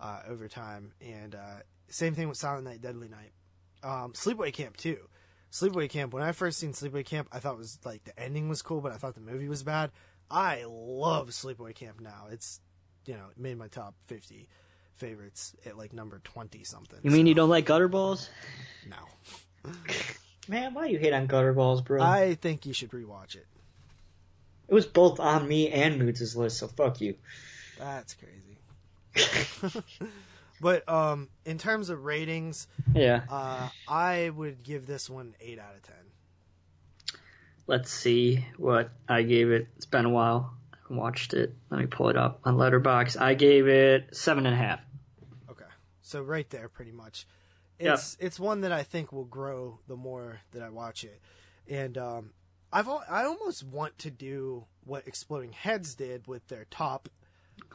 uh, 0.00 0.20
over 0.28 0.48
time. 0.48 0.92
And 1.02 1.34
uh, 1.34 1.60
same 1.90 2.14
thing 2.14 2.28
with 2.28 2.38
Silent 2.38 2.64
Night, 2.64 2.80
Deadly 2.80 3.08
Night, 3.08 3.32
um, 3.82 4.12
Sleepaway 4.12 4.52
Camp 4.52 4.76
too. 4.76 4.98
Sleepaway 5.52 5.90
Camp. 5.90 6.12
When 6.14 6.22
I 6.22 6.32
first 6.32 6.58
seen 6.58 6.72
Sleepaway 6.72 7.04
Camp, 7.04 7.28
I 7.32 7.40
thought 7.40 7.54
it 7.54 7.58
was 7.58 7.78
like 7.84 8.04
the 8.04 8.18
ending 8.18 8.48
was 8.48 8.62
cool, 8.62 8.80
but 8.80 8.92
I 8.92 8.96
thought 8.96 9.14
the 9.14 9.20
movie 9.20 9.48
was 9.48 9.62
bad. 9.62 9.90
I 10.30 10.64
love 10.68 11.30
Sleepaway 11.30 11.74
Camp 11.74 12.00
now. 12.00 12.26
It's 12.30 12.60
you 13.06 13.14
know 13.14 13.26
it 13.30 13.40
made 13.40 13.58
my 13.58 13.68
top 13.68 13.94
fifty 14.06 14.48
favorites 14.94 15.54
at 15.66 15.76
like 15.76 15.92
number 15.92 16.20
twenty 16.22 16.64
something. 16.64 17.00
You 17.02 17.10
mean 17.10 17.26
so, 17.26 17.28
you 17.28 17.34
don't 17.34 17.48
like 17.48 17.66
Gutterballs? 17.66 18.28
No, 18.88 19.72
Man, 20.48 20.74
why 20.74 20.86
you 20.86 20.98
hate 20.98 21.12
on 21.12 21.28
Gutterballs, 21.28 21.84
bro? 21.84 22.02
I 22.02 22.34
think 22.34 22.66
you 22.66 22.72
should 22.72 22.90
rewatch 22.90 23.36
it. 23.36 23.46
It 24.68 24.74
was 24.74 24.86
both 24.86 25.20
on 25.20 25.46
me 25.46 25.68
and 25.68 25.98
Moods' 25.98 26.36
list, 26.36 26.58
so 26.58 26.68
fuck 26.68 27.00
you. 27.00 27.16
That's 27.78 28.14
crazy. 28.14 28.58
but 30.60 30.88
um, 30.88 31.28
in 31.44 31.58
terms 31.58 31.88
of 31.90 32.04
ratings, 32.04 32.66
Yeah. 32.94 33.22
uh, 33.28 33.68
I 33.88 34.30
would 34.30 34.62
give 34.62 34.86
this 34.86 35.08
one 35.10 35.34
eight 35.40 35.58
out 35.58 35.74
of 35.74 35.82
ten. 35.82 35.94
Let's 37.66 37.90
see 37.92 38.44
what 38.56 38.90
I 39.08 39.22
gave 39.22 39.50
it. 39.50 39.68
It's 39.76 39.86
been 39.86 40.04
a 40.04 40.10
while. 40.10 40.54
I 40.72 40.76
haven't 40.82 40.96
watched 40.96 41.34
it. 41.34 41.54
Let 41.70 41.80
me 41.80 41.86
pull 41.86 42.08
it 42.08 42.16
up 42.16 42.40
on 42.44 42.56
Letterboxd. 42.56 43.20
I 43.20 43.34
gave 43.34 43.68
it 43.68 44.16
seven 44.16 44.44
and 44.46 44.54
a 44.54 44.58
half. 44.58 44.80
Okay, 45.50 45.64
so 46.02 46.20
right 46.20 46.48
there, 46.50 46.68
pretty 46.68 46.92
much. 46.92 47.26
Yeah. 47.78 47.94
It's 47.94 48.16
it's 48.20 48.40
one 48.40 48.62
that 48.62 48.72
I 48.72 48.82
think 48.82 49.12
will 49.12 49.24
grow 49.24 49.78
the 49.86 49.96
more 49.96 50.40
that 50.52 50.62
I 50.62 50.68
watch 50.68 51.04
it, 51.04 51.20
and 51.68 51.96
um, 51.96 52.30
I've 52.72 52.88
I 52.88 53.24
almost 53.24 53.64
want 53.64 53.96
to 54.00 54.10
do 54.10 54.64
what 54.84 55.06
Exploding 55.06 55.52
Heads 55.52 55.94
did 55.94 56.26
with 56.26 56.46
their 56.48 56.66
top 56.70 57.08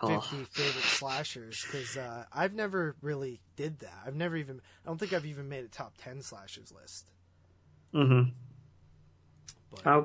Oh, 0.01 0.19
fifty 0.19 0.43
favorite 0.51 0.83
slashers 0.83 1.65
because 1.65 1.95
uh, 1.97 2.25
I've 2.33 2.53
never 2.53 2.95
really 3.01 3.39
did 3.55 3.79
that. 3.79 3.93
I've 4.05 4.15
never 4.15 4.35
even 4.35 4.61
I 4.83 4.89
don't 4.89 4.97
think 4.97 5.13
I've 5.13 5.25
even 5.25 5.47
made 5.49 5.63
a 5.63 5.69
top 5.69 5.93
ten 5.97 6.21
slashers 6.21 6.71
list. 6.71 7.09
mm-hmm. 7.93 8.29
But 9.71 9.87
I, 9.87 10.03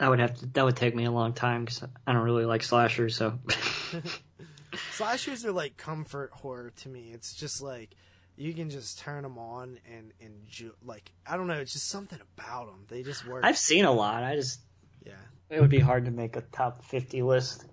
I 0.00 0.08
would 0.08 0.18
have 0.20 0.34
to. 0.38 0.46
That 0.46 0.64
would 0.64 0.76
take 0.76 0.94
me 0.94 1.04
a 1.04 1.10
long 1.10 1.32
time 1.32 1.64
because 1.64 1.82
I 2.06 2.12
don't 2.12 2.22
really 2.22 2.44
like 2.44 2.62
slashers. 2.62 3.16
So 3.16 3.38
slashers 4.92 5.44
are 5.44 5.52
like 5.52 5.76
comfort 5.76 6.30
horror 6.32 6.72
to 6.78 6.88
me. 6.88 7.10
It's 7.12 7.34
just 7.34 7.62
like 7.62 7.94
you 8.36 8.52
can 8.52 8.70
just 8.70 8.98
turn 8.98 9.22
them 9.22 9.38
on 9.38 9.78
and 9.90 10.12
enjoy. 10.20 10.70
Like 10.84 11.10
I 11.26 11.36
don't 11.36 11.46
know, 11.46 11.54
it's 11.54 11.72
just 11.72 11.88
something 11.88 12.18
about 12.36 12.66
them. 12.66 12.84
They 12.88 13.02
just 13.02 13.26
work. 13.26 13.44
I've 13.44 13.58
seen 13.58 13.84
a 13.84 13.92
lot. 13.92 14.22
I 14.22 14.36
just 14.36 14.60
Yeah, 15.04 15.12
it 15.50 15.60
would 15.60 15.70
be 15.70 15.78
hard 15.80 16.06
to 16.06 16.10
make 16.10 16.36
a 16.36 16.42
top 16.42 16.84
fifty 16.84 17.22
list. 17.22 17.64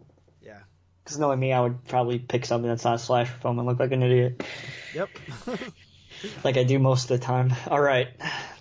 yeah. 0.42 0.60
Because 1.04 1.20
knowing 1.20 1.40
me, 1.40 1.52
I 1.54 1.60
would 1.60 1.86
probably 1.88 2.20
pick 2.20 2.46
something 2.46 2.70
that's 2.70 2.86
not 2.86 2.96
a 2.96 3.00
slasher 3.00 3.34
film 3.42 3.60
and 3.60 3.68
look 3.68 3.80
like 3.80 3.92
an 3.92 4.04
idiot, 4.04 4.44
Yep. 4.94 5.10
like 6.44 6.56
I 6.58 6.64
do 6.64 6.80
most 6.80 7.12
of 7.12 7.20
the 7.20 7.26
time. 7.26 7.54
All 7.68 7.82
right, 7.82 8.08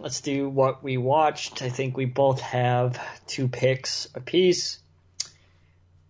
let's 0.00 0.20
do 0.20 0.48
what 0.48 0.82
we 0.82 0.96
watched. 0.96 1.62
I 1.62 1.68
think 1.68 1.96
we 1.96 2.04
both 2.06 2.40
have 2.40 3.00
two 3.26 3.46
picks 3.48 4.08
apiece. 4.14 4.80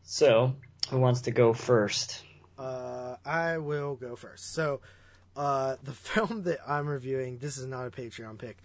So, 0.05 0.55
who 0.91 0.99
wants 0.99 1.23
to 1.23 1.31
go 1.31 1.53
first? 1.53 2.23
uh, 2.59 3.17
I 3.25 3.59
will 3.59 3.95
go 3.97 4.15
first. 4.17 4.53
So, 4.55 4.81
uh, 5.37 5.77
the 5.83 5.93
film 5.93 6.45
that 6.45 6.59
I'm 6.67 6.87
reviewing, 6.87 7.39
this 7.39 7.59
is 7.59 7.67
not 7.67 7.87
a 7.87 7.91
Patreon 7.91 8.39
pick. 8.39 8.59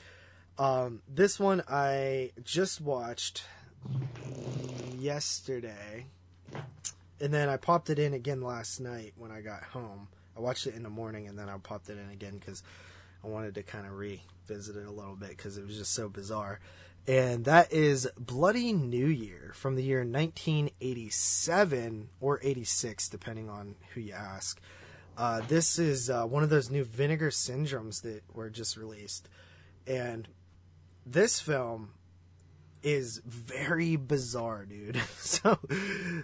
Um, 0.58 1.02
this 1.08 1.40
one 1.40 1.64
I 1.70 2.32
just 2.44 2.82
watched 2.82 3.44
yesterday, 4.98 6.06
and 7.20 7.34
then 7.34 7.50
I 7.50 7.58
popped 7.58 7.90
it 7.90 8.00
in 8.00 8.14
again 8.14 8.42
last 8.42 8.80
night 8.80 9.14
when 9.18 9.32
I 9.32 9.42
got 9.42 9.64
home. 9.64 10.08
I 10.36 10.40
watched 10.40 10.68
it 10.68 10.76
in 10.76 10.84
the 10.84 10.90
morning, 10.90 11.28
and 11.28 11.38
then 11.38 11.50
I 11.50 11.58
popped 11.58 11.90
it 11.90 11.98
in 11.98 12.10
again 12.12 12.38
because 12.38 12.64
I 13.24 13.28
wanted 13.28 13.56
to 13.56 13.64
kind 13.64 13.88
of 13.88 13.98
revisit 13.98 14.76
it 14.76 14.86
a 14.86 14.92
little 14.92 15.16
bit 15.16 15.30
because 15.30 15.58
it 15.58 15.66
was 15.66 15.78
just 15.78 15.94
so 15.94 16.10
bizarre. 16.10 16.60
And 17.08 17.46
that 17.46 17.72
is 17.72 18.10
Bloody 18.20 18.74
New 18.74 19.08
Year 19.08 19.52
from 19.56 19.76
the 19.76 19.84
year 19.84 20.00
1987 20.00 22.10
or 22.20 22.40
86, 22.44 23.10
depending 23.10 23.50
on 23.50 23.76
who 23.94 24.02
you 24.02 24.14
ask. 24.14 24.60
Uh, 25.18 25.42
this 25.48 25.80
is 25.80 26.10
uh, 26.10 26.26
one 26.26 26.44
of 26.44 26.50
those 26.50 26.70
new 26.70 26.84
Vinegar 26.84 27.30
Syndromes 27.30 28.02
that 28.02 28.24
were 28.34 28.50
just 28.50 28.76
released. 28.78 29.30
And 29.88 30.28
this 31.06 31.40
film 31.40 31.92
is 32.84 33.22
very 33.26 33.96
bizarre, 33.96 34.66
dude. 34.66 34.98
so, 35.18 35.58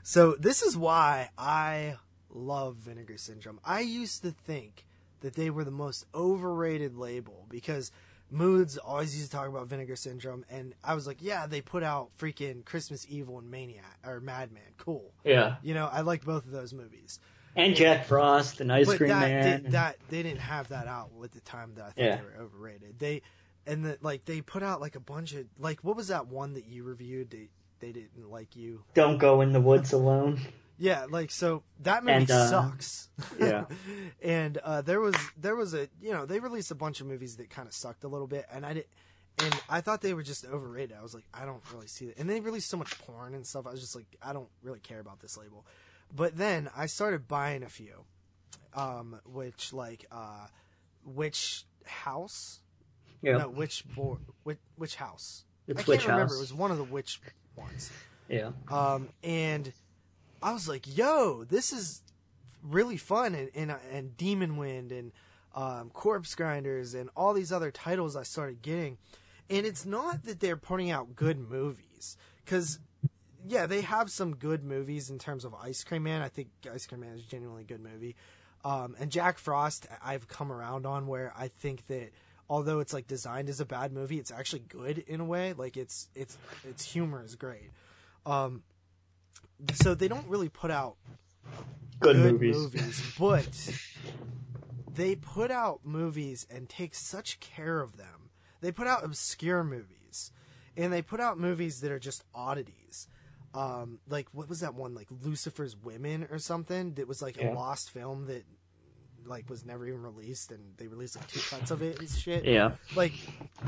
so 0.03 0.35
this 0.39 0.61
is 0.61 0.77
why 0.77 1.29
I 1.37 1.95
love 2.29 2.75
Vinegar 2.77 3.17
Syndrome. 3.17 3.59
I 3.63 3.81
used 3.81 4.23
to 4.23 4.31
think 4.31 4.85
that 5.21 5.33
they 5.35 5.49
were 5.49 5.63
the 5.63 5.71
most 5.71 6.05
overrated 6.13 6.97
label 6.97 7.45
because 7.49 7.91
Moods 8.31 8.77
always 8.77 9.15
used 9.15 9.31
to 9.31 9.37
talk 9.37 9.47
about 9.47 9.67
Vinegar 9.67 9.95
Syndrome, 9.95 10.43
and 10.49 10.73
I 10.83 10.95
was 10.95 11.05
like, 11.05 11.17
yeah, 11.21 11.45
they 11.45 11.61
put 11.61 11.83
out 11.83 12.09
freaking 12.17 12.65
Christmas 12.65 13.05
Evil 13.09 13.37
and 13.37 13.49
Maniac 13.51 13.99
or 14.05 14.19
Madman, 14.19 14.63
cool. 14.77 15.11
Yeah, 15.23 15.55
You 15.61 15.73
know, 15.75 15.87
I 15.91 16.01
liked 16.01 16.25
both 16.25 16.45
of 16.45 16.51
those 16.51 16.73
movies. 16.73 17.19
and 17.55 17.75
Jack 17.75 18.05
Frost 18.05 18.59
and 18.59 18.73
Ice 18.73 18.87
But 18.87 18.97
Cream 18.97 19.09
that, 19.09 19.29
Man. 19.29 19.63
They, 19.63 19.69
that 19.69 19.97
they 20.09 20.23
didn't 20.23 20.39
have 20.39 20.69
that 20.69 20.87
out 20.87 21.11
at 21.23 21.31
the 21.31 21.41
time 21.41 21.73
that 21.75 21.83
I 21.83 21.87
thought 21.89 21.93
Yeah. 22.03 22.15
they 22.15 22.21
were 22.23 22.43
overrated. 22.43 22.97
They 22.97 23.21
and 23.65 23.85
that 23.85 24.03
like 24.03 24.25
they 24.25 24.41
put 24.41 24.63
out 24.63 24.81
like 24.81 24.95
a 24.95 24.99
bunch 24.99 25.33
of 25.33 25.45
like 25.59 25.79
what 25.83 25.95
was 25.95 26.07
that 26.09 26.27
one 26.27 26.53
that 26.53 26.65
you 26.65 26.83
reviewed? 26.83 27.29
They 27.31 27.49
they 27.79 27.91
didn't 27.91 28.29
like 28.29 28.55
you. 28.55 28.83
Don't 28.93 29.17
go 29.17 29.41
in 29.41 29.51
the 29.53 29.61
woods 29.61 29.91
alone. 29.93 30.39
Yeah, 30.77 31.05
like 31.09 31.29
so 31.31 31.63
that 31.81 32.03
movie 32.03 32.13
And, 32.17 32.31
uh, 32.31 32.47
sucks. 32.47 33.09
yeah. 33.39 33.65
and 34.23 34.57
uh, 34.57 34.81
there 34.81 34.99
was 34.99 35.15
there 35.37 35.55
was 35.55 35.73
a 35.73 35.87
you 36.01 36.11
know 36.11 36.25
they 36.25 36.39
released 36.39 36.71
a 36.71 36.75
bunch 36.75 36.99
of 37.01 37.07
movies 37.07 37.37
that 37.37 37.49
kind 37.49 37.67
of 37.67 37.73
sucked 37.73 38.03
a 38.03 38.07
little 38.07 38.27
bit, 38.27 38.45
and 38.51 38.65
I 38.65 38.73
did. 38.73 38.85
And 39.39 39.55
I 39.67 39.81
thought 39.81 40.01
they 40.01 40.13
were 40.13 40.21
just 40.21 40.45
overrated. 40.45 40.95
I 40.95 41.01
was 41.01 41.15
like, 41.15 41.23
I 41.33 41.43
don't 41.45 41.63
really 41.73 41.87
see 41.87 42.05
it. 42.05 42.19
And 42.19 42.29
they 42.29 42.39
released 42.39 42.69
so 42.69 42.77
much 42.77 42.95
porn 42.99 43.33
and 43.33 43.43
stuff. 43.47 43.65
I 43.65 43.71
was 43.71 43.79
just 43.81 43.95
like, 43.95 44.05
I 44.21 44.31
don't 44.31 44.47
really 44.61 44.79
care 44.79 44.99
about 44.99 45.21
this 45.21 45.37
label. 45.37 45.65
But 46.15 46.37
then 46.37 46.69
I 46.77 46.85
started 46.85 47.27
buying 47.27 47.63
a 47.63 47.67
few, 47.69 48.05
um, 48.75 49.19
which 49.25 49.73
like 49.73 50.05
uh, 50.11 50.45
which 51.03 51.65
house? 51.85 52.59
Yeah, 53.23 53.37
No, 53.37 53.49
which 53.49 53.83
board? 53.95 54.19
Which, 54.43 54.59
which 54.75 54.95
house? 54.95 55.45
I 55.67 55.73
can't 55.73 55.87
Witch 55.87 56.03
remember. 56.03 56.25
House. 56.25 56.35
It 56.35 56.39
was 56.41 56.53
one 56.53 56.69
of 56.71 56.77
the 56.77 56.83
which 56.83 57.19
ones. 57.55 57.89
Yeah, 58.29 58.51
Um, 58.69 59.09
and 59.23 59.73
I 60.41 60.53
was 60.53 60.67
like, 60.67 60.97
"Yo, 60.97 61.43
this 61.43 61.71
is 61.73 62.01
really 62.61 62.97
fun!" 62.97 63.33
And 63.33 63.49
and, 63.55 63.75
and 63.91 64.17
Demon 64.17 64.57
Wind 64.57 64.91
and 64.91 65.11
um, 65.55 65.89
Corpse 65.91 66.35
Grinders 66.35 66.93
and 66.93 67.09
all 67.15 67.33
these 67.33 67.51
other 67.51 67.71
titles 67.71 68.15
I 68.15 68.23
started 68.23 68.61
getting. 68.61 68.97
And 69.49 69.65
it's 69.65 69.85
not 69.85 70.23
that 70.23 70.39
they're 70.39 70.57
putting 70.57 70.89
out 70.91 71.15
good 71.15 71.37
movies, 71.37 72.17
because 72.43 72.79
yeah, 73.45 73.65
they 73.67 73.81
have 73.81 74.09
some 74.09 74.35
good 74.35 74.63
movies 74.63 75.09
in 75.09 75.19
terms 75.19 75.45
of 75.45 75.53
Ice 75.53 75.83
Cream 75.83 76.03
Man. 76.03 76.21
I 76.21 76.29
think 76.29 76.49
Ice 76.73 76.87
Cream 76.87 77.01
Man 77.01 77.13
is 77.13 77.21
a 77.21 77.27
genuinely 77.27 77.63
good 77.65 77.81
movie. 77.81 78.15
Um, 78.65 78.95
and 78.99 79.11
Jack 79.11 79.37
Frost, 79.37 79.87
I've 80.03 80.29
come 80.29 80.49
around 80.51 80.85
on 80.85 81.07
where 81.07 81.33
I 81.37 81.49
think 81.49 81.85
that 81.87 82.11
although 82.53 82.79
it's 82.79 82.93
like 82.93 83.07
designed 83.07 83.49
as 83.49 83.59
a 83.59 83.65
bad 83.65 83.91
movie, 83.91 84.19
it's 84.19 84.29
actually 84.29 84.59
good 84.69 84.99
in 85.07 85.19
a 85.19 85.25
way. 85.25 85.53
Like 85.53 85.75
it's 85.75 86.07
it's 86.13 86.37
its 86.69 86.85
humor 86.85 87.23
is 87.25 87.35
great. 87.35 87.71
Um, 88.27 88.61
so 89.73 89.95
they 89.95 90.07
don't 90.07 90.27
really 90.27 90.49
put 90.49 90.69
out 90.69 90.95
good, 91.99 92.15
good 92.15 92.33
movies. 92.33 92.55
movies, 92.55 93.15
but 93.17 93.75
they 94.93 95.15
put 95.15 95.49
out 95.49 95.79
movies 95.83 96.45
and 96.53 96.69
take 96.69 96.93
such 96.93 97.39
care 97.39 97.81
of 97.81 97.97
them. 97.97 98.29
They 98.61 98.71
put 98.71 98.85
out 98.85 99.03
obscure 99.03 99.63
movies, 99.63 100.31
and 100.77 100.93
they 100.93 101.01
put 101.01 101.19
out 101.19 101.39
movies 101.39 101.81
that 101.81 101.91
are 101.91 101.99
just 101.99 102.23
oddities. 102.35 103.07
Um, 103.55 103.97
like 104.07 104.27
what 104.31 104.47
was 104.47 104.59
that 104.59 104.75
one 104.75 104.93
like 104.93 105.07
Lucifer's 105.09 105.75
Women 105.75 106.27
or 106.29 106.37
something 106.37 106.93
that 106.95 107.07
was 107.07 107.19
like 107.21 107.37
Yeah. 107.37 107.51
a 107.51 107.55
lost 107.55 107.89
film 107.89 108.27
that 108.27 108.43
like 109.25 109.49
was 109.49 109.65
never 109.65 109.87
even 109.87 110.01
released 110.01 110.51
and 110.51 110.61
they 110.77 110.87
released 110.87 111.15
like 111.15 111.27
two 111.27 111.39
cuts 111.41 111.71
of 111.71 111.81
it 111.81 111.99
and 111.99 112.09
shit. 112.09 112.45
Yeah, 112.45 112.71
like 112.95 113.13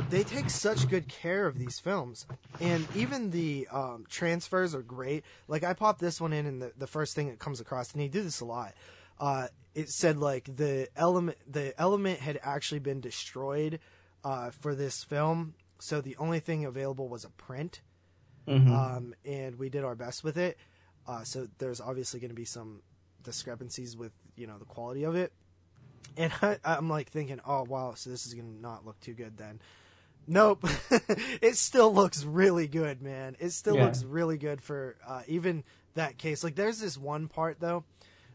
they 0.10 0.24
take 0.24 0.50
such 0.50 0.90
good 0.90 1.08
care 1.08 1.48
of 1.48 1.58
these 1.58 1.80
films 1.80 2.26
and 2.60 2.88
even 2.96 3.32
the 3.32 3.68
um, 3.72 4.06
transfers 4.10 4.74
are 4.76 4.82
great. 4.82 5.24
Like 5.48 5.64
i 5.64 5.74
popped 5.74 6.00
this 6.00 6.20
one 6.22 6.34
in 6.34 6.46
and 6.46 6.62
the, 6.62 6.72
the 6.78 6.88
first 6.88 7.16
thing 7.16 7.30
that 7.30 7.40
comes 7.40 7.60
across 7.60 7.92
and 7.94 8.02
they 8.02 8.08
do 8.08 8.22
this 8.22 8.40
a 8.42 8.46
lot 8.46 8.74
uh, 9.20 9.48
it 9.74 9.90
said 9.90 10.18
like 10.18 10.44
the 10.56 10.88
element 10.96 11.38
the 11.48 11.80
element 11.80 12.20
had 12.20 12.40
actually 12.44 12.80
been 12.80 13.00
destroyed 13.02 13.80
uh, 14.24 14.50
for 14.52 14.76
this 14.76 15.04
film 15.04 15.54
so 15.80 16.02
the 16.02 16.16
only 16.18 16.40
thing 16.40 16.66
available 16.66 17.08
was 17.08 17.24
a 17.24 17.30
print 17.30 17.82
Mhm. 18.48 18.70
um, 18.70 19.16
and 19.26 19.58
we 19.58 19.70
did 19.70 19.84
our 19.84 19.96
best 19.96 20.24
with 20.24 20.38
it. 20.38 20.58
Uh, 21.08 21.24
so 21.24 21.48
there's 21.58 21.82
obviously 21.82 22.20
going 22.20 22.30
to 22.30 22.36
be 22.36 22.46
some 22.46 22.84
discrepancies 23.24 23.98
with 23.98 24.12
you 24.36 24.46
know 24.46 24.58
the 24.60 24.66
quality 24.66 25.04
of 25.04 25.16
it 25.16 25.34
and 26.18 26.32
I, 26.42 26.58
I'm 26.64 26.90
like 26.90 27.10
thinking, 27.10 27.40
oh 27.46 27.64
wow, 27.64 27.94
so 27.96 28.10
this 28.10 28.26
is 28.26 28.34
gonna 28.34 28.48
not 28.62 28.86
look 28.86 29.00
too 29.00 29.14
good 29.14 29.38
then. 29.38 29.60
Nope, 30.28 30.66
it 31.42 31.56
still 31.56 31.94
looks 31.94 32.24
really 32.24 32.68
good, 32.68 33.02
man. 33.02 33.36
It 33.40 33.52
still 33.52 33.76
Yeah. 33.76 33.86
looks 33.86 34.04
really 34.04 34.38
good 34.38 34.62
for 34.62 34.96
uh, 35.06 35.22
even 35.28 35.64
that 35.94 36.18
case. 36.18 36.44
Like, 36.44 36.56
there's 36.56 36.80
this 36.80 36.98
one 36.98 37.28
part 37.28 37.60
though, 37.60 37.84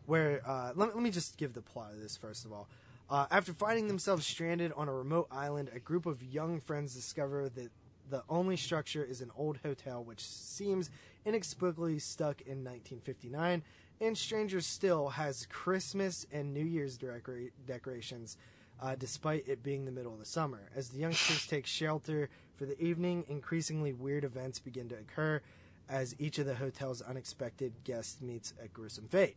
where 0.06 0.40
uh, 0.46 0.72
let, 0.76 0.94
let 0.94 1.02
me 1.02 1.10
just 1.10 1.36
give 1.36 1.52
the 1.52 1.62
plot 1.62 1.92
of 1.92 2.00
this 2.00 2.16
first 2.16 2.44
of 2.44 2.52
all. 2.52 2.68
Uh, 3.08 3.26
after 3.32 3.52
finding 3.52 3.88
themselves 3.88 4.24
stranded 4.24 4.72
on 4.76 4.88
a 4.88 4.92
remote 4.92 5.26
island, 5.32 5.68
a 5.74 5.80
group 5.80 6.06
of 6.06 6.22
young 6.22 6.60
friends 6.60 6.94
discover 6.94 7.48
that 7.48 7.70
the 8.08 8.22
only 8.28 8.56
structure 8.56 9.02
is 9.04 9.20
an 9.20 9.30
old 9.36 9.58
hotel 9.64 10.02
which 10.04 10.24
seems 10.24 10.90
inexplicably 11.24 11.98
stuck 11.98 12.40
in 12.42 12.58
1959, 12.64 13.62
and 14.00 14.16
stranger 14.16 14.60
still 14.60 15.10
has 15.10 15.46
Christmas 15.46 16.26
and 16.32 16.54
New 16.54 16.64
Year's 16.64 16.96
decora- 16.98 17.50
decorations, 17.66 18.36
uh, 18.80 18.94
despite 18.98 19.46
it 19.46 19.62
being 19.62 19.84
the 19.84 19.92
middle 19.92 20.12
of 20.12 20.18
the 20.18 20.24
summer. 20.24 20.70
As 20.74 20.88
the 20.88 20.98
youngsters 20.98 21.46
take 21.46 21.66
shelter 21.66 22.30
for 22.56 22.64
the 22.64 22.80
evening, 22.82 23.24
increasingly 23.28 23.92
weird 23.92 24.24
events 24.24 24.58
begin 24.58 24.88
to 24.88 24.96
occur 24.96 25.40
as 25.88 26.14
each 26.18 26.38
of 26.38 26.46
the 26.46 26.54
hotel's 26.54 27.02
unexpected 27.02 27.72
guests 27.84 28.20
meets 28.20 28.54
a 28.62 28.68
gruesome 28.68 29.08
fate. 29.08 29.36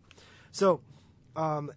So, 0.52 0.82
um, 1.36 1.72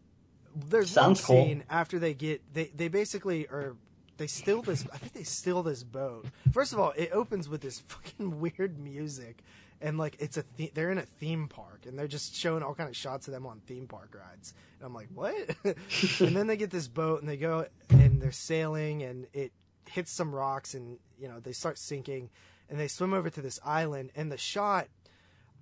there's 0.54 0.90
Sounds 0.90 1.26
one 1.28 1.36
cool. 1.38 1.44
scene 1.46 1.64
after 1.68 1.98
they 1.98 2.14
get 2.14 2.40
they 2.54 2.70
they 2.74 2.88
basically 2.88 3.46
are 3.48 3.74
they 4.16 4.26
steal 4.26 4.62
this 4.62 4.86
I 4.92 4.96
think 4.96 5.12
they 5.12 5.22
steal 5.22 5.62
this 5.62 5.82
boat. 5.82 6.26
First 6.52 6.72
of 6.72 6.78
all, 6.78 6.92
it 6.96 7.10
opens 7.12 7.48
with 7.48 7.60
this 7.60 7.80
fucking 7.86 8.40
weird 8.40 8.78
music 8.78 9.42
and 9.80 9.98
like 9.98 10.16
it's 10.18 10.36
a 10.36 10.44
the- 10.56 10.72
they're 10.74 10.90
in 10.90 10.98
a 10.98 11.02
theme 11.02 11.48
park 11.48 11.86
and 11.86 11.98
they're 11.98 12.08
just 12.08 12.34
showing 12.34 12.62
all 12.62 12.74
kind 12.74 12.88
of 12.88 12.96
shots 12.96 13.28
of 13.28 13.34
them 13.34 13.46
on 13.46 13.60
theme 13.66 13.86
park 13.86 14.14
rides. 14.14 14.54
And 14.78 14.86
I'm 14.86 14.94
like, 14.94 15.08
"What?" 15.14 15.34
and 15.64 16.36
then 16.36 16.46
they 16.46 16.56
get 16.56 16.70
this 16.70 16.88
boat 16.88 17.20
and 17.20 17.28
they 17.28 17.36
go 17.36 17.66
and 17.90 18.20
they're 18.20 18.32
sailing 18.32 19.02
and 19.02 19.26
it 19.32 19.52
hits 19.88 20.10
some 20.12 20.34
rocks 20.34 20.74
and 20.74 20.98
you 21.18 21.28
know, 21.28 21.40
they 21.40 21.52
start 21.52 21.78
sinking 21.78 22.30
and 22.68 22.78
they 22.78 22.88
swim 22.88 23.14
over 23.14 23.30
to 23.30 23.40
this 23.40 23.58
island 23.64 24.10
and 24.16 24.30
the 24.30 24.36
shot 24.38 24.88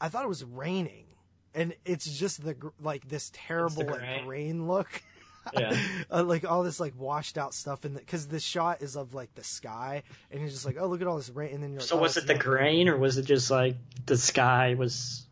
I 0.01 0.09
thought 0.09 0.25
it 0.25 0.29
was 0.29 0.45
raining 0.45 1.07
and 1.55 1.75
it's 1.85 2.19
just 2.19 2.45
the 2.45 2.57
like 2.81 3.09
this 3.09 3.31
terrible 3.33 3.85
like 3.87 4.27
rain 4.27 4.67
look. 4.67 5.03
Yeah. 5.53 5.77
uh, 6.11 6.25
like 6.25 6.49
all 6.51 6.63
this 6.63 6.81
like 6.81 6.95
washed 6.99 7.37
out 7.37 7.53
stuff 7.55 7.85
in 7.85 7.95
the 7.95 8.01
because 8.01 8.29
the 8.29 8.41
shot 8.41 8.81
is 8.83 8.97
of 8.97 9.13
like 9.15 9.35
the 9.35 9.45
sky 9.45 10.03
and 10.31 10.41
you're 10.41 10.49
just 10.49 10.65
like 10.65 10.77
oh 10.81 10.87
look 10.87 11.01
at 11.01 11.07
all 11.07 11.17
this 11.17 11.31
rain 11.31 11.55
and 11.55 11.63
then 11.63 11.71
you're 11.73 11.81
like, 11.81 11.89
So 11.89 11.99
oh, 11.99 12.03
was 12.03 12.17
it 12.17 12.27
the 12.27 12.35
grain, 12.35 12.89
or 12.89 12.97
was 12.97 13.19
it 13.19 13.27
just 13.27 13.51
like 13.51 13.77
the 14.07 14.17
sky 14.17 14.75
was? 14.75 15.27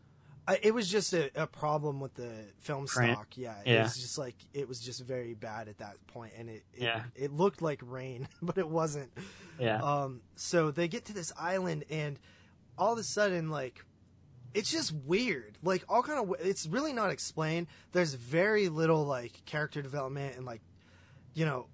Uh, 0.48 0.56
it 0.60 0.74
was 0.74 0.88
just 0.88 1.12
a, 1.12 1.30
a 1.40 1.46
problem 1.46 2.00
with 2.00 2.12
the 2.14 2.28
film 2.58 2.86
Print. 2.86 3.12
stock. 3.12 3.28
Yeah, 3.36 3.54
it 3.64 3.70
Yeah. 3.72 3.82
was 3.84 3.96
just 3.96 4.18
like 4.18 4.34
it 4.52 4.68
was 4.68 4.80
just 4.80 5.00
very 5.04 5.34
bad 5.34 5.68
at 5.68 5.78
that 5.78 6.04
point, 6.08 6.32
and 6.36 6.50
it 6.50 6.64
it, 6.74 6.82
Yeah. 6.82 7.02
it 7.14 7.32
looked 7.32 7.62
like 7.62 7.80
rain, 7.84 8.26
but 8.42 8.58
it 8.58 8.68
wasn't. 8.68 9.10
Yeah. 9.60 9.80
Um, 9.80 10.20
so 10.34 10.70
they 10.72 10.88
get 10.88 11.04
to 11.06 11.12
this 11.12 11.32
island, 11.38 11.84
and 11.90 12.18
all 12.76 12.94
of 12.94 12.98
a 12.98 13.04
sudden, 13.04 13.50
like, 13.50 13.84
it's 14.54 14.70
just 14.70 14.92
weird. 14.92 15.58
Like 15.62 15.84
all 15.88 16.02
kind 16.02 16.18
of, 16.18 16.34
it's 16.40 16.66
really 16.66 16.92
not 16.92 17.10
explained. 17.10 17.66
There's 17.92 18.14
very 18.14 18.68
little 18.68 19.04
like 19.04 19.44
character 19.44 19.82
development 19.82 20.36
and 20.36 20.44
like, 20.46 20.60
you 21.34 21.46
know, 21.46 21.66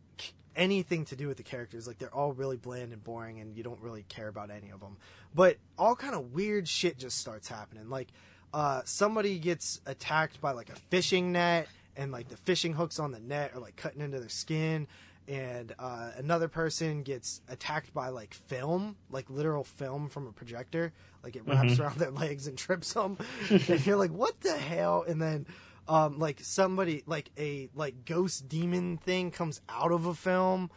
anything 0.56 1.04
to 1.06 1.16
do 1.16 1.28
with 1.28 1.36
the 1.36 1.42
characters. 1.42 1.86
Like 1.86 1.98
they're 1.98 2.14
all 2.14 2.32
really 2.32 2.56
bland 2.56 2.92
and 2.92 3.02
boring, 3.02 3.40
and 3.40 3.56
you 3.56 3.62
don't 3.62 3.80
really 3.80 4.04
care 4.08 4.28
about 4.28 4.50
any 4.50 4.70
of 4.70 4.80
them. 4.80 4.96
But 5.34 5.56
all 5.78 5.96
kind 5.96 6.14
of 6.14 6.32
weird 6.32 6.68
shit 6.68 6.98
just 6.98 7.18
starts 7.18 7.48
happening. 7.48 7.88
Like, 7.88 8.08
uh, 8.52 8.82
somebody 8.84 9.38
gets 9.38 9.80
attacked 9.86 10.40
by 10.40 10.52
like 10.52 10.70
a 10.70 10.76
fishing 10.90 11.32
net, 11.32 11.68
and 11.96 12.12
like 12.12 12.28
the 12.28 12.36
fishing 12.36 12.74
hooks 12.74 12.98
on 12.98 13.12
the 13.12 13.20
net 13.20 13.52
are 13.54 13.60
like 13.60 13.76
cutting 13.76 14.00
into 14.00 14.18
their 14.18 14.28
skin 14.28 14.86
and 15.28 15.74
uh, 15.78 16.10
another 16.16 16.48
person 16.48 17.02
gets 17.02 17.42
attacked 17.48 17.92
by 17.92 18.08
like 18.08 18.32
film, 18.32 18.96
like 19.10 19.28
literal 19.28 19.62
film 19.62 20.08
from 20.08 20.26
a 20.26 20.32
projector, 20.32 20.92
like 21.22 21.36
it 21.36 21.42
wraps 21.46 21.78
around 21.78 21.98
their 21.98 22.10
legs 22.10 22.46
and 22.46 22.56
trips 22.58 22.94
them, 22.94 23.18
and 23.50 23.86
you're 23.86 23.98
like, 23.98 24.10
what 24.10 24.40
the 24.40 24.56
hell? 24.56 25.04
And 25.06 25.20
then, 25.20 25.46
um, 25.86 26.18
like 26.18 26.40
somebody, 26.40 27.02
like 27.06 27.30
a 27.38 27.68
like 27.74 28.06
ghost 28.06 28.48
demon 28.48 28.96
thing 28.96 29.30
comes 29.30 29.60
out 29.68 29.92
of 29.92 30.06
a 30.06 30.14
film, 30.14 30.70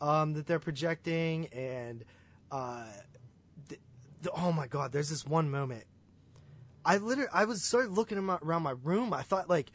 um, 0.00 0.34
that 0.34 0.46
they're 0.46 0.60
projecting, 0.60 1.46
and 1.48 2.04
uh, 2.52 2.84
th- 3.68 3.80
th- 4.22 4.34
oh 4.36 4.52
my 4.52 4.68
god, 4.68 4.92
there's 4.92 5.10
this 5.10 5.26
one 5.26 5.50
moment. 5.50 5.84
I 6.84 6.98
literally, 6.98 7.30
I 7.32 7.44
was 7.44 7.64
sort 7.64 7.86
of 7.86 7.98
looking 7.98 8.18
around 8.18 8.62
my 8.62 8.74
room. 8.84 9.12
I 9.12 9.22
thought 9.22 9.50
like 9.50 9.72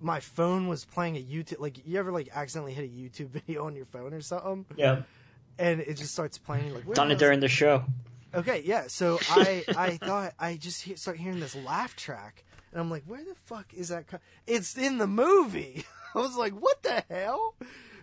my 0.00 0.20
phone 0.20 0.68
was 0.68 0.84
playing 0.84 1.16
a 1.16 1.22
YouTube. 1.22 1.60
Like 1.60 1.86
you 1.86 1.98
ever 1.98 2.10
like 2.12 2.28
accidentally 2.34 2.72
hit 2.74 2.84
a 2.84 2.88
YouTube 2.88 3.28
video 3.46 3.66
on 3.66 3.76
your 3.76 3.86
phone 3.86 4.14
or 4.14 4.20
something, 4.20 4.64
yeah. 4.76 5.02
and 5.58 5.80
it 5.80 5.94
just 5.96 6.12
starts 6.12 6.38
playing. 6.38 6.74
Like 6.74 6.84
where 6.84 6.94
Done 6.94 7.06
it 7.08 7.10
hell's- 7.10 7.20
during 7.20 7.40
the 7.40 7.48
show. 7.48 7.84
Okay, 8.34 8.62
yeah. 8.64 8.84
So 8.86 9.18
I 9.30 9.64
I 9.76 9.96
thought 9.96 10.34
I 10.38 10.56
just 10.56 10.82
he- 10.82 10.96
start 10.96 11.16
hearing 11.16 11.40
this 11.40 11.56
laugh 11.56 11.96
track, 11.96 12.44
and 12.72 12.80
I'm 12.80 12.90
like, 12.90 13.02
where 13.06 13.24
the 13.24 13.34
fuck 13.46 13.74
is 13.74 13.88
that? 13.88 14.06
Co-? 14.06 14.18
It's 14.46 14.76
in 14.78 14.98
the 14.98 15.06
movie. 15.08 15.84
I 16.14 16.18
was 16.18 16.36
like, 16.36 16.52
what 16.52 16.82
the 16.82 17.04
hell? 17.10 17.54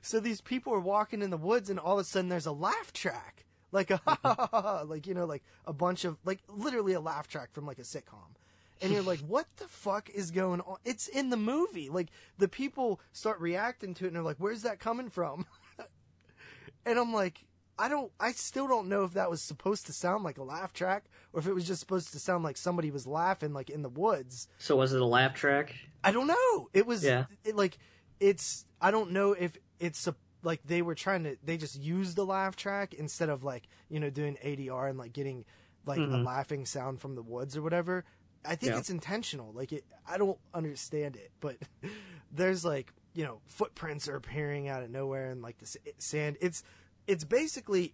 So 0.02 0.20
these 0.20 0.40
people 0.42 0.74
are 0.74 0.80
walking 0.80 1.22
in 1.22 1.30
the 1.30 1.38
woods, 1.38 1.70
and 1.70 1.80
all 1.80 1.98
of 2.00 2.02
a 2.02 2.04
sudden 2.04 2.30
there's 2.30 2.46
a 2.46 2.52
laugh 2.52 2.94
track, 2.94 3.46
like 3.72 3.90
a 3.92 3.98
ha 4.06 4.18
ha 4.22 4.36
ha, 4.38 4.48
ha 4.52 4.82
like 4.86 5.08
you 5.08 5.14
know, 5.14 5.26
like 5.26 5.44
a 5.66 5.74
bunch 5.74 6.04
of 6.06 6.18
like 6.26 6.40
literally 6.50 6.94
a 6.94 7.00
laugh 7.02 7.28
track 7.28 7.52
from 7.54 7.66
like 7.66 7.80
a 7.80 7.84
sitcom. 7.84 8.36
And 8.82 8.92
you're 8.94 9.02
like, 9.02 9.20
what 9.22 9.48
the 9.58 9.68
fuck 9.68 10.10
is 10.10 10.32
going 10.32 10.62
on? 10.62 10.78
It's 10.86 11.08
in 11.08 11.30
the 11.30 11.38
movie. 11.38 11.90
Like 11.90 12.10
the 12.38 12.48
people 12.48 13.00
start 13.12 13.40
reacting 13.40 13.94
to 13.96 14.06
it, 14.06 14.08
and 14.08 14.16
they're 14.16 14.24
like, 14.24 14.38
where's 14.40 14.62
that 14.64 14.80
coming 14.80 15.10
from? 15.10 15.46
and 16.86 17.00
I'm 17.00 17.14
like, 17.14 17.46
I 17.80 17.90
don't, 17.90 18.12
I 18.20 18.32
still 18.32 18.68
don't 18.68 18.88
know 18.90 19.04
if 19.04 19.14
that 19.14 19.30
was 19.30 19.42
supposed 19.42 19.86
to 19.86 19.94
sound 19.94 20.24
like 20.24 20.38
a 20.38 20.44
laugh 20.44 20.74
track 20.74 21.06
or 21.32 21.40
if 21.40 21.48
it 21.48 21.54
was 21.54 21.68
just 21.68 21.80
supposed 21.80 22.12
to 22.14 22.20
sound 22.20 22.44
like 22.44 22.58
somebody 22.58 22.90
was 22.90 23.06
laughing 23.06 23.54
like 23.54 23.70
in 23.70 23.84
the 23.84 23.90
woods. 23.90 24.48
So 24.58 24.76
was 24.76 24.94
it 24.94 25.02
a 25.02 25.06
laugh 25.06 25.36
track? 25.36 25.76
I 26.04 26.12
don't 26.12 26.28
know. 26.28 26.70
It 26.74 26.88
was 26.88 27.04
Yeah. 27.04 27.26
it, 27.44 27.56
like, 27.56 27.78
it's, 28.20 28.66
I 28.82 28.90
don't 28.92 29.12
know 29.12 29.34
if 29.34 29.58
it's 29.80 30.08
a, 30.08 30.16
like 30.44 30.62
they 30.64 30.82
were 30.82 30.96
trying 30.96 31.24
to, 31.26 31.38
they 31.44 31.58
just 31.58 31.80
used 31.80 32.16
the 32.16 32.26
laugh 32.26 32.56
track 32.56 32.94
instead 32.96 33.30
of 33.30 33.44
like, 33.44 33.68
you 33.90 34.00
know, 34.00 34.10
doing 34.10 34.38
ADR 34.44 34.90
and 34.90 34.98
like 34.98 35.14
getting 35.14 35.46
like 35.86 36.00
a 36.00 36.02
Mhm. 36.02 36.26
laughing 36.26 36.66
sound 36.66 37.00
from 37.00 37.16
the 37.16 37.22
woods 37.22 37.56
or 37.56 37.62
whatever. 37.62 38.06
I 38.46 38.56
think 38.56 38.74
Yeah. 38.74 38.80
it's 38.80 38.90
intentional. 38.90 39.52
Like 39.54 39.72
it, 39.74 39.84
I 40.08 40.18
don't 40.18 40.38
understand 40.54 41.16
it, 41.16 41.32
but 41.40 41.58
there's 42.32 42.64
like, 42.66 42.94
you 43.14 43.24
know, 43.24 43.40
footprints 43.48 44.08
are 44.08 44.16
appearing 44.16 44.68
out 44.68 44.84
of 44.84 44.90
nowhere 44.90 45.30
and 45.32 45.42
like 45.42 45.58
the 45.58 45.78
sand. 45.98 46.38
It's, 46.42 46.64
it's 47.08 47.24
basically 47.24 47.94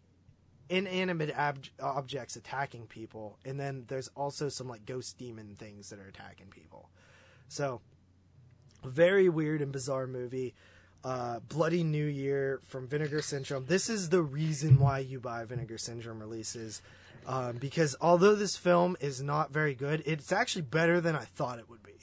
inanimate 0.69 1.29
ab- 1.31 1.65
objects 1.79 2.35
attacking 2.35 2.87
people, 2.87 3.37
and 3.45 3.59
then 3.59 3.85
there's 3.87 4.09
also 4.15 4.49
some 4.49 4.67
like 4.67 4.85
ghost 4.85 5.17
demon 5.17 5.55
things 5.55 5.89
that 5.89 5.99
are 5.99 6.07
attacking 6.07 6.47
people. 6.47 6.89
So, 7.47 7.81
very 8.83 9.29
weird 9.29 9.61
and 9.61 9.71
bizarre 9.71 10.07
movie. 10.07 10.53
Uh, 11.03 11.39
Bloody 11.49 11.83
New 11.83 12.05
Year 12.05 12.61
from 12.65 12.87
Vinegar 12.87 13.21
Syndrome. 13.21 13.65
This 13.65 13.89
is 13.89 14.07
the 14.09 14.21
reason 14.21 14.79
why 14.79 14.99
you 14.99 15.19
buy 15.19 15.43
Vinegar 15.43 15.77
Syndrome 15.77 16.19
releases. 16.19 16.81
Um, 17.25 17.57
because 17.57 17.95
although 18.01 18.35
this 18.35 18.57
film 18.57 18.97
is 18.99 19.21
not 19.21 19.51
very 19.51 19.75
good, 19.75 20.03
it's 20.05 20.31
actually 20.31 20.63
better 20.63 20.99
than 21.01 21.15
I 21.15 21.23
thought 21.23 21.59
it 21.59 21.69
would 21.69 21.83
be. 21.83 21.93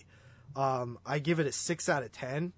Um, 0.56 0.98
I 1.06 1.18
give 1.18 1.40
it 1.40 1.46
a 1.46 1.52
6 1.52 1.88
out 1.88 2.02
of 2.02 2.12
10. 2.12 2.52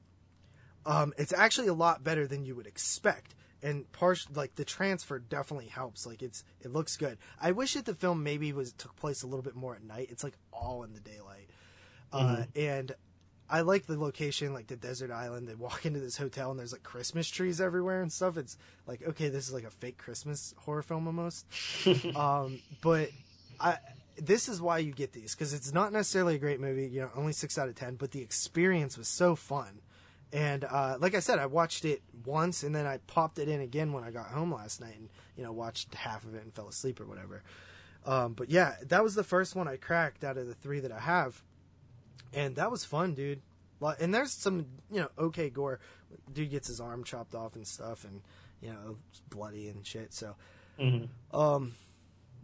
Um, 0.84 1.12
it's 1.16 1.32
actually 1.32 1.68
a 1.68 1.74
lot 1.74 2.02
better 2.02 2.26
than 2.26 2.44
you 2.44 2.54
would 2.54 2.66
expect. 2.66 3.34
And 3.62 3.90
part 3.92 4.26
like 4.34 4.56
the 4.56 4.64
transfer 4.64 5.20
definitely 5.20 5.68
helps. 5.68 6.04
Like 6.04 6.20
it's 6.20 6.42
it 6.60 6.72
looks 6.72 6.96
good. 6.96 7.18
I 7.40 7.52
wish 7.52 7.74
that 7.74 7.84
the 7.84 7.94
film 7.94 8.24
maybe 8.24 8.52
was 8.52 8.72
took 8.72 8.96
place 8.96 9.22
a 9.22 9.26
little 9.26 9.42
bit 9.42 9.54
more 9.54 9.76
at 9.76 9.84
night. 9.84 10.08
It's 10.10 10.24
like 10.24 10.34
all 10.52 10.82
in 10.82 10.92
the 10.92 11.00
daylight. 11.00 11.48
Uh, 12.12 12.44
and 12.56 12.92
I 13.52 13.60
like 13.60 13.84
the 13.84 14.00
location, 14.00 14.54
like 14.54 14.66
the 14.66 14.76
desert 14.76 15.10
island. 15.10 15.46
They 15.46 15.54
walk 15.54 15.84
into 15.86 16.00
this 16.00 16.16
hotel 16.16 16.50
and 16.50 16.58
there's 16.58 16.72
like 16.72 16.82
Christmas 16.82 17.28
trees 17.28 17.60
everywhere 17.60 18.00
and 18.00 18.10
stuff. 18.10 18.38
It's 18.38 18.56
like 18.86 19.06
okay, 19.06 19.28
this 19.28 19.46
is 19.46 19.52
like 19.52 19.64
a 19.64 19.70
fake 19.70 19.98
Christmas 19.98 20.54
horror 20.56 20.82
film 20.82 21.06
almost. 21.06 21.46
um, 22.16 22.58
but 22.80 23.10
I 23.60 23.76
this 24.18 24.48
is 24.48 24.60
why 24.60 24.78
you 24.78 24.92
get 24.92 25.12
these 25.12 25.34
because 25.34 25.52
it's 25.52 25.72
not 25.72 25.92
necessarily 25.92 26.36
a 26.36 26.38
great 26.38 26.60
movie. 26.60 26.86
You 26.86 27.02
know, 27.02 27.10
only 27.14 27.34
six 27.34 27.58
out 27.58 27.68
of 27.68 27.74
ten, 27.74 27.96
but 27.96 28.10
the 28.10 28.22
experience 28.22 28.96
was 28.96 29.08
so 29.08 29.36
fun. 29.36 29.80
And 30.32 30.64
uh, 30.64 30.96
like 30.98 31.14
I 31.14 31.20
said, 31.20 31.38
I 31.38 31.44
watched 31.44 31.84
it 31.84 32.00
once 32.24 32.62
and 32.62 32.74
then 32.74 32.86
I 32.86 32.98
popped 33.06 33.38
it 33.38 33.48
in 33.48 33.60
again 33.60 33.92
when 33.92 34.02
I 34.02 34.10
got 34.10 34.28
home 34.28 34.54
last 34.54 34.80
night 34.80 34.96
and 34.96 35.10
you 35.36 35.44
know 35.44 35.52
watched 35.52 35.94
half 35.94 36.24
of 36.24 36.34
it 36.34 36.42
and 36.42 36.54
fell 36.54 36.68
asleep 36.68 37.00
or 37.00 37.04
whatever. 37.04 37.42
Um, 38.06 38.32
but 38.32 38.50
yeah, 38.50 38.76
that 38.86 39.04
was 39.04 39.14
the 39.14 39.24
first 39.24 39.54
one 39.54 39.68
I 39.68 39.76
cracked 39.76 40.24
out 40.24 40.38
of 40.38 40.46
the 40.46 40.54
three 40.54 40.80
that 40.80 40.90
I 40.90 40.98
have, 40.98 41.42
and 42.34 42.56
that 42.56 42.70
was 42.70 42.84
fun, 42.84 43.14
dude. 43.14 43.40
And 44.00 44.14
there's 44.14 44.30
some 44.32 44.66
you 44.90 45.00
know 45.00 45.08
okay 45.18 45.50
gore. 45.50 45.80
Dude 46.32 46.50
gets 46.50 46.68
his 46.68 46.80
arm 46.80 47.04
chopped 47.04 47.34
off 47.34 47.56
and 47.56 47.66
stuff, 47.66 48.04
and 48.04 48.20
you 48.60 48.70
know 48.72 48.96
bloody 49.28 49.68
and 49.68 49.84
shit. 49.86 50.12
So, 50.14 50.36
Mhm. 50.78 51.08
um, 51.32 51.74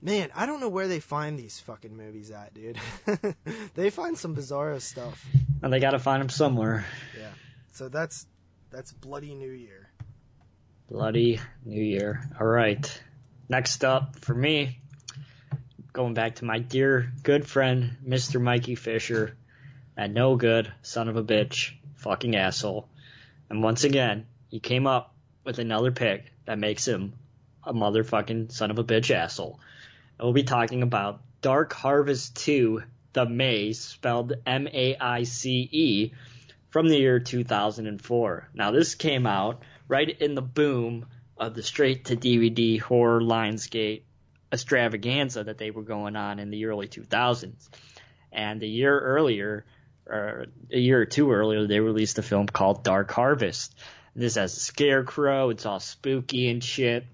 man, 0.02 0.30
I 0.34 0.46
don't 0.46 0.60
know 0.60 0.68
where 0.68 0.88
they 0.88 1.00
find 1.00 1.38
these 1.38 1.60
fucking 1.60 1.96
movies 1.96 2.30
at, 2.30 2.54
dude. 2.54 2.78
they 3.74 3.90
find 3.90 4.18
some 4.18 4.34
bizarro 4.34 4.80
stuff. 4.80 5.24
And 5.62 5.72
they 5.72 5.78
got 5.80 5.90
to 5.92 5.98
find 5.98 6.20
them 6.22 6.28
somewhere. 6.28 6.84
Yeah. 7.16 7.30
So 7.72 7.88
that's 7.88 8.26
that's 8.70 8.92
Bloody 8.92 9.34
New 9.34 9.50
Year. 9.50 9.90
Bloody 10.90 11.40
New 11.64 11.82
Year. 11.82 12.28
All 12.40 12.46
right. 12.46 13.02
Next 13.48 13.84
up 13.84 14.16
for 14.18 14.34
me, 14.34 14.80
going 15.92 16.14
back 16.14 16.36
to 16.36 16.44
my 16.44 16.58
dear 16.58 17.12
good 17.22 17.46
friend, 17.46 17.96
Mr. 18.06 18.40
Mikey 18.40 18.74
Fisher, 18.74 19.36
that 19.98 20.12
no 20.12 20.36
good 20.36 20.72
son 20.82 21.08
of 21.08 21.16
a 21.16 21.24
bitch, 21.24 21.72
fucking 21.96 22.36
asshole. 22.36 22.88
And 23.50 23.64
once 23.64 23.82
again, 23.82 24.26
he 24.46 24.60
came 24.60 24.86
up 24.86 25.12
with 25.42 25.58
another 25.58 25.90
pick 25.90 26.30
that 26.44 26.56
makes 26.56 26.86
him 26.86 27.14
a 27.64 27.74
motherfucking 27.74 28.52
son 28.52 28.70
of 28.70 28.78
a 28.78 28.84
bitch 28.84 29.12
asshole. 29.12 29.58
And 30.16 30.24
we'll 30.24 30.32
be 30.32 30.44
talking 30.44 30.84
about 30.84 31.20
Dark 31.40 31.72
Harvest 31.72 32.36
2, 32.36 32.84
The 33.12 33.26
Maize, 33.26 33.80
spelled 33.80 34.34
M-A-I-C-E, 34.46 36.12
from 36.70 36.88
the 36.88 36.98
year 36.98 37.18
2004. 37.18 38.50
Now 38.54 38.70
this 38.70 38.94
came 38.94 39.26
out 39.26 39.64
right 39.88 40.08
in 40.08 40.36
the 40.36 40.42
boom 40.42 41.06
of 41.36 41.56
the 41.56 41.62
straight 41.64 42.04
to 42.04 42.16
DVD 42.16 42.80
horror 42.80 43.20
Lionsgate 43.20 44.02
extravaganza 44.52 45.42
that 45.42 45.58
they 45.58 45.72
were 45.72 45.82
going 45.82 46.14
on 46.14 46.38
in 46.38 46.50
the 46.50 46.66
early 46.66 46.86
2000s. 46.86 47.68
And 48.30 48.62
a 48.62 48.66
year 48.66 48.96
earlier, 48.96 49.64
or 50.08 50.46
a 50.72 50.78
year 50.78 51.00
or 51.00 51.06
two 51.06 51.30
earlier, 51.32 51.66
they 51.66 51.80
released 51.80 52.18
a 52.18 52.22
film 52.22 52.46
called 52.46 52.82
Dark 52.82 53.10
Harvest. 53.10 53.74
This 54.16 54.34
has 54.34 54.56
a 54.56 54.60
scarecrow. 54.60 55.50
It's 55.50 55.66
all 55.66 55.80
spooky 55.80 56.50
and 56.50 56.62
shit. 56.62 57.06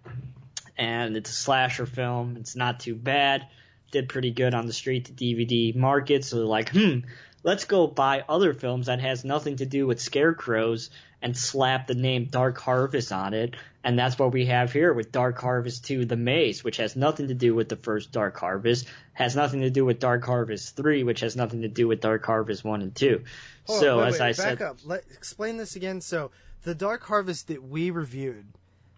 And 0.77 1.17
it's 1.17 1.31
a 1.31 1.35
slasher 1.35 1.87
film. 1.87 2.37
It's 2.39 2.57
not 2.57 2.81
too 2.81 2.95
bad. 2.95 3.47
Did 3.91 4.09
pretty 4.09 4.31
good 4.31 4.55
on 4.55 4.67
the 4.67 4.73
street 4.73 5.07
to 5.07 5.13
DVD 5.13 5.75
market. 5.75 6.25
So 6.25 6.37
they're 6.37 6.47
like, 6.47 6.71
hmm, 6.71 7.01
let's 7.43 7.65
go 7.67 7.87
buy 7.87 8.25
other 8.29 8.55
films 8.55 8.87
that 8.87 9.01
has 9.01 9.25
nothing 9.25 9.57
to 9.57 9.67
do 9.67 9.87
with 9.87 10.01
scarecrows 10.01 10.91
and 11.25 11.35
slap 11.35 11.87
the 11.87 11.95
name 11.95 12.27
Dark 12.27 12.61
Harvest 12.61 13.11
on 13.11 13.33
it. 13.33 13.57
And 13.83 13.99
that's 13.99 14.19
what 14.19 14.33
we 14.33 14.47
have 14.47 14.73
here 14.73 14.93
with 14.93 15.11
Dark 15.11 15.41
Harvest 15.41 15.87
2 15.87 16.05
The 16.05 16.17
Maize, 16.17 16.63
which 16.63 16.77
has 16.77 16.97
nothing 16.97 17.29
to 17.29 17.35
do 17.35 17.55
with 17.55 17.71
the 17.71 17.77
first 17.77 18.13
Dark 18.13 18.37
Harvest, 18.37 18.87
has 19.15 19.35
nothing 19.35 19.63
to 19.63 19.71
do 19.71 19.87
with 19.87 19.99
Dark 19.99 20.25
Harvest 20.25 20.77
3, 20.77 21.03
which 21.03 21.21
has 21.21 21.35
nothing 21.35 21.63
to 21.63 21.69
do 21.69 21.89
with 21.89 22.01
Dark 22.01 22.25
Harvest 22.27 22.63
1 22.63 22.83
and 22.83 22.95
2. 22.95 23.25
Hold 23.67 23.81
so, 23.81 23.99
on, 23.99 24.05
wait, 24.05 24.09
as 24.09 24.13
wait, 24.13 24.21
I 24.21 24.29
back 24.29 24.37
said, 24.37 24.63
up. 24.63 24.77
Let, 24.85 25.05
explain 25.13 25.57
this 25.57 25.77
again. 25.77 26.03
So, 26.03 26.31
the 26.63 26.75
Dark 26.75 27.03
Harvest 27.05 27.49
that 27.49 27.63
we 27.63 27.91
reviewed, 27.91 28.45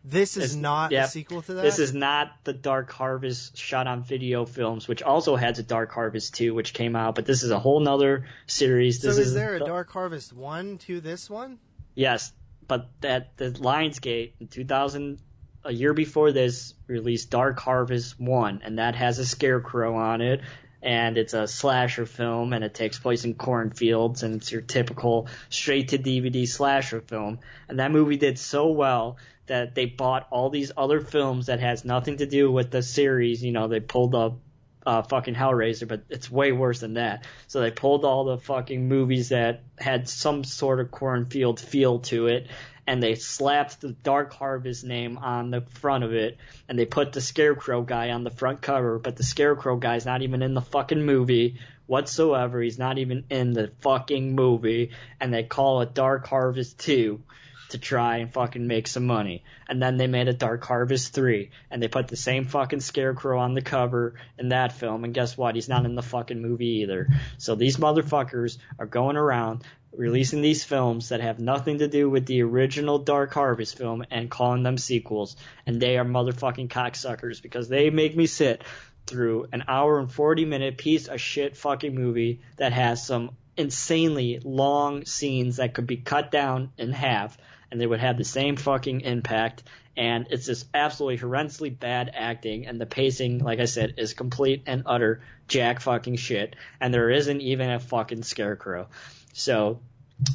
this 0.04 0.36
is 0.36 0.56
not 0.56 0.90
yeah, 0.90 1.04
a 1.04 1.08
sequel 1.08 1.42
to 1.42 1.54
that. 1.54 1.62
This 1.62 1.78
is 1.78 1.94
not 1.94 2.32
the 2.42 2.52
Dark 2.52 2.90
Harvest 2.92 3.56
shot 3.56 3.86
on 3.86 4.02
video 4.02 4.44
films, 4.44 4.88
which 4.88 5.02
also 5.02 5.36
has 5.36 5.60
a 5.60 5.64
Dark 5.64 5.92
Harvest 5.92 6.34
2, 6.34 6.54
which 6.54 6.74
came 6.74 6.96
out, 6.96 7.14
but 7.14 7.24
this 7.24 7.44
is 7.44 7.52
a 7.52 7.58
whole 7.58 7.78
nother 7.78 8.26
series. 8.46 9.00
so. 9.00 9.08
This 9.08 9.18
Is 9.18 9.34
there 9.34 9.56
a 9.56 9.60
Dark 9.60 9.90
Harvest 9.90 10.32
one 10.32 10.78
to 10.78 11.00
this 11.00 11.30
one? 11.30 11.58
Yes, 11.96 12.32
but 12.68 12.90
that 13.00 13.36
the 13.38 13.50
Lionsgate 13.50 14.32
in 14.38 14.48
2000, 14.48 15.18
a 15.64 15.72
year 15.72 15.94
before 15.94 16.30
this, 16.30 16.74
released 16.86 17.30
Dark 17.30 17.58
Harvest 17.58 18.20
1, 18.20 18.60
and 18.62 18.78
that 18.78 18.94
has 18.94 19.18
a 19.18 19.24
scarecrow 19.24 19.96
on 19.96 20.20
it, 20.20 20.42
and 20.82 21.16
it's 21.16 21.32
a 21.32 21.48
slasher 21.48 22.04
film, 22.04 22.52
and 22.52 22.62
it 22.62 22.74
takes 22.74 22.98
place 22.98 23.24
in 23.24 23.34
cornfields, 23.34 24.22
and 24.22 24.36
it's 24.36 24.52
your 24.52 24.60
typical 24.60 25.26
straight 25.48 25.88
to 25.88 25.98
DVD 25.98 26.46
slasher 26.46 27.00
film. 27.00 27.38
And 27.66 27.80
that 27.80 27.90
movie 27.90 28.18
did 28.18 28.38
so 28.38 28.68
well 28.68 29.16
that 29.46 29.74
they 29.74 29.86
bought 29.86 30.28
all 30.30 30.50
these 30.50 30.72
other 30.76 31.00
films 31.00 31.46
that 31.46 31.60
has 31.60 31.84
nothing 31.84 32.18
to 32.18 32.26
do 32.26 32.52
with 32.52 32.70
the 32.70 32.82
series. 32.82 33.42
You 33.42 33.52
know, 33.52 33.68
they 33.68 33.80
pulled 33.80 34.14
up 34.14 34.38
uh, 34.86 35.02
fucking 35.02 35.34
Hellraiser, 35.34 35.88
but 35.88 36.02
it's 36.08 36.30
way 36.30 36.52
worse 36.52 36.80
than 36.80 36.94
that. 36.94 37.26
So 37.48 37.60
they 37.60 37.72
pulled 37.72 38.04
all 38.04 38.24
the 38.24 38.38
fucking 38.38 38.88
movies 38.88 39.30
that 39.30 39.62
had 39.76 40.08
some 40.08 40.44
sort 40.44 40.80
of 40.80 40.92
cornfield 40.92 41.58
feel 41.58 41.98
to 42.00 42.28
it, 42.28 42.46
and 42.86 43.02
they 43.02 43.16
slapped 43.16 43.80
the 43.80 43.90
Dark 43.90 44.32
Harvest 44.32 44.84
name 44.84 45.18
on 45.18 45.50
the 45.50 45.62
front 45.80 46.04
of 46.04 46.14
it, 46.14 46.38
and 46.68 46.78
they 46.78 46.86
put 46.86 47.12
the 47.12 47.20
Scarecrow 47.20 47.82
guy 47.82 48.10
on 48.10 48.22
the 48.22 48.30
front 48.30 48.62
cover, 48.62 49.00
but 49.00 49.16
the 49.16 49.24
Scarecrow 49.24 49.76
guy's 49.76 50.06
not 50.06 50.22
even 50.22 50.40
in 50.40 50.54
the 50.54 50.60
fucking 50.60 51.04
movie 51.04 51.58
whatsoever. 51.86 52.62
He's 52.62 52.78
not 52.78 52.98
even 52.98 53.24
in 53.28 53.52
the 53.52 53.72
fucking 53.80 54.36
movie, 54.36 54.92
and 55.20 55.34
they 55.34 55.42
call 55.42 55.80
it 55.80 55.94
Dark 55.94 56.28
Harvest 56.28 56.78
2 56.78 57.20
to 57.70 57.78
try 57.78 58.18
and 58.18 58.32
fucking 58.32 58.66
make 58.66 58.86
some 58.86 59.06
money. 59.06 59.44
And 59.68 59.82
then 59.82 59.96
they 59.96 60.06
made 60.06 60.28
a 60.28 60.32
Dark 60.32 60.64
Harvest 60.64 61.12
3, 61.14 61.50
and 61.70 61.82
they 61.82 61.88
put 61.88 62.08
the 62.08 62.16
same 62.16 62.46
fucking 62.46 62.80
scarecrow 62.80 63.40
on 63.40 63.54
the 63.54 63.62
cover 63.62 64.14
in 64.38 64.50
that 64.50 64.72
film, 64.72 65.04
and 65.04 65.14
guess 65.14 65.36
what? 65.36 65.54
He's 65.54 65.68
not 65.68 65.84
in 65.84 65.94
the 65.94 66.02
fucking 66.02 66.40
movie 66.40 66.82
either. 66.82 67.08
So 67.38 67.54
these 67.54 67.76
motherfuckers 67.76 68.58
are 68.78 68.86
going 68.86 69.16
around 69.16 69.64
releasing 69.96 70.42
these 70.42 70.62
films 70.62 71.08
that 71.08 71.20
have 71.20 71.38
nothing 71.38 71.78
to 71.78 71.88
do 71.88 72.08
with 72.08 72.26
the 72.26 72.42
original 72.42 72.98
Dark 72.98 73.32
Harvest 73.32 73.78
film 73.78 74.04
and 74.10 74.30
calling 74.30 74.62
them 74.62 74.78
sequels, 74.78 75.36
and 75.66 75.80
they 75.80 75.96
are 75.98 76.04
motherfucking 76.04 76.68
cocksuckers 76.68 77.42
because 77.42 77.68
they 77.68 77.90
make 77.90 78.16
me 78.16 78.26
sit 78.26 78.62
through 79.06 79.46
an 79.52 79.64
hour 79.68 79.98
and 79.98 80.12
40 80.12 80.44
minute 80.44 80.78
piece 80.78 81.06
of 81.06 81.20
shit 81.20 81.56
fucking 81.56 81.94
movie 81.94 82.40
that 82.56 82.72
has 82.72 83.06
some 83.06 83.30
insanely 83.56 84.40
long 84.44 85.04
scenes 85.04 85.56
that 85.56 85.74
could 85.74 85.86
be 85.86 85.96
cut 85.96 86.30
down 86.30 86.70
in 86.76 86.92
half 86.92 87.38
and 87.70 87.80
they 87.80 87.86
would 87.86 88.00
have 88.00 88.16
the 88.16 88.24
same 88.24 88.56
fucking 88.56 89.02
impact. 89.02 89.62
And 89.96 90.26
it's 90.30 90.46
just 90.46 90.66
absolutely 90.74 91.18
horrendously 91.18 91.78
bad 91.78 92.10
acting. 92.14 92.66
And 92.66 92.80
the 92.80 92.86
pacing 92.86 93.38
like 93.38 93.60
i 93.60 93.64
said 93.64 93.94
is 93.96 94.14
complete 94.14 94.64
and 94.66 94.82
utter 94.86 95.22
jack 95.48 95.80
fucking 95.80 96.16
shit. 96.16 96.56
And 96.80 96.92
there 96.92 97.10
isn't 97.10 97.40
even 97.40 97.70
a 97.70 97.80
fucking 97.80 98.22
scarecrow. 98.22 98.88
So 99.32 99.80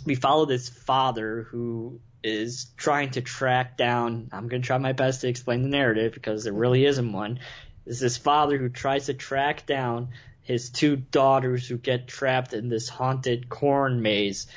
we 0.05 0.15
follow 0.15 0.45
this 0.45 0.69
father 0.69 1.43
who 1.49 1.99
is 2.23 2.67
trying 2.77 3.09
to 3.09 3.21
track 3.21 3.77
down 3.77 4.29
i'm 4.31 4.47
going 4.47 4.61
to 4.61 4.65
try 4.65 4.77
my 4.77 4.93
best 4.93 5.21
to 5.21 5.27
explain 5.27 5.63
the 5.63 5.69
narrative 5.69 6.13
because 6.13 6.43
there 6.43 6.53
really 6.53 6.85
isn't 6.85 7.11
one. 7.11 7.39
Is 7.85 7.99
this 7.99 8.17
father 8.17 8.57
who 8.57 8.69
tries 8.69 9.07
to 9.07 9.15
track 9.15 9.65
down 9.65 10.09
his 10.43 10.69
two 10.69 10.95
daughters 10.95 11.67
who 11.67 11.77
get 11.77 12.07
trapped 12.07 12.53
in 12.53 12.69
this 12.69 12.89
haunted 12.89 13.47
corn 13.49 14.01
maze 14.01 14.47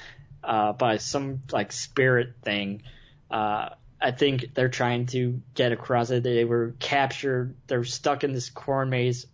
uh, 0.45 0.73
by 0.73 0.99
some 0.99 1.43
like 1.53 1.73
spirit 1.73 2.35
thing. 2.43 2.83
Uh, 3.31 3.71
I 4.01 4.11
think 4.11 4.55
they're 4.55 4.69
trying 4.69 5.07
to 5.07 5.41
get 5.55 5.73
across 5.73 6.11
it. 6.11 6.23
They 6.23 6.45
were 6.45 6.75
captured. 6.79 7.57
They're 7.66 7.85
stuck 7.85 8.23
in 8.23 8.33
this 8.33 8.51
corn 8.51 8.91
maze, 8.91 9.27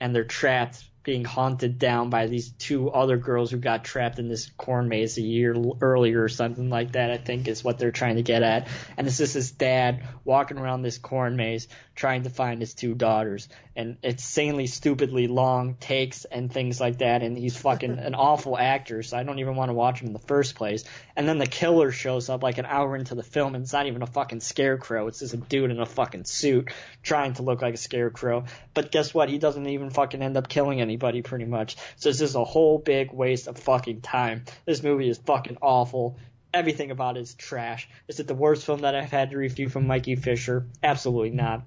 and 0.00 0.14
they're 0.14 0.24
trapped, 0.24 0.84
being 1.02 1.24
haunted 1.24 1.78
down 1.78 2.10
by 2.10 2.26
these 2.26 2.50
two 2.50 2.90
other 2.90 3.16
girls 3.16 3.50
who 3.50 3.56
got 3.56 3.84
trapped 3.84 4.18
in 4.18 4.28
this 4.28 4.50
corn 4.58 4.88
maze 4.88 5.16
a 5.16 5.22
year 5.22 5.56
earlier 5.80 6.22
or 6.22 6.28
something 6.28 6.68
like 6.68 6.92
that. 6.92 7.10
I 7.10 7.16
think 7.16 7.48
is 7.48 7.64
what 7.64 7.78
they're 7.78 7.90
trying 7.90 8.16
to 8.16 8.22
get 8.22 8.42
at. 8.42 8.68
And 8.96 9.06
it's 9.06 9.18
just 9.18 9.34
his 9.34 9.50
dad 9.50 10.02
walking 10.24 10.58
around 10.58 10.82
this 10.82 10.98
corn 10.98 11.36
maze 11.36 11.68
trying 11.94 12.22
to 12.22 12.30
find 12.30 12.60
his 12.60 12.72
two 12.72 12.94
daughters, 12.94 13.48
and 13.76 13.98
it's 14.02 14.24
insanely, 14.24 14.66
stupidly 14.66 15.26
long 15.26 15.74
takes 15.74 16.24
and 16.24 16.50
things 16.50 16.80
like 16.80 16.98
that. 16.98 17.22
And 17.22 17.36
he's 17.36 17.56
fucking 17.56 17.98
an 17.98 18.14
awful 18.14 18.56
actor, 18.56 19.02
so 19.02 19.18
I 19.18 19.22
don't 19.22 19.38
even 19.38 19.54
want 19.54 19.68
to 19.68 19.74
watch 19.74 20.00
him 20.00 20.06
in 20.06 20.12
the 20.14 20.18
first 20.18 20.54
place. 20.54 20.84
And 21.20 21.28
then 21.28 21.36
the 21.36 21.46
killer 21.46 21.92
shows 21.92 22.30
up 22.30 22.42
like 22.42 22.56
an 22.56 22.64
hour 22.64 22.96
into 22.96 23.14
the 23.14 23.22
film, 23.22 23.54
and 23.54 23.62
it's 23.62 23.74
not 23.74 23.86
even 23.86 24.00
a 24.00 24.06
fucking 24.06 24.40
scarecrow. 24.40 25.06
It's 25.06 25.18
just 25.18 25.34
a 25.34 25.36
dude 25.36 25.70
in 25.70 25.78
a 25.78 25.84
fucking 25.84 26.24
suit 26.24 26.72
trying 27.02 27.34
to 27.34 27.42
look 27.42 27.60
like 27.60 27.74
a 27.74 27.76
scarecrow. 27.76 28.44
But 28.72 28.90
guess 28.90 29.12
what? 29.12 29.28
He 29.28 29.36
doesn't 29.36 29.66
even 29.66 29.90
fucking 29.90 30.22
end 30.22 30.38
up 30.38 30.48
killing 30.48 30.80
anybody, 30.80 31.20
pretty 31.20 31.44
much. 31.44 31.76
So 31.96 32.08
it's 32.08 32.20
just 32.20 32.36
a 32.36 32.44
whole 32.44 32.78
big 32.78 33.12
waste 33.12 33.48
of 33.48 33.58
fucking 33.58 34.00
time. 34.00 34.46
This 34.64 34.82
movie 34.82 35.10
is 35.10 35.18
fucking 35.18 35.58
awful. 35.60 36.16
Everything 36.54 36.90
about 36.90 37.18
it 37.18 37.20
is 37.20 37.34
trash. 37.34 37.86
Is 38.08 38.18
it 38.18 38.26
the 38.26 38.34
worst 38.34 38.64
film 38.64 38.80
that 38.80 38.94
I've 38.94 39.10
had 39.10 39.32
to 39.32 39.36
review 39.36 39.68
from 39.68 39.86
Mikey 39.86 40.16
Fisher? 40.16 40.68
Absolutely 40.82 41.36
not. 41.36 41.64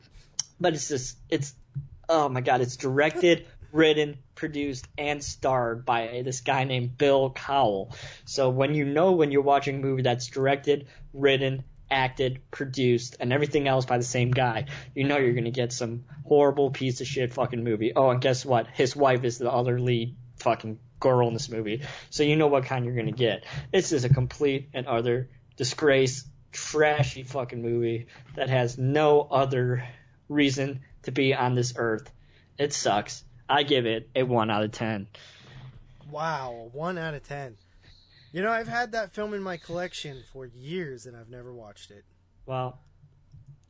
But 0.59 0.73
it's 0.73 0.87
just, 0.87 1.15
it's, 1.29 1.53
oh 2.09 2.27
my 2.27 2.41
god, 2.41 2.61
it's 2.61 2.75
directed, 2.75 3.45
written, 3.73 4.17
produced, 4.35 4.87
and 4.97 5.21
starred 5.21 5.83
by 5.83 6.21
this 6.23 6.41
guy 6.41 6.63
named 6.63 6.97
Bill 6.97 7.31
Cowell. 7.31 7.93
So 8.23 8.49
when 8.49 8.75
you 8.75 8.85
know 8.85 9.13
when 9.13 9.31
you're 9.31 9.41
watching 9.41 9.77
a 9.77 9.79
movie 9.79 10.03
that's 10.03 10.27
directed, 10.27 10.87
written, 11.11 11.63
acted, 11.89 12.39
produced, 12.51 13.17
and 13.19 13.33
everything 13.33 13.67
else 13.67 13.85
by 13.85 13.97
the 13.97 14.03
same 14.03 14.31
guy, 14.31 14.67
you 14.95 15.03
know 15.03 15.17
you're 15.17 15.33
gonna 15.33 15.51
get 15.51 15.73
some 15.73 16.05
horrible 16.25 16.69
piece 16.69 17.01
of 17.01 17.07
shit 17.07 17.33
fucking 17.33 17.63
movie. 17.63 17.91
Oh, 17.93 18.11
and 18.11 18.21
guess 18.21 18.45
what? 18.45 18.67
His 18.67 18.95
wife 18.95 19.23
is 19.23 19.39
the 19.39 19.51
other 19.51 19.79
lead 19.79 20.15
fucking 20.37 20.79
girl 20.99 21.27
in 21.27 21.33
this 21.33 21.49
movie. 21.49 21.81
So 22.11 22.23
you 22.23 22.35
know 22.35 22.47
what 22.47 22.65
kind 22.65 22.85
you're 22.85 22.95
gonna 22.95 23.11
get. 23.11 23.43
This 23.71 23.91
is 23.91 24.05
a 24.05 24.09
complete 24.09 24.69
and 24.73 24.87
utter 24.87 25.29
disgrace, 25.57 26.25
trashy 26.51 27.23
fucking 27.23 27.61
movie 27.61 28.05
that 28.35 28.49
has 28.49 28.77
no 28.77 29.21
other 29.21 29.83
reason 30.29 30.81
to 31.03 31.11
be 31.11 31.33
on 31.33 31.55
this 31.55 31.73
earth. 31.75 32.11
It 32.57 32.71
sucks. 32.71 33.23
I 33.49 33.63
give 33.63 33.85
it 33.85 34.09
a 34.15 34.23
1 34.23 34.49
out 34.49 34.63
of 34.63 34.71
10. 34.71 35.07
Wow, 36.13 36.69
one 36.73 36.97
out 36.99 37.15
of 37.15 37.23
ten. 37.23 37.57
You 38.31 38.43
know, 38.43 38.51
I've 38.51 38.67
had 38.67 38.91
that 38.91 39.13
film 39.13 39.33
in 39.33 39.41
my 39.41 39.57
collection 39.57 40.23
for 40.31 40.45
years 40.45 41.05
and 41.05 41.17
I've 41.17 41.29
never 41.29 41.53
watched 41.53 41.91
it. 41.91 42.03
Well, 42.45 42.79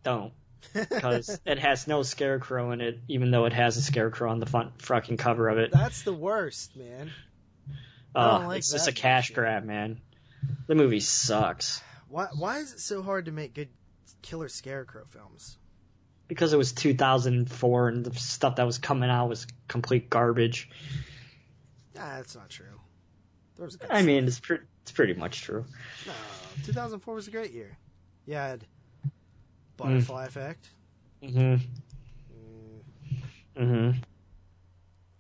don't. 0.03 0.33
Because 0.73 1.39
it 1.45 1.59
has 1.59 1.87
no 1.87 2.03
scarecrow 2.03 2.71
in 2.71 2.79
it, 2.79 2.99
even 3.09 3.31
though 3.31 3.45
it 3.45 3.53
has 3.53 3.75
a 3.75 3.81
scarecrow 3.81 4.31
on 4.31 4.39
the 4.39 4.45
front 4.45 4.81
fucking 4.81 5.17
cover 5.17 5.49
of 5.49 5.57
it. 5.57 5.71
That's 5.71 6.03
the 6.03 6.13
worst, 6.13 6.75
man. 6.77 7.11
Oh, 8.15 8.45
like 8.47 8.59
it's 8.59 8.71
just 8.71 8.87
a 8.87 8.93
cash 8.93 9.31
grab, 9.31 9.65
man. 9.65 9.99
The 10.67 10.75
movie 10.75 11.01
sucks. 11.01 11.81
Why 12.07 12.27
why 12.37 12.59
is 12.59 12.73
it 12.73 12.79
so 12.79 13.01
hard 13.01 13.25
to 13.25 13.31
make 13.31 13.53
good 13.53 13.69
killer 14.21 14.47
scarecrow 14.47 15.03
films? 15.09 15.57
Because 16.27 16.53
it 16.53 16.57
was 16.57 16.71
2004 16.73 17.87
and 17.89 18.05
the 18.05 18.17
stuff 18.19 18.55
that 18.55 18.65
was 18.65 18.77
coming 18.77 19.09
out 19.09 19.27
was 19.29 19.45
complete 19.67 20.09
garbage. 20.09 20.69
Nah, 21.95 22.15
that's 22.17 22.35
not 22.35 22.49
true. 22.49 22.65
There 23.55 23.65
was 23.65 23.77
I 23.89 24.01
mean, 24.01 24.25
it's, 24.25 24.39
pre- 24.39 24.57
it's 24.81 24.91
pretty 24.91 25.13
much 25.13 25.41
true. 25.41 25.65
no, 26.07 26.13
2004 26.65 27.13
was 27.13 27.27
a 27.27 27.31
great 27.31 27.51
year. 27.51 27.77
You 28.25 28.35
had 28.35 28.65
Butterfly 29.77 30.25
Effect. 30.25 30.69
Mm-hmm. 31.21 31.39
Mm, 31.39 31.59
Mm-hmm. 33.55 33.99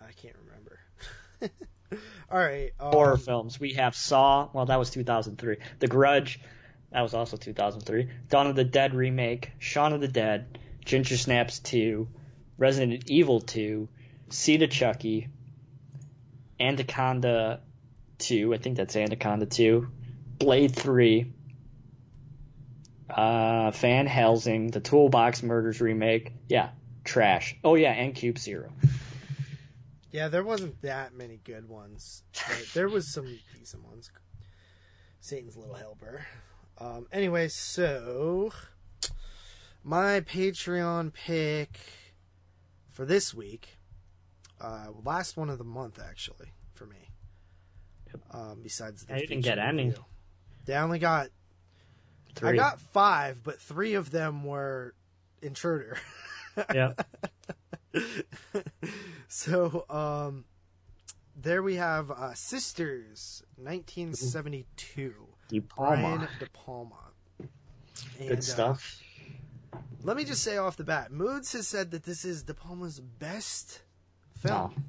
I 0.01 0.11
can't 0.13 0.35
remember. 0.45 0.79
All 2.31 2.39
right. 2.39 2.71
Um, 2.79 2.91
Horror 2.91 3.17
films. 3.17 3.59
We 3.59 3.73
have 3.73 3.95
Saw. 3.95 4.49
Well, 4.53 4.65
that 4.65 4.79
was 4.79 4.89
2003. 4.89 5.57
The 5.79 5.87
Grudge. 5.87 6.39
That 6.91 7.01
was 7.01 7.13
also 7.13 7.37
2003. 7.37 8.09
Dawn 8.29 8.47
of 8.47 8.55
the 8.55 8.63
Dead 8.63 8.95
remake. 8.95 9.51
Shaun 9.59 9.93
of 9.93 10.01
the 10.01 10.07
Dead. 10.07 10.57
Ginger 10.85 11.17
Snaps 11.17 11.59
2. 11.59 12.07
Resident 12.57 13.09
Evil 13.09 13.41
2. 13.41 13.87
Seed 14.29 14.61
of 14.61 14.69
Chucky. 14.69 15.29
Anaconda 16.59 17.61
2. 18.19 18.53
I 18.53 18.57
think 18.57 18.77
that's 18.77 18.95
Anaconda 18.95 19.45
2. 19.45 19.87
Blade 20.39 20.75
3. 20.75 21.31
Uh, 23.09 23.71
Van 23.71 24.07
Helsing. 24.07 24.71
The 24.71 24.79
Toolbox 24.79 25.43
Murders 25.43 25.81
remake. 25.81 26.31
Yeah. 26.47 26.69
Trash. 27.03 27.57
Oh 27.63 27.75
yeah, 27.75 27.91
and 27.91 28.15
Cube 28.15 28.37
Zero. 28.37 28.71
Yeah, 30.11 30.27
there 30.29 30.43
wasn't 30.43 30.81
that 30.83 31.13
many 31.13 31.39
good 31.43 31.67
ones, 31.67 32.23
but 32.33 32.65
there 32.73 32.87
was 32.87 33.11
some 33.11 33.39
decent 33.57 33.83
ones. 33.83 34.11
Satan's 35.19 35.57
Little 35.57 35.73
Helper. 35.73 36.25
Um, 36.77 37.07
anyway, 37.11 37.47
so 37.47 38.51
my 39.83 40.21
Patreon 40.21 41.13
pick 41.13 41.79
for 42.91 43.05
this 43.05 43.33
week, 43.33 43.77
uh, 44.61 44.87
last 45.03 45.35
one 45.37 45.49
of 45.49 45.57
the 45.57 45.63
month 45.63 45.99
actually 46.03 46.53
for 46.73 46.85
me. 46.85 47.09
Um, 48.31 48.59
besides 48.61 49.05
the 49.05 49.15
I 49.15 49.19
didn't 49.19 49.41
get 49.41 49.57
any. 49.57 49.85
review. 49.85 50.05
They 50.65 50.75
only 50.75 50.99
got 50.99 51.29
Three. 52.35 52.49
I 52.49 52.55
got 52.55 52.79
five, 52.79 53.43
but 53.43 53.59
three 53.61 53.93
of 53.93 54.09
them 54.11 54.43
were 54.43 54.95
Intruder. 55.41 55.97
yeah. 56.73 56.93
so 59.27 59.85
um 59.89 60.45
there 61.35 61.61
we 61.61 61.75
have 61.75 62.09
uh 62.09 62.33
sisters 62.33 63.43
1972 63.57 65.13
De 65.49 65.59
brian 65.59 66.01
Palma. 66.01 66.29
de 66.39 66.49
palma 66.51 66.95
And, 68.19 68.29
Good 68.29 68.39
uh, 68.39 68.41
stuff. 68.41 69.02
Let 70.03 70.17
me 70.17 70.23
just 70.25 70.43
say 70.43 70.57
off 70.57 70.75
the 70.77 70.83
bat 70.83 71.11
moods 71.11 71.53
has 71.53 71.67
said 71.67 71.91
that 71.91 72.03
this 72.03 72.25
is 72.25 72.43
de 72.43 72.53
palma's 72.53 72.99
best 72.99 73.81
film 74.37 74.73
No. 74.75 74.83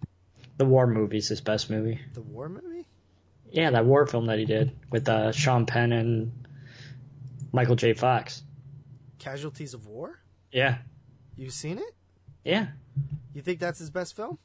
The 0.57 0.65
war 0.65 0.87
movie's 0.87 1.29
his 1.29 1.41
best 1.41 1.69
movie. 1.71 2.01
the 2.13 2.23
war 2.23 2.49
movie 2.49 2.87
Yeah, 3.51 3.71
that 3.71 3.85
war 3.87 4.07
film 4.07 4.27
that 4.27 4.39
he 4.39 4.45
did 4.45 4.71
with 4.91 5.09
uh, 5.09 5.33
Sean 5.33 5.67
Penn 5.67 5.93
and 5.93 6.33
Michael 7.53 7.77
J. 7.77 7.93
Fox. 7.93 8.43
casualties 9.19 9.75
of 9.75 9.87
war 9.87 10.19
Yeah. 10.53 10.79
you 11.37 11.51
seen 11.51 11.79
it 11.79 11.95
Yeah. 12.45 12.69
you 13.35 13.43
think 13.43 13.59
that's 13.61 13.79
his 13.79 13.91
best 13.91 14.15
film 14.17 14.39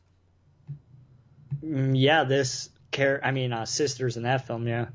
Mm, 1.63 1.91
yeah, 1.99 2.23
this 2.23 2.69
care. 2.91 3.19
I 3.23 3.31
mean, 3.31 3.51
uh, 3.51 3.65
sisters 3.65 4.15
in 4.17 4.23
that 4.23 4.47
film. 4.47 4.67
Yeah. 4.67 4.87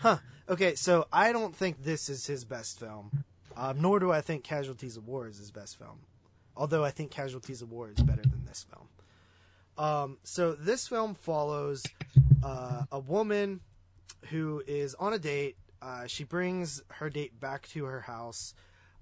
huh 0.00 0.18
okay 0.48 0.74
so 0.74 1.06
i 1.12 1.32
don't 1.32 1.54
think 1.54 1.82
this 1.82 2.08
is 2.08 2.26
his 2.26 2.44
best 2.44 2.78
film 2.80 3.24
um, 3.56 3.80
nor 3.80 3.98
do 3.98 4.12
i 4.12 4.20
think 4.20 4.44
casualties 4.44 4.96
of 4.96 5.06
war 5.06 5.26
is 5.26 5.38
his 5.38 5.50
best 5.50 5.78
film. 5.78 6.00
Although 6.56 6.84
i 6.84 6.90
think 6.90 7.10
casualties 7.10 7.62
of 7.62 7.70
war 7.70 7.90
is 7.90 8.02
better 8.02 8.22
than 8.22 8.44
this 8.46 8.64
film. 8.68 8.88
Um, 9.78 10.18
so 10.22 10.52
this 10.52 10.86
film 10.86 11.14
follows 11.14 11.82
uh, 12.42 12.82
a 12.90 12.98
woman 12.98 13.60
who 14.26 14.62
is 14.66 14.94
on 14.96 15.12
a 15.12 15.18
date. 15.18 15.56
Uh, 15.80 16.06
she 16.06 16.24
brings 16.24 16.82
her 16.88 17.10
date 17.10 17.38
back 17.40 17.66
to 17.68 17.84
her 17.84 18.00
house. 18.00 18.54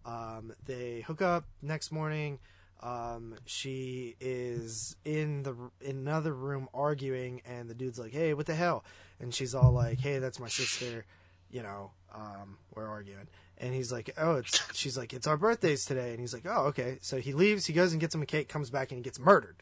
Um, 0.06 0.52
they 0.64 1.02
hook 1.02 1.20
up 1.20 1.44
next 1.60 1.92
morning. 1.92 2.38
Um, 2.82 3.34
she 3.44 4.16
is 4.20 4.96
in 5.04 5.42
the 5.42 5.54
in 5.82 5.98
another 5.98 6.32
room 6.32 6.66
arguing 6.72 7.42
and 7.44 7.68
the 7.68 7.74
dude's 7.74 7.98
like 7.98 8.12
hey 8.12 8.32
what 8.32 8.46
the 8.46 8.54
hell? 8.54 8.84
And 9.20 9.34
she's 9.34 9.54
all 9.54 9.72
like 9.72 10.00
hey 10.00 10.18
that's 10.18 10.40
my 10.40 10.48
sister. 10.48 11.04
You 11.50 11.62
know 11.62 11.90
um, 12.14 12.56
we're 12.74 12.86
arguing 12.86 13.28
and 13.60 13.74
he's 13.74 13.92
like 13.92 14.10
oh 14.16 14.36
it's 14.36 14.76
she's 14.76 14.96
like 14.96 15.12
it's 15.12 15.26
our 15.26 15.36
birthdays 15.36 15.84
today. 15.84 16.10
And 16.10 16.20
he's 16.20 16.34
like 16.34 16.46
oh 16.46 16.66
okay. 16.66 16.98
So 17.00 17.18
he 17.18 17.32
leaves 17.32 17.66
he 17.66 17.72
goes 17.72 17.92
and 17.92 18.00
gets 18.00 18.14
him 18.14 18.22
a 18.22 18.26
cake 18.26 18.48
comes 18.48 18.70
back 18.70 18.90
and 18.90 18.98
he 18.98 19.02
gets 19.02 19.18
murdered 19.18 19.56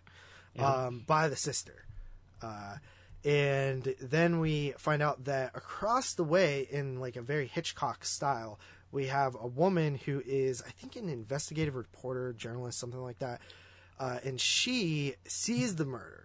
um, 0.58 1.04
by 1.06 1.28
the 1.28 1.36
sister. 1.36 1.84
Uh, 2.42 2.76
and 3.24 3.94
then 4.00 4.38
we 4.38 4.72
find 4.78 5.02
out 5.02 5.24
that 5.24 5.50
across 5.54 6.14
the 6.14 6.24
way 6.24 6.66
in 6.70 7.00
like 7.00 7.16
a 7.16 7.22
very 7.22 7.46
hitchcock 7.46 8.04
style 8.04 8.58
we 8.90 9.08
have 9.08 9.36
a 9.38 9.46
woman 9.46 9.96
who 9.96 10.22
is 10.24 10.62
i 10.66 10.70
think 10.70 10.96
an 10.96 11.08
investigative 11.08 11.74
reporter 11.74 12.32
journalist 12.32 12.78
something 12.78 13.02
like 13.02 13.18
that. 13.18 13.40
Uh, 14.00 14.18
and 14.22 14.40
she 14.40 15.14
sees 15.26 15.74
the 15.74 15.84
murder. 15.84 16.24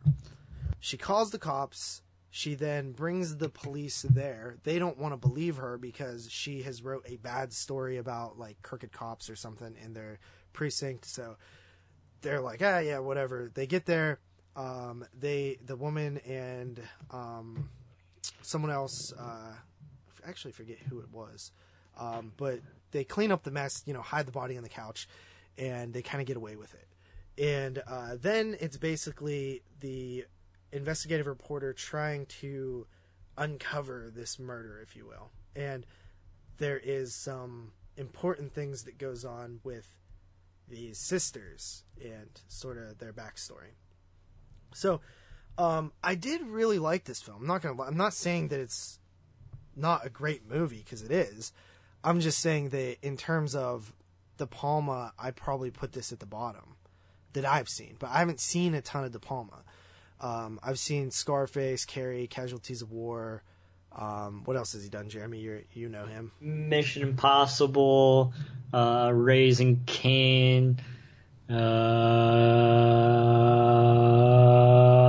She 0.79 0.97
calls 0.97 1.31
the 1.31 1.39
cops 1.39 2.01
she 2.35 2.55
then 2.55 2.93
brings 2.93 3.37
the 3.37 3.47
police 3.47 4.01
there. 4.09 4.57
They 4.63 4.79
don't 4.79 4.97
want 4.97 5.13
to 5.13 5.17
believe 5.17 5.57
her 5.57 5.77
because 5.77 6.27
she 6.31 6.63
has 6.63 6.81
wrote 6.81 7.05
a 7.07 7.17
bad 7.17 7.53
story 7.53 7.97
about 7.97 8.39
like 8.39 8.59
crooked 8.63 8.91
cops 8.91 9.29
or 9.29 9.35
something 9.35 9.75
in 9.85 9.93
their 9.93 10.17
precinct. 10.51 11.05
So 11.05 11.35
they're 12.21 12.41
like 12.41 12.59
ah 12.63 12.79
yeah 12.79 12.97
whatever. 12.97 13.51
They 13.53 13.67
get 13.67 13.85
there. 13.85 14.19
Um, 14.55 15.05
they 15.13 15.59
the 15.63 15.75
woman 15.75 16.17
and 16.25 16.81
um, 17.11 17.69
someone 18.41 18.71
else 18.71 19.13
uh, 19.13 19.53
I 19.53 20.27
actually 20.27 20.53
forget 20.53 20.79
who 20.89 21.01
it 21.01 21.11
was. 21.11 21.51
Um, 21.99 22.31
but 22.35 22.61
they 22.89 23.03
clean 23.03 23.31
up 23.31 23.43
the 23.43 23.51
mess 23.51 23.83
you 23.85 23.93
know 23.93 24.01
hide 24.01 24.25
the 24.25 24.31
body 24.31 24.57
on 24.57 24.63
the 24.63 24.69
couch 24.69 25.07
and 25.59 25.93
they 25.93 26.01
kind 26.01 26.19
of 26.19 26.25
get 26.25 26.37
away 26.37 26.55
with 26.55 26.73
it. 26.73 26.87
And 27.37 27.83
uh, 27.87 28.17
then 28.19 28.57
it's 28.59 28.77
basically 28.77 29.61
the 29.81 30.25
investigative 30.73 31.27
reporter 31.27 31.73
trying 31.73 32.25
to 32.25 32.87
uncover 33.37 34.11
this 34.13 34.39
murder 34.39 34.79
if 34.81 34.95
you 34.95 35.05
will. 35.05 35.31
And 35.55 35.85
there 36.57 36.77
is 36.77 37.13
some 37.13 37.71
important 37.97 38.53
things 38.53 38.83
that 38.83 38.97
goes 38.97 39.23
on 39.23 39.59
with 39.63 39.87
these 40.67 40.97
sisters 40.97 41.83
and 42.03 42.29
sort 42.47 42.77
of 42.77 42.97
their 42.97 43.13
backstory. 43.13 43.75
So 44.73 45.01
um, 45.57 45.91
i 46.03 46.15
did 46.15 46.41
really 46.41 46.79
like 46.79 47.03
this 47.03 47.21
film. 47.21 47.37
I'm 47.41 47.47
not 47.47 47.61
gonna 47.61 47.81
i'm 47.83 47.97
not 47.97 48.13
saying 48.13 48.47
that 48.47 48.59
it's 48.59 48.99
not 49.75 50.05
a 50.05 50.09
great 50.09 50.49
movie 50.49 50.81
because 50.83 51.03
it 51.03 51.11
is. 51.11 51.51
I'm 52.03 52.19
just 52.19 52.39
saying 52.39 52.69
that 52.69 52.97
in 53.01 53.17
terms 53.17 53.55
of 53.55 53.93
de 54.37 54.47
palma 54.47 55.13
i 55.17 55.31
probably 55.31 55.69
put 55.69 55.93
this 55.93 56.11
at 56.11 56.19
the 56.19 56.25
bottom 56.25 56.75
that 57.33 57.45
i've 57.45 57.69
seen 57.69 57.95
but 57.99 58.09
i 58.09 58.19
haven't 58.19 58.39
seen 58.39 58.73
a 58.73 58.81
ton 58.81 59.03
of 59.03 59.11
de 59.11 59.19
palma 59.19 59.63
um, 60.21 60.59
i've 60.63 60.79
seen 60.79 61.11
scarface 61.11 61.85
carrie 61.85 62.27
casualties 62.27 62.81
of 62.81 62.91
war 62.91 63.43
um, 63.95 64.41
what 64.45 64.57
else 64.57 64.73
has 64.73 64.83
he 64.83 64.89
done 64.89 65.09
jeremy 65.09 65.39
you 65.39 65.63
you 65.73 65.87
know 65.89 66.05
him 66.05 66.31
Mission 66.41 67.03
Impossible, 67.03 68.33
uh, 68.73 69.11
Raising 69.13 69.83
Cain, 69.85 70.79
uh, 71.49 71.53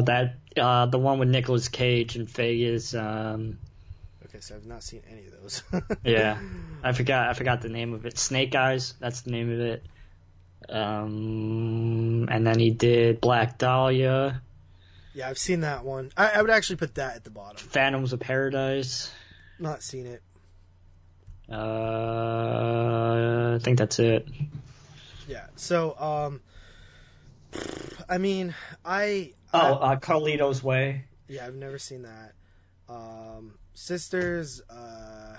that 0.03 0.35
uh, 0.57 0.87
the 0.87 0.99
one 0.99 1.19
with 1.19 1.29
Nicolas 1.29 1.69
Cage 1.69 2.17
in 2.17 2.27
Vegas. 2.27 2.95
Um, 2.95 3.59
okay 4.27 4.41
so 4.41 4.55
i've 4.57 4.67
not 4.67 4.83
seen 4.83 5.03
any 5.11 5.27
of 5.27 5.33
those 5.41 5.63
yeah, 6.05 6.39
I 6.83 6.93
forgot. 6.93 7.29
I 7.29 7.35
forgot 7.35 7.63
the 7.63 7.69
name 7.69 7.95
of 7.95 8.05
it. 8.07 8.19
Snake 8.19 8.55
Eyes. 8.55 8.95
That's 9.01 9.23
the 9.23 9.31
name 9.31 9.51
of 9.53 9.61
it. 9.61 9.87
Um, 10.69 12.29
and 12.31 12.47
then 12.47 12.59
he 12.59 12.71
did 12.71 13.21
Black 13.21 13.59
Dahlia, 13.59 14.41
yeah 15.15 15.29
i've 15.29 15.39
seen 15.39 15.61
that 15.61 15.85
one 15.85 16.11
I, 16.17 16.31
I 16.31 16.43
would 16.43 16.51
actually 16.51 16.77
put 16.77 16.95
that 16.97 17.17
at 17.17 17.25
the 17.25 17.31
bottom 17.31 17.57
Phantoms 17.57 18.13
of 18.13 18.21
Paradise. 18.21 19.11
not 19.59 19.83
seen 19.83 20.07
it 20.07 20.23
Uh, 22.05 23.55
I 23.55 23.59
think 23.63 23.79
that's 23.79 23.99
it. 23.99 24.27
Yeah. 25.29 25.47
So, 25.57 25.95
um, 25.99 26.41
I 28.09 28.19
mean, 28.19 28.55
I 28.85 29.33
Oh, 29.53 29.75
I- 29.77 29.93
uh, 29.93 29.97
Carlito's 30.01 30.63
Way. 30.63 31.05
yeah, 31.29 31.47
I've 31.47 31.55
never 31.55 31.79
seen 31.79 32.03
that. 32.03 32.33
Um, 32.89 33.59
Sisters, 33.75 34.61
uh, 34.71 35.37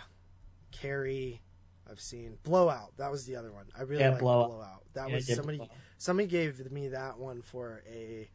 Carrie, 0.71 1.41
I've 1.89 1.99
seen 1.99 2.37
Blowout. 2.43 2.95
That 2.97 3.11
was 3.11 3.25
the 3.25 3.35
other 3.35 3.51
one. 3.51 3.65
I 3.77 3.81
really 3.83 4.01
Yeah, 4.03 4.09
liked 4.09 4.21
Blowout. 4.21 4.49
Blowout. 4.49 4.83
That 4.93 5.09
Yeah, 5.09 5.15
was 5.15 5.29
yeah, 5.29 5.35
somebody. 5.35 5.57
Blowout. 5.57 5.75
Somebody 5.97 6.27
gave 6.27 6.71
me 6.71 6.89
that 6.89 7.17
one 7.17 7.41
for 7.41 7.81
a 7.91 8.29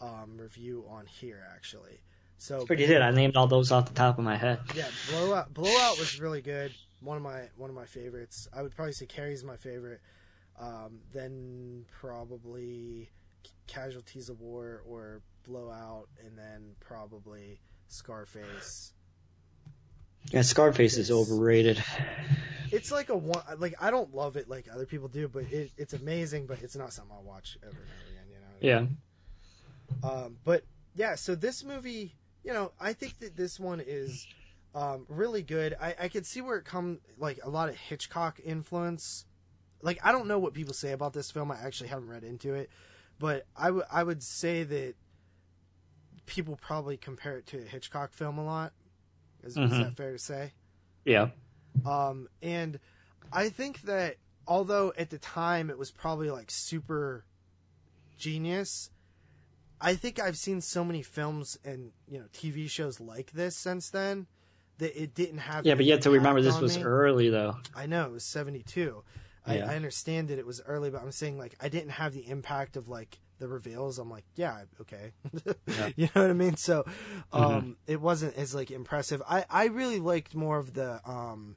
um, 0.00 0.36
review 0.36 0.84
on 0.88 1.06
here 1.06 1.44
actually. 1.54 2.00
So 2.38 2.64
Pretty 2.64 2.86
good. 2.86 3.02
I 3.02 3.10
named 3.10 3.36
all 3.36 3.48
those 3.48 3.72
off 3.72 3.86
the 3.86 3.94
top 3.94 4.18
of 4.18 4.24
my 4.24 4.36
head. 4.36 4.60
yeah, 4.74 4.86
Blowout. 5.10 5.52
Blowout 5.52 5.98
was 5.98 6.20
really 6.20 6.40
good. 6.40 6.72
One 7.00 7.16
of 7.16 7.22
my 7.22 7.48
one 7.56 7.68
of 7.70 7.76
my 7.76 7.86
favorites. 7.86 8.48
I 8.52 8.62
would 8.62 8.74
probably 8.74 8.92
say 8.92 9.06
Carrie's 9.06 9.42
my 9.44 9.56
favorite. 9.56 10.00
Um, 10.58 11.00
then 11.12 11.84
probably 12.00 13.10
Casualties 13.66 14.28
of 14.28 14.40
War 14.40 14.82
or 14.88 15.20
Blowout, 15.46 16.08
and 16.24 16.36
then 16.36 16.74
probably 16.80 17.60
Scarface. 17.88 18.92
Yeah, 20.30 20.42
Scarface 20.42 20.96
is 20.96 21.10
overrated. 21.10 21.82
It's 22.70 22.92
like 22.92 23.08
a 23.08 23.16
one. 23.16 23.42
Like 23.58 23.74
I 23.80 23.90
don't 23.90 24.14
love 24.14 24.36
it 24.36 24.48
like 24.48 24.66
other 24.72 24.84
people 24.86 25.08
do, 25.08 25.26
but 25.26 25.44
it, 25.50 25.70
it's 25.76 25.94
amazing. 25.94 26.46
But 26.46 26.62
it's 26.62 26.76
not 26.76 26.92
something 26.92 27.14
I'll 27.16 27.22
watch 27.22 27.56
over 27.62 27.70
and 27.70 27.78
over 27.78 28.10
again. 28.12 28.26
You 28.60 28.76
know. 28.76 28.80
Yeah. 28.80 28.86
Um, 30.02 30.36
but 30.44 30.64
yeah, 30.94 31.14
so 31.14 31.34
this 31.34 31.64
movie, 31.64 32.14
you 32.44 32.52
know, 32.52 32.72
I 32.80 32.92
think 32.92 33.18
that 33.20 33.36
this 33.36 33.58
one 33.58 33.82
is 33.84 34.26
um, 34.74 35.06
really 35.08 35.42
good. 35.42 35.76
I, 35.80 35.94
I 36.00 36.08
could 36.08 36.26
see 36.26 36.40
where 36.40 36.56
it 36.58 36.64
come 36.64 37.00
like 37.18 37.38
a 37.42 37.48
lot 37.50 37.68
of 37.68 37.76
Hitchcock 37.76 38.40
influence. 38.44 39.24
Like 39.82 39.98
I 40.04 40.12
don't 40.12 40.26
know 40.26 40.38
what 40.38 40.54
people 40.54 40.74
say 40.74 40.92
about 40.92 41.12
this 41.12 41.30
film. 41.30 41.50
I 41.50 41.58
actually 41.64 41.88
haven't 41.88 42.08
read 42.08 42.24
into 42.24 42.54
it, 42.54 42.70
but 43.18 43.46
I 43.56 43.70
would 43.70 43.84
I 43.90 44.02
would 44.02 44.22
say 44.22 44.62
that 44.64 44.94
people 46.26 46.56
probably 46.60 46.96
compare 46.96 47.38
it 47.38 47.46
to 47.46 47.58
a 47.58 47.62
Hitchcock 47.64 48.12
film 48.12 48.38
a 48.38 48.44
lot. 48.44 48.72
Is, 49.42 49.56
is 49.56 49.72
Mhm. 49.72 49.78
that 49.84 49.96
fair 49.96 50.12
to 50.12 50.18
say? 50.18 50.52
Yeah. 51.04 51.30
Um, 51.86 52.28
and 52.42 52.78
I 53.32 53.48
think 53.48 53.82
that 53.82 54.16
although 54.46 54.92
at 54.98 55.10
the 55.10 55.18
time 55.18 55.70
it 55.70 55.78
was 55.78 55.90
probably 55.90 56.30
like 56.30 56.50
super 56.50 57.24
genius, 58.18 58.90
I 59.80 59.94
think 59.94 60.18
I've 60.18 60.36
seen 60.36 60.60
so 60.60 60.84
many 60.84 61.02
films 61.02 61.58
and 61.64 61.92
you 62.08 62.18
know 62.18 62.26
TV 62.32 62.68
shows 62.68 63.00
like 63.00 63.32
this 63.32 63.56
since 63.56 63.90
then 63.90 64.26
that 64.78 65.00
it 65.00 65.14
didn't 65.14 65.38
have. 65.38 65.66
Yeah, 65.66 65.74
but 65.74 65.84
you 65.84 65.92
have 65.92 66.00
to 66.02 66.10
remember 66.10 66.40
this 66.42 66.60
was 66.60 66.76
me. 66.76 66.84
early 66.84 67.28
though. 67.30 67.56
I 67.74 67.86
know 67.86 68.04
it 68.06 68.12
was 68.12 68.24
seventy 68.24 68.62
two. 68.62 69.02
I, 69.46 69.58
Yeah. 69.58 69.70
I 69.70 69.76
understand 69.76 70.28
that 70.28 70.38
it 70.38 70.46
was 70.46 70.60
early, 70.66 70.90
but 70.90 71.00
I'm 71.02 71.12
saying 71.12 71.38
like 71.38 71.54
I 71.60 71.68
didn't 71.68 71.90
have 71.92 72.12
the 72.12 72.28
impact 72.28 72.76
of 72.76 72.88
like 72.88 73.18
the 73.38 73.46
reveals. 73.48 73.98
I'm 73.98 74.10
like, 74.10 74.24
yeah, 74.34 74.62
okay, 74.80 75.12
Yeah. 75.68 75.90
you 75.96 76.08
know 76.14 76.22
what 76.22 76.30
I 76.30 76.34
mean. 76.34 76.56
So, 76.56 76.84
um, 77.32 77.76
it 77.86 78.00
wasn't 78.00 78.36
as 78.36 78.54
like 78.54 78.70
impressive. 78.72 79.22
I 79.28 79.44
I 79.48 79.66
really 79.66 80.00
liked 80.00 80.34
more 80.34 80.58
of 80.58 80.74
the 80.74 81.00
um, 81.08 81.56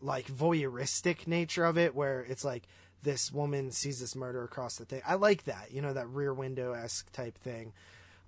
like 0.00 0.26
voyeuristic 0.26 1.26
nature 1.26 1.64
of 1.64 1.76
it, 1.78 1.94
where 1.94 2.20
it's 2.22 2.44
like 2.44 2.66
this 3.04 3.30
woman 3.30 3.70
sees 3.70 4.00
this 4.00 4.16
murder 4.16 4.42
across 4.42 4.76
the 4.76 4.84
thing. 4.84 5.02
I 5.06 5.14
like 5.14 5.44
that, 5.44 5.68
you 5.70 5.80
know, 5.82 5.92
that 5.92 6.08
rear 6.08 6.34
window 6.34 6.72
esque 6.72 7.12
type 7.12 7.38
thing. 7.38 7.72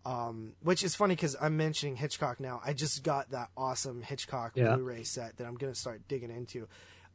Um, 0.05 0.53
which 0.62 0.85
is 0.85 0.94
funny 0.94 1.16
because 1.16 1.35
I'm 1.40 1.57
mentioning 1.57 1.97
Hitchcock 1.97 2.39
now. 2.39 2.61
I 2.65 2.73
just 2.74 3.03
got 3.03 3.31
that 3.31 3.48
awesome 3.57 4.03
Hitchcock 4.03 4.53
Yeah. 4.55 4.77
Blu-ray 4.77 5.03
set 5.03 5.36
that 5.39 5.47
I'm 5.47 5.57
gonna 5.57 5.74
start 5.74 6.03
digging 6.07 6.31
into. 6.31 6.69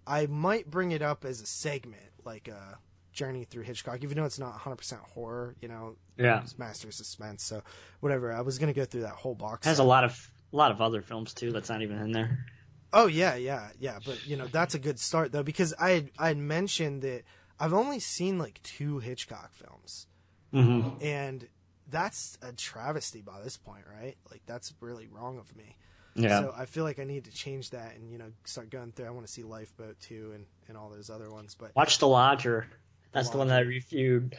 I 0.06 0.26
might 0.26 0.70
bring 0.70 0.92
it 0.92 1.02
up 1.02 1.24
as 1.24 1.40
a 1.40 1.46
segment, 1.46 2.02
like 2.26 2.50
a 2.50 2.78
journey 3.14 3.46
through 3.46 3.64
Hitchcock, 3.64 4.04
even 4.04 4.18
though 4.18 4.26
it's 4.26 4.40
not 4.40 4.54
100% 4.60 5.00
horror. 5.14 5.56
You 5.62 5.70
know, 5.70 5.96
Yeah. 6.18 6.42
it's 6.42 6.58
master 6.60 6.90
of 6.90 6.94
suspense. 6.94 7.44
So 7.46 7.62
whatever. 8.02 8.34
I 8.34 8.42
was 8.42 8.58
gonna 8.60 8.74
go 8.74 8.84
through 8.84 9.02
that 9.02 9.14
whole 9.16 9.36
box. 9.36 9.66
Has 9.68 9.78
set. 9.78 9.84
a 9.84 9.88
lot 9.88 10.04
of 10.04 10.32
a 10.52 10.56
lot 10.58 10.72
of 10.72 10.82
other 10.82 11.02
films 11.02 11.34
too 11.34 11.54
that's 11.54 11.70
not 11.70 11.82
even 11.82 11.98
in 12.00 12.12
there. 12.12 12.46
Oh 12.92 13.06
yeah, 13.08 13.36
yeah, 13.36 13.70
yeah. 13.80 14.00
But 14.06 14.28
you 14.28 14.36
know 14.36 14.48
that's 14.48 14.76
a 14.76 14.80
good 14.80 15.00
start 15.00 15.32
though 15.32 15.44
because 15.44 15.74
I 15.80 15.92
had 15.92 16.12
I 16.20 16.28
had 16.30 16.38
mentioned 16.38 17.04
that 17.04 17.24
I've 17.62 17.74
only 17.74 18.00
seen 18.00 18.38
like 18.38 18.62
two 18.64 19.00
Hitchcock 19.00 19.54
films, 19.54 20.08
Mm-hmm. 20.54 21.02
and 21.04 21.48
that's 21.90 22.38
a 22.42 22.52
travesty 22.52 23.22
by 23.22 23.42
this 23.42 23.56
point, 23.58 23.84
right? 23.90 24.16
Like 24.30 24.42
that's 24.46 24.74
really 24.82 25.08
wrong 25.08 25.38
of 25.38 25.56
me. 25.56 25.78
Yeah. 26.16 26.42
So 26.42 26.54
I 26.58 26.66
feel 26.66 26.84
like 26.84 27.00
I 27.00 27.06
need 27.06 27.24
to 27.26 27.32
change 27.32 27.70
that 27.70 27.96
and 27.96 28.12
you 28.12 28.18
know 28.18 28.32
start 28.44 28.70
going 28.70 28.92
through. 28.92 29.06
I 29.06 29.12
want 29.12 29.26
to 29.26 29.32
see 29.32 29.44
Lifeboat 29.44 30.00
too 30.02 30.32
and 30.36 30.46
and 30.68 30.76
all 30.78 30.90
those 30.90 31.10
other 31.10 31.30
ones. 31.32 31.56
But 31.58 31.74
Watch 31.76 32.00
The 32.00 32.08
Lodger. 32.08 32.68
That's 33.14 33.30
the 33.30 33.38
one 33.38 33.48
that 33.50 33.58
I 33.60 33.62
reviewed 33.62 34.36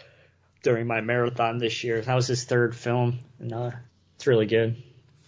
during 0.63 0.87
my 0.87 1.01
marathon 1.01 1.59
this 1.59 1.83
year. 1.85 2.01
That 2.01 2.15
was 2.15 2.27
his 2.27 2.45
third 2.45 2.75
film, 2.77 3.19
and 3.39 3.53
uh, 3.53 3.71
it's 4.17 4.27
really 4.27 4.47
good. 4.47 4.77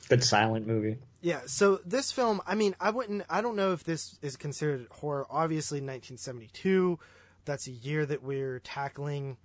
Good 0.09 0.23
silent 0.25 0.66
movie. 0.66 0.97
Yeah, 1.23 1.41
so 1.47 1.81
this 1.87 2.12
film, 2.12 2.43
I 2.47 2.55
mean, 2.55 2.75
I 2.79 2.91
wouldn't, 2.91 3.23
I 3.31 3.41
don't 3.41 3.57
know 3.57 3.73
if 3.73 3.83
this 3.85 4.19
is 4.21 4.37
considered 4.37 4.87
horror. 4.91 5.27
Obviously, 5.31 5.79
1972, 5.79 6.99
that's 7.45 7.66
a 7.66 7.73
year 7.73 8.07
that 8.07 8.23
we're 8.23 8.61
tackling 8.61 9.37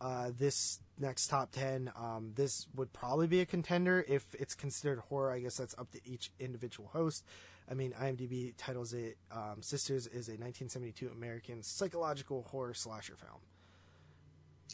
uh, 0.00 0.30
this 0.38 0.80
next 0.98 1.28
top 1.28 1.50
10. 1.52 1.92
Um, 1.96 2.32
this 2.34 2.66
would 2.74 2.92
probably 2.92 3.26
be 3.26 3.40
a 3.40 3.46
contender 3.46 4.04
if 4.08 4.24
it's 4.34 4.54
considered 4.54 5.00
horror. 5.00 5.32
I 5.32 5.40
guess 5.40 5.56
that's 5.56 5.76
up 5.78 5.90
to 5.92 6.00
each 6.04 6.30
individual 6.38 6.88
host. 6.92 7.24
I 7.70 7.74
mean, 7.74 7.92
IMDb 8.00 8.54
titles 8.56 8.92
it 8.92 9.16
um, 9.30 9.58
Sisters 9.60 10.06
is 10.06 10.28
a 10.28 10.32
1972 10.32 11.08
American 11.08 11.62
psychological 11.62 12.42
horror 12.50 12.74
slasher 12.74 13.14
film. 13.16 13.40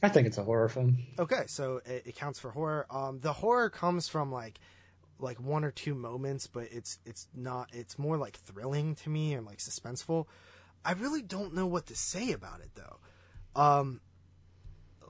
I 0.03 0.09
think 0.09 0.27
it's 0.27 0.39
a 0.39 0.45
horror 0.45 0.69
film. 0.69 0.99
Okay, 1.19 1.45
so 1.47 1.81
it, 1.87 2.05
it 2.07 2.17
counts 2.17 2.39
for 2.39 2.51
horror. 2.51 2.87
Um, 2.91 3.21
the 3.21 3.33
horror 3.33 3.71
comes 3.71 4.09
from 4.09 4.31
like 4.31 4.61
like 5.19 5.41
one 5.41 5.65
or 5.65 5.71
two 5.71 5.95
moments, 5.95 6.47
but 6.47 6.69
it's 6.71 6.99
it's 7.07 7.29
not. 7.35 7.71
It's 7.73 7.99
more 7.99 8.17
like 8.17 8.37
thrilling 8.37 8.95
to 8.97 9.11
me 9.11 9.35
and 9.35 9.47
like 9.47 9.59
suspenseful. 9.59 10.27
I 10.87 10.93
really 10.93 11.23
don't 11.23 11.53
know 11.53 11.67
what 11.67 11.87
to 11.87 11.97
say 11.97 12.31
about 12.31 12.61
it 12.61 12.71
though. 12.77 13.61
Um, 13.61 14.01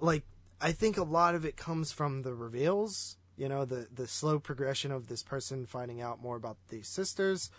like 0.00 0.24
I 0.58 0.72
think 0.72 0.96
a 0.96 1.04
lot 1.04 1.34
of 1.34 1.44
it 1.44 1.56
comes 1.56 1.92
from 1.92 2.22
the 2.22 2.34
reveals. 2.34 3.18
You 3.36 3.50
know, 3.50 3.66
the 3.66 3.86
the 3.92 4.06
slow 4.06 4.38
progression 4.38 4.90
of 4.90 5.08
this 5.08 5.22
person 5.22 5.66
finding 5.66 6.00
out 6.00 6.22
more 6.22 6.36
about 6.36 6.56
these 6.68 6.88
sisters. 6.88 7.50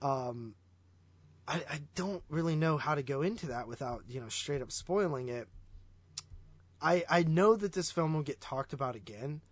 Um, 0.00 0.54
I, 1.46 1.56
I 1.70 1.80
don't 1.94 2.22
really 2.30 2.56
know 2.56 2.78
how 2.78 2.94
to 2.94 3.02
go 3.02 3.20
into 3.20 3.46
that 3.46 3.68
without 3.68 4.04
you 4.08 4.20
know 4.20 4.30
straight 4.30 4.62
up 4.62 4.72
spoiling 4.72 5.28
it. 5.28 5.48
I 6.80 7.04
I 7.08 7.22
know 7.24 7.54
that 7.54 7.74
this 7.74 7.90
film 7.90 8.14
will 8.14 8.22
get 8.22 8.40
talked 8.40 8.72
about 8.72 8.96
again 8.96 9.42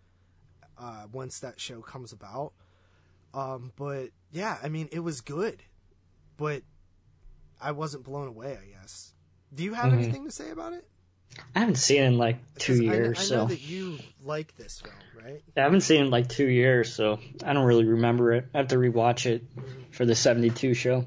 uh, 0.78 1.04
once 1.12 1.38
that 1.40 1.60
show 1.60 1.82
comes 1.82 2.12
about. 2.12 2.54
Um, 3.34 3.72
but 3.76 4.08
yeah, 4.32 4.56
I 4.62 4.70
mean, 4.70 4.88
it 4.90 5.00
was 5.00 5.20
good, 5.20 5.62
but 6.38 6.62
I 7.60 7.72
wasn't 7.72 8.04
blown 8.04 8.28
away. 8.28 8.58
I 8.62 8.66
guess. 8.80 9.12
Do 9.54 9.62
you 9.64 9.74
have 9.74 9.92
Mhm. 9.92 10.02
anything 10.02 10.24
to 10.26 10.30
say 10.32 10.50
about 10.50 10.72
it? 10.72 10.86
I 11.54 11.60
haven't 11.60 11.76
seen 11.76 12.02
it 12.02 12.06
in 12.06 12.18
like 12.18 12.38
two 12.58 12.72
I 12.74 12.94
years, 12.94 13.18
I, 13.18 13.22
so 13.22 13.36
know 13.36 13.46
that 13.46 13.60
you 13.60 13.98
like 14.24 14.56
this 14.56 14.80
film, 14.80 14.94
right? 15.24 15.42
I 15.56 15.60
haven't 15.60 15.82
seen 15.82 16.00
it 16.00 16.04
in 16.06 16.10
like 16.10 16.28
two 16.28 16.48
years, 16.48 16.92
so 16.92 17.20
I 17.44 17.52
don't 17.52 17.66
really 17.66 17.84
remember 17.84 18.32
it. 18.32 18.46
I 18.52 18.58
have 18.58 18.68
to 18.68 18.76
rewatch 18.76 19.26
it 19.26 19.44
for 19.92 20.04
the 20.04 20.14
'72 20.16 20.74
show. 20.74 21.06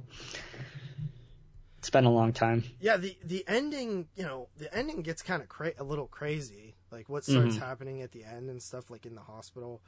It's 1.79 1.89
been 1.89 2.05
a 2.05 2.11
long 2.11 2.31
time. 2.31 2.63
Yeah, 2.79 2.95
the 2.97 3.17
the 3.23 3.43
ending, 3.47 4.07
you 4.15 4.23
know, 4.23 4.47
the 4.57 4.73
ending 4.73 5.01
gets 5.01 5.21
kind 5.21 5.41
of 5.41 5.49
cra- 5.49 5.73
a 5.77 5.83
little 5.83 6.07
crazy. 6.07 6.75
Like 6.91 7.09
what 7.09 7.25
starts 7.25 7.55
Mhm. 7.57 7.59
happening 7.59 8.01
at 8.01 8.11
the 8.13 8.23
end 8.23 8.49
and 8.49 8.61
stuff, 8.63 8.89
like 8.89 9.05
in 9.05 9.15
the 9.15 9.21
hospital 9.21 9.81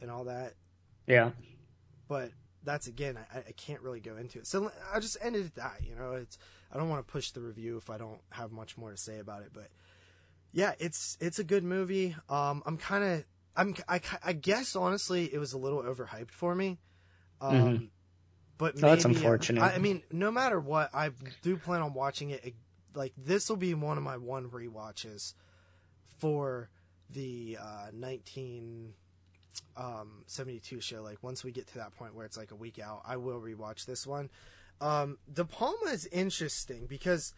and 0.00 0.10
all 0.10 0.24
that. 0.24 0.54
Yeah. 1.06 1.32
but 2.08 2.32
that's 2.64 2.86
again 2.86 3.18
I, 3.34 3.38
I 3.38 3.52
can't 3.52 3.80
really 3.80 4.00
go 4.00 4.16
into 4.16 4.38
it 4.38 4.46
so 4.46 4.70
i'll 4.92 5.00
just 5.00 5.16
end 5.22 5.36
it 5.36 5.46
at 5.46 5.54
that 5.56 5.80
you 5.82 5.94
know 5.94 6.12
it's 6.12 6.38
i 6.72 6.76
don't 6.76 6.88
want 6.88 7.06
to 7.06 7.10
push 7.12 7.30
the 7.30 7.40
review 7.40 7.76
if 7.76 7.90
i 7.90 7.96
don't 7.98 8.20
have 8.30 8.52
much 8.52 8.76
more 8.76 8.90
to 8.90 8.96
say 8.96 9.18
about 9.18 9.42
it 9.42 9.50
but 9.52 9.68
yeah 10.52 10.72
it's 10.78 11.16
it's 11.20 11.38
a 11.38 11.44
good 11.44 11.64
movie 11.64 12.14
um 12.28 12.62
i'm 12.66 12.76
kind 12.76 13.04
of 13.04 13.24
i'm 13.56 13.74
I, 13.88 14.00
I 14.22 14.32
guess 14.32 14.76
honestly 14.76 15.32
it 15.32 15.38
was 15.38 15.52
a 15.52 15.58
little 15.58 15.82
overhyped 15.82 16.30
for 16.32 16.54
me 16.54 16.78
um 17.40 17.50
Mhm. 17.50 17.88
but 18.58 18.74
Oh, 18.76 18.80
that's 18.80 19.04
unfortunate. 19.04 19.62
I, 19.62 19.74
I 19.74 19.78
mean 19.78 20.02
no 20.12 20.30
matter 20.30 20.60
what 20.60 20.90
i 20.94 21.10
do 21.42 21.56
plan 21.56 21.80
on 21.82 21.94
watching 21.94 22.30
it 22.30 22.54
like 22.94 23.12
this 23.16 23.48
will 23.48 23.56
be 23.56 23.72
one 23.74 23.96
of 23.96 24.02
my 24.02 24.16
one 24.16 24.48
rewatches 24.50 25.34
for 26.18 26.68
the 27.08 27.56
uh 27.60 27.86
19 27.92 28.92
um 29.76 30.22
72 30.26 30.80
show 30.80 31.02
like 31.02 31.22
once 31.22 31.42
we 31.44 31.52
get 31.52 31.66
to 31.68 31.74
that 31.74 31.94
point 31.96 32.14
where 32.14 32.26
it's 32.26 32.36
like 32.36 32.50
a 32.50 32.56
week 32.56 32.78
out 32.78 33.02
i 33.06 33.16
will 33.16 33.40
rewatch 33.40 33.84
this 33.86 34.06
one. 34.06 34.30
Um 34.80 35.18
de 35.32 35.44
palma 35.44 35.90
is 35.92 36.06
interesting 36.06 36.86
because 36.86 37.34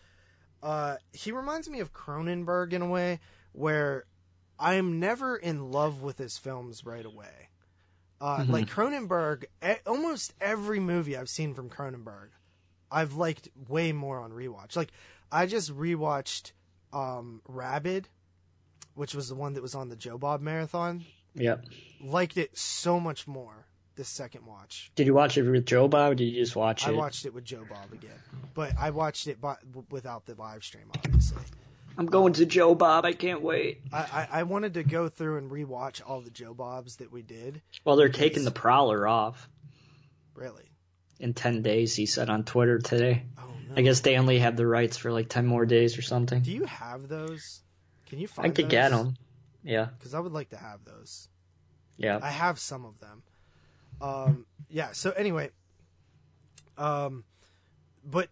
uh 0.62 0.96
he 1.12 1.32
reminds 1.32 1.68
me 1.68 1.80
of 1.80 1.92
cronenberg 1.92 2.72
in 2.72 2.82
a 2.82 2.86
way 2.88 3.20
where 3.52 4.04
i 4.58 4.74
am 4.74 4.98
never 5.00 5.36
in 5.36 5.70
love 5.72 6.02
with 6.02 6.18
his 6.18 6.38
films 6.38 6.84
right 6.86 7.04
away. 7.04 7.48
Uh 8.20 8.38
Mhm. 8.38 8.48
like 8.50 8.68
cronenberg 8.70 9.44
almost 9.86 10.32
every 10.40 10.78
movie 10.80 11.16
i've 11.16 11.28
seen 11.28 11.54
from 11.54 11.68
cronenberg 11.68 12.28
i've 12.90 13.14
liked 13.14 13.48
way 13.68 13.92
more 13.92 14.20
on 14.20 14.30
rewatch. 14.32 14.76
Like 14.76 14.92
i 15.30 15.46
just 15.46 15.74
rewatched 15.76 16.52
um 16.92 17.40
rabid 17.48 18.08
which 18.94 19.14
was 19.14 19.28
the 19.28 19.34
one 19.34 19.54
that 19.54 19.62
was 19.62 19.74
on 19.74 19.88
the 19.88 19.96
joe 19.96 20.18
bob 20.18 20.40
marathon 20.42 21.04
Yep. 21.34 21.64
liked 22.02 22.36
it 22.36 22.56
so 22.56 23.00
much 23.00 23.26
more 23.26 23.66
this 23.94 24.08
second 24.08 24.46
watch. 24.46 24.90
Did 24.94 25.06
you 25.06 25.14
watch 25.14 25.36
it 25.36 25.42
with 25.42 25.66
Joe 25.66 25.86
Bob? 25.88 26.12
Or 26.12 26.14
did 26.14 26.24
you 26.24 26.40
just 26.42 26.56
watch 26.56 26.86
it? 26.86 26.90
I 26.90 26.92
watched 26.92 27.26
it 27.26 27.34
with 27.34 27.44
Joe 27.44 27.64
Bob 27.68 27.92
again, 27.92 28.18
but 28.54 28.72
I 28.78 28.90
watched 28.90 29.26
it 29.26 29.40
by, 29.40 29.56
without 29.90 30.24
the 30.26 30.34
live 30.34 30.64
stream, 30.64 30.84
obviously. 30.96 31.42
I'm 31.98 32.06
going 32.06 32.32
to 32.34 32.46
Joe 32.46 32.74
Bob. 32.74 33.04
I 33.04 33.12
can't 33.12 33.42
wait. 33.42 33.82
I, 33.92 33.98
I, 33.98 34.28
I 34.40 34.42
wanted 34.44 34.74
to 34.74 34.82
go 34.82 35.10
through 35.10 35.36
and 35.38 35.50
rewatch 35.50 36.00
all 36.06 36.22
the 36.22 36.30
Joe 36.30 36.54
Bobs 36.54 36.96
that 36.96 37.12
we 37.12 37.20
did. 37.20 37.60
Well, 37.84 37.96
they're 37.96 38.08
taking 38.08 38.44
the 38.44 38.50
Prowler 38.50 39.06
off 39.06 39.46
Really? 40.34 40.64
in 41.20 41.34
ten 41.34 41.60
days. 41.62 41.94
He 41.94 42.06
said 42.06 42.30
on 42.30 42.44
Twitter 42.44 42.78
today. 42.78 43.24
Oh 43.38 43.42
no! 43.68 43.74
I 43.76 43.82
guess 43.82 44.00
they 44.00 44.16
only 44.16 44.38
have 44.38 44.56
the 44.56 44.66
rights 44.66 44.96
for 44.96 45.12
like 45.12 45.28
ten 45.28 45.46
more 45.46 45.66
days 45.66 45.98
or 45.98 46.02
something. 46.02 46.40
Do 46.40 46.50
you 46.52 46.64
have 46.64 47.08
those? 47.08 47.60
Can 48.06 48.18
you 48.18 48.26
find? 48.26 48.46
Them? 48.46 48.52
I 48.52 48.54
could 48.54 48.70
get 48.70 48.90
them. 48.90 49.14
Yeah. 49.62 49.88
because 49.98 50.14
I 50.14 50.20
would 50.20 50.32
like 50.32 50.50
to 50.50 50.56
have 50.56 50.84
those. 50.84 51.28
Yeah. 51.96 52.18
I 52.22 52.30
have 52.30 52.58
some 52.58 52.84
of 52.84 53.00
them. 53.00 53.22
Um, 54.00 54.46
yeah. 54.68 54.92
So 54.92 55.10
anyway, 55.12 55.50
um, 56.78 57.24
but 58.04 58.28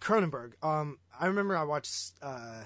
Cronenberg. 0.00 0.52
Um, 0.62 0.98
I 1.18 1.26
remember 1.26 1.56
I 1.56 1.64
watched 1.64 2.12
uh, 2.22 2.64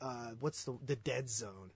uh, 0.00 0.30
what's 0.40 0.64
the 0.64 0.78
the 0.84 0.96
Dead 0.96 1.28
Zone, 1.28 1.70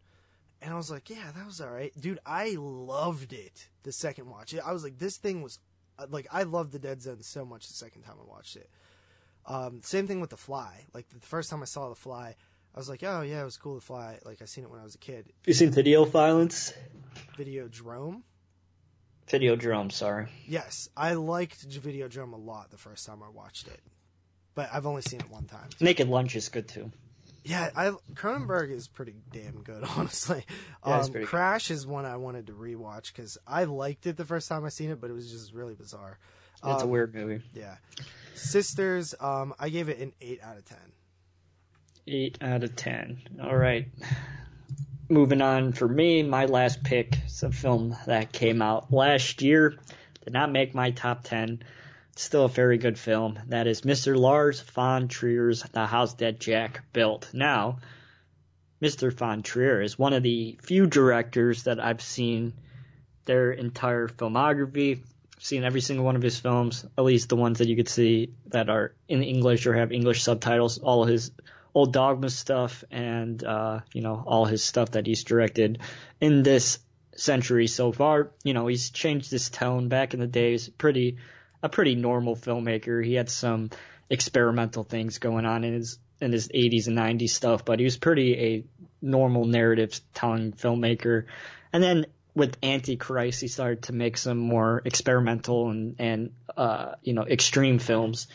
and 0.60 0.72
I 0.72 0.76
was 0.76 0.90
like, 0.90 1.10
yeah, 1.10 1.30
that 1.36 1.46
was 1.46 1.60
all 1.60 1.70
right, 1.70 1.92
dude. 2.00 2.18
I 2.26 2.56
loved 2.58 3.32
it 3.32 3.68
the 3.82 3.92
second 3.92 4.28
watch. 4.28 4.54
I 4.54 4.72
was 4.72 4.82
like, 4.82 4.98
this 4.98 5.16
thing 5.16 5.42
was 5.42 5.58
uh, 5.98 6.06
like 6.10 6.26
I 6.32 6.42
loved 6.42 6.72
the 6.72 6.78
Dead 6.78 7.02
Zone 7.02 7.22
so 7.22 7.44
much 7.44 7.68
the 7.68 7.74
second 7.74 8.02
time 8.02 8.16
I 8.20 8.28
watched 8.28 8.56
it. 8.56 8.70
Um, 9.46 9.80
same 9.82 10.06
thing 10.06 10.20
with 10.20 10.30
The 10.30 10.36
Fly. 10.36 10.84
Like 10.92 11.08
the 11.08 11.20
first 11.20 11.50
time 11.50 11.62
I 11.62 11.66
saw 11.66 11.88
The 11.88 11.94
Fly, 11.94 12.36
I 12.74 12.78
was 12.78 12.88
like, 12.88 13.02
oh 13.02 13.22
yeah, 13.22 13.42
it 13.42 13.44
was 13.44 13.56
cool 13.56 13.74
to 13.74 13.84
fly. 13.84 14.18
Like 14.24 14.42
I 14.42 14.44
seen 14.44 14.64
it 14.64 14.70
when 14.70 14.80
I 14.80 14.84
was 14.84 14.94
a 14.94 14.98
kid. 14.98 15.32
You 15.46 15.52
seen 15.52 15.70
Video 15.70 16.04
Violence? 16.04 16.72
Videodrome. 17.36 18.22
Videodrome, 19.28 19.92
sorry. 19.92 20.26
Yes, 20.46 20.88
I 20.96 21.14
liked 21.14 21.62
Video 21.62 22.08
Videodrome 22.08 22.32
a 22.32 22.36
lot 22.36 22.70
the 22.70 22.78
first 22.78 23.06
time 23.06 23.22
I 23.22 23.28
watched 23.28 23.68
it, 23.68 23.80
but 24.54 24.68
I've 24.72 24.86
only 24.86 25.02
seen 25.02 25.20
it 25.20 25.30
one 25.30 25.44
time. 25.44 25.68
Naked 25.80 26.08
Lunch 26.08 26.36
is 26.36 26.48
good 26.48 26.68
too. 26.68 26.90
Yeah, 27.44 27.70
I 27.74 27.92
Cronenberg 28.14 28.70
is 28.70 28.86
pretty 28.86 29.14
damn 29.32 29.62
good, 29.62 29.84
honestly. 29.96 30.44
Yeah, 30.86 31.00
um, 31.00 31.12
Crash 31.24 31.68
good. 31.68 31.74
is 31.74 31.86
one 31.86 32.04
I 32.04 32.16
wanted 32.16 32.48
to 32.48 32.52
rewatch 32.52 33.14
because 33.14 33.38
I 33.46 33.64
liked 33.64 34.06
it 34.06 34.16
the 34.16 34.24
first 34.24 34.48
time 34.48 34.64
I 34.64 34.68
seen 34.68 34.90
it, 34.90 35.00
but 35.00 35.10
it 35.10 35.14
was 35.14 35.30
just 35.30 35.52
really 35.52 35.74
bizarre. 35.74 36.18
It's 36.64 36.82
um, 36.82 36.88
a 36.88 36.90
weird 36.90 37.14
movie. 37.14 37.42
Yeah, 37.54 37.76
Sisters. 38.34 39.14
Um, 39.18 39.54
I 39.58 39.70
gave 39.70 39.88
it 39.88 39.98
an 39.98 40.12
eight 40.20 40.40
out 40.42 40.56
of 40.58 40.64
ten. 40.64 40.78
Eight 42.12 42.38
out 42.40 42.64
of 42.64 42.74
ten. 42.74 43.18
All 43.40 43.56
right. 43.56 43.86
Moving 45.08 45.40
on 45.40 45.72
for 45.72 45.86
me, 45.86 46.24
my 46.24 46.46
last 46.46 46.82
pick 46.82 47.16
is 47.24 47.44
a 47.44 47.52
film 47.52 47.96
that 48.06 48.32
came 48.32 48.62
out 48.62 48.92
last 48.92 49.42
year. 49.42 49.76
Did 50.24 50.32
not 50.32 50.50
make 50.50 50.74
my 50.74 50.90
top 50.90 51.22
ten. 51.22 51.62
Still 52.16 52.46
a 52.46 52.48
very 52.48 52.78
good 52.78 52.98
film. 52.98 53.38
That 53.46 53.68
is 53.68 53.82
Mr. 53.82 54.16
Lars 54.16 54.60
von 54.60 55.06
Trier's 55.06 55.62
The 55.62 55.86
House 55.86 56.14
That 56.14 56.40
Jack 56.40 56.82
Built. 56.92 57.30
Now, 57.32 57.78
Mr. 58.82 59.12
von 59.12 59.44
Trier 59.44 59.80
is 59.80 59.96
one 59.96 60.12
of 60.12 60.24
the 60.24 60.58
few 60.62 60.88
directors 60.88 61.62
that 61.62 61.78
I've 61.78 62.02
seen 62.02 62.54
their 63.24 63.52
entire 63.52 64.08
filmography. 64.08 65.04
Seen 65.38 65.62
every 65.62 65.80
single 65.80 66.04
one 66.04 66.16
of 66.16 66.22
his 66.22 66.40
films, 66.40 66.84
at 66.98 67.04
least 67.04 67.28
the 67.28 67.36
ones 67.36 67.58
that 67.58 67.68
you 67.68 67.76
could 67.76 67.88
see 67.88 68.32
that 68.48 68.68
are 68.68 68.96
in 69.08 69.22
English 69.22 69.64
or 69.66 69.74
have 69.74 69.92
English 69.92 70.24
subtitles. 70.24 70.78
All 70.78 71.04
his 71.04 71.30
old 71.74 71.92
Dogma 71.92 72.30
stuff 72.30 72.84
and 72.90 73.42
uh, 73.42 73.80
you 73.92 74.02
know 74.02 74.22
all 74.26 74.44
his 74.44 74.62
stuff 74.62 74.92
that 74.92 75.06
he's 75.06 75.24
directed 75.24 75.80
in 76.20 76.42
this 76.42 76.78
century 77.16 77.66
so 77.66 77.92
far. 77.92 78.30
You 78.44 78.54
know 78.54 78.66
he's 78.66 78.90
changed 78.90 79.30
his 79.30 79.50
tone. 79.50 79.88
Back 79.88 80.14
in 80.14 80.20
the 80.20 80.26
days, 80.26 80.68
pretty 80.68 81.18
a 81.62 81.68
pretty 81.68 81.94
normal 81.94 82.36
filmmaker. 82.36 83.04
He 83.04 83.14
had 83.14 83.30
some 83.30 83.70
experimental 84.08 84.82
things 84.82 85.18
going 85.18 85.46
on 85.46 85.64
in 85.64 85.74
his 85.74 85.98
in 86.20 86.32
his 86.32 86.48
80s 86.48 86.86
and 86.86 86.98
90s 86.98 87.30
stuff, 87.30 87.64
but 87.64 87.78
he 87.78 87.84
was 87.84 87.96
pretty 87.96 88.38
a 88.38 88.64
normal 89.00 89.46
narrative 89.46 89.98
telling 90.12 90.52
filmmaker. 90.52 91.24
And 91.72 91.82
then 91.82 92.06
with 92.34 92.56
Antichrist, 92.62 93.40
he 93.40 93.48
started 93.48 93.84
to 93.84 93.92
make 93.92 94.16
some 94.16 94.38
more 94.38 94.82
experimental 94.84 95.70
and 95.70 95.96
and 95.98 96.32
uh, 96.56 96.94
you 97.02 97.12
know 97.12 97.24
extreme 97.24 97.78
films, 97.78 98.26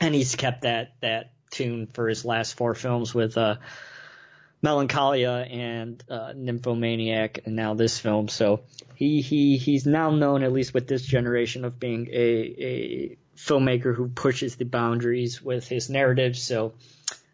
and 0.00 0.14
he's 0.14 0.36
kept 0.36 0.62
that 0.62 0.94
that 1.00 1.30
tune 1.52 1.86
for 1.86 2.08
his 2.08 2.24
last 2.24 2.54
four 2.54 2.74
films 2.74 3.14
with 3.14 3.38
uh, 3.38 3.56
Melancholia 4.62 5.46
and 5.48 6.02
uh, 6.08 6.32
Nymphomaniac, 6.34 7.40
and 7.44 7.54
now 7.54 7.74
this 7.74 7.98
film. 7.98 8.28
So 8.28 8.62
he 8.96 9.20
he 9.20 9.56
he's 9.58 9.86
now 9.86 10.10
known 10.10 10.42
at 10.42 10.52
least 10.52 10.74
with 10.74 10.88
this 10.88 11.02
generation 11.02 11.64
of 11.64 11.78
being 11.78 12.08
a 12.10 12.54
a 12.58 13.18
filmmaker 13.36 13.94
who 13.94 14.08
pushes 14.08 14.56
the 14.56 14.64
boundaries 14.64 15.42
with 15.42 15.68
his 15.68 15.90
narrative. 15.90 16.36
So 16.36 16.74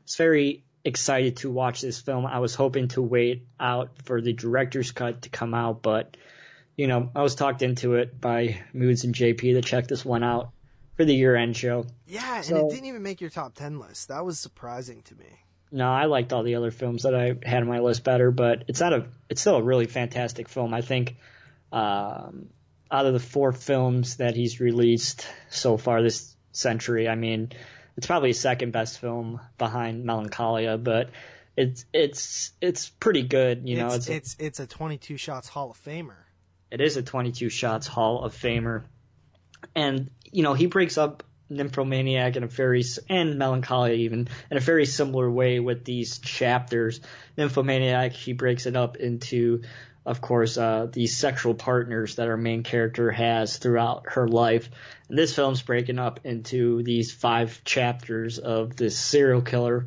it's 0.04 0.16
very 0.16 0.64
excited 0.84 1.38
to 1.38 1.50
watch 1.50 1.80
this 1.80 2.00
film. 2.00 2.24
I 2.26 2.38
was 2.38 2.54
hoping 2.54 2.88
to 2.88 3.02
wait 3.02 3.46
out 3.60 3.90
for 4.04 4.20
the 4.20 4.32
director's 4.32 4.90
cut 4.92 5.22
to 5.22 5.28
come 5.28 5.54
out, 5.54 5.82
but 5.82 6.16
you 6.76 6.86
know, 6.86 7.10
I 7.14 7.22
was 7.22 7.34
talked 7.34 7.62
into 7.62 7.94
it 7.94 8.20
by 8.20 8.60
Moods 8.72 9.04
and 9.04 9.14
JP 9.14 9.40
to 9.40 9.62
check 9.62 9.88
this 9.88 10.04
one 10.04 10.22
out 10.22 10.52
for 10.98 11.04
the 11.04 11.14
year 11.14 11.36
end 11.36 11.56
show. 11.56 11.86
Yeah, 12.08 12.40
so, 12.40 12.56
and 12.56 12.66
it 12.66 12.74
didn't 12.74 12.86
even 12.86 13.04
make 13.04 13.20
your 13.20 13.30
top 13.30 13.54
10 13.54 13.78
list. 13.78 14.08
That 14.08 14.24
was 14.24 14.36
surprising 14.38 15.02
to 15.02 15.14
me. 15.14 15.26
No, 15.70 15.88
I 15.88 16.06
liked 16.06 16.32
all 16.32 16.42
the 16.42 16.56
other 16.56 16.72
films 16.72 17.04
that 17.04 17.14
I 17.14 17.36
had 17.48 17.62
on 17.62 17.68
my 17.68 17.78
list 17.78 18.02
better, 18.02 18.32
but 18.32 18.64
it's 18.66 18.80
not 18.80 18.92
a 18.92 19.06
it's 19.28 19.40
still 19.40 19.56
a 19.56 19.62
really 19.62 19.86
fantastic 19.86 20.48
film. 20.48 20.74
I 20.74 20.80
think 20.80 21.16
um, 21.70 22.48
out 22.90 23.06
of 23.06 23.12
the 23.12 23.20
four 23.20 23.52
films 23.52 24.16
that 24.16 24.34
he's 24.34 24.60
released 24.60 25.28
so 25.50 25.76
far 25.76 26.02
this 26.02 26.34
century, 26.50 27.06
I 27.06 27.14
mean, 27.14 27.52
it's 27.96 28.06
probably 28.06 28.30
his 28.30 28.40
second 28.40 28.72
best 28.72 28.98
film 28.98 29.40
behind 29.56 30.04
Melancholia, 30.04 30.78
but 30.78 31.10
it's 31.56 31.84
it's 31.92 32.50
it's 32.60 32.88
pretty 32.88 33.22
good, 33.22 33.68
you 33.68 33.76
know. 33.76 33.92
It's 33.92 34.08
it's, 34.08 34.36
a, 34.40 34.46
it's 34.46 34.60
a 34.60 34.66
22 34.66 35.16
shots 35.16 35.48
Hall 35.48 35.70
of 35.70 35.80
Famer. 35.84 36.16
It 36.72 36.80
is 36.80 36.96
a 36.96 37.02
22 37.02 37.50
shots 37.50 37.86
Hall 37.86 38.24
of 38.24 38.34
Famer 38.34 38.84
and 39.74 40.10
you 40.30 40.42
know 40.42 40.54
he 40.54 40.66
breaks 40.66 40.98
up 40.98 41.22
Nymphomaniac 41.50 42.36
in 42.36 42.42
a 42.42 42.46
very 42.46 42.84
and 43.08 43.38
melancholy 43.38 44.02
even 44.02 44.28
in 44.50 44.56
a 44.56 44.60
very 44.60 44.86
similar 44.86 45.30
way 45.30 45.60
with 45.60 45.84
these 45.84 46.18
chapters. 46.18 47.00
Nymphomaniac 47.36 48.12
he 48.12 48.32
breaks 48.32 48.66
it 48.66 48.76
up 48.76 48.96
into, 48.96 49.62
of 50.04 50.20
course, 50.20 50.58
uh, 50.58 50.88
these 50.92 51.16
sexual 51.16 51.54
partners 51.54 52.16
that 52.16 52.28
our 52.28 52.36
main 52.36 52.62
character 52.62 53.10
has 53.10 53.56
throughout 53.56 54.04
her 54.10 54.28
life. 54.28 54.68
And 55.08 55.18
this 55.18 55.34
film's 55.34 55.62
breaking 55.62 55.98
up 55.98 56.20
into 56.24 56.82
these 56.82 57.12
five 57.12 57.62
chapters 57.64 58.38
of 58.38 58.76
this 58.76 58.98
serial 58.98 59.42
killer, 59.42 59.86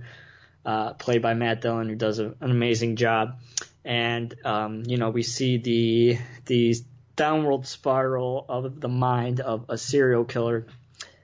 uh, 0.66 0.94
played 0.94 1.22
by 1.22 1.36
Matt 1.36 1.62
Dillon, 1.62 1.90
who 1.90 1.96
does 1.96 2.20
a, 2.20 2.34
an 2.40 2.52
amazing 2.52 2.96
job. 2.96 3.40
And 3.84 4.34
um, 4.46 4.84
you 4.86 4.98
know 4.98 5.10
we 5.10 5.24
see 5.24 5.58
the 5.58 6.18
these 6.46 6.84
downward 7.16 7.66
spiral 7.66 8.46
of 8.48 8.80
the 8.80 8.88
mind 8.88 9.40
of 9.40 9.66
a 9.70 9.78
serial 9.78 10.26
killer. 10.26 10.68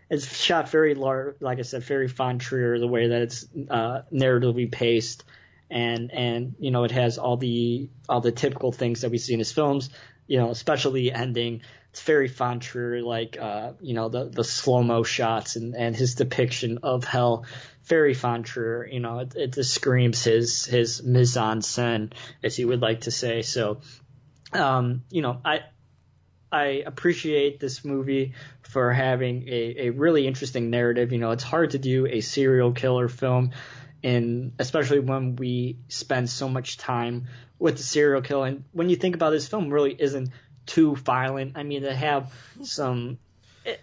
It's 0.09 0.35
shot 0.35 0.69
very 0.69 0.95
large, 0.95 1.35
like 1.41 1.59
I 1.59 1.63
said, 1.63 1.83
very 1.83 2.07
von 2.07 2.39
Trier, 2.39 2.79
the 2.79 2.87
way 2.87 3.09
that 3.09 3.21
it's 3.23 3.45
uh, 3.69 4.03
narratively 4.11 4.71
paced, 4.71 5.25
and 5.69 6.11
and 6.13 6.55
you 6.59 6.71
know 6.71 6.85
it 6.85 6.91
has 6.91 7.17
all 7.17 7.35
the 7.35 7.89
all 8.07 8.21
the 8.21 8.31
typical 8.31 8.71
things 8.71 9.01
that 9.01 9.11
we 9.11 9.17
see 9.17 9.33
in 9.33 9.39
his 9.39 9.51
films. 9.51 9.89
You 10.25 10.37
know, 10.37 10.49
especially 10.49 11.09
the 11.09 11.13
ending. 11.13 11.61
It's 11.91 12.01
very 12.03 12.27
von 12.27 12.59
Trier, 12.59 13.01
like 13.01 13.37
uh, 13.39 13.73
you 13.81 13.95
know 13.95 14.07
the 14.07 14.25
the 14.25 14.43
slow 14.43 14.81
mo 14.81 15.03
shots 15.03 15.55
and 15.57 15.75
and 15.75 15.95
his 15.95 16.15
depiction 16.15 16.79
of 16.83 17.03
hell. 17.03 17.45
Very 17.83 18.13
von 18.13 18.43
Trier. 18.43 18.87
You 18.87 18.99
know, 19.01 19.19
it, 19.19 19.35
it 19.35 19.53
just 19.53 19.73
screams 19.73 20.23
his 20.23 20.65
his 20.65 21.03
mise 21.03 21.35
en 21.35 21.61
scène, 21.61 22.13
as 22.43 22.57
you 22.59 22.67
would 22.67 22.81
like 22.81 23.01
to 23.01 23.11
say. 23.11 23.41
So, 23.41 23.81
um, 24.53 25.03
you 25.09 25.21
know, 25.21 25.41
I 25.43 25.61
I 26.51 26.83
appreciate 26.85 27.59
this 27.59 27.83
movie 27.83 28.33
for 28.61 28.91
having 28.93 29.47
a, 29.47 29.87
a 29.87 29.89
really 29.89 30.27
interesting 30.27 30.69
narrative. 30.69 31.11
You 31.11 31.19
know, 31.19 31.31
it's 31.31 31.43
hard 31.43 31.71
to 31.71 31.77
do 31.77 32.07
a 32.07 32.21
serial 32.21 32.71
killer 32.71 33.09
film, 33.09 33.51
and 34.03 34.53
especially 34.59 34.99
when 34.99 35.35
we 35.35 35.77
spend 35.89 36.29
so 36.29 36.47
much 36.47 36.77
time 36.77 37.27
with 37.59 37.77
the 37.77 37.83
serial 37.83 38.21
killer. 38.21 38.47
And 38.47 38.63
when 38.71 38.89
you 38.89 38.95
think 38.95 39.15
about 39.15 39.31
this 39.31 39.47
film, 39.47 39.69
really 39.69 39.95
isn't 39.97 40.29
too 40.65 40.95
violent. 40.95 41.57
I 41.57 41.63
mean, 41.63 41.81
they 41.81 41.95
have 41.95 42.31
some 42.63 43.17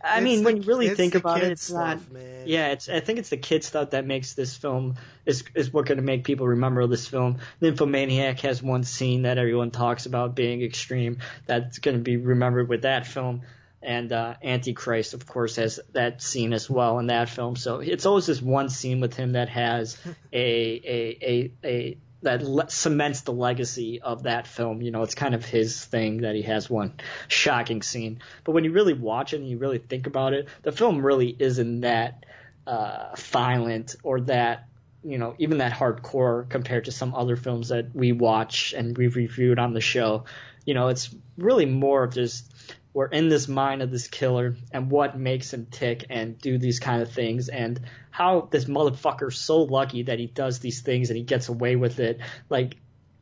I 0.02 0.16
it's 0.16 0.24
mean, 0.24 0.38
the, 0.38 0.44
when 0.44 0.56
you 0.58 0.62
really 0.62 0.88
think 0.90 1.14
about 1.14 1.42
it, 1.42 1.52
it's 1.52 1.64
stuff, 1.64 1.78
not. 1.78 2.12
Man. 2.12 2.44
Yeah, 2.46 2.68
it's. 2.68 2.88
I 2.88 3.00
think 3.00 3.18
it's 3.18 3.28
the 3.28 3.36
kid 3.36 3.64
stuff 3.64 3.90
that 3.90 4.06
makes 4.06 4.34
this 4.34 4.56
film 4.56 4.96
is 5.26 5.44
is 5.54 5.72
what 5.72 5.86
going 5.86 5.98
to 5.98 6.04
make 6.04 6.24
people 6.24 6.46
remember 6.46 6.86
this 6.86 7.06
film. 7.06 7.38
Nymphomaniac 7.60 8.40
has 8.40 8.62
one 8.62 8.84
scene 8.84 9.22
that 9.22 9.38
everyone 9.38 9.70
talks 9.70 10.06
about 10.06 10.34
being 10.34 10.62
extreme. 10.62 11.18
That's 11.46 11.78
going 11.78 11.96
to 11.96 12.02
be 12.02 12.16
remembered 12.16 12.68
with 12.68 12.82
that 12.82 13.06
film. 13.06 13.42
And 13.82 14.10
uh, 14.12 14.36
Antichrist, 14.42 15.12
of 15.12 15.26
course, 15.26 15.56
has 15.56 15.78
that 15.92 16.22
scene 16.22 16.54
as 16.54 16.70
well 16.70 16.98
in 17.00 17.08
that 17.08 17.28
film. 17.28 17.54
So 17.54 17.80
it's 17.80 18.06
always 18.06 18.24
this 18.24 18.40
one 18.40 18.70
scene 18.70 19.00
with 19.00 19.14
him 19.14 19.32
that 19.32 19.50
has 19.50 19.98
a 20.32 20.38
a 20.42 21.18
a, 21.22 21.52
a 21.62 21.98
that 22.24 22.42
le- 22.42 22.68
cements 22.70 23.22
the 23.22 23.32
legacy 23.32 24.00
of 24.02 24.24
that 24.24 24.46
film. 24.46 24.82
You 24.82 24.90
know, 24.90 25.02
it's 25.02 25.14
kind 25.14 25.34
of 25.34 25.44
his 25.44 25.84
thing 25.84 26.22
that 26.22 26.34
he 26.34 26.42
has 26.42 26.68
one 26.68 26.94
shocking 27.28 27.82
scene. 27.82 28.20
But 28.42 28.52
when 28.52 28.64
you 28.64 28.72
really 28.72 28.94
watch 28.94 29.32
it 29.32 29.40
and 29.40 29.48
you 29.48 29.58
really 29.58 29.78
think 29.78 30.06
about 30.06 30.32
it, 30.32 30.48
the 30.62 30.72
film 30.72 31.04
really 31.04 31.34
isn't 31.38 31.82
that 31.82 32.26
uh, 32.66 33.14
violent 33.16 33.96
or 34.02 34.20
that 34.22 34.66
you 35.02 35.18
know 35.18 35.34
even 35.38 35.58
that 35.58 35.72
hardcore 35.72 36.48
compared 36.48 36.86
to 36.86 36.92
some 36.92 37.14
other 37.14 37.36
films 37.36 37.68
that 37.68 37.94
we 37.94 38.12
watch 38.12 38.72
and 38.72 38.96
we've 38.96 39.16
reviewed 39.16 39.58
on 39.58 39.74
the 39.74 39.80
show. 39.80 40.24
You 40.64 40.72
know, 40.72 40.88
it's 40.88 41.14
really 41.36 41.66
more 41.66 42.04
of 42.04 42.14
just 42.14 42.53
we're 42.94 43.06
in 43.06 43.28
this 43.28 43.48
mind 43.48 43.82
of 43.82 43.90
this 43.90 44.06
killer 44.06 44.56
and 44.72 44.88
what 44.88 45.18
makes 45.18 45.52
him 45.52 45.66
tick 45.66 46.06
and 46.10 46.38
do 46.38 46.56
these 46.58 46.78
kind 46.78 47.02
of 47.02 47.10
things 47.10 47.48
and 47.48 47.80
how 48.10 48.48
this 48.52 48.66
motherfucker's 48.66 49.36
so 49.36 49.64
lucky 49.64 50.04
that 50.04 50.20
he 50.20 50.26
does 50.26 50.60
these 50.60 50.80
things 50.80 51.10
and 51.10 51.16
he 51.16 51.24
gets 51.24 51.48
away 51.48 51.74
with 51.74 51.98
it. 51.98 52.20
Like 52.48 52.76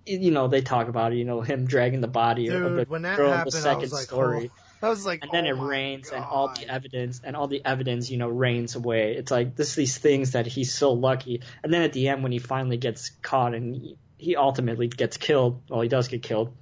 you 0.04 0.30
know, 0.32 0.48
they 0.48 0.60
talk 0.60 0.88
about 0.88 1.12
it, 1.12 1.16
you 1.16 1.24
know, 1.24 1.40
him 1.40 1.64
dragging 1.64 2.00
the 2.00 2.08
body 2.08 2.48
Dude, 2.48 2.62
of 2.62 2.74
the 2.74 2.84
when 2.84 3.02
that 3.02 3.16
girl 3.16 3.30
happened, 3.32 3.52
the 3.52 3.56
second 3.56 3.80
was 3.82 3.92
like, 3.92 4.02
story. 4.02 4.50
oh, 4.82 4.86
I 4.86 4.90
was 4.90 5.06
like, 5.06 5.22
and 5.22 5.30
then 5.32 5.46
oh 5.46 5.50
it 5.50 5.56
my 5.56 5.64
rains 5.64 6.10
and 6.10 6.24
all 6.24 6.48
the 6.48 6.68
evidence 6.68 7.20
and 7.24 7.36
all 7.36 7.46
the 7.46 7.64
evidence 7.64 8.10
you 8.10 8.18
know 8.18 8.28
rains 8.28 8.74
away 8.74 9.14
it's 9.16 9.30
like 9.30 9.54
this 9.56 9.74
these 9.74 9.96
things 9.96 10.32
that 10.32 10.46
he's 10.46 10.74
so 10.74 10.92
lucky 10.92 11.40
and 11.62 11.72
then 11.72 11.82
at 11.82 11.92
the 11.92 12.08
end 12.08 12.24
when 12.24 12.32
he 12.32 12.40
finally 12.40 12.76
gets 12.76 13.10
caught 13.22 13.54
and 13.54 13.76
he, 13.76 13.96
he 14.18 14.36
ultimately 14.36 14.88
gets 14.88 15.16
killed 15.16 15.62
well 15.68 15.80
he 15.82 15.88
does 15.88 16.08
get 16.08 16.22
killed 16.24 16.52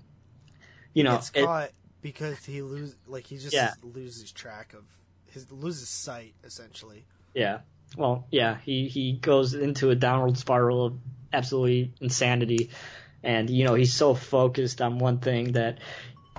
you 0.92 1.02
know 1.02 1.12
gets 1.12 1.32
it- 1.34 1.44
caught 1.46 1.70
because 2.02 2.44
he 2.44 2.62
lose 2.62 2.94
like 3.06 3.26
he 3.26 3.36
just 3.38 3.54
Yeah. 3.54 3.72
loses 3.82 4.32
track 4.32 4.72
of 4.74 4.84
his 5.32 5.50
loses 5.50 5.88
sight 5.88 6.34
essentially. 6.44 7.04
yeah 7.34 7.60
well 7.96 8.26
yeah 8.30 8.58
he 8.64 8.88
he 8.88 9.12
goes 9.12 9.54
into 9.54 9.90
a 9.90 9.94
downward 9.94 10.36
spiral 10.38 10.86
of 10.86 10.98
absolutely 11.32 11.92
insanity 12.00 12.70
and 13.22 13.48
you 13.50 13.64
know 13.64 13.74
he's 13.74 13.92
so 13.94 14.14
focused 14.14 14.80
on 14.80 14.98
one 14.98 15.18
thing 15.18 15.52
that 15.52 15.78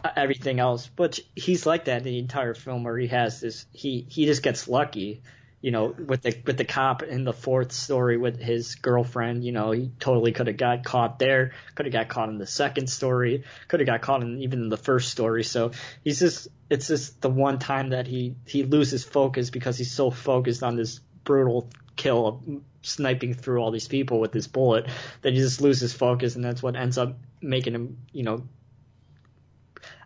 uh, 0.03 0.09
everything 0.15 0.59
else 0.59 0.89
but 0.95 1.19
he's 1.35 1.65
like 1.65 1.85
that 1.85 1.99
in 1.99 2.03
the 2.03 2.19
entire 2.19 2.53
film 2.53 2.83
where 2.83 2.97
he 2.97 3.07
has 3.07 3.39
this 3.41 3.65
he 3.71 4.05
he 4.09 4.25
just 4.25 4.43
gets 4.43 4.67
lucky 4.67 5.21
you 5.61 5.71
know 5.71 5.87
with 6.07 6.21
the 6.23 6.35
with 6.45 6.57
the 6.57 6.65
cop 6.65 7.03
in 7.03 7.23
the 7.23 7.33
fourth 7.33 7.71
story 7.71 8.17
with 8.17 8.39
his 8.39 8.75
girlfriend 8.75 9.43
you 9.43 9.51
know 9.51 9.71
he 9.71 9.91
totally 9.99 10.31
could 10.31 10.47
have 10.47 10.57
got 10.57 10.83
caught 10.83 11.19
there 11.19 11.51
could 11.75 11.85
have 11.85 11.93
got 11.93 12.09
caught 12.09 12.29
in 12.29 12.37
the 12.37 12.47
second 12.47 12.87
story 12.87 13.43
could 13.67 13.79
have 13.79 13.87
got 13.87 14.01
caught 14.01 14.21
in 14.21 14.41
even 14.41 14.61
in 14.63 14.69
the 14.69 14.77
first 14.77 15.09
story. 15.09 15.43
So 15.43 15.71
he's 16.03 16.19
just 16.19 16.47
it's 16.69 16.87
just 16.87 17.21
the 17.21 17.29
one 17.29 17.59
time 17.59 17.89
that 17.89 18.07
he 18.07 18.35
he 18.45 18.63
loses 18.63 19.03
focus 19.03 19.49
because 19.49 19.77
he's 19.77 19.91
so 19.91 20.11
focused 20.11 20.63
on 20.63 20.75
this 20.75 20.99
brutal 21.23 21.69
kill 21.95 22.27
of 22.27 22.41
sniping 22.81 23.33
through 23.33 23.59
all 23.61 23.71
these 23.71 23.87
people 23.87 24.19
with 24.19 24.31
this 24.31 24.47
bullet 24.47 24.87
that 25.21 25.33
he 25.33 25.39
just 25.39 25.61
loses 25.61 25.93
focus 25.93 26.35
and 26.35 26.43
that's 26.43 26.63
what 26.63 26.75
ends 26.75 26.97
up 26.97 27.15
making 27.41 27.75
him 27.75 27.97
you 28.11 28.23
know 28.23 28.43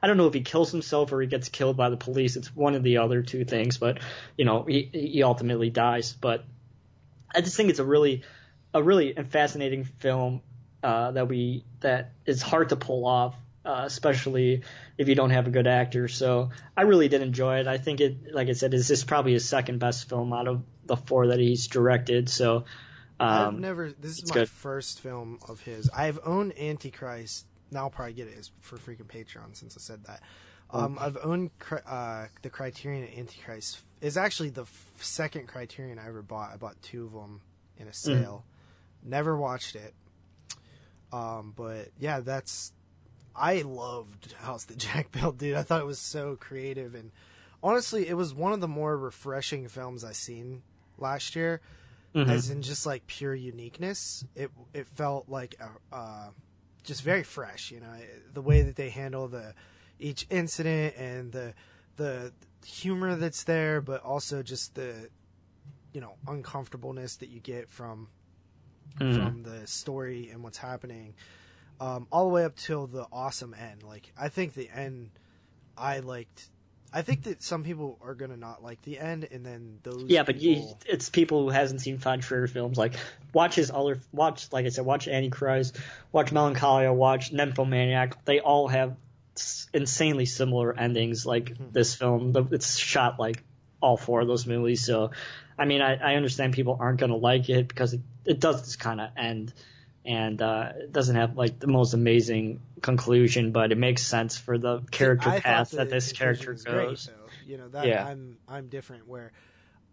I 0.06 0.08
don't 0.08 0.18
know 0.18 0.28
if 0.28 0.36
he 0.36 0.42
kills 0.42 0.72
himself 0.72 1.12
or 1.12 1.20
he 1.20 1.26
gets 1.26 1.50
killed 1.50 1.78
by 1.78 1.90
the 1.90 1.98
police. 1.98 2.36
It's 2.36 2.56
one 2.56 2.76
of 2.76 2.84
the 2.84 2.98
other 2.98 3.24
two 3.24 3.44
things, 3.44 3.80
but 3.80 3.98
you 4.38 4.46
know 4.46 4.62
he 4.62 4.88
he 4.94 5.24
ultimately 5.24 5.72
dies. 5.72 6.14
But 6.14 6.46
I 7.34 7.42
just 7.42 7.58
think 7.58 7.72
it's 7.72 7.80
a 7.80 7.84
really 7.84 8.22
a 8.72 8.84
really 8.84 9.14
fascinating 9.14 9.84
film 9.84 10.44
uh, 10.84 11.10
that 11.10 11.28
we 11.28 11.66
that 11.80 12.12
is 12.24 12.44
hard 12.44 12.70
to 12.70 12.76
pull 12.76 13.08
off, 13.08 13.36
uh, 13.66 13.82
especially 13.84 14.62
if 14.96 15.08
you 15.08 15.16
don't 15.16 15.32
have 15.32 15.48
a 15.48 15.50
good 15.50 15.66
actor. 15.66 16.08
So 16.08 16.52
I 16.78 16.84
really 16.84 17.08
did 17.08 17.24
enjoy 17.24 17.62
it. 17.62 17.68
I 17.68 17.80
think 17.80 18.00
it, 18.00 18.32
like 18.32 18.48
I 18.48 18.54
said, 18.54 18.76
is 18.76 18.88
this 18.88 19.04
probably 19.04 19.34
his 19.34 19.50
second 19.50 19.80
best 19.80 20.08
film 20.08 20.34
out 20.34 20.48
of 20.48 20.62
the 20.86 20.98
four 20.98 21.30
that 21.30 21.40
he's 21.40 21.66
directed. 21.66 22.30
So 22.30 22.66
I've 23.20 23.48
um, 23.48 23.60
never. 23.60 23.92
This 23.92 24.20
is 24.20 24.30
my 24.30 24.36
good. 24.36 24.50
first 24.50 25.00
film 25.00 25.40
of 25.50 25.62
his. 25.62 25.90
I've 25.90 26.20
owned 26.24 26.54
Antichrist. 26.60 27.48
Now 27.72 27.82
I'll 27.82 27.90
probably 27.90 28.14
get 28.14 28.28
it 28.28 28.50
for 28.60 28.78
freaking 28.78 29.08
Patreon 29.08 29.56
since 29.56 29.76
I 29.78 29.82
said 29.82 30.04
that. 30.06 30.22
Oh. 30.72 30.84
Um, 30.86 30.98
I've 31.00 31.18
owned 31.24 31.52
uh, 31.86 32.26
the 32.42 32.50
Criterion 32.50 33.08
Antichrist. 33.18 33.80
Is 34.02 34.18
actually 34.18 34.50
the 34.50 34.64
f- 34.64 34.92
second 35.00 35.48
Criterion 35.48 36.00
I 36.00 36.08
ever 36.08 36.22
bought. 36.22 36.52
I 36.54 36.58
bought 36.58 36.82
two 36.82 37.06
of 37.06 37.14
them 37.14 37.42
in 37.78 37.88
a 37.88 37.92
Mm. 37.92 37.96
sale. 37.96 38.46
Never 39.04 39.38
watched 39.38 39.76
it. 39.76 39.94
Um, 41.12 41.54
but 41.56 41.90
yeah, 42.00 42.20
that's. 42.20 42.72
I 43.36 43.62
loved 43.62 44.34
House 44.34 44.64
that 44.66 44.78
Jack 44.78 45.12
built, 45.12 45.38
dude. 45.38 45.56
I 45.56 45.64
thought 45.64 45.82
it 45.82 45.86
was 45.86 46.00
so 46.00 46.36
creative 46.40 46.96
and 46.96 47.12
honestly, 47.62 48.08
it 48.08 48.14
was 48.16 48.34
one 48.34 48.54
of 48.54 48.62
the 48.62 48.68
more 48.68 48.98
refreshing 48.98 49.68
films 49.68 50.04
I 50.04 50.12
seen 50.14 50.62
last 50.98 51.36
year 51.36 51.62
mhm. 52.14 52.30
as 52.30 52.50
in 52.50 52.62
just 52.62 52.86
like 52.86 53.06
pure 53.08 53.34
uniqueness. 53.36 54.24
It 54.36 54.52
it 54.74 54.88
felt 54.88 55.28
like 55.28 55.56
a, 55.60 55.96
uh, 55.96 56.30
just 56.86 57.02
very 57.02 57.24
fresh. 57.24 57.72
You 57.72 57.80
know, 57.82 57.94
the 58.34 58.42
way 58.42 58.62
that 58.62 58.76
they 58.76 58.90
handle 58.90 59.28
the 59.28 59.54
each 60.00 60.26
incident 60.30 60.96
and 60.98 61.32
the 61.32 61.54
the 61.98 62.34
humor 62.66 63.16
that's 63.16 63.44
there, 63.44 63.82
but 63.82 64.02
also 64.04 64.44
just 64.44 64.76
the 64.76 65.10
you 65.94 66.02
know 66.02 66.16
uncomfortableness 66.28 67.16
that 67.18 67.30
you 67.30 67.40
get 67.40 67.70
from 67.70 68.10
Mhm. 69.00 69.16
from 69.16 69.44
the 69.44 69.68
story 69.68 70.30
and 70.30 70.42
what's 70.44 70.60
happening, 70.60 71.16
um, 71.82 72.08
all 72.12 72.28
the 72.28 72.34
way 72.34 72.46
up 72.46 72.56
till 72.56 72.88
the 72.88 73.06
awesome 73.12 73.54
end. 73.54 73.84
Like 73.84 74.14
I 74.18 74.30
think 74.30 74.54
the 74.54 74.70
end, 74.70 75.12
I 75.78 76.00
liked. 76.00 76.50
I 76.96 77.02
think 77.02 77.24
that 77.24 77.44
some 77.44 77.64
people 77.66 78.00
are 78.02 78.16
gonna 78.16 78.38
not 78.38 78.64
like 78.64 78.82
the 78.84 78.98
end, 78.98 79.28
and 79.30 79.46
then 79.46 79.80
those 79.84 80.06
Yeah, 80.08 80.24
but 80.24 80.42
you, 80.42 80.66
it's 80.86 81.10
people 81.10 81.44
who 81.44 81.50
hasn't 81.50 81.82
seen 81.82 82.00
Todd 82.00 82.24
Schrader 82.24 82.48
films. 82.48 82.78
Like, 82.78 82.94
watch 83.34 83.56
his 83.56 83.70
other, 83.70 84.00
watch, 84.14 84.48
like 84.54 84.66
I 84.66 84.70
said, 84.70 84.86
watch 84.86 85.10
Antichrist, 85.10 85.78
watch 86.14 86.32
Melancholia, 86.32 86.94
watch 86.94 87.34
Nymphomaniac. 87.34 88.24
They 88.24 88.40
all 88.40 88.70
have 88.70 88.96
insanely 89.74 90.26
similar 90.26 90.74
endings. 90.78 91.26
Like 91.26 91.50
Mm-hmm. 91.56 91.72
this 91.74 91.96
film, 91.96 92.34
it's 92.52 92.78
shot 92.78 93.20
like 93.20 93.44
all 93.82 93.98
four 93.98 94.22
of 94.22 94.28
those 94.28 94.48
movies. 94.48 94.86
So, 94.86 95.12
I 95.60 95.66
mean, 95.66 95.82
I, 95.82 95.96
I 95.96 96.16
understand 96.16 96.54
people 96.54 96.78
aren't 96.80 97.00
gonna 97.02 97.18
like 97.18 97.50
it 97.50 97.68
because 97.68 97.94
it, 97.94 98.02
it 98.26 98.40
does 98.40 98.64
just 98.64 98.80
kind 98.80 99.02
of 99.02 99.10
end, 99.18 99.54
and 100.06 100.42
uh, 100.42 100.72
it 100.76 100.92
doesn't 100.92 101.16
have 101.16 101.38
like 101.38 101.60
the 101.60 101.68
most 101.68 101.94
amazing 101.94 102.60
conclusion, 102.82 103.52
but 103.52 103.72
it 103.72 103.78
makes 103.78 104.04
sense 104.06 104.38
for 104.38 104.58
the 104.58 104.82
character 104.92 105.32
thought 105.32 105.44
path 105.44 105.72
the 105.72 105.78
that 105.78 105.90
this 105.90 106.12
character 106.14 106.52
was 106.52 106.64
great, 106.64 106.90
goes. 106.90 107.08
though. 107.08 107.32
You 107.46 107.58
know 107.58 107.70
that 107.70 107.88
Yeah. 107.88 108.04
I'm 108.04 108.38
I'm 108.48 108.68
different 108.70 109.08
where 109.08 109.32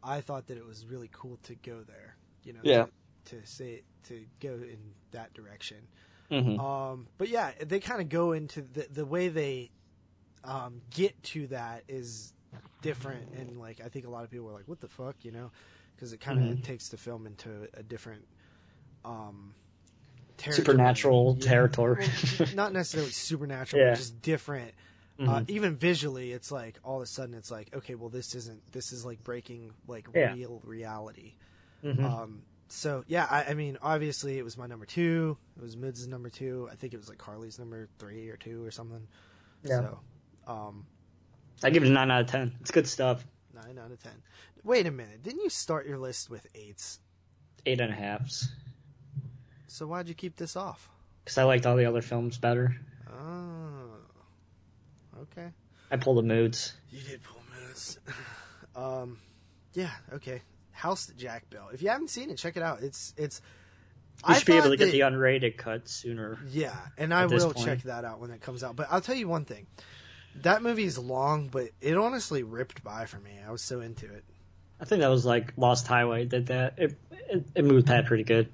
I 0.02 0.20
thought 0.20 0.46
that 0.48 0.56
it 0.56 0.64
was 0.66 0.84
really 0.86 1.10
cool 1.12 1.38
to 1.44 1.54
go 1.54 1.82
there. 1.86 2.16
You 2.44 2.52
know, 2.54 2.62
Yeah. 2.62 2.86
to, 3.26 3.36
to 3.40 3.46
say 3.46 3.82
to 4.08 4.26
go 4.40 4.54
in 4.54 4.94
that 5.12 5.32
direction. 5.34 5.78
hmm 6.30 6.58
Um, 6.58 7.08
but 7.18 7.28
yeah, 7.28 7.52
they 7.64 7.80
kind 7.80 8.00
of 8.00 8.08
go 8.08 8.32
into 8.32 8.62
the 8.62 8.86
the 8.90 9.06
way 9.06 9.28
they 9.28 9.70
um, 10.44 10.82
get 10.90 11.20
to 11.24 11.46
that 11.48 11.84
is 11.88 12.32
different, 12.82 13.28
and 13.32 13.58
like 13.58 13.80
I 13.84 13.88
think 13.88 14.06
a 14.06 14.10
lot 14.10 14.24
of 14.24 14.30
people 14.30 14.48
are 14.48 14.52
like, 14.52 14.66
"What 14.68 14.80
the 14.80 14.88
fuck," 14.88 15.24
you 15.24 15.30
know, 15.30 15.50
because 15.94 16.12
it 16.12 16.20
kind 16.20 16.38
of 16.38 16.44
Mhm. 16.46 16.62
takes 16.62 16.88
the 16.88 16.96
film 16.96 17.26
into 17.26 17.68
a 17.74 17.82
different 17.82 18.26
um, 19.04 19.54
territory. 20.42 20.64
Supernatural 20.66 21.36
Yeah. 21.40 21.46
territory. 21.48 22.08
Well, 22.38 22.48
not 22.54 22.72
necessarily 22.72 23.10
supernatural, 23.12 23.82
Yeah. 23.82 23.90
but 23.90 23.96
just 23.98 24.20
different. 24.22 24.72
Uh, 25.20 25.40
Mhm. 25.40 25.50
even 25.50 25.76
visually, 25.76 26.32
it's 26.32 26.50
like 26.50 26.78
all 26.82 26.96
of 26.96 27.02
a 27.02 27.06
sudden 27.06 27.34
it's 27.34 27.50
like, 27.50 27.74
okay, 27.74 27.94
well, 27.94 28.08
this 28.08 28.34
isn't. 28.34 28.72
This 28.72 28.92
is 28.92 29.04
like 29.04 29.22
breaking 29.22 29.72
like 29.86 30.06
Yeah. 30.14 30.32
real 30.34 30.60
reality. 30.64 31.34
Mhm. 31.84 32.02
Um, 32.02 32.42
so 32.68 33.04
yeah, 33.06 33.26
I, 33.30 33.44
I 33.50 33.54
mean, 33.54 33.76
obviously 33.82 34.38
it 34.38 34.42
was 34.42 34.56
my 34.56 34.66
number 34.66 34.86
two. 34.86 35.36
It 35.56 35.62
was 35.62 35.76
Mids' 35.76 36.06
number 36.08 36.30
two. 36.30 36.68
I 36.72 36.76
think 36.76 36.94
it 36.94 36.96
was 36.96 37.08
like 37.08 37.18
Carly's 37.18 37.58
number 37.58 37.88
three 37.98 38.28
or 38.30 38.36
two 38.36 38.64
or 38.64 38.70
something. 38.70 39.06
Yeah. 39.62 39.80
So, 39.80 40.00
um, 40.46 40.86
I 41.62 41.70
give 41.70 41.84
it 41.84 41.88
a 41.88 41.92
nine 41.92 42.10
out 42.10 42.22
of 42.22 42.26
ten. 42.28 42.56
It's 42.60 42.70
good 42.72 42.88
stuff. 42.88 43.24
nine 43.54 43.78
out 43.78 43.90
of 43.92 44.02
ten. 44.02 44.22
Wait 44.64 44.86
a 44.86 44.90
minute, 44.90 45.22
didn't 45.22 45.42
you 45.42 45.50
start 45.50 45.86
your 45.86 45.98
list 45.98 46.30
with 46.30 46.46
eights? 46.54 46.98
Eight 47.66 47.80
and 47.80 47.92
a 47.92 47.94
halves. 47.94 48.50
So 49.72 49.86
why'd 49.86 50.06
you 50.06 50.14
keep 50.14 50.36
this 50.36 50.54
off? 50.54 50.90
Because 51.24 51.38
I 51.38 51.44
liked 51.44 51.64
all 51.64 51.76
the 51.76 51.86
other 51.86 52.02
films 52.02 52.36
better. 52.36 52.76
Oh, 53.10 53.88
okay. 55.22 55.48
I 55.90 55.96
pull 55.96 56.14
the 56.14 56.22
moods. 56.22 56.74
You 56.90 57.00
did 57.02 57.22
pull 57.22 57.40
moods. 57.58 57.98
um, 58.76 59.18
yeah, 59.72 59.90
okay. 60.12 60.42
House 60.72 61.06
that 61.06 61.16
Jack 61.16 61.48
built. 61.48 61.72
If 61.72 61.80
you 61.80 61.88
haven't 61.88 62.10
seen 62.10 62.28
it, 62.28 62.36
check 62.36 62.58
it 62.58 62.62
out. 62.62 62.82
It's 62.82 63.14
it's. 63.16 63.40
We 64.28 64.34
I 64.34 64.38
should 64.38 64.46
be 64.46 64.56
able 64.58 64.70
to 64.70 64.76
get 64.76 64.86
that- 64.86 64.92
the 64.92 65.00
unrated 65.00 65.56
cut 65.56 65.88
sooner. 65.88 66.38
Yeah, 66.50 66.76
and 66.98 67.14
I 67.14 67.24
will 67.24 67.54
point. 67.54 67.66
check 67.66 67.82
that 67.84 68.04
out 68.04 68.20
when 68.20 68.30
it 68.30 68.42
comes 68.42 68.62
out. 68.62 68.76
But 68.76 68.88
I'll 68.90 69.00
tell 69.00 69.16
you 69.16 69.26
one 69.26 69.46
thing. 69.46 69.66
That 70.42 70.62
movie 70.62 70.84
is 70.84 70.98
long, 70.98 71.48
but 71.48 71.70
it 71.80 71.96
honestly 71.96 72.42
ripped 72.42 72.84
by 72.84 73.06
for 73.06 73.18
me. 73.18 73.30
I 73.46 73.50
was 73.50 73.62
so 73.62 73.80
into 73.80 74.04
it. 74.04 74.24
I 74.80 74.84
think 74.84 75.00
that 75.00 75.08
was 75.08 75.24
like 75.24 75.54
Lost 75.56 75.86
Highway 75.86 76.26
did 76.26 76.46
that. 76.48 76.74
It 76.76 76.98
it, 77.30 77.44
it 77.54 77.64
moved 77.64 77.86
that 77.86 78.04
pretty 78.04 78.24
good. 78.24 78.50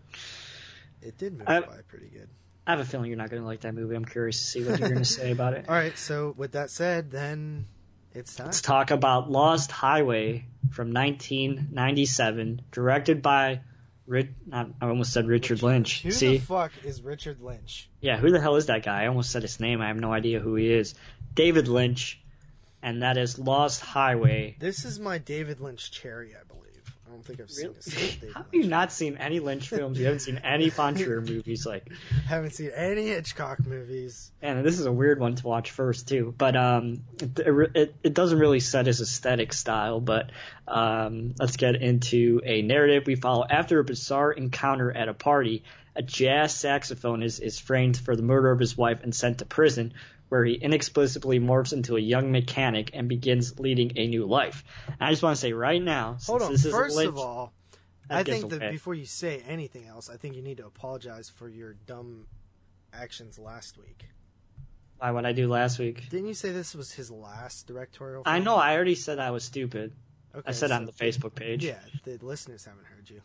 It 1.03 1.19
did 1.19 1.39
move 1.39 1.49
I- 1.49 1.61
by 1.61 1.79
pretty 1.89 2.09
good. 2.09 2.29
I 2.67 2.73
have 2.73 2.81
a 2.81 2.85
feeling 2.85 3.09
you're 3.09 3.17
not 3.17 3.31
going 3.31 3.41
to 3.41 3.47
like 3.49 3.61
that 3.61 3.75
movie. 3.75 3.95
I'm 3.97 4.05
curious 4.05 4.39
to 4.41 4.47
see 4.47 4.63
what 4.63 4.79
you're 4.79 4.91
going 4.91 4.99
to 5.03 5.05
say 5.07 5.31
about 5.31 5.55
it. 5.55 5.65
All 5.71 5.75
right, 5.75 5.97
so 5.97 6.35
with 6.37 6.53
that 6.53 6.69
said, 6.69 7.11
then 7.11 7.65
it's 8.13 8.35
time. 8.37 8.45
Let's 8.49 8.61
talk 8.61 8.91
about 8.91 9.31
Lost 9.31 9.73
Highway 9.73 10.45
from 10.71 10.93
1997, 10.93 12.63
directed 12.73 13.23
by. 13.23 13.61
Not, 14.47 14.71
I 14.81 14.87
almost 14.89 15.13
said 15.13 15.27
Richard 15.27 15.63
Lynch. 15.63 16.03
Who 16.03 16.11
See, 16.13 16.39
the 16.39 16.45
fuck 16.45 16.73
is 16.83 17.03
Richard 17.03 17.41
Lynch? 17.43 17.91
yeah, 18.01 18.17
who 18.17 18.31
the 18.31 18.41
hell 18.41 18.57
is 18.57 18.67
that 18.67 18.83
guy? 18.83 19.03
I 19.05 19.07
almost 19.09 19.31
said 19.31 19.43
his 19.43 19.61
name. 19.61 19.83
I 19.83 19.89
have 19.89 19.99
no 19.99 20.13
idea 20.13 20.41
who 20.41 20.55
he 20.55 20.73
is. 20.73 20.95
David 21.35 21.69
Lynch, 21.69 22.19
and 22.83 23.03
that 23.03 23.19
is 23.19 23.39
Lost 23.39 23.83
Highway. 23.83 24.57
This 24.61 24.87
is 24.87 24.99
my 24.99 25.19
David 25.19 25.61
Lynch 25.61 25.91
cherry, 25.91 26.35
I 26.35 26.43
believe. 26.47 26.68
I 27.09 27.11
don't 27.11 27.25
think 27.25 27.41
I've 27.41 27.51
seen 27.51 27.71
a 27.79 27.83
single 27.83 28.11
David 28.21 28.29
How 28.35 28.43
have 28.43 28.53
Lynch. 28.53 28.65
you 28.65 28.71
not 28.71 28.93
seen 28.93 29.17
any 29.17 29.41
Lynch 29.41 29.69
films? 29.71 29.99
You 29.99 30.05
haven't 30.05 30.21
seen 30.21 30.39
any 30.39 30.69
Von 30.69 30.95
Trier 30.95 31.21
movies, 31.23 31.65
like. 31.65 31.89
Haven't 32.27 32.51
seen 32.51 32.71
any 32.75 33.09
Hitchcock 33.09 33.65
movies. 33.67 34.31
And 34.43 34.65
this 34.65 34.79
is 34.79 34.87
a 34.87 34.93
weird 34.93 35.19
one 35.19 35.35
to 35.37 35.47
watch 35.47 35.71
first 35.71 36.09
too, 36.09 36.35
but 36.37 36.57
um, 36.57 37.05
it, 37.21 37.39
it 37.75 37.95
it 38.03 38.15
doesn't 38.15 38.39
really 38.39 38.61
set 38.61 38.87
his 38.87 39.01
aesthetic 39.01 39.53
style. 39.53 40.01
But 40.01 40.31
um, 40.67 41.35
let's 41.39 41.57
get 41.57 41.77
into 41.77 42.41
a 42.45 42.63
narrative 42.63 43.05
we 43.07 43.15
follow 43.17 43.47
after 43.49 43.79
a 43.79 43.85
bizarre 43.85 44.33
encounter 44.33 44.91
at 44.95 45.09
a 45.09 45.15
party. 45.15 45.65
A 45.99 46.03
jazz 46.03 46.55
saxophone 46.55 47.23
is 47.23 47.59
framed 47.59 47.97
for 47.99 48.15
the 48.17 48.23
murder 48.23 48.51
of 48.51 48.59
his 48.61 48.77
wife 48.77 49.01
and 49.03 49.15
sent 49.15 49.39
to 49.39 49.45
prison, 49.45 49.93
where 50.29 50.45
he 50.45 50.55
inexplicably 50.55 51.41
morphs 51.41 51.73
into 51.73 51.97
a 51.97 52.01
young 52.01 52.31
mechanic 52.33 52.91
and 52.95 53.09
begins 53.09 53.59
leading 53.59 53.93
a 53.97 54.07
new 54.07 54.25
life. 54.25 54.63
I 55.01 55.11
just 55.11 55.23
want 55.23 55.35
to 55.37 55.41
say 55.41 55.53
right 55.53 55.83
now, 55.83 56.17
Hold 56.27 56.43
on. 56.43 56.53
this 56.53 56.65
is 56.65 56.73
First 56.73 56.97
Lynch, 56.97 57.09
of 57.09 57.19
all, 57.19 57.53
I 58.09 58.23
think 58.23 58.49
that 58.51 58.63
away. 58.63 58.71
before 58.71 58.95
you 58.95 59.05
say 59.07 59.43
anything 59.47 59.87
else, 59.87 60.09
I 60.09 60.17
think 60.17 60.37
you 60.37 60.43
need 60.43 60.59
to 60.59 60.67
apologize 60.67 61.29
for 61.29 61.49
your 61.49 61.75
dumb 61.87 62.27
actions 62.93 63.39
last 63.39 63.77
week. 63.77 64.05
why 64.99 65.11
what 65.11 65.27
I 65.27 65.33
do 65.33 65.49
last 65.49 65.79
week. 65.79 66.09
Didn't 66.11 66.29
you 66.29 66.35
say 66.35 66.53
this 66.53 66.75
was 66.75 66.93
his 66.93 67.11
last 67.11 67.67
directorial? 67.67 68.23
I 68.25 68.39
know. 68.39 68.57
I 68.57 68.75
already 68.77 68.95
said 68.95 69.19
I 69.19 69.31
was 69.33 69.45
stupid. 69.45 69.93
Okay, 70.35 70.45
I 70.47 70.53
said 70.53 70.69
so- 70.71 70.77
on 70.77 70.85
the 70.85 70.93
Facebook 70.93 71.35
page. 71.35 71.65
Yeah, 71.65 71.81
the 72.05 72.19
listeners 72.21 72.65
haven't 72.65 72.85
heard 72.87 73.09
you. 73.11 73.21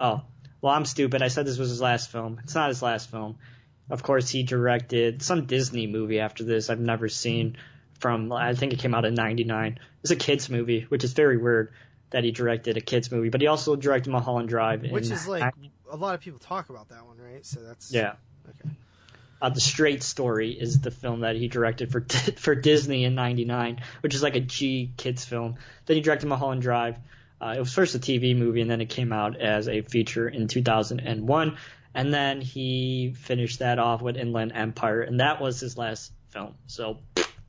Oh, 0.00 0.22
well, 0.60 0.74
I'm 0.74 0.84
stupid. 0.84 1.22
I 1.22 1.28
said 1.28 1.46
this 1.46 1.58
was 1.58 1.70
his 1.70 1.80
last 1.80 2.10
film. 2.10 2.40
It's 2.44 2.54
not 2.54 2.68
his 2.68 2.82
last 2.82 3.10
film. 3.10 3.38
Of 3.88 4.02
course, 4.02 4.28
he 4.28 4.42
directed 4.42 5.22
some 5.22 5.46
Disney 5.46 5.86
movie 5.86 6.20
after 6.20 6.44
this 6.44 6.70
I've 6.70 6.80
never 6.80 7.08
seen 7.08 7.56
from, 7.98 8.32
I 8.32 8.54
think 8.54 8.72
it 8.72 8.78
came 8.78 8.94
out 8.94 9.04
in 9.04 9.14
99. 9.14 9.78
It's 10.02 10.10
a 10.10 10.16
kid's 10.16 10.48
movie, 10.48 10.86
which 10.88 11.04
is 11.04 11.12
very 11.12 11.36
weird 11.36 11.72
that 12.10 12.24
he 12.24 12.30
directed 12.30 12.76
a 12.76 12.80
kid's 12.80 13.10
movie. 13.10 13.28
But 13.30 13.40
he 13.40 13.46
also 13.46 13.76
directed 13.76 14.10
Mulholland 14.10 14.48
Drive. 14.48 14.82
Which 14.82 15.06
in- 15.06 15.12
is 15.12 15.26
like 15.28 15.54
a 15.90 15.96
lot 15.96 16.14
of 16.14 16.20
people 16.20 16.38
talk 16.38 16.70
about 16.70 16.88
that 16.88 17.06
one, 17.06 17.18
right? 17.18 17.44
So 17.44 17.60
that's 17.60 17.92
Yeah. 17.92 18.14
Okay. 18.48 18.74
Uh, 19.42 19.48
the 19.48 19.60
Straight 19.60 20.02
Story 20.02 20.50
is 20.50 20.80
the 20.80 20.90
film 20.90 21.20
that 21.20 21.34
he 21.34 21.48
directed 21.48 21.90
for 21.90 22.04
for 22.36 22.54
Disney 22.54 23.04
in 23.04 23.14
'99, 23.14 23.80
which 24.02 24.14
is 24.14 24.22
like 24.22 24.36
a 24.36 24.40
G 24.40 24.92
kids 24.96 25.24
film. 25.24 25.56
Then 25.86 25.96
he 25.96 26.02
directed 26.02 26.26
Mulholland 26.26 26.62
Drive. 26.62 26.96
Uh, 27.40 27.54
it 27.56 27.60
was 27.60 27.72
first 27.72 27.94
a 27.94 27.98
TV 27.98 28.36
movie, 28.36 28.60
and 28.60 28.70
then 28.70 28.80
it 28.80 28.88
came 28.90 29.12
out 29.12 29.40
as 29.40 29.68
a 29.68 29.80
feature 29.82 30.28
in 30.28 30.46
2001. 30.46 31.56
And 31.94 32.14
then 32.14 32.40
he 32.40 33.14
finished 33.16 33.60
that 33.60 33.78
off 33.78 34.02
with 34.02 34.16
Inland 34.16 34.52
Empire, 34.54 35.00
and 35.00 35.20
that 35.20 35.40
was 35.40 35.58
his 35.58 35.76
last 35.76 36.12
film. 36.28 36.54
So 36.66 36.98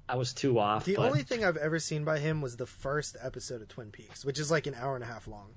I 0.10 0.16
was 0.16 0.34
two 0.34 0.60
off. 0.60 0.86
The 0.86 0.96
but, 0.96 1.06
only 1.06 1.24
thing 1.24 1.46
I've 1.46 1.58
ever 1.58 1.80
seen 1.80 2.04
by 2.04 2.20
him 2.20 2.42
was 2.42 2.58
the 2.58 2.66
first 2.66 3.16
episode 3.22 3.62
of 3.62 3.68
Twin 3.68 3.92
Peaks, 3.92 4.26
which 4.26 4.40
is 4.40 4.50
like 4.50 4.68
an 4.68 4.76
hour 4.76 4.96
and 4.96 5.04
a 5.04 5.08
half 5.08 5.28
long. 5.28 5.50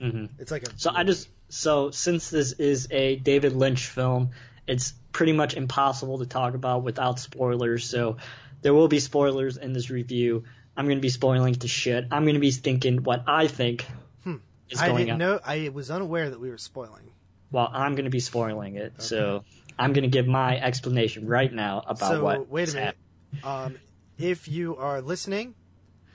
Mhm. 0.00 0.30
It's 0.38 0.50
like 0.50 0.64
a 0.68 0.78
So 0.78 0.90
I 0.94 1.04
just 1.04 1.28
so 1.48 1.90
since 1.90 2.28
this 2.28 2.52
is 2.52 2.88
a 2.90 3.16
David 3.16 3.54
Lynch 3.54 3.86
film, 3.86 4.30
it's 4.66 4.92
pretty 5.12 5.32
much 5.32 5.54
impossible 5.54 6.18
to 6.18 6.26
talk 6.26 6.54
about 6.54 6.82
without 6.82 7.18
spoilers. 7.18 7.88
So 7.88 8.18
there 8.62 8.74
will 8.74 8.88
be 8.88 9.00
spoilers 9.00 9.56
in 9.56 9.72
this 9.72 9.90
review. 9.90 10.44
I'm 10.76 10.86
going 10.86 10.98
to 10.98 11.02
be 11.02 11.08
spoiling 11.08 11.54
to 11.56 11.68
shit. 11.68 12.06
I'm 12.10 12.24
going 12.24 12.34
to 12.34 12.40
be 12.40 12.50
thinking 12.50 13.02
what 13.02 13.24
I 13.26 13.46
think 13.46 13.86
Hmm. 14.24 14.36
is 14.68 14.80
I 14.80 14.86
going 14.88 15.06
didn't 15.06 15.12
on. 15.14 15.18
know. 15.30 15.40
I 15.44 15.70
was 15.70 15.90
unaware 15.90 16.30
that 16.30 16.40
we 16.40 16.50
were 16.50 16.58
spoiling. 16.58 17.10
Well, 17.50 17.70
I'm 17.72 17.94
going 17.94 18.04
to 18.04 18.10
be 18.10 18.20
spoiling 18.20 18.76
it. 18.76 19.00
So 19.00 19.44
I'm 19.78 19.92
going 19.92 20.02
to 20.02 20.08
give 20.10 20.26
my 20.26 20.58
explanation 20.58 21.26
right 21.26 21.52
now 21.52 21.82
about 21.86 22.10
so 22.10 22.22
what. 22.24 22.48
wait 22.48 22.72
a 22.72 22.74
minute. 22.74 22.96
Um, 23.44 23.78
if 24.18 24.48
you 24.48 24.76
are 24.76 25.00
listening, 25.00 25.54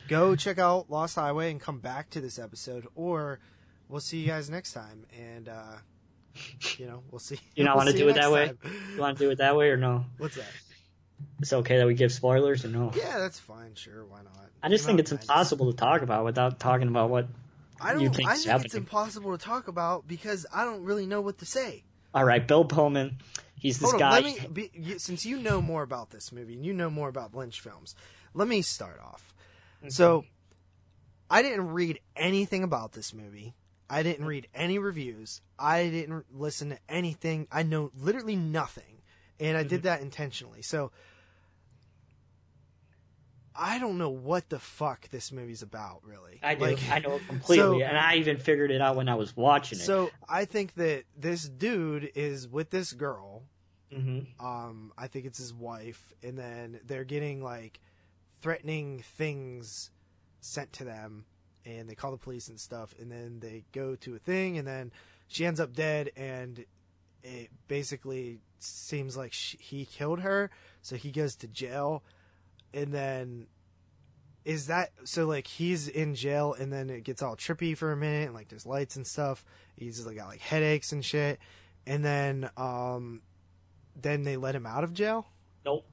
go 0.07 0.35
check 0.35 0.59
out 0.59 0.89
Lost 0.89 1.15
Highway 1.15 1.51
and 1.51 1.59
come 1.61 1.79
back 1.79 2.09
to 2.11 2.21
this 2.21 2.38
episode, 2.38 2.88
or 2.95 3.39
we'll 3.88 4.01
see 4.01 4.19
you 4.19 4.27
guys 4.27 4.49
next 4.49 4.73
time. 4.73 5.05
And 5.17 5.47
uh, 5.49 5.77
you 6.77 6.85
know, 6.88 7.03
we'll 7.09 7.19
see. 7.19 7.39
You 7.55 7.63
not 7.63 7.75
we'll 7.77 7.85
wanna 7.85 7.97
do 7.97 8.09
it 8.09 8.13
that 8.13 8.31
next 8.31 8.31
way? 8.31 8.71
You 8.95 8.99
want 9.01 9.17
to 9.17 9.23
do 9.23 9.29
it 9.31 9.38
that 9.38 9.55
way 9.55 9.69
or 9.69 9.77
no? 9.77 10.05
What's 10.17 10.35
that? 10.35 10.51
It's 11.39 11.53
okay 11.53 11.77
that 11.77 11.88
we 11.88 11.93
give 11.93 12.11
spoilers 12.11 12.65
or 12.65 12.69
no? 12.69 12.91
Yeah, 12.95 13.19
that's 13.19 13.39
fine. 13.39 13.75
Sure, 13.75 14.03
why 14.05 14.21
not? 14.23 14.49
I 14.63 14.69
just 14.69 14.85
think 14.85 14.99
it's 14.99 15.11
impossible 15.11 15.71
to 15.71 15.77
talk 15.77 16.01
about 16.01 16.25
without 16.25 16.59
talking 16.59 16.88
about 16.88 17.09
what. 17.09 17.27
I 17.79 17.93
you 17.93 17.99
don't. 18.05 18.15
think 18.15 18.29
I 18.29 18.35
think 18.35 18.65
it's 18.65 18.75
impossible 18.75 19.38
to 19.38 19.43
talk 19.43 19.67
about 19.67 20.07
because 20.07 20.45
I 20.53 20.63
don't 20.65 20.83
really 20.83 21.05
know 21.07 21.21
what 21.21 21.39
to 21.39 21.45
say. 21.45 21.83
All 22.13 22.23
right, 22.25 22.45
Bill 22.45 22.65
Pullman. 22.65 23.17
He's 23.59 23.79
this 23.79 23.91
Hold 23.91 24.01
on, 24.03 24.09
guy. 24.09 24.21
let 24.21 24.23
me. 24.23 24.69
Be, 24.71 24.97
since 24.99 25.25
you 25.25 25.38
know 25.39 25.61
more 25.61 25.83
about 25.83 26.09
this 26.11 26.31
movie 26.31 26.53
and 26.55 26.65
you 26.65 26.73
know 26.73 26.89
more 26.89 27.09
about 27.09 27.33
Lynch 27.35 27.59
films, 27.59 27.95
let 28.33 28.47
me 28.47 28.61
start 28.61 28.99
off. 28.99 29.33
So, 29.88 30.25
I 31.29 31.41
didn't 31.41 31.69
read 31.69 31.99
anything 32.15 32.63
about 32.63 32.91
this 32.91 33.13
movie. 33.13 33.55
I 33.89 34.03
didn't 34.03 34.25
read 34.25 34.47
any 34.53 34.77
reviews. 34.79 35.41
I 35.57 35.89
didn't 35.89 36.25
listen 36.31 36.69
to 36.69 36.77
anything. 36.88 37.47
I 37.51 37.63
know 37.63 37.91
literally 37.99 38.35
nothing, 38.35 39.01
and 39.39 39.57
I 39.57 39.61
Mm-hmm. 39.61 39.69
did 39.69 39.83
that 39.83 40.01
intentionally. 40.01 40.61
So, 40.61 40.91
I 43.55 43.79
don't 43.79 43.97
know 43.97 44.09
what 44.09 44.49
the 44.49 44.59
fuck 44.59 45.09
this 45.09 45.31
movie's 45.31 45.61
about, 45.61 46.01
really. 46.03 46.39
I 46.41 46.55
do. 46.55 46.61
Like- 46.61 46.89
I 46.89 46.99
know 46.99 47.15
it 47.15 47.27
completely, 47.27 47.57
So- 47.57 47.81
and 47.81 47.97
I 47.97 48.15
even 48.15 48.37
figured 48.37 48.71
it 48.71 48.81
out 48.81 48.95
when 48.95 49.09
I 49.09 49.15
was 49.15 49.35
watching 49.35 49.77
it. 49.79 49.81
So 49.81 50.09
I 50.29 50.45
think 50.45 50.75
that 50.75 51.03
this 51.17 51.47
dude 51.49 52.11
is 52.15 52.47
with 52.47 52.69
this 52.69 52.93
girl. 52.93 53.43
hmm 53.93 54.19
Um, 54.39 54.93
I 54.97 55.07
think 55.07 55.25
it's 55.25 55.37
his 55.37 55.53
wife, 55.53 56.13
and 56.23 56.37
then 56.37 56.79
they're 56.85 57.03
getting 57.03 57.43
like 57.43 57.81
threatening 58.39 58.99
things 59.01 59.91
sent 60.39 60.71
to 60.73 60.83
them, 60.85 61.25
and 61.65 61.89
they 61.89 61.95
call 61.95 62.11
the 62.11 62.17
police 62.17 62.47
and 62.47 62.59
stuff, 62.59 62.95
and 62.99 63.11
then 63.11 63.39
they 63.41 63.65
go 63.73 63.95
to 63.97 64.15
a 64.15 64.19
thing, 64.19 64.57
and 64.57 64.65
then 64.67 64.91
she 65.27 65.45
ends 65.45 65.59
up 65.59 65.73
dead, 65.73 66.09
and 66.15 66.65
it 67.23 67.49
basically 67.67 68.39
seems 68.59 69.15
like 69.17 69.33
she, 69.33 69.57
he 69.57 69.85
killed 69.85 70.21
her, 70.21 70.49
so 70.81 70.95
he 70.95 71.11
goes 71.11 71.35
to 71.35 71.47
jail, 71.47 72.01
and 72.73 72.93
then 72.93 73.48
is 74.43 74.68
that 74.68 74.91
so 75.03 75.26
like 75.26 75.45
he's 75.48 75.88
in 75.88 76.15
jail 76.15 76.56
and 76.57 76.72
then 76.73 76.89
it 76.89 77.03
gets 77.03 77.22
all 77.22 77.35
trippy 77.35 77.77
for 77.77 77.91
a 77.91 77.98
minute 77.98 78.26
and 78.26 78.34
like 78.34 78.48
there's 78.49 78.65
lights 78.65 78.95
and 78.95 79.06
stuff 79.06 79.45
he's 79.77 80.06
like 80.06 80.15
got 80.15 80.27
like 80.27 80.39
headaches 80.41 80.91
and 80.91 81.06
shit 81.06 81.39
and 81.85 82.03
then 82.03 82.49
um 82.57 83.22
then 84.02 84.23
they 84.23 84.38
let 84.38 84.56
him 84.56 84.65
out 84.65 84.84
of 84.84 84.93
jail 84.93 85.27
Nope. 85.65 85.85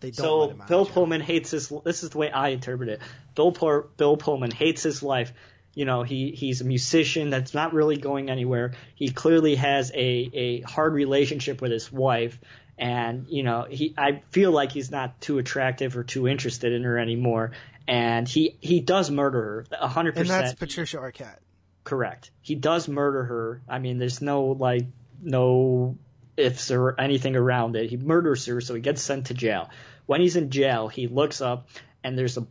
they 0.00 0.10
don't 0.10 0.24
So 0.24 0.38
let 0.38 0.50
him 0.52 0.60
out 0.62 0.68
Bill 0.68 0.80
of 0.82 0.86
jail. 0.88 0.94
Pullman 0.94 1.20
hates 1.20 1.50
his. 1.50 1.72
This 1.84 2.02
is 2.02 2.10
the 2.10 2.18
way 2.18 2.30
I 2.30 2.48
interpret 2.48 2.88
it. 2.88 3.00
Bill 3.34 3.52
Por, 3.52 3.82
Bill 3.96 4.16
Pullman 4.16 4.50
hates 4.50 4.82
his 4.82 5.02
life. 5.02 5.32
You 5.74 5.84
know, 5.86 6.02
he 6.02 6.32
he's 6.32 6.60
a 6.60 6.64
musician 6.64 7.30
that's 7.30 7.54
not 7.54 7.72
really 7.72 7.96
going 7.96 8.28
anywhere. 8.30 8.72
He 8.94 9.08
clearly 9.10 9.54
has 9.56 9.90
a 9.94 10.30
a 10.34 10.60
hard 10.62 10.92
relationship 10.94 11.60
with 11.62 11.72
his 11.72 11.90
wife, 11.90 12.38
and 12.82 13.26
you 13.28 13.44
know, 13.44 13.64
he 13.70 13.94
I 13.96 14.22
feel 14.30 14.50
like 14.50 14.72
he's 14.72 14.90
not 14.90 15.20
too 15.20 15.38
attractive 15.38 15.96
or 15.96 16.02
too 16.02 16.26
interested 16.26 16.72
in 16.72 16.82
her 16.82 16.98
anymore. 16.98 17.52
And 17.86 18.28
he 18.28 18.56
he 18.60 18.80
does 18.80 19.10
murder 19.10 19.40
her, 19.40 19.66
a 19.80 19.88
hundred 19.88 20.18
and 20.18 20.28
that's. 20.28 20.54
Patricia 20.54 20.96
Arquette 20.96 21.38
Correct. 21.84 22.30
He 22.40 22.56
does 22.56 22.88
murder 22.88 23.24
her. 23.24 23.62
I 23.68 23.78
mean, 23.78 23.98
there's 23.98 24.20
no 24.20 24.46
like 24.46 24.86
no 25.22 25.96
ifs 26.36 26.72
or 26.72 27.00
anything 27.00 27.36
around 27.36 27.76
it. 27.76 27.88
He 27.88 27.96
murders 27.96 28.46
her, 28.46 28.60
so 28.60 28.74
he 28.74 28.80
gets 28.80 29.00
sent 29.00 29.26
to 29.26 29.34
jail. 29.34 29.70
When 30.06 30.20
he's 30.20 30.34
in 30.34 30.50
jail, 30.50 30.88
he 30.88 31.06
looks 31.06 31.40
up 31.40 31.68
and 32.02 32.18
there's 32.18 32.36
a 32.36 32.46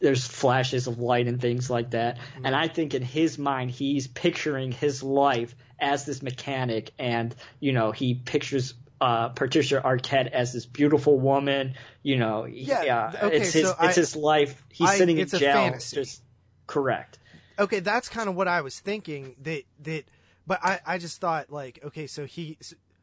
there's 0.00 0.24
flashes 0.24 0.86
of 0.86 1.00
light 1.00 1.26
and 1.26 1.40
things 1.40 1.68
like 1.68 1.90
that. 1.90 2.18
Mm-hmm. 2.18 2.46
And 2.46 2.54
I 2.54 2.68
think 2.68 2.94
in 2.94 3.02
his 3.02 3.38
mind, 3.38 3.72
he's 3.72 4.06
picturing 4.06 4.70
his 4.70 5.02
life 5.02 5.56
as 5.80 6.04
this 6.04 6.22
mechanic, 6.22 6.92
and 6.96 7.34
you 7.58 7.72
know, 7.72 7.90
he 7.90 8.14
pictures. 8.14 8.74
Uh, 9.00 9.28
Patricia 9.30 9.82
Arquette 9.84 10.30
as 10.30 10.52
this 10.52 10.66
beautiful 10.66 11.18
woman, 11.18 11.74
you 12.02 12.16
know, 12.16 12.44
Yeah, 12.46 13.12
uh, 13.22 13.26
okay, 13.26 13.36
it's 13.38 13.52
his, 13.52 13.64
so 13.64 13.70
it's 13.72 13.98
I- 13.98 14.00
his 14.00 14.16
life. 14.16 14.64
He's 14.70 14.88
I- 14.88 14.96
sitting 14.98 15.18
in 15.18 15.26
jail. 15.28 15.72
Just 15.78 16.22
correct. 16.66 17.18
okay 17.58 17.80
that's 17.80 18.08
kind 18.08 18.28
of 18.28 18.34
what 18.34 18.48
i 18.48 18.60
was 18.62 18.80
thinking 18.80 19.36
that 19.42 19.62
that 19.80 20.04
but 20.46 20.58
i 20.64 20.80
i 20.86 20.96
just 20.98 21.20
thought 21.20 21.50
like 21.50 21.78
okay 21.84 22.06
so 22.06 22.24
he 22.24 22.56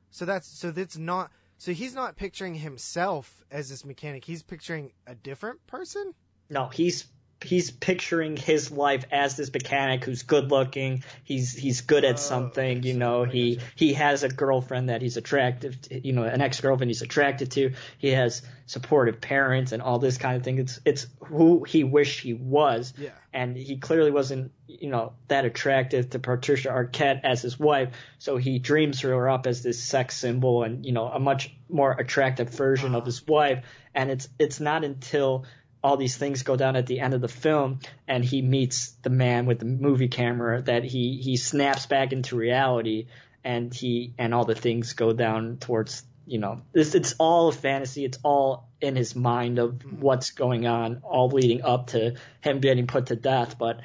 so 0.10 0.26
that's 0.26 0.48
so 0.48 0.72
that's 0.72 0.98
not 0.98 1.32
so 1.60 1.72
he's 1.72 1.94
not 1.94 2.16
picturing 2.18 2.56
himself 2.56 3.44
as 3.52 3.70
this 3.70 3.86
mechanic 3.86 4.26
he's 4.26 4.42
picturing 4.44 4.92
a 5.06 5.14
different 5.14 5.66
person 5.68 6.14
No, 6.50 6.68
he's 6.68 7.06
he's 7.44 7.72
picturing 7.72 8.38
his 8.38 8.72
life 8.72 9.06
as 9.12 9.36
this 9.38 9.52
mechanic 9.52 10.04
who's 10.04 10.24
good 10.24 10.50
looking. 10.52 11.04
He's 11.24 11.54
he's 11.54 11.82
good 11.82 12.04
at 12.06 12.16
Oh, 12.16 12.18
something. 12.18 12.80
okay, 12.80 12.88
You 12.88 12.94
know, 12.96 13.24
he 13.24 13.60
he 13.76 13.94
has 13.94 14.24
a 14.24 14.30
girlfriend 14.30 14.90
that 14.90 15.02
he's 15.02 15.18
attractive. 15.18 15.82
To, 15.84 16.08
you 16.08 16.14
know, 16.14 16.24
an 16.24 16.42
ex 16.42 16.62
girlfriend 16.62 16.90
he's 16.90 17.02
attracted 17.02 17.52
to. 17.52 17.74
He 17.98 18.10
has 18.10 18.42
supportive 18.66 19.20
parents 19.20 19.72
and 19.72 19.82
all 19.82 20.00
this 20.00 20.18
kind 20.18 20.38
of 20.38 20.44
thing. 20.44 20.60
It's 20.60 20.80
it's 20.86 21.08
who 21.20 21.64
he 21.64 21.84
wished 21.84 22.22
he 22.22 22.34
was. 22.34 22.94
Yeah. 22.98 23.10
And 23.34 23.56
he 23.56 23.78
clearly 23.78 24.12
wasn't, 24.12 24.52
you 24.68 24.90
know, 24.90 25.14
that 25.30 25.46
attractive 25.46 26.10
to 26.10 26.20
Patricia 26.20 26.68
Arquette 26.70 27.22
as 27.24 27.42
his 27.42 27.58
wife. 27.58 27.94
So 28.20 28.36
he 28.36 28.60
dreams 28.60 29.02
her 29.02 29.30
up 29.30 29.48
as 29.48 29.64
this 29.64 29.82
sex 29.82 30.18
symbol 30.18 30.64
and 30.64 30.86
you 30.86 30.92
know 30.92 31.08
a 31.08 31.20
much 31.20 31.54
more 31.70 31.92
attractive 31.94 32.50
version 32.50 32.94
of 32.96 33.04
ah. 33.04 33.06
his 33.06 33.26
wife. 33.26 33.64
And 33.96 34.12
it's 34.12 34.30
it's 34.38 34.60
not 34.60 34.84
until 34.84 35.46
all 35.84 35.98
these 35.98 36.18
things 36.18 36.44
go 36.44 36.56
down 36.56 36.76
at 36.76 36.86
the 36.86 37.00
end 37.00 37.14
of 37.14 37.22
the 37.22 37.28
film 37.28 37.80
and 38.08 38.24
he 38.24 38.42
meets 38.42 38.92
the 39.02 39.10
man 39.10 39.46
with 39.46 39.60
the 39.60 39.66
movie 39.66 40.08
camera 40.08 40.62
that 40.62 40.84
he 40.84 41.20
he 41.22 41.38
snaps 41.38 41.86
back 41.86 42.14
into 42.14 42.36
reality 42.36 43.08
and 43.44 43.74
he 43.74 44.14
and 44.18 44.34
all 44.34 44.46
the 44.46 44.56
things 44.56 44.94
go 44.94 45.14
down 45.14 45.58
towards 45.58 46.04
you 46.26 46.38
know 46.38 46.62
it's 46.74 46.96
it's 46.96 47.16
all 47.18 47.50
a 47.50 47.52
fantasy. 47.52 48.06
It's 48.06 48.20
all 48.24 48.70
in 48.80 48.96
his 48.96 49.16
mind 49.16 49.60
of 49.60 50.02
what's 50.02 50.32
going 50.32 50.68
on 50.68 51.02
all 51.04 51.30
leading 51.30 51.64
up 51.64 51.88
to 51.88 52.16
him 52.42 52.60
getting 52.60 52.88
put 52.88 53.08
to 53.08 53.16
death. 53.16 53.58
But 53.58 53.82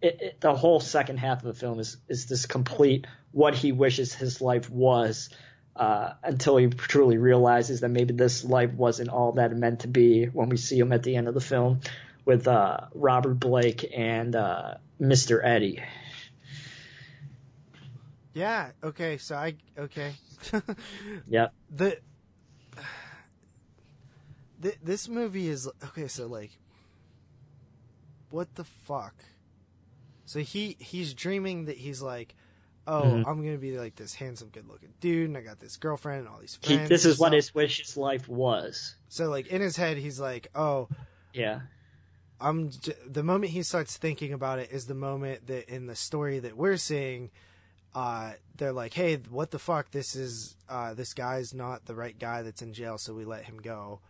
it, 0.00 0.18
it, 0.20 0.40
the 0.40 0.54
whole 0.54 0.80
second 0.80 1.18
half 1.18 1.38
of 1.38 1.44
the 1.44 1.54
film 1.54 1.78
is 1.78 1.96
is 2.08 2.26
this 2.26 2.46
complete 2.46 3.06
what 3.32 3.54
he 3.54 3.72
wishes 3.72 4.14
his 4.14 4.40
life 4.40 4.70
was 4.70 5.30
uh, 5.78 6.14
until 6.24 6.56
he 6.56 6.66
truly 6.66 7.18
realizes 7.18 7.80
that 7.80 7.88
maybe 7.88 8.12
this 8.12 8.44
life 8.44 8.72
wasn't 8.72 9.08
all 9.08 9.32
that 9.32 9.52
it 9.52 9.56
meant 9.56 9.80
to 9.80 9.88
be 9.88 10.24
when 10.26 10.48
we 10.48 10.56
see 10.56 10.78
him 10.78 10.92
at 10.92 11.04
the 11.04 11.16
end 11.16 11.28
of 11.28 11.34
the 11.34 11.40
film 11.40 11.80
with 12.24 12.48
uh, 12.48 12.80
Robert 12.94 13.34
Blake 13.34 13.90
and 13.96 14.34
uh, 14.34 14.74
Mr. 15.00 15.42
Eddy. 15.42 15.82
Yeah. 18.34 18.70
Okay. 18.82 19.18
So 19.18 19.36
I 19.36 19.54
okay. 19.78 20.12
Yep. 21.28 21.52
the, 21.74 21.98
the 24.60 24.74
this 24.82 25.08
movie 25.08 25.48
is 25.48 25.68
okay. 25.84 26.06
So 26.08 26.26
like, 26.26 26.50
what 28.30 28.54
the 28.56 28.64
fuck? 28.64 29.14
So 30.26 30.40
he 30.40 30.76
he's 30.78 31.14
dreaming 31.14 31.64
that 31.64 31.78
he's 31.78 32.02
like, 32.02 32.34
oh, 32.88 33.02
Mhm. 33.02 33.24
I'm 33.26 33.44
gonna 33.44 33.58
be 33.58 33.78
like 33.78 33.94
this 33.96 34.14
handsome, 34.14 34.48
good 34.48 34.66
looking 34.66 34.92
dude, 35.00 35.28
and 35.28 35.36
I 35.38 35.42
got 35.42 35.60
this 35.60 35.76
girlfriend 35.76 36.20
and 36.20 36.28
all 36.28 36.38
these 36.40 36.58
He, 36.62 36.74
friends. 36.74 36.88
this 36.88 37.04
is 37.04 37.18
what 37.18 37.32
his 37.32 37.54
wish 37.54 37.78
his 37.78 37.96
life 37.96 38.26
was. 38.28 38.96
So 39.08 39.28
like 39.28 39.46
in 39.48 39.60
his 39.60 39.76
head, 39.76 39.96
he's 39.98 40.18
like, 40.18 40.48
oh, 40.54 40.88
Yeah. 41.32 41.60
I'm 42.40 42.70
j- 42.70 42.94
the 43.06 43.22
moment 43.22 43.52
he 43.52 43.62
starts 43.62 43.96
thinking 43.96 44.32
about 44.32 44.58
it 44.60 44.70
is 44.72 44.86
the 44.86 44.94
moment 44.94 45.46
that 45.48 45.68
in 45.72 45.86
the 45.86 45.96
story 45.96 46.38
that 46.38 46.56
we're 46.56 46.76
seeing, 46.76 47.30
uh, 47.94 48.32
they're 48.56 48.72
like, 48.72 48.94
hey, 48.94 49.16
what 49.16 49.50
the 49.50 49.58
fuck? 49.58 49.90
This 49.90 50.14
is 50.14 50.56
uh, 50.68 50.94
this 50.94 51.14
guy's 51.14 51.52
not 51.52 51.86
the 51.86 51.94
right 51.96 52.16
guy 52.18 52.42
that's 52.42 52.62
in 52.62 52.72
jail, 52.72 52.96
so 52.98 53.12
we 53.12 53.24
let 53.24 53.44
him 53.44 53.58
go. 53.58 54.00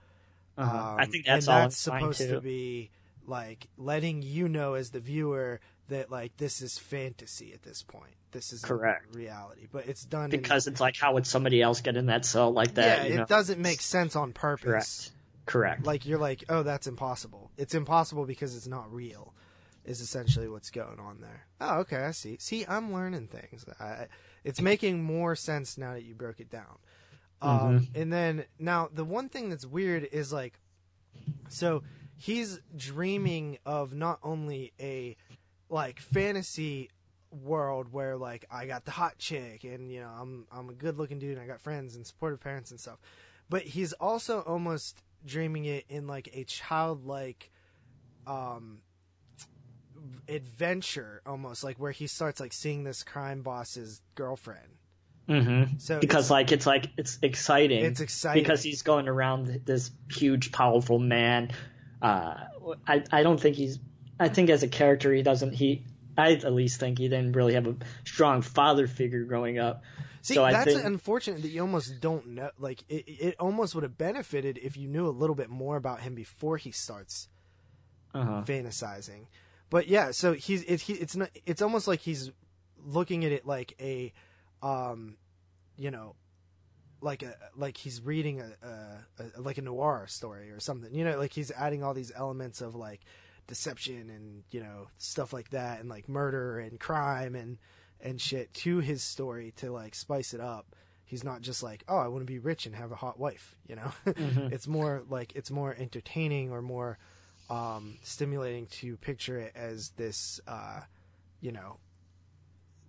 Uh-huh. 0.59 0.95
I 0.99 1.05
Um, 1.05 1.11
think 1.11 1.25
that's 1.27 1.47
and 1.47 1.55
all 1.55 1.61
that's 1.63 1.79
supposed 1.79 2.21
to 2.21 2.41
be 2.41 2.91
like 3.27 3.69
letting 3.79 4.23
you 4.23 4.49
know 4.49 4.75
as 4.75 4.91
the 4.91 5.01
viewer 5.01 5.61
that 5.89 6.10
like 6.10 6.36
this 6.36 6.60
is 6.62 6.78
fantasy 6.78 7.52
at 7.52 7.62
this 7.62 7.82
point. 7.82 8.15
This 8.31 8.52
is 8.52 8.62
Correct. 8.62 9.15
reality, 9.15 9.66
but 9.73 9.86
it's 9.86 10.05
done 10.05 10.24
in- 10.24 10.31
because 10.31 10.66
it's 10.66 10.81
like 10.81 10.97
how 10.97 11.15
would 11.15 11.27
somebody 11.27 11.62
else 11.62 11.81
get 11.81 11.97
in 11.97 12.06
that 12.06 12.24
cell 12.24 12.51
like 12.52 12.74
that? 12.74 13.09
yeah, 13.09 13.15
it 13.15 13.16
know? 13.19 13.24
doesn't 13.27 13.59
make 13.60 13.81
sense 13.81 14.15
on 14.16 14.32
purpose. 14.32 14.65
Correct. 14.66 15.10
Correct. 15.47 15.86
Like 15.86 16.05
you're 16.06 16.19
like, 16.19 16.44
oh, 16.51 16.62
that's 16.62 16.86
impossible. 16.86 17.51
It's 17.56 17.74
impossible 17.74 18.27
because 18.27 18.55
it's 18.55 18.66
not 18.66 18.93
real. 18.93 19.32
Is 19.86 20.02
essentially 20.02 20.47
what's 20.51 20.70
going 20.70 21.01
on 21.01 21.23
there. 21.23 21.47
Oh, 21.62 21.78
okay, 21.78 21.97
I 21.97 22.10
see. 22.10 22.36
See, 22.39 22.66
I'm 22.69 22.93
learning 22.93 23.28
things. 23.28 23.65
I, 23.81 24.09
it's 24.44 24.60
making 24.60 25.02
more 25.02 25.35
sense 25.35 25.78
now 25.78 25.94
that 25.94 26.02
you 26.02 26.15
broke 26.15 26.40
it 26.40 26.51
down. 26.51 26.77
Um, 27.40 27.51
Mm-hmm. 27.51 27.98
and 28.02 28.12
then 28.12 28.44
now 28.59 28.90
the 28.93 29.05
one 29.06 29.31
thing 29.31 29.48
that's 29.48 29.65
weird 29.65 30.06
is 30.12 30.31
like, 30.31 30.59
so 31.48 31.82
he's 32.16 32.60
dreaming 32.77 33.59
of 33.65 33.94
not 33.94 34.19
only 34.23 34.73
a 34.78 35.16
like 35.69 36.01
fantasy 36.01 36.90
world 37.31 37.93
where 37.93 38.16
like 38.16 38.47
I 38.51 38.66
got 38.66 38.85
the 38.85 38.90
hot 38.90 39.19
chick 39.19 39.65
and 39.65 39.93
you 39.93 40.01
know 40.01 40.09
I'm 40.09 40.47
I'm 40.51 40.70
a 40.70 40.73
good 40.73 40.99
looking 40.99 41.19
dude 41.19 41.32
and 41.36 41.40
I 41.40 41.47
got 41.47 41.61
friends 41.61 41.95
and 41.95 42.07
supportive 42.07 42.40
parents 42.40 42.70
and 42.70 42.81
stuff. 42.81 42.99
But 43.51 43.62
he's 43.62 43.93
also 43.95 44.40
almost 44.40 45.03
dreaming 45.24 45.65
it 45.65 45.85
in 45.89 46.07
like 46.07 46.28
a 46.32 46.45
childlike 46.45 47.51
um 48.27 48.82
adventure 50.28 51.23
almost 51.27 51.65
like 51.65 51.77
where 51.78 51.93
he 51.93 52.07
starts 52.07 52.40
like 52.40 52.53
seeing 52.53 52.85
this 52.85 53.03
crime 53.03 53.43
boss's 53.43 54.01
girlfriend. 54.15 54.78
Mm-hmm. 55.28 55.78
So 55.78 55.99
because 55.99 56.27
it's, 56.27 56.31
like 56.31 56.53
it's 56.53 56.66
like 56.66 56.90
it's 56.97 57.19
exciting. 57.23 57.85
it's 57.85 58.01
exciting 58.01 58.43
because 58.43 58.62
he's 58.62 58.82
going 58.82 59.09
around 59.09 59.61
this 59.66 59.90
huge, 60.11 60.53
powerful 60.53 60.99
man. 60.99 61.51
Uh, 62.01 62.35
I 62.86 63.03
I 63.12 63.23
don't 63.23 63.39
think 63.39 63.57
he's. 63.57 63.78
I 64.20 64.28
think 64.28 64.51
as 64.51 64.62
a 64.62 64.69
character, 64.69 65.12
he 65.12 65.23
doesn't. 65.23 65.53
He 65.53 65.85
I 66.16 66.32
at 66.32 66.53
least 66.53 66.81
think 66.81 66.99
he 66.99 67.09
didn't 67.09 67.32
really 67.32 67.55
have 67.55 67.66
a 67.66 67.77
strong 68.05 68.43
father 68.43 68.86
figure 68.89 69.24
growing 69.24 69.59
up. 69.59 69.82
See, 70.23 70.35
so 70.35 70.45
I 70.45 70.53
that's 70.53 70.73
think- 70.74 70.85
unfortunate 70.85 71.43
that 71.43 71.49
you 71.49 71.61
almost 71.61 72.01
don't 72.01 72.27
know. 72.28 72.51
Like, 72.59 72.82
it, 72.89 73.05
it 73.07 73.36
almost 73.39 73.74
would 73.77 73.85
have 73.85 73.97
benefited 73.97 74.59
if 74.61 74.77
you 74.77 74.89
knew 74.89 75.07
a 75.07 75.11
little 75.11 75.36
bit 75.36 75.49
more 75.49 75.77
about 75.77 76.01
him 76.01 76.15
before 76.16 76.57
he 76.57 76.73
starts 76.73 77.28
Uh-huh. 78.15 78.43
fantasizing. 78.45 79.27
But 79.70 79.86
yeah, 79.86 80.11
so 80.11 80.32
he's 80.32 80.65
it, 80.65 80.81
he, 80.82 80.95
it's 80.95 81.15
not. 81.15 81.31
It's 81.47 81.62
almost 81.62 81.86
like 81.86 82.01
he's 82.01 82.32
looking 82.85 83.24
at 83.24 83.31
it 83.32 83.47
like 83.47 83.74
a, 83.81 84.12
um, 84.62 85.19
you 85.77 85.90
know, 85.93 86.16
like 87.01 87.23
a 87.23 87.36
like 87.57 87.77
he's 87.77 88.03
reading 88.03 88.40
a, 88.40 88.51
a, 88.66 89.39
a 89.39 89.40
like 89.40 89.59
a 89.59 89.62
noir 89.62 90.07
story 90.09 90.51
or 90.51 90.59
something. 90.59 90.93
You 90.93 91.05
know, 91.05 91.16
like 91.19 91.32
he's 91.32 91.53
adding 91.53 91.85
all 91.85 91.95
these 91.95 92.11
elements 92.16 92.61
of 92.61 92.74
like 92.74 93.03
deception 93.49 94.09
and 94.11 94.45
you 94.53 94.61
know 94.61 94.87
stuff 94.99 95.33
like 95.33 95.51
that 95.51 95.81
and 95.81 95.89
like 95.89 96.09
murder 96.09 96.59
and 96.61 96.79
crime 96.79 97.35
and 97.35 97.59
and 98.01 98.20
shit 98.20 98.55
to 98.55 98.79
his 98.79 99.03
story 99.03 99.53
to 99.57 99.73
like 99.73 99.95
spice 99.97 100.33
it 100.33 100.41
up. 100.41 100.77
He's 101.05 101.25
not 101.25 101.41
just 101.41 101.62
like, 101.62 101.83
oh, 101.89 101.97
I 101.97 102.07
want 102.09 102.20
to 102.20 102.27
be 102.33 102.39
rich 102.39 102.66
and 102.66 102.75
have 102.77 102.93
a 102.93 102.97
hot 102.97 103.19
wife. 103.19 103.57
You 103.69 103.77
know, 103.77 103.93
Mhm. 104.07 104.53
it's 104.53 104.69
more 104.69 105.03
like 105.09 105.35
it's 105.35 105.51
more 105.51 105.75
entertaining 105.77 106.51
or 106.53 106.62
more 106.62 106.99
um, 107.51 107.97
stimulating 108.03 108.66
to 108.66 108.97
picture 108.99 109.39
it 109.39 109.53
as 109.57 109.91
this, 109.97 110.39
uh, 110.47 110.81
you 111.41 111.51
know, 111.51 111.79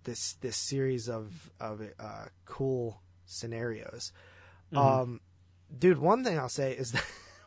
this 0.04 0.34
this 0.34 0.56
series 0.56 1.08
of 1.08 1.50
of 1.60 1.80
uh, 1.98 2.26
cool 2.44 3.00
scenarios. 3.26 4.12
Mhm. 4.72 4.78
Um, 4.78 5.20
dude, 5.76 5.98
one 5.98 6.24
thing 6.24 6.38
I'll 6.38 6.48
say 6.48 6.72
is 6.72 6.92
that 6.92 7.04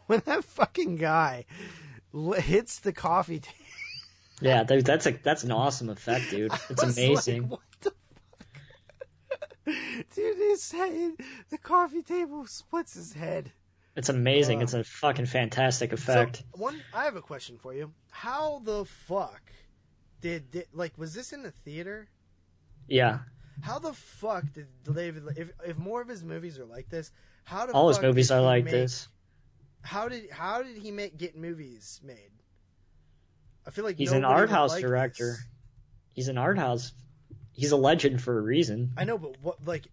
when 0.07 0.21
that 0.25 0.43
fucking 0.43 0.95
guy 0.97 1.45
hits 2.37 2.79
the 2.79 2.93
coffee 2.93 3.39
table, 3.39 3.57
Yeah, 4.41 4.63
that- 4.63 4.85
that's 4.85 5.05
a 5.07 5.11
that's 5.11 5.43
an 5.43 5.51
awesome 5.51 5.89
effect, 5.89 6.29
dude. 6.29 6.51
It's 6.69 6.81
like, 6.83 6.91
amazing. 6.93 7.49
what 7.49 7.59
the 7.81 7.91
fuck? 7.91 7.97
Dude, 10.15 10.37
his 10.37 10.71
head, 10.71 11.13
the 11.49 11.57
coffee 11.57 12.01
table 12.01 12.45
splits 12.47 12.95
his 12.95 13.13
head. 13.13 13.51
It's 13.95 14.09
amazing. 14.09 14.59
Uh, 14.59 14.63
it's 14.63 14.73
a 14.73 14.83
fucking 14.83 15.27
fantastic 15.27 15.93
effect. 15.93 16.37
So, 16.37 16.43
one, 16.61 16.81
I 16.93 17.05
have 17.05 17.15
a 17.15 17.21
question 17.21 17.57
for 17.57 17.73
you. 17.73 17.93
How 18.11 18.59
the 18.65 18.83
fuck 18.85 19.41
did, 20.19 20.51
did 20.51 20.67
like 20.73 20.97
was 20.97 21.13
this 21.13 21.31
in 21.31 21.43
the 21.43 21.51
theater? 21.51 22.09
yeah, 22.87 23.19
How 23.61 23.79
the 23.79 23.93
fuck 23.93 24.51
did 24.51 24.67
David? 24.83 25.23
If 25.37 25.51
if 25.65 25.77
more 25.77 26.01
of 26.01 26.09
his 26.09 26.23
movies 26.23 26.59
are 26.59 26.65
like 26.65 26.89
this, 26.89 27.11
how 27.45 27.65
the 27.65 27.71
all 27.73 27.87
his 27.87 28.01
movies 28.01 28.31
are 28.31 28.41
like 28.41 28.65
make- 28.65 28.73
this. 28.73 29.07
How 29.83 30.07
did 30.07 30.31
how 30.31 30.63
did 30.63 30.77
he 30.77 30.91
make 30.91 31.17
get 31.17 31.37
movies 31.37 32.01
made? 32.03 32.31
I 33.67 33.71
feel 33.71 33.85
like 33.85 33.97
He's 33.97 34.11
an 34.11 34.25
art 34.25 34.49
house 34.49 34.79
director. 34.79 35.31
this. 35.31 35.45
He's 36.13 36.27
an 36.29 36.37
art 36.37 36.57
house. 36.57 36.93
He's 37.51 37.71
a 37.71 37.77
legend 37.77 38.21
for 38.21 38.37
a 38.37 38.41
reason. 38.41 38.91
I 38.97 39.03
know, 39.03 39.17
but 39.17 39.35
what 39.41 39.65
like 39.65 39.87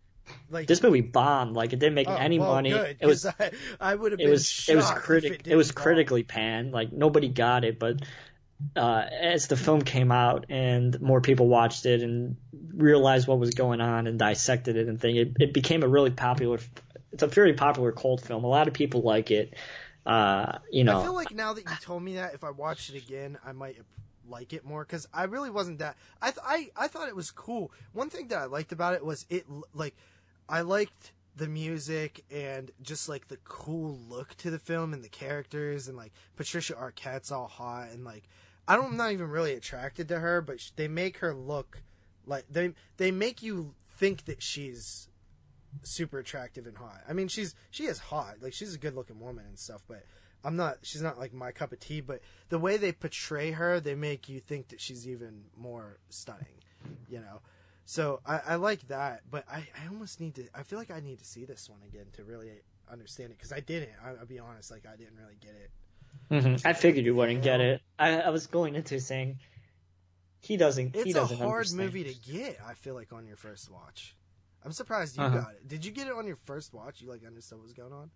like 0.49 0.67
This 0.67 0.83
movie 0.83 1.01
bombed. 1.01 1.55
Like 1.55 1.73
it 1.73 1.79
didn't 1.79 1.95
make 1.95 2.09
oh, 2.09 2.15
any 2.15 2.39
well, 2.39 2.55
money. 2.55 2.71
Good, 2.71 2.97
it 3.01 3.07
was 3.07 3.27
I, 3.27 3.51
I 3.81 3.95
would 3.95 4.13
have 4.13 4.21
it 4.21 4.25
been 4.25 4.31
was 4.31 4.69
it 4.69 4.77
was 4.77 4.87
shocked 4.87 5.03
critic 5.03 5.33
it, 5.47 5.49
it, 5.49 5.57
was 5.57 5.73
bomb. 5.73 5.83
critically 5.83 6.23
panned 6.23 6.73
like 6.73 6.93
nobody 6.93 7.29
got 7.29 7.65
it 7.65 7.79
but 7.79 8.03
uh 8.77 9.05
as 9.21 9.49
the 9.49 9.57
film 9.57 9.83
came 9.83 10.13
out 10.13 10.47
and 10.51 11.01
more 11.01 11.21
people 11.21 11.49
watched 11.49 11.87
it 11.87 12.03
and 12.03 12.37
realized 12.75 13.27
what 13.27 13.39
was 13.39 13.55
going 13.55 13.81
on 13.81 14.07
and 14.07 14.19
dissected 14.19 14.77
it 14.77 14.87
and 14.87 15.01
thing 15.01 15.17
it, 15.17 15.33
it 15.41 15.55
became 15.55 15.83
a 15.83 15.89
really 15.89 16.11
popular 16.11 16.59
it's 17.13 17.23
a 17.23 17.27
very 17.27 17.53
popular 17.53 17.93
cult 17.93 18.21
film 18.21 18.45
a 18.45 18.49
lot 18.49 18.69
of 18.69 18.75
people 18.75 19.03
like 19.03 19.31
it 19.31 19.55
uh 20.07 20.59
you 20.71 20.85
know 20.85 21.01
I 21.01 21.05
feel 21.05 21.15
like 21.15 21.35
now 21.35 21.53
that 21.53 21.65
you 21.65 21.77
told 21.83 22.03
me 22.03 22.15
that, 22.15 22.33
if 22.33 22.43
I 22.43 22.51
watched 22.51 22.89
it 22.89 22.97
again, 22.97 23.37
I 23.45 23.53
might 23.53 23.77
like 24.31 24.53
it 24.53 24.65
more 24.65 24.85
because 24.85 25.07
I 25.13 25.25
really 25.25 25.51
wasn't 25.51 25.79
that. 25.81 25.97
I 26.23 26.31
th- 26.31 26.45
I 26.45 26.71
I 26.77 26.89
thought 26.89 27.09
it 27.09 27.17
was 27.17 27.31
cool. 27.31 27.71
One 27.93 28.09
thing 28.09 28.29
that 28.29 28.39
I 28.39 28.45
liked 28.45 28.73
about 28.73 28.95
it 28.95 29.05
was 29.05 29.27
it 29.29 29.45
like 29.75 29.95
I 30.49 30.63
liked 30.63 31.13
the 31.37 31.49
music 31.49 32.25
and 32.31 32.71
just 32.83 33.09
like 33.09 33.29
the 33.29 33.39
cool 33.45 33.99
look 34.09 34.35
to 34.37 34.51
the 34.51 34.59
film 34.59 34.93
and 34.93 35.05
the 35.05 35.09
characters 35.09 35.89
and 35.89 35.97
like 35.97 36.13
Patricia 36.37 36.75
Arquette's 36.75 37.31
all 37.31 37.49
hot 37.49 37.89
and 37.93 38.05
like 38.05 38.25
I 38.67 38.77
don't 38.77 38.93
I'm 38.93 38.97
not 38.97 39.13
even 39.13 39.29
really 39.29 39.53
attracted 39.55 40.09
to 40.09 40.21
her, 40.21 40.41
but 40.41 40.71
they 40.77 40.89
make 40.89 41.19
her 41.19 41.35
look 41.35 41.83
like 42.27 42.47
they 42.51 42.73
they 42.97 43.11
make 43.11 43.43
you 43.43 43.75
think 43.91 44.25
that 44.25 44.43
she's 44.43 45.09
super 45.83 46.19
attractive 46.19 46.67
and 46.67 46.77
hot. 46.77 47.03
I 47.09 47.13
mean, 47.13 47.29
she's 47.29 47.55
she 47.71 47.85
is 47.85 47.99
hot. 47.99 48.37
Like 48.41 48.53
she's 48.53 48.75
a 48.75 48.79
good 48.79 48.95
looking 48.95 49.21
woman 49.21 49.45
and 49.47 49.59
stuff, 49.59 49.83
but 49.89 50.05
I'm 50.45 50.57
not 50.57 50.79
she's 50.83 51.03
not 51.03 51.19
like 51.19 51.33
my 51.33 51.53
cup 51.53 51.73
of 51.73 51.81
tea, 51.81 52.01
but 52.01 52.21
the 52.49 52.59
way 52.59 52.77
they 52.77 52.93
portray 52.93 53.53
her, 53.53 53.81
they 53.81 53.95
make 53.95 54.29
you 54.29 54.41
think 54.41 54.69
that 54.69 54.81
she's 54.81 55.07
even 55.09 55.45
more 55.57 55.99
stunning, 56.09 56.59
you 57.09 57.21
know. 57.21 57.41
So 57.85 58.21
I, 58.27 58.41
I 58.49 58.55
like 58.57 58.87
that, 58.89 59.23
but 59.31 59.45
I, 59.51 59.59
I 59.83 59.89
almost 59.89 60.21
need 60.21 60.37
to. 60.37 60.47
I 60.55 60.63
feel 60.63 60.79
like 60.79 60.91
I 60.91 61.01
need 61.01 61.19
to 61.19 61.25
see 61.25 61.45
this 61.45 61.69
one 61.69 61.81
again 61.87 62.07
to 62.15 62.25
really 62.25 62.51
understand 62.91 63.31
it 63.33 63.39
because 63.39 63.53
I 63.53 63.61
didn't. 63.61 63.91
I, 64.05 64.11
I'll 64.11 64.27
be 64.27 64.39
honest, 64.39 64.71
like 64.71 64.85
I 64.87 64.97
didn't 64.97 65.17
really 65.17 65.37
get 65.41 65.53
it. 65.53 65.71
Mhm. 66.29 66.61
i 66.67 66.73
figured 66.73 67.05
you 67.05 67.15
wouldn't 67.15 67.41
get 67.45 67.61
it 67.61 67.81
I, 67.97 68.21
I 68.23 68.31
was 68.31 68.49
going 68.49 68.75
into 68.75 68.99
saying 68.99 69.39
he 70.41 70.57
doesn't 70.57 70.95
he 70.97 71.03
It's 71.03 71.11
a 71.11 71.13
doesn't 71.15 71.39
hard 71.39 71.67
understand. 71.69 71.83
movie 71.83 72.05
to 72.05 72.33
get. 72.33 72.59
I 72.67 72.75
feel 72.75 72.95
like 72.95 73.13
on 73.13 73.27
your 73.29 73.37
first 73.37 73.71
watch. 73.71 74.17
I'm 74.65 74.73
surprised 74.73 75.17
you 75.17 75.25
Uh-huh. 75.25 75.39
got 75.39 75.53
it. 75.55 75.69
Did 75.69 75.85
you 75.85 75.91
get 75.91 76.07
it 76.07 76.13
on 76.13 76.27
your 76.27 76.39
first 76.45 76.75
watch? 76.75 77.01
You 77.01 77.09
like 77.09 77.25
understood 77.27 77.59
what 77.59 77.65
was 77.65 77.73
going 77.73 77.93
on? 77.93 78.11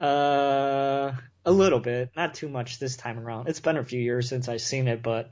Uh, 0.00 1.12
a 1.44 1.52
little 1.52 1.80
bit, 1.80 2.10
not 2.16 2.34
too 2.34 2.48
much 2.48 2.78
this 2.78 2.96
time 2.96 3.18
around. 3.18 3.48
It's 3.48 3.60
been 3.60 3.76
a 3.76 3.84
few 3.84 4.00
years 4.00 4.28
since 4.28 4.48
I've 4.48 4.62
seen 4.62 4.88
it, 4.88 5.02
but 5.02 5.30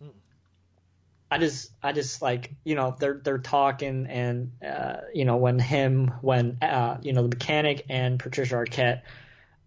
Hmm. 0.00 0.08
I 1.30 1.38
just 1.38 1.70
I 1.82 1.92
just 1.92 2.20
like 2.22 2.52
you 2.64 2.74
know 2.74 2.94
they're 2.98 3.20
they're 3.24 3.38
talking 3.38 4.06
and 4.06 4.52
uh, 4.64 4.96
you 5.14 5.24
know 5.24 5.36
when 5.36 5.58
him 5.58 6.08
when 6.20 6.58
uh, 6.62 6.98
you 7.00 7.14
know 7.14 7.22
the 7.22 7.28
mechanic 7.28 7.86
and 7.88 8.18
Patricia 8.18 8.54
Arquette 8.56 9.02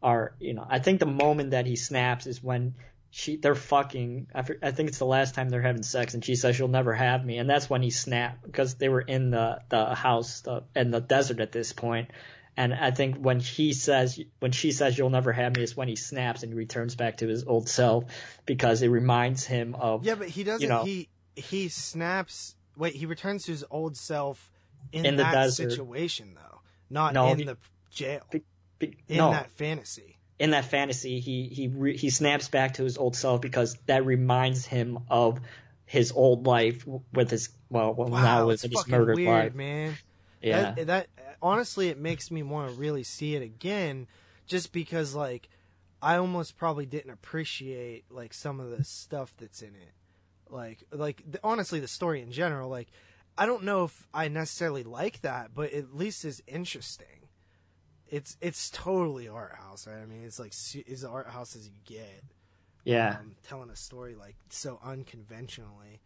are 0.01 0.33
you 0.39 0.53
know 0.53 0.65
I 0.67 0.79
think 0.79 0.99
the 0.99 1.05
moment 1.07 1.51
that 1.51 1.65
he 1.65 1.75
snaps 1.75 2.27
is 2.27 2.41
when 2.43 2.75
she 3.11 3.37
they're 3.37 3.55
fucking 3.55 4.27
I, 4.35 4.43
I 4.61 4.71
think 4.71 4.89
it's 4.89 4.99
the 4.99 5.05
last 5.05 5.33
time 5.35 5.49
they're 5.49 5.61
having 5.61 5.83
sex 5.83 6.13
and 6.13 6.23
she 6.23 6.35
says 6.35 6.55
she'll 6.55 6.67
never 6.67 6.93
have 6.93 7.25
me 7.25 7.37
and 7.37 7.49
that's 7.49 7.69
when 7.69 7.81
he 7.81 7.89
snapped 7.89 8.43
because 8.43 8.75
they 8.75 8.89
were 8.89 9.01
in 9.01 9.31
the 9.31 9.59
the 9.69 9.95
house 9.95 10.41
the, 10.41 10.63
in 10.75 10.91
the 10.91 11.01
desert 11.01 11.39
at 11.39 11.51
this 11.51 11.73
point 11.73 12.11
and 12.57 12.73
I 12.73 12.91
think 12.91 13.15
when 13.17 13.39
he 13.39 13.73
says 13.73 14.19
when 14.39 14.51
she 14.51 14.71
says 14.71 14.97
you'll 14.97 15.09
never 15.09 15.31
have 15.31 15.55
me 15.55 15.63
is 15.63 15.75
when 15.75 15.87
he 15.87 15.95
snaps 15.95 16.43
and 16.43 16.53
returns 16.53 16.95
back 16.95 17.17
to 17.17 17.27
his 17.27 17.43
old 17.45 17.67
self 17.69 18.03
because 18.45 18.81
it 18.83 18.89
reminds 18.89 19.43
him 19.45 19.75
of 19.75 20.05
yeah 20.05 20.15
but 20.15 20.27
he 20.29 20.43
doesn't 20.43 20.61
you 20.61 20.67
know, 20.69 20.83
he 20.83 21.09
he 21.35 21.67
snaps 21.67 22.55
wait 22.77 22.93
he 22.95 23.05
returns 23.07 23.43
to 23.45 23.51
his 23.51 23.65
old 23.71 23.97
self 23.97 24.51
in, 24.91 25.05
In 25.05 25.15
the 25.15 25.23
that 25.23 25.31
desert. 25.33 25.71
situation 25.71 26.35
though 26.35 26.59
not 26.91 27.13
No, 27.13 27.31
in 27.31 27.39
he- 27.39 27.43
the 27.45 27.57
jail. 27.89 28.21
Be- 28.31 28.43
be- 28.77 28.97
in 29.07 29.17
no. 29.17 29.31
that 29.31 29.49
fantasy 29.51 30.18
in 30.39 30.51
that 30.51 30.65
fantasy, 30.65 31.19
he 31.19 31.47
he 31.49 31.67
re, 31.67 31.97
he 31.97 32.09
snaps 32.09 32.47
back 32.47 32.75
to 32.75 32.83
his 32.83 32.97
old 32.97 33.15
self 33.15 33.41
because 33.41 33.77
that 33.85 34.05
reminds 34.05 34.65
him 34.65 34.99
of 35.09 35.39
his 35.85 36.11
old 36.13 36.47
life 36.47 36.87
with 37.13 37.29
his 37.29 37.49
well, 37.69 37.93
well 37.93 38.07
wow 38.07 38.23
now 38.23 38.47
with 38.47 38.61
his 38.61 38.71
fucking 38.71 38.91
murdered 38.91 39.15
weird 39.17 39.27
life. 39.27 39.55
man 39.55 39.97
Yeah, 40.41 40.73
That, 40.75 40.87
that 40.87 41.07
honestly, 41.41 41.89
it 41.89 41.97
makes 41.97 42.31
me 42.31 42.43
want 42.43 42.71
to 42.71 42.79
really 42.79 43.03
see 43.03 43.35
it 43.35 43.41
again, 43.41 44.07
just 44.47 44.71
because 44.71 45.13
like 45.13 45.49
I 46.01 46.15
almost 46.15 46.57
probably 46.57 46.85
didn't 46.85 47.11
appreciate 47.11 48.05
like 48.09 48.33
some 48.33 48.59
of 48.59 48.69
the 48.69 48.83
stuff 48.83 49.33
that's 49.37 49.61
in 49.61 49.69
it, 49.75 49.93
like 50.49 50.83
like 50.91 51.23
the, 51.29 51.39
honestly 51.43 51.79
the 51.79 51.87
story 51.87 52.21
in 52.21 52.31
general. 52.31 52.69
Like 52.69 52.87
I 53.37 53.45
don't 53.45 53.63
know 53.63 53.83
if 53.83 54.07
I 54.13 54.29
necessarily 54.29 54.83
like 54.83 55.21
that, 55.21 55.51
but 55.53 55.73
at 55.73 55.93
least 55.95 56.23
it's 56.23 56.41
interesting. 56.47 57.07
It's 58.11 58.37
it's 58.41 58.69
totally 58.71 59.27
art 59.27 59.55
house, 59.55 59.87
right? 59.87 60.01
I 60.01 60.05
mean, 60.05 60.23
it's 60.23 60.39
like 60.39 60.53
as 60.91 61.03
art 61.03 61.27
house 61.29 61.55
as 61.55 61.67
you 61.67 61.73
get. 61.85 62.23
yeah, 62.83 63.17
Um, 63.19 63.35
telling 63.47 63.69
a 63.69 63.75
story 63.75 64.15
like 64.15 64.35
so 64.49 64.79
unconventionally. 64.83 66.01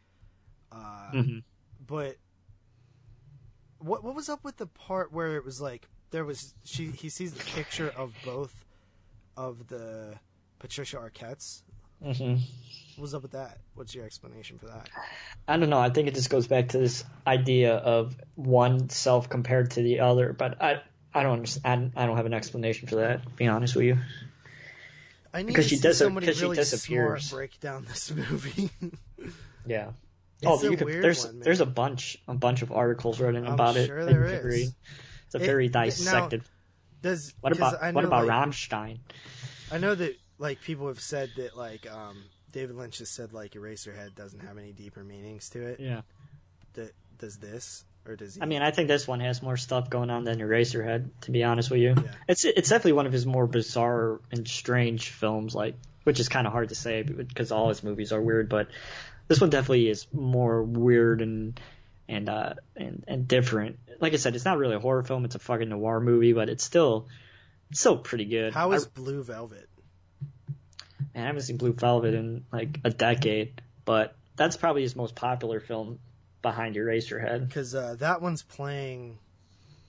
Uh, 0.71 1.11
hmm 1.13 1.39
but 1.85 2.15
what 3.80 4.03
what 4.03 4.15
was 4.15 4.30
up 4.30 4.43
with 4.43 4.57
the 4.57 4.67
part 4.67 5.11
where 5.11 5.35
it 5.35 5.45
was 5.45 5.61
like 5.61 5.88
there 6.11 6.25
was 6.25 6.53
she 6.63 6.88
he 6.88 7.09
sees 7.09 7.34
the 7.34 7.51
picture 7.51 7.89
of 7.89 8.21
both 8.21 8.65
of 9.35 9.67
the 9.67 10.19
Patricia 10.59 10.97
Arquettes. 10.97 11.63
hmm 12.01 12.35
What 12.95 13.01
was 13.01 13.13
up 13.13 13.21
with 13.23 13.31
that? 13.31 13.57
What's 13.75 13.95
your 13.95 14.05
explanation 14.05 14.57
for 14.57 14.67
that? 14.67 14.89
I 15.47 15.57
don't 15.57 15.69
know. 15.69 15.80
I 15.80 15.89
think 15.89 16.07
it 16.07 16.15
just 16.15 16.30
goes 16.30 16.47
back 16.47 16.69
to 16.69 16.77
this 16.77 17.03
idea 17.27 17.75
of 17.75 18.15
one 18.35 18.89
self 18.89 19.30
compared 19.30 19.71
to 19.71 19.81
the 19.81 19.99
other, 19.99 20.31
but 20.34 20.61
I 20.61 20.81
I 21.14 21.23
don't 21.23 21.34
understand. 21.34 21.94
I 21.95 22.06
don't 22.06 22.18
have 22.18 22.26
an 22.26 22.34
explanation 22.34 22.88
for 22.88 22.95
that. 22.98 23.23
To 23.23 23.30
be 23.31 23.48
honest 23.48 23.76
with 23.76 23.85
you. 23.85 23.98
I 25.34 25.40
need 25.41 25.48
Because 25.48 25.65
to 25.65 25.69
she 25.69 25.76
see 25.77 25.81
dis- 25.81 25.98
somebody 25.98 26.27
really 26.27 26.56
disappears. 26.57 27.26
smart 27.26 27.40
break 27.40 27.60
down 27.60 27.85
this 27.85 28.11
movie. 28.11 28.69
Yeah. 29.65 29.91
It's 30.41 30.52
oh, 30.52 30.68
a 30.68 30.72
you 30.72 30.76
could, 30.76 30.88
weird 30.88 31.03
there's 31.06 31.26
one, 31.26 31.40
there's 31.40 31.61
a 31.61 31.65
bunch 31.65 32.18
a 32.27 32.34
bunch 32.34 32.64
of 32.64 32.72
articles 32.73 33.22
written 33.22 33.48
I'm 33.48 33.53
about 33.53 33.76
sure 33.76 33.99
it. 33.99 34.06
there 34.07 34.27
that 34.27 34.44
you 34.44 34.65
can 34.65 34.76
It's 35.27 35.35
a 35.35 35.38
It- 35.38 35.45
very 35.45 35.69
now, 35.69 35.85
dissected. 35.85 36.44
Does 37.02 37.34
what 37.40 37.52
'cause 37.57 37.73
about 37.73 37.81
I 37.81 37.91
what 37.91 38.03
about 38.03 38.26
like, 38.27 38.49
Rammstein? 38.49 38.99
I 39.72 39.77
know 39.77 39.95
that 39.95 40.18
like 40.40 40.60
people 40.61 40.88
have 40.88 40.99
said 40.99 41.30
that 41.38 41.56
like 41.56 41.90
um, 41.90 42.26
David 42.52 42.76
Lynch 42.76 42.98
has 42.98 43.10
said 43.10 43.31
like 43.31 43.53
Eraserhead 43.53 44.15
doesn't 44.15 44.41
have 44.41 44.57
any 44.57 44.73
deeper 44.73 45.02
meanings 45.03 45.49
to 45.52 45.65
it. 45.65 45.80
Yeah. 45.80 46.02
That 46.73 46.91
does 47.18 47.38
this 47.38 47.85
or 48.07 48.15
does 48.15 48.35
he? 48.35 48.41
I 48.41 48.45
mean, 48.45 48.61
I 48.61 48.71
think 48.71 48.88
this 48.88 49.07
one 49.07 49.19
has 49.21 49.41
more 49.41 49.57
stuff 49.57 49.89
going 49.89 50.09
on 50.09 50.23
than 50.23 50.39
Eraserhead. 50.39 51.09
To 51.21 51.31
be 51.31 51.43
honest 51.43 51.71
with 51.71 51.80
you, 51.80 51.95
Yeah. 51.97 52.11
it's 52.27 52.45
it's 52.45 52.69
definitely 52.69 52.93
one 52.93 53.05
of 53.07 53.13
his 53.13 53.25
more 53.25 53.47
bizarre 53.47 54.19
and 54.31 54.47
strange 54.47 55.09
films. 55.09 55.55
Like, 55.55 55.75
which 56.03 56.19
is 56.19 56.30
kind 56.30 56.45
of 56.47 56.53
hard 56.53 56.69
to 56.69 56.75
say 56.75 57.01
because 57.03 57.51
all 57.51 57.69
his 57.69 57.84
movies 57.84 58.11
are 58.11 58.21
weird, 58.21 58.49
but 58.49 58.67
this 59.27 59.39
one 59.39 59.49
definitely 59.49 59.88
is 59.89 60.05
more 60.11 60.61
weird 60.63 61.21
and 61.21 61.59
and 62.09 62.27
uh 62.30 62.53
and 62.75 63.03
and 63.07 63.27
different. 63.27 63.80
Like 64.01 64.13
I 64.13 64.17
said, 64.17 64.35
it's 64.35 64.45
not 64.45 64.57
really 64.57 64.75
a 64.75 64.80
horror 64.80 65.03
film; 65.03 65.23
it's 65.25 65.35
a 65.35 65.39
fucking 65.39 65.69
noir 65.69 65.99
movie, 66.01 66.34
but 66.34 66.49
it's 66.49 66.63
still 66.63 67.07
it's 67.71 67.80
still 67.80 67.97
pretty 67.97 68.25
good. 68.25 68.53
How 68.53 68.71
is 68.73 68.85
I- 68.85 68.89
Blue 68.93 69.23
Velvet? 69.23 69.69
Man, 71.15 71.23
I 71.23 71.27
haven't 71.27 71.43
seen 71.43 71.57
Blue 71.57 71.73
Velvet 71.73 72.13
in 72.13 72.45
like 72.51 72.80
a 72.84 72.89
decade, 72.89 73.61
but 73.85 74.15
that's 74.35 74.57
probably 74.57 74.81
his 74.81 74.95
most 74.95 75.15
popular 75.15 75.59
film 75.59 75.99
behind 76.44 76.76
Eraserhead. 76.76 77.48
Because 77.48 77.74
uh, 77.74 77.95
that 77.99 78.22
one's 78.22 78.44
playing 78.44 79.18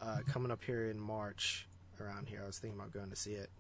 uh, 0.01 0.21
coming 0.29 0.51
up 0.51 0.65
here 0.65 0.91
in 0.91 0.99
March 0.99 1.69
around 2.01 2.29
here. 2.29 2.41
I 2.43 2.47
was 2.47 2.59
thinking 2.59 2.81
about 2.81 2.93
going 2.95 3.11
to 3.11 3.17
see 3.17 3.33
it. 3.33 3.51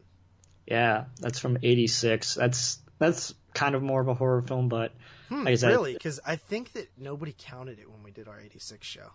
Yeah, 0.66 1.04
that's 1.20 1.38
from 1.38 1.58
'86. 1.62 2.34
That's 2.34 2.78
that's 2.98 3.34
kind 3.52 3.74
of 3.74 3.82
more 3.82 4.00
of 4.00 4.08
a 4.08 4.14
horror 4.14 4.40
film, 4.40 4.70
but 4.70 4.92
Hmm, 5.28 5.44
Like 5.44 5.52
I 5.52 5.54
said- 5.56 5.68
really? 5.72 5.92
Because 5.92 6.20
I 6.26 6.36
think 6.36 6.72
that 6.72 6.88
nobody 6.98 7.34
counted 7.36 7.78
it 7.78 7.90
when 7.90 8.02
we 8.02 8.10
did 8.12 8.28
our 8.28 8.40
'86 8.40 8.86
show. 8.86 9.08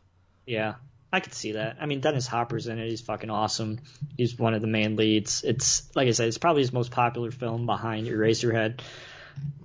yeah, 0.46 0.76
I 1.12 1.20
could 1.22 1.34
see 1.34 1.54
that. 1.54 1.78
I 1.82 1.86
mean, 1.88 2.02
Dennis 2.02 2.28
Hopper's 2.28 2.68
in 2.68 2.78
it. 2.80 2.88
He's 2.90 3.02
fucking 3.02 3.30
awesome. 3.32 3.80
He's 4.18 4.38
one 4.38 4.54
of 4.54 4.62
the 4.62 4.68
main 4.68 4.96
leads. 4.96 5.44
It's 5.44 5.90
like 5.96 6.08
I 6.08 6.12
said, 6.12 6.28
it's 6.28 6.38
probably 6.38 6.62
his 6.62 6.72
most 6.74 6.92
popular 6.92 7.32
film 7.32 7.66
behind 7.66 8.06
Eraserhead. 8.08 8.82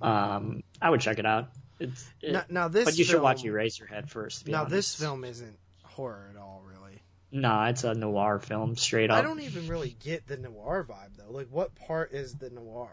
Um, 0.01 0.63
I 0.81 0.89
would 0.89 1.01
check 1.01 1.19
it 1.19 1.25
out. 1.25 1.49
It's, 1.79 2.09
it- 2.21 2.31
now, 2.33 2.43
now 2.49 2.67
this, 2.67 2.85
but 2.85 2.97
you 2.97 3.03
should 3.03 3.13
film, 3.13 3.23
watch 3.23 3.43
Eraserhead 3.43 4.09
first. 4.09 4.47
Now 4.47 4.59
honest. 4.61 4.71
this 4.71 4.95
film 4.95 5.23
isn't 5.23 5.57
horror 5.83 6.29
at 6.33 6.39
all, 6.39 6.63
really. 6.65 7.01
nah, 7.31 7.67
it's 7.69 7.83
a 7.83 7.93
noir 7.93 8.39
film, 8.39 8.75
straight 8.75 9.11
up. 9.11 9.17
I 9.17 9.21
don't 9.21 9.41
even 9.41 9.67
really 9.67 9.95
get 10.03 10.27
the 10.27 10.37
noir 10.37 10.85
vibe 10.89 11.17
though. 11.17 11.31
Like, 11.31 11.47
what 11.51 11.75
part 11.75 12.13
is 12.13 12.33
the 12.35 12.49
noir? 12.49 12.89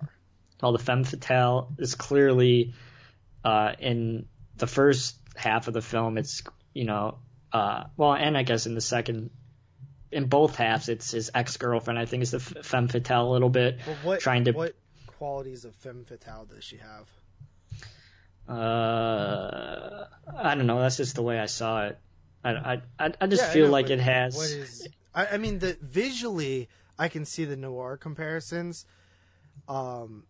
Well, 0.62 0.72
the 0.72 0.78
femme 0.78 1.04
fatale 1.04 1.72
is 1.78 1.94
clearly 1.96 2.74
uh, 3.44 3.72
in 3.78 4.26
the 4.56 4.66
first 4.68 5.16
half 5.34 5.66
of 5.68 5.74
the 5.74 5.82
film. 5.82 6.18
It's 6.18 6.42
you 6.74 6.84
know, 6.84 7.18
uh, 7.52 7.84
well, 7.96 8.14
and 8.14 8.36
I 8.38 8.42
guess 8.44 8.66
in 8.66 8.74
the 8.74 8.80
second, 8.80 9.30
in 10.12 10.26
both 10.26 10.56
halves, 10.56 10.88
it's 10.88 11.10
his 11.10 11.30
ex 11.34 11.56
girlfriend. 11.56 11.98
I 11.98 12.04
think 12.04 12.22
is 12.22 12.30
the 12.32 12.40
femme 12.40 12.88
fatale 12.88 13.28
a 13.28 13.32
little 13.32 13.48
bit, 13.50 13.80
Well, 13.86 13.96
what 14.04 14.20
trying 14.20 14.44
to. 14.44 14.52
what 14.52 14.74
qualities 15.06 15.64
of 15.64 15.74
femme 15.76 16.04
fatale 16.04 16.44
does 16.46 16.62
she 16.64 16.76
have? 16.78 17.08
Uh, 18.52 20.06
I 20.42 20.54
don't 20.54 20.66
know. 20.66 20.80
That's 20.80 20.96
just 20.96 21.14
the 21.14 21.22
way 21.22 21.38
I 21.38 21.46
saw 21.46 21.86
it. 21.86 21.98
I 22.44 22.50
I 22.50 22.82
I, 22.98 23.12
I 23.20 23.26
just 23.26 23.42
Yeah, 23.42 23.50
I 23.50 23.52
feel 23.52 23.66
know, 23.66 23.72
like 23.72 23.90
it 23.90 24.00
has. 24.00 24.36
What 24.36 24.50
is? 24.50 24.88
I, 25.14 25.26
I 25.26 25.38
mean, 25.38 25.58
the 25.58 25.76
visually, 25.80 26.68
I 26.98 27.08
can 27.08 27.24
see 27.24 27.44
the 27.44 27.56
noir 27.56 27.96
comparisons. 27.96 28.86
Um, 29.68 30.24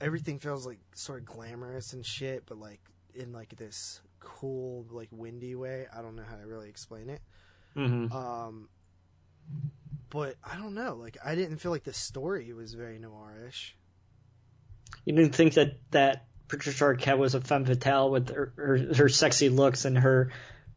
everything 0.00 0.38
feels 0.38 0.66
like 0.66 0.78
sort 0.94 1.20
of 1.20 1.26
glamorous 1.26 1.92
and 1.92 2.04
shit, 2.04 2.44
but 2.46 2.58
like 2.58 2.80
in 3.14 3.32
like 3.32 3.56
this 3.56 4.00
cool, 4.20 4.86
like 4.90 5.08
windy 5.10 5.54
way. 5.54 5.86
I 5.96 6.02
don't 6.02 6.16
know 6.16 6.24
how 6.28 6.36
to 6.36 6.46
really 6.46 6.68
explain 6.68 7.08
it. 7.08 7.22
Mhm. 7.76 8.12
Um, 8.12 8.68
but 10.10 10.36
I 10.44 10.56
don't 10.56 10.74
know. 10.74 10.94
Like, 10.94 11.16
I 11.24 11.34
didn't 11.34 11.58
feel 11.58 11.70
like 11.72 11.84
the 11.84 11.92
story 11.92 12.52
was 12.52 12.74
very 12.74 12.98
noirish. 12.98 13.72
You 15.04 15.14
didn't 15.14 15.34
think 15.34 15.54
that 15.54 15.78
that 15.90 16.26
Patricia 16.48 16.84
Arquette 16.84 17.18
was 17.18 17.34
a 17.34 17.40
femme 17.40 17.64
fatale 17.64 18.10
with 18.10 18.30
her 18.30 18.52
her, 18.56 18.94
her 18.94 19.08
sexy 19.08 19.48
looks 19.48 19.84
and 19.84 19.98
her. 19.98 20.30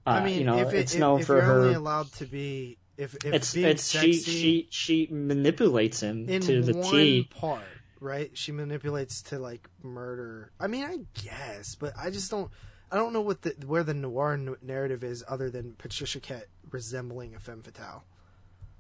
Uh, 0.06 0.10
I 0.10 0.26
mean, 0.26 0.40
you 0.40 0.46
know, 0.46 0.58
if, 0.60 0.74
it, 0.74 0.80
it's 0.80 0.94
if, 0.94 1.00
known 1.00 1.20
if 1.20 1.28
for 1.28 1.36
you're 1.36 1.42
her. 1.44 1.60
only 1.62 1.74
allowed 1.76 2.12
to 2.14 2.26
be, 2.26 2.78
if, 2.98 3.16
if 3.24 3.34
it's 3.34 3.56
it's 3.56 3.84
sexy 3.84 4.14
she 4.14 4.22
she 4.22 4.68
she 4.70 5.08
manipulates 5.12 6.02
him 6.02 6.28
in 6.28 6.42
to 6.42 6.62
the 6.62 6.78
one 6.78 6.92
T. 6.92 7.30
part, 7.30 7.64
right? 8.00 8.32
She 8.34 8.52
manipulates 8.52 9.22
to 9.24 9.40
like 9.40 9.70
murder. 9.84 10.52
I 10.60 10.68
mean, 10.68 10.84
I 10.86 10.98
guess, 11.22 11.76
but 11.76 11.94
I 11.98 12.10
just 12.10 12.32
don't. 12.32 12.52
I 12.92 12.96
don't 12.96 13.14
know 13.14 13.22
what 13.22 13.44
the 13.44 13.56
where 13.68 13.84
the 13.84 13.94
noir 13.94 14.40
narrative 14.62 15.04
is 15.04 15.24
other 15.28 15.52
than 15.52 15.74
Patricia 15.78 16.20
Kett 16.20 16.48
resembling 16.72 17.36
a 17.36 17.40
femme 17.40 17.62
fatale. 17.62 18.04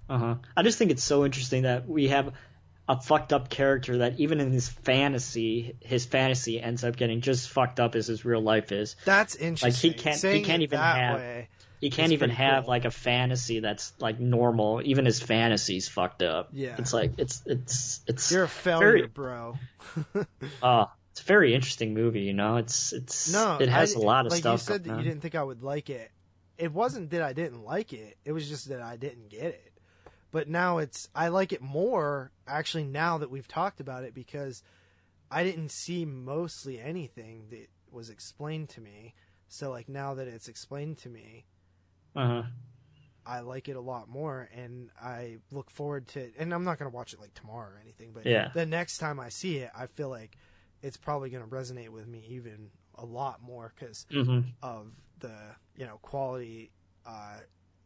Uh-huh. 0.10 0.36
I 0.58 0.64
just 0.64 0.80
think 0.80 0.90
it's 0.90 1.04
so 1.04 1.24
interesting 1.24 1.64
that 1.64 1.88
we 1.88 2.08
have 2.08 2.34
a 2.90 3.00
fucked 3.00 3.32
up 3.32 3.50
character 3.50 4.00
that 4.00 4.20
even 4.20 4.40
in 4.42 4.52
his 4.52 4.68
fantasy, 4.68 5.76
his 5.80 6.06
fantasy 6.06 6.60
ends 6.60 6.84
up 6.84 6.96
getting 6.98 7.22
just 7.22 7.48
fucked 7.50 7.80
up 7.80 7.96
as 7.96 8.08
his 8.08 8.26
real 8.26 8.42
life 8.42 8.72
is. 8.72 8.96
That's 9.06 9.36
interesting. 9.36 9.70
Like 9.70 9.76
he 9.80 9.94
can't- 9.94 10.22
he 10.22 10.42
can't 10.42 10.62
even 10.64 10.80
have- 10.80 11.20
way. 11.20 11.50
He 11.82 11.90
can't 11.92 12.12
even 12.12 12.30
have 12.32 12.66
cool. 12.66 12.72
like 12.72 12.84
a 12.84 12.92
fantasy 12.92 13.62
that's 13.62 13.94
like 14.00 14.20
normal. 14.20 14.82
Even 14.84 15.06
his 15.06 15.22
fantasies 15.22 15.88
fucked 15.88 16.22
up. 16.22 16.50
Yeah. 16.52 16.76
It's 16.78 16.92
like 16.92 17.14
it's 17.18 17.42
it's 17.46 18.02
it's 18.06 18.30
You're 18.32 18.44
a 18.44 18.50
failure, 18.50 18.80
very 18.88 19.08
bro. 19.08 19.58
uh 20.62 20.86
it's 21.12 21.22
a 21.22 21.24
very 21.24 21.54
interesting 21.56 21.94
movie, 21.94 22.22
you 22.22 22.34
know. 22.34 22.58
It's 22.58 22.92
it's 22.92 23.32
No, 23.32 23.60
it 23.62 23.70
has 23.70 23.96
a 23.96 24.00
a 24.00 24.02
lot 24.02 24.26
of 24.26 24.32
like 24.34 24.40
stuff. 24.42 24.60
you 24.60 24.64
said 24.66 24.84
that 24.84 24.90
going 24.90 25.00
you 25.06 25.10
didn't 25.10 25.22
think 25.22 25.36
I 25.36 25.44
would 25.44 25.64
like 25.64 25.90
it. 25.90 26.12
It 26.58 26.74
wasn't 26.74 27.12
that 27.12 27.22
I 27.22 27.32
didn't 27.32 27.64
like 27.64 27.94
it. 27.94 28.18
It 28.26 28.34
was 28.34 28.50
just 28.50 28.68
that 28.68 28.82
I 28.82 28.98
didn't 28.98 29.30
get 29.30 29.44
it. 29.44 29.69
But 30.32 30.48
now 30.48 30.78
it's 30.78 31.08
I 31.16 31.30
like 31.30 31.52
it 31.52 31.62
more 31.62 32.32
actually 32.48 32.86
now 32.86 33.18
that 33.18 33.32
we've 33.32 33.48
talked 33.48 33.80
about 33.80 34.04
it 34.04 34.14
because 34.14 34.62
I 35.32 35.44
didn't 35.44 35.72
see 35.72 36.06
mostly 36.06 36.80
anything 36.80 37.48
that 37.50 37.68
was 37.92 38.10
explained 38.10 38.70
to 38.70 38.82
me. 38.82 39.16
So 39.48 39.72
like 39.72 39.90
now 39.90 40.14
that 40.14 40.28
it's 40.28 40.48
explained 40.48 41.00
to 41.00 41.10
me, 41.10 41.46
Uh 42.16 42.28
huh. 42.28 42.44
I 43.26 43.42
like 43.42 43.68
it 43.68 43.76
a 43.76 43.82
lot 43.82 44.10
more, 44.10 44.50
and 44.56 44.90
I 45.00 45.38
look 45.52 45.70
forward 45.70 46.08
to. 46.10 46.22
It 46.22 46.34
and 46.40 46.54
I'm 46.54 46.64
not 46.64 46.80
gonna 46.80 46.90
watch 46.90 47.14
it 47.14 47.20
like 47.20 47.34
tomorrow 47.34 47.70
or 47.70 47.80
anything, 47.82 48.12
but 48.12 48.26
Yeah. 48.26 48.50
the 48.54 48.66
next 48.66 48.98
time 48.98 49.20
I 49.20 49.30
see 49.30 49.58
it, 49.58 49.72
I 49.76 49.86
feel 49.88 50.10
like 50.10 50.38
it's 50.82 50.98
probably 50.98 51.30
gonna 51.30 51.46
resonate 51.48 51.90
with 51.90 52.08
me 52.08 52.24
even 52.30 52.70
a 52.96 53.06
lot 53.06 53.42
more 53.42 53.72
because 53.76 54.06
hmm 54.10 54.40
of 54.64 54.92
the 55.20 55.34
you 55.76 55.86
know 55.86 55.98
quality 56.02 56.72
uh, 57.06 57.38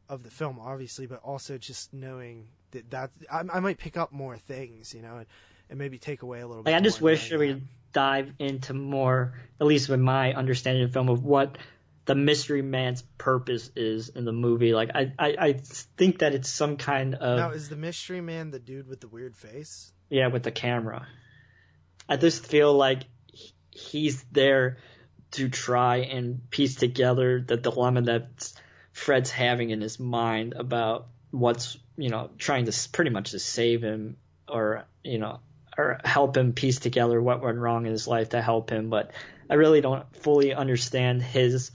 of 0.10 0.24
the 0.24 0.30
film, 0.30 0.60
obviously, 0.60 1.06
but 1.06 1.22
also 1.24 1.58
just 1.58 1.94
knowing 1.94 2.48
that 2.72 2.90
that 2.92 3.12
I, 3.32 3.44
I 3.54 3.60
might 3.60 3.78
pick 3.78 3.98
up 3.98 4.12
more 4.12 4.38
things, 4.38 4.94
you 4.94 5.02
know, 5.02 5.18
and, 5.18 5.26
and 5.70 5.80
maybe 5.80 5.98
take 5.98 6.22
away 6.22 6.42
a 6.42 6.48
little 6.48 6.64
bit. 6.64 6.72
Like, 6.72 6.80
I 6.80 6.84
just 6.84 7.02
wish 7.02 7.32
we 7.32 7.48
would 7.48 7.68
dive 7.94 8.34
into 8.40 8.74
more, 8.74 9.34
at 9.60 9.68
least 9.68 9.90
with 9.90 10.00
my 10.00 10.34
understanding 10.34 10.84
of 10.84 10.94
film, 10.94 11.10
of 11.10 11.24
what 11.24 11.58
the 12.06 12.16
mystery 12.16 12.62
man's 12.62 13.02
purpose 13.18 13.72
is 13.76 14.10
in 14.10 14.26
the 14.26 14.34
movie. 14.34 14.74
Like, 14.74 14.90
I, 14.94 15.14
I, 15.18 15.36
I 15.40 15.54
think 15.98 16.20
that 16.20 16.34
it's 16.34 16.50
some 16.50 16.78
kind 16.78 17.16
of 17.16 17.38
Now, 17.38 17.52
is 17.52 17.70
the 17.70 17.78
mystery 17.78 18.22
man 18.22 18.52
the 18.52 18.60
dude 18.60 18.88
with 18.88 19.00
the 19.00 19.08
weird 19.08 19.36
face? 19.36 19.92
yeah 20.10 20.28
with 20.28 20.44
the 20.44 20.52
camera. 20.52 21.08
I 22.08 22.18
just 22.18 22.46
feel 22.46 22.74
like 22.74 23.04
he's 23.72 24.22
there 24.32 24.78
to 25.32 25.50
try 25.50 25.98
and 25.98 26.50
piece 26.52 26.76
together 26.76 27.42
the 27.42 27.58
dilemma 27.58 28.04
that 28.04 28.54
Fred's 28.94 29.32
having 29.32 29.72
in 29.72 29.82
his 29.82 30.00
mind 30.00 30.54
about 30.54 31.08
what's 31.32 31.78
you 31.98 32.10
know 32.10 32.30
trying 32.38 32.66
to 32.66 32.90
pretty 32.92 33.10
much 33.10 33.32
to 33.32 33.40
save 33.40 33.82
him 33.82 34.18
or 34.48 34.86
you 35.04 35.18
know 35.18 35.40
or 35.76 36.00
help 36.06 36.38
him 36.38 36.54
piece 36.54 36.80
together 36.80 37.20
what 37.20 37.42
went 37.42 37.58
wrong 37.58 37.88
in 37.88 37.92
his 37.92 38.08
life 38.08 38.30
to 38.30 38.42
help 38.42 38.70
him. 38.70 38.90
But 38.90 39.12
I 39.50 39.56
really 39.56 39.82
don't 39.82 40.06
fully 40.18 40.54
understand 40.54 41.24
his 41.24 41.72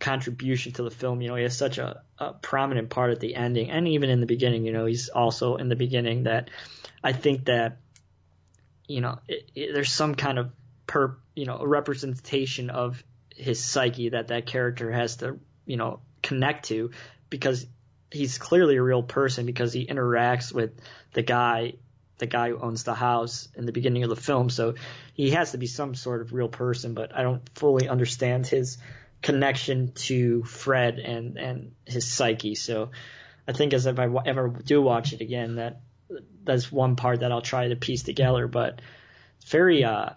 contribution 0.00 0.72
to 0.72 0.82
the 0.82 0.90
film. 0.90 1.22
You 1.22 1.28
know 1.28 1.36
he 1.36 1.44
has 1.44 1.56
such 1.56 1.78
a, 1.78 2.02
a 2.18 2.32
prominent 2.32 2.90
part 2.90 3.12
at 3.12 3.20
the 3.20 3.36
ending 3.36 3.70
and 3.70 3.86
even 3.86 4.10
in 4.10 4.20
the 4.20 4.26
beginning. 4.26 4.66
You 4.66 4.72
know 4.72 4.86
he's 4.86 5.08
also 5.08 5.56
in 5.56 5.68
the 5.68 5.76
beginning 5.76 6.24
that 6.24 6.50
I 7.02 7.12
think 7.12 7.44
that 7.44 7.78
you 8.88 9.00
know 9.00 9.20
it, 9.28 9.50
it, 9.54 9.72
there's 9.72 9.92
some 9.92 10.16
kind 10.16 10.38
of 10.40 10.50
per 10.88 11.16
you 11.36 11.46
know 11.46 11.64
representation 11.64 12.70
of 12.70 13.02
his 13.36 13.62
psyche 13.62 14.08
that 14.08 14.28
that 14.28 14.46
character 14.46 14.90
has 14.90 15.16
to 15.18 15.38
you 15.64 15.76
know 15.76 16.00
connect 16.30 16.66
to 16.66 16.92
because 17.28 17.66
he's 18.12 18.38
clearly 18.38 18.76
a 18.76 18.82
real 18.82 19.02
person 19.02 19.46
because 19.46 19.72
he 19.72 19.84
interacts 19.84 20.52
with 20.52 20.70
the 21.12 21.22
guy 21.22 21.74
the 22.18 22.26
guy 22.26 22.50
who 22.50 22.58
owns 22.58 22.84
the 22.84 22.94
house 22.94 23.48
in 23.56 23.64
the 23.64 23.72
beginning 23.72 24.02
of 24.02 24.10
the 24.10 24.16
film. 24.16 24.50
So 24.50 24.74
he 25.14 25.30
has 25.30 25.52
to 25.52 25.58
be 25.58 25.66
some 25.66 25.94
sort 25.94 26.20
of 26.20 26.32
real 26.32 26.48
person 26.48 26.94
but 26.94 27.16
I 27.16 27.22
don't 27.22 27.42
fully 27.54 27.88
understand 27.88 28.46
his 28.46 28.78
connection 29.22 29.92
to 29.92 30.44
Fred 30.44 31.00
and 31.00 31.36
and 31.36 31.72
his 31.84 32.06
psyche. 32.06 32.54
So 32.54 32.90
I 33.48 33.52
think 33.52 33.74
as 33.74 33.86
if 33.86 33.98
I 33.98 34.08
ever 34.24 34.48
do 34.48 34.80
watch 34.80 35.12
it 35.12 35.20
again 35.20 35.56
that 35.56 35.80
that's 36.44 36.70
one 36.70 36.94
part 36.94 37.20
that 37.20 37.32
I'll 37.32 37.42
try 37.42 37.68
to 37.68 37.76
piece 37.76 38.04
together 38.04 38.46
but 38.46 38.80
very 39.46 39.82
uh 39.82 40.10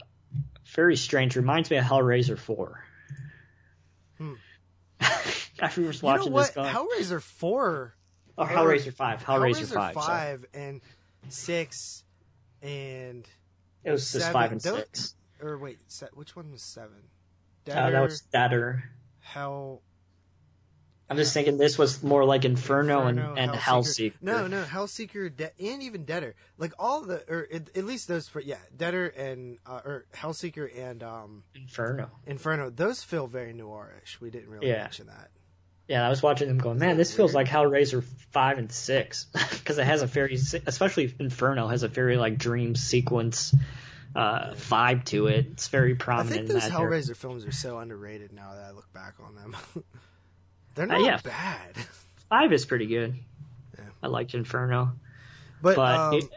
very 0.76 0.95
strange. 0.95 1.35
Reminds 1.35 1.72
me 1.72 1.77
of 1.77 1.85
Hellraiser 1.85 2.38
4 2.38 2.82
Hmm. 2.82 2.82
After 5.64 5.81
we 5.81 5.88
were 5.88 5.94
You 5.94 5.99
know 6.02 6.07
watching 6.07 6.34
what? 6.34 6.45
this 6.48 6.56
going 6.56 6.73
Hellraiser 6.73 7.22
four, 7.22 7.95
oh, 8.38 8.45
Hellraiser 8.45 8.94
5 8.94 9.23
Hellraiser, 9.23 9.73
5, 9.73 9.94
sorry. 9.94 9.94
five 9.94 10.45
and 10.53 10.81
six, 11.30 12.03
and 12.61 13.27
it 13.84 13.91
was 13.91 14.02
just 14.11 14.26
seven. 14.26 14.34
5 14.34 14.52
and 14.53 14.61
Those- 14.61 14.77
6 14.80 15.15
or 15.41 15.57
wait, 15.57 15.80
which 16.14 16.35
one 16.35 16.52
was 16.52 16.61
seven? 16.61 16.98
uh, 17.68 17.73
Deader, 17.73 17.91
that 17.91 18.02
was 18.02 18.22
Deader 18.22 18.84
Hell. 19.19 19.81
I'm 21.10 21.18
just 21.18 21.34
thinking 21.34 21.57
this 21.57 21.77
was 21.77 22.02
more 22.02 22.23
like 22.26 22.44
Inferno, 22.45 23.07
Inferno, 23.07 23.31
and, 23.35 23.40
and 23.40 23.52
Hellseeker. 23.52 24.14
Hellseeker. 24.14 24.22
No, 24.22 24.48
no, 24.48 24.64
Hellseeker, 24.64 25.35
De- 25.35 25.52
and 25.61 25.84
even 25.84 26.06
Deader. 26.06 26.34
Like 26.57 26.73
all 26.80 27.02
the, 27.02 27.23
or 27.30 27.48
at, 27.53 27.76
at 27.77 27.84
least 27.85 28.07
those, 28.07 28.27
for, 28.27 28.40
yeah, 28.40 28.57
Deader 28.76 29.07
and 29.07 29.60
uh, 29.65 29.81
or 29.85 30.06
Hellseeker 30.15 30.76
and 30.76 31.03
um, 31.03 31.44
Inferno. 31.56 32.10
Inferno. 32.26 32.69
Those 32.69 33.03
feel 33.03 33.27
very 33.27 33.53
noirish. 33.53 34.19
We 34.22 34.30
didn't 34.31 34.49
really 34.49 34.69
Yeah. 34.69 34.84
mention 34.84 35.07
that. 35.07 35.30
Yeah, 35.88 36.05
I 36.05 36.10
was 36.10 36.23
watching 36.23 36.47
them 36.47 36.57
going, 36.60 36.80
man, 36.80 36.95
this 36.97 37.14
feels 37.14 37.34
like 37.34 37.47
Hellraiser 37.47 38.03
5 38.31 38.57
and 38.57 38.72
6. 38.72 39.26
Because 39.51 39.77
it 39.77 39.85
has 39.85 40.01
a 40.01 40.07
very, 40.07 40.35
especially 40.65 41.14
Inferno, 41.19 41.68
has 41.68 41.84
a 41.84 41.88
very, 41.88 42.18
like, 42.18 42.38
dream 42.38 42.76
sequence 42.76 43.53
uh, 44.15 44.51
vibe 44.53 45.05
to 45.05 45.27
it. 45.27 45.47
It's 45.51 45.68
very 45.69 45.95
prominent. 45.95 46.31
I 46.34 46.38
think 46.38 46.49
in 46.49 46.55
those. 46.60 46.69
Hellraiser 46.69 47.15
films 47.15 47.45
are 47.45 47.51
so 47.51 47.80
underrated 47.80 48.31
now 48.34 48.53
that 48.53 48.64
I 48.65 48.72
look 48.72 48.91
back 48.93 49.15
on 49.26 49.35
them. 49.35 49.55
They're 50.76 50.85
Uh, 50.91 50.97
not 50.97 51.01
yeah. 51.01 51.19
bad, 51.23 51.76
5 52.30 52.53
is 52.53 52.65
pretty 52.65 52.88
good. 52.88 53.15
Yeah. 53.77 53.84
I 54.01 54.07
liked 54.07 54.34
Inferno. 54.34 54.93
but, 55.61 55.76
But 55.76 55.99
um, 55.99 56.14
it- 56.15 56.30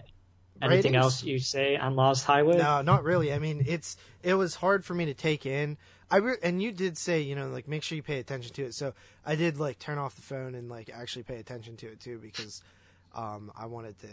anything 0.63 0.93
ratings? 0.93 0.97
else 1.05 1.23
you 1.25 1.39
say 1.39 1.77
on 1.77 1.95
Lost 1.97 2.25
Highway? 2.25 2.57
No, 2.59 2.83
not 2.83 3.05
really. 3.05 3.33
I 3.33 3.39
mean, 3.39 3.65
it's 3.67 3.97
it 4.23 4.35
was 4.35 4.55
hard 4.57 4.85
for 4.85 4.95
me 4.95 5.07
to 5.07 5.15
take 5.15 5.47
in. 5.47 5.77
I 6.11 6.19
re- 6.19 6.37
and 6.43 6.63
you 6.63 6.73
did 6.73 6.97
say, 6.97 7.21
you 7.21 7.35
know, 7.35 7.49
like 7.49 7.67
make 7.69 7.83
sure 7.83 7.97
you 7.97 8.03
pay 8.03 8.19
attention 8.19 8.53
to 8.55 8.65
it. 8.65 8.75
So 8.75 8.95
I 9.25 9.35
did 9.35 9.59
like 9.59 9.79
turn 9.79 9.99
off 9.99 10.15
the 10.15 10.23
phone 10.23 10.55
and 10.55 10.69
like 10.69 10.91
actually 10.93 11.25
pay 11.25 11.37
attention 11.39 11.77
to 11.79 11.87
it 11.89 12.01
too 12.01 12.19
because 12.19 12.63
um, 13.15 13.51
I 13.57 13.67
wanted 13.67 13.99
to, 14.01 14.09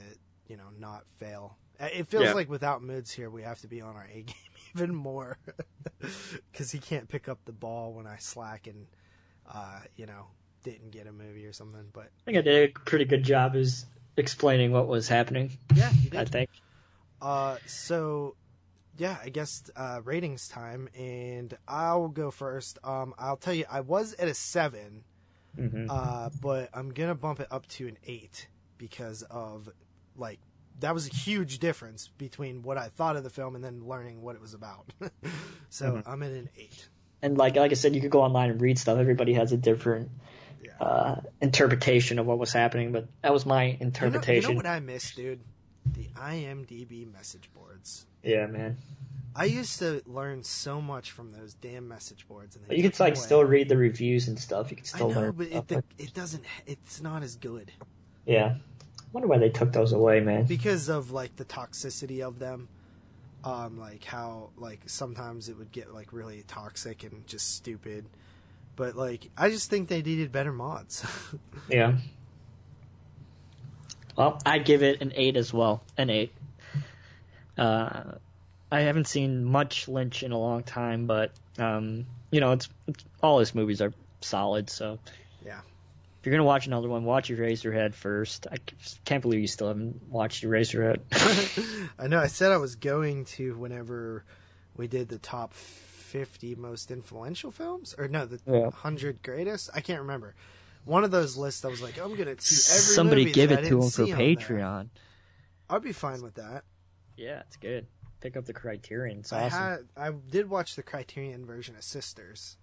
you 0.48 0.58
know, 0.58 0.70
not 0.80 1.04
fail. 1.18 1.58
It 1.80 2.08
feels 2.08 2.26
Yeah. 2.26 2.34
like 2.34 2.50
without 2.50 2.82
moods 2.82 3.12
here, 3.12 3.30
we 3.30 3.42
have 3.44 3.60
to 3.62 3.68
be 3.68 3.82
on 3.82 3.96
our 3.96 4.08
A 4.12 4.22
game 4.24 4.36
even 4.76 4.96
more 4.96 5.38
because 6.52 6.72
he 6.72 6.80
can't 6.80 7.08
pick 7.08 7.28
up 7.30 7.40
the 7.46 7.52
ball 7.52 7.94
when 7.94 8.08
I 8.08 8.18
slack 8.18 8.68
and, 8.68 8.88
uh, 9.52 9.80
you 9.96 10.06
know, 10.06 10.28
didn't 10.64 10.92
get 10.92 11.08
a 11.08 11.12
movie 11.12 11.46
or 11.46 11.54
something. 11.54 11.86
But 11.94 12.06
I 12.06 12.26
think 12.26 12.38
I 12.38 12.42
did 12.42 12.70
a 12.70 12.80
pretty 12.80 13.06
good 13.06 13.24
job 13.24 13.56
as 13.56 13.86
explaining 14.18 14.72
what 14.72 14.88
was 14.88 15.08
happening, 15.08 15.52
yeah, 15.76 15.92
you 15.92 16.10
did. 16.10 16.20
I 16.20 16.26
think. 16.26 16.50
Uh, 17.22 17.58
so 17.66 18.36
yeah, 18.98 19.18
I 19.24 19.30
guess 19.30 19.64
uh, 19.76 20.02
ratings 20.04 20.48
time, 20.48 20.88
and 20.98 21.56
I'll 21.68 22.08
go 22.08 22.32
first. 22.32 22.78
Um, 22.84 23.14
I'll 23.18 23.38
tell 23.38 23.54
you, 23.54 23.66
I 23.70 23.82
was 23.82 24.14
at 24.16 24.28
a 24.28 24.34
seven, 24.34 25.04
hmm 25.56 25.88
uh, 25.90 26.30
but 26.42 26.70
I'm 26.74 26.90
gonna 26.94 27.16
bump 27.16 27.40
it 27.40 27.48
up 27.52 27.68
to 27.70 27.88
an 27.88 27.98
eight 28.06 28.48
because 28.78 29.24
of 29.24 29.70
like 30.16 30.40
that 30.80 30.94
was 30.94 31.08
a 31.08 31.12
huge 31.14 31.60
difference 31.60 32.10
between 32.18 32.64
what 32.64 32.78
I 32.78 32.90
thought 32.90 33.16
of 33.16 33.24
the 33.24 33.30
film 33.30 33.56
and 33.56 33.64
then 33.64 33.86
learning 33.88 34.22
what 34.22 34.36
it 34.36 34.42
was 34.42 34.54
about. 34.54 34.86
so 35.70 35.86
Mhm. 35.98 36.04
I'm 36.06 36.24
at 36.24 36.32
an 36.32 36.50
eight. 36.58 36.90
and 37.22 37.38
like 37.38 37.56
like 37.56 37.72
I 37.72 37.76
said, 37.76 37.96
you 37.96 38.02
could 38.02 38.12
go 38.12 38.22
online 38.22 38.50
and 38.50 38.60
read 38.62 38.78
stuff. 38.80 38.98
Everybody 38.98 39.34
has 39.34 39.52
a 39.52 39.58
different 39.58 40.10
Yeah. 40.62 40.72
uh, 40.80 41.22
interpretation 41.42 42.20
of 42.20 42.26
what 42.26 42.38
was 42.40 42.52
happening, 42.54 42.92
but 42.92 43.08
that 43.22 43.32
was 43.34 43.46
my 43.46 43.66
You 43.66 43.70
know, 43.72 43.78
you 43.78 43.86
interpretation. 43.86 44.50
know 44.52 44.56
what 44.56 44.66
I 44.66 44.80
missed, 44.80 45.16
dude? 45.16 45.42
The 45.86 46.08
IMDb 46.16 47.12
message 47.12 47.50
boards. 47.54 48.06
yeah, 48.24 48.46
man. 48.48 48.78
I 49.36 49.46
used 49.46 49.80
to 49.80 50.04
learn 50.06 50.44
so 50.44 50.80
much 50.80 51.10
from 51.10 51.32
those 51.32 51.56
damn 51.56 51.88
message 51.88 52.28
boards, 52.28 52.56
and 52.56 52.78
you 52.78 52.84
could 52.84 53.00
like 53.00 53.16
away. 53.16 53.22
still 53.22 53.44
read 53.44 53.68
the 53.68 53.78
reviews 53.78 54.28
and 54.28 54.40
stuff. 54.40 54.70
You 54.70 54.78
could 54.78 54.86
I 54.86 54.96
still 54.98 55.10
know, 55.10 55.22
learn. 55.22 55.32
but 55.32 55.48
it, 55.48 55.68
the, 55.68 55.84
it 55.98 56.14
doesn't. 56.14 56.44
It's 56.68 57.02
not 57.02 57.24
as 57.24 57.36
good 57.36 57.72
yeah, 58.26 58.56
wonder 59.12 59.28
why 59.28 59.38
they 59.38 59.50
took 59.50 59.72
those 59.74 59.92
away, 59.92 60.20
man. 60.20 60.46
because 60.46 60.90
of 60.90 61.12
like 61.12 61.36
the 61.36 61.46
toxicity 61.46 62.22
of 62.26 62.40
them. 62.40 62.68
Um, 63.44 63.78
like 63.78 64.06
how 64.06 64.52
like 64.56 64.80
sometimes 64.86 65.50
it 65.50 65.58
would 65.58 65.74
get 65.74 65.94
like 65.94 66.14
really 66.14 66.46
toxic 66.48 67.04
and 67.04 67.28
just 67.28 67.56
stupid. 67.56 68.06
But 68.78 68.96
like 68.96 69.30
I 69.38 69.50
just 69.50 69.70
think 69.70 69.90
they 69.90 70.02
needed 70.02 70.32
better 70.32 70.54
mods. 70.54 71.06
Yeah. 71.70 71.98
Well, 74.16 74.40
I'd 74.46 74.66
give 74.66 74.84
it 74.84 75.02
an 75.02 75.14
eight 75.16 75.38
as 75.38 75.54
well. 75.54 75.84
An 75.98 76.10
eight. 76.10 76.34
Uh, 77.58 78.04
I 78.72 78.82
haven't 78.82 79.08
seen 79.08 79.44
much 79.46 79.88
Lynch 79.88 80.24
in 80.24 80.32
a 80.32 80.40
long 80.40 80.64
time, 80.64 81.06
but 81.06 81.32
um, 81.60 82.06
you 82.32 82.40
know, 82.40 82.52
it's, 82.54 82.70
it's 82.88 83.04
all 83.22 83.40
his 83.40 83.54
movies 83.54 83.82
are 83.82 83.94
solid. 84.22 84.70
So 84.70 84.98
Yeah. 85.46 85.60
if 86.20 86.26
you're 86.26 86.34
gonna 86.34 86.44
watch 86.46 86.66
another 86.68 86.90
one, 86.90 87.04
watch 87.06 87.30
Eraserhead 87.30 87.94
first. 87.94 88.48
I 88.52 88.58
can't 89.06 89.22
believe 89.22 89.42
you 89.42 89.48
still 89.48 89.68
haven't 89.68 90.02
watched 90.10 90.44
Eraserhead. 90.44 91.02
I 92.00 92.08
know. 92.08 92.20
I 92.20 92.28
said 92.28 92.52
I 92.52 92.58
was 92.58 92.76
going 92.76 93.26
to 93.26 93.56
whenever 93.58 94.24
we 94.76 94.88
did 94.88 95.10
the 95.10 95.20
top 95.20 95.54
fifty 95.54 96.56
most 96.56 96.90
influential 96.90 97.52
films, 97.52 97.94
or 97.98 98.08
no, 98.08 98.26
the 98.26 98.40
Yeah. 98.52 98.72
hundred 98.72 99.22
greatest. 99.22 99.70
I 99.76 99.82
can't 99.82 100.02
remember. 100.02 100.34
One 100.86 101.04
of 101.04 101.12
those 101.12 101.38
lists, 101.38 101.64
I 101.64 101.70
was 101.70 101.82
like, 101.82 101.98
I'm 101.98 102.16
gonna 102.16 102.36
see 102.40 102.74
every 102.74 102.96
Somebody 102.96 103.22
movie 103.24 103.34
give 103.34 103.50
that 103.50 103.60
I 103.60 103.62
it 103.64 103.70
to 103.70 103.76
him 103.82 103.90
for 103.90 104.06
see 104.06 104.12
on 104.12 104.18
there. 104.18 104.28
Patreon. 104.36 104.90
I'd 105.70 105.82
be 105.82 105.94
fine 105.94 106.22
with 106.22 106.36
that. 106.36 106.64
Yeah, 107.16 107.42
it's 107.48 107.56
good. 107.58 107.88
Pick 108.22 108.36
up 108.38 108.46
the 108.46 108.54
Criterion. 108.54 109.20
It's 109.20 109.32
I 109.34 109.44
awesome. 109.46 109.60
had, 109.60 109.80
I 109.98 110.12
did 110.12 110.50
watch 110.50 110.76
the 110.76 110.84
Criterion 110.84 111.46
version 111.46 111.76
of 111.76 111.84
Sisters. 111.84 112.58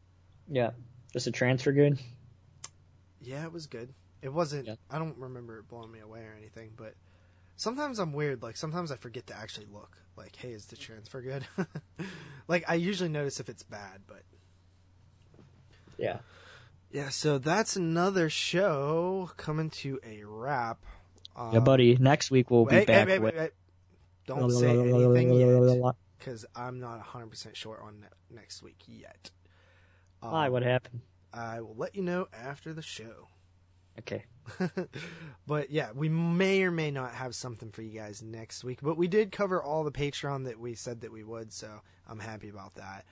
Yeah. 0.49 0.71
Just 1.13 1.27
a 1.27 1.33
transfer 1.33 1.73
good? 1.73 1.99
Yeah, 3.21 3.45
it 3.45 3.53
was 3.53 3.67
good. 3.67 3.93
It 4.23 4.33
wasn't. 4.33 4.67
Yeah. 4.67 4.75
I 4.91 4.99
don't 4.99 5.17
remember 5.19 5.59
it 5.59 5.69
blowing 5.69 5.91
me 5.91 6.01
away 6.01 6.21
or 6.21 6.35
anything, 6.39 6.71
but 6.77 6.95
sometimes 7.57 7.99
I'm 7.99 8.13
weird. 8.13 8.43
Like 8.43 8.57
sometimes 8.57 8.91
I 8.93 8.97
forget 8.97 9.27
to 9.29 9.37
actually 9.37 9.67
look. 9.73 9.97
Like, 10.17 10.37
hey, 10.37 10.51
is 10.53 10.67
the 10.67 10.77
transfer 10.77 11.21
good? 11.23 11.47
like 12.49 12.65
I 12.69 12.75
usually 12.75 13.09
notice 13.09 13.41
if 13.41 13.49
it's 13.49 13.63
bad, 13.63 14.01
but 14.07 14.23
Yeah. 15.99 16.19
Yeah. 16.91 17.09
So 17.09 17.39
that's 17.39 17.77
another 17.77 18.31
show 18.31 19.31
coming 19.37 19.71
to 19.71 20.01
a 20.05 20.25
wrap. 20.25 20.79
Um, 21.37 21.53
Yeah, 21.53 21.61
buddy. 21.61 21.97
Next 21.97 22.31
week 22.31 22.51
we'll 22.51 22.65
be 22.65 22.85
back 22.85 23.09
wait, 23.09 23.21
wait, 23.21 23.35
with. 23.35 23.53
Don't 24.27 24.51
say 24.51 24.79
anything 24.79 25.33
yet, 25.35 25.95
because 26.19 26.47
I'm 26.55 26.79
not 26.79 26.99
100 26.99 27.31
percent 27.31 27.57
sure 27.57 27.81
on 27.83 28.07
next 28.31 28.63
week 28.63 28.79
yet. 28.87 29.31
Um, 30.23 30.33
Why? 30.33 30.49
What 30.49 30.63
happened? 30.63 31.01
I 31.33 31.61
will 31.61 31.77
let 31.77 31.95
you 31.95 32.03
know 32.03 32.29
after 32.33 32.73
the 32.73 32.83
show. 32.83 33.29
Okay. 33.99 34.25
but 35.47 35.71
yeah, 35.71 35.91
we 35.95 36.09
may 36.09 36.63
or 36.63 36.71
may 36.71 36.91
not 36.91 37.13
have 37.13 37.35
something 37.35 37.71
for 37.71 37.83
you 37.83 37.99
guys 37.99 38.23
next 38.23 38.65
week. 38.65 38.81
But 38.83 38.97
we 38.97 39.09
did 39.09 39.31
cover 39.31 39.63
all 39.63 39.85
the 39.85 39.93
Patreon 39.93 40.45
that 40.45 40.59
we 40.59 40.75
said 40.75 41.03
that 41.03 41.13
we 41.13 41.23
would, 41.23 41.53
so 41.53 41.81
I'm 42.09 42.19
happy 42.19 42.49
about 42.49 42.75
that. 42.75 43.05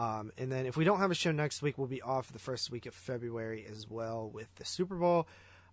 Um, 0.00 0.32
and 0.38 0.50
then 0.50 0.64
if 0.64 0.78
we 0.78 0.84
don't 0.84 0.98
have 0.98 1.10
a 1.10 1.14
show 1.14 1.30
next 1.30 1.60
week, 1.60 1.76
we'll 1.76 1.86
be 1.86 2.00
off 2.00 2.32
the 2.32 2.38
first 2.38 2.70
week 2.70 2.86
of 2.86 2.94
February 2.94 3.66
as 3.70 3.86
well 3.86 4.30
with 4.32 4.48
the 4.54 4.64
Super 4.64 4.96
Bowl. 4.96 5.28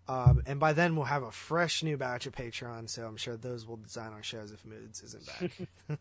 Um, 0.10 0.42
and 0.46 0.60
by 0.60 0.74
then 0.74 0.98
we'll 0.98 1.06
have 1.06 1.24
a 1.24 1.32
fresh 1.32 1.82
new 1.82 1.96
batch 1.96 2.26
of 2.26 2.36
Patreon, 2.36 2.90
so 2.90 3.06
I'm 3.06 3.16
sure 3.16 3.38
those 3.38 3.66
will 3.66 3.78
design 3.78 4.12
our 4.12 4.24
shows 4.24 4.52
if 4.52 4.66
Moods 4.66 5.02
isn't 5.02 5.26
back. 5.26 5.52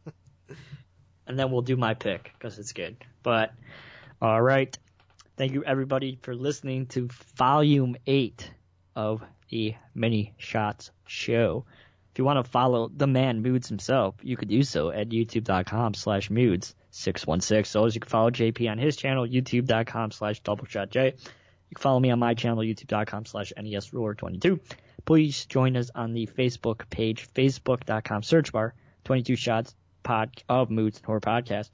and 1.29 1.39
then 1.39 1.53
we'll 1.53 1.63
do 1.63 1.77
my 1.77 1.95
pick 1.95 2.33
because 2.37 2.59
it's 2.59 2.73
good. 2.73 2.97
But 3.23 3.53
all 4.21 4.43
right, 4.43 4.77
thank 5.37 5.53
you 5.53 5.63
everybody 5.63 6.19
for 6.23 6.35
listening 6.35 6.87
to 6.87 7.09
Volume 7.37 7.95
Eight 8.09 8.51
of 8.97 9.23
the 9.51 9.77
Mini 9.95 10.35
Shots 10.37 10.91
Show. 11.07 11.65
If 12.11 12.19
you 12.19 12.25
want 12.25 12.45
to 12.45 12.51
follow 12.51 12.91
the 12.93 13.07
man 13.07 13.43
Moods 13.43 13.69
himself, 13.69 14.17
you 14.21 14.37
could 14.37 14.49
do 14.49 14.65
so 14.65 14.91
at 14.91 15.11
youtube.com 15.11 15.95
slash 15.95 16.29
moods 16.29 16.75
616. 16.97 17.65
So 17.71 17.85
as 17.85 17.95
you 17.95 18.01
can 18.01 18.09
follow 18.09 18.31
JP 18.31 18.71
on 18.71 18.79
his 18.79 18.97
channel, 18.97 19.27
youtube.com 19.27 20.11
slash 20.11 20.43
doubleshotj. 20.43 21.13
You 21.69 21.75
can 21.75 21.83
follow 21.83 22.01
me 22.01 22.11
on 22.11 22.19
my 22.19 22.35
channel, 22.35 22.63
youtube.com 22.63 23.27
slash 23.27 23.53
nesruler22. 23.59 24.61
Please 25.05 25.47
join 25.47 25.77
us 25.77 25.91
on 25.95 26.15
the 26.15 26.27
Facebook 26.27 26.89
page, 26.91 27.29
facebook.com 27.33 28.23
search 28.23 28.53
bar, 28.53 28.75
22 29.05 29.37
shots 29.37 29.75
pod 30.03 30.31
of 30.49 30.71
Moods 30.71 30.99
and 30.99 31.07
Horror 31.07 31.21
Podcast. 31.21 31.71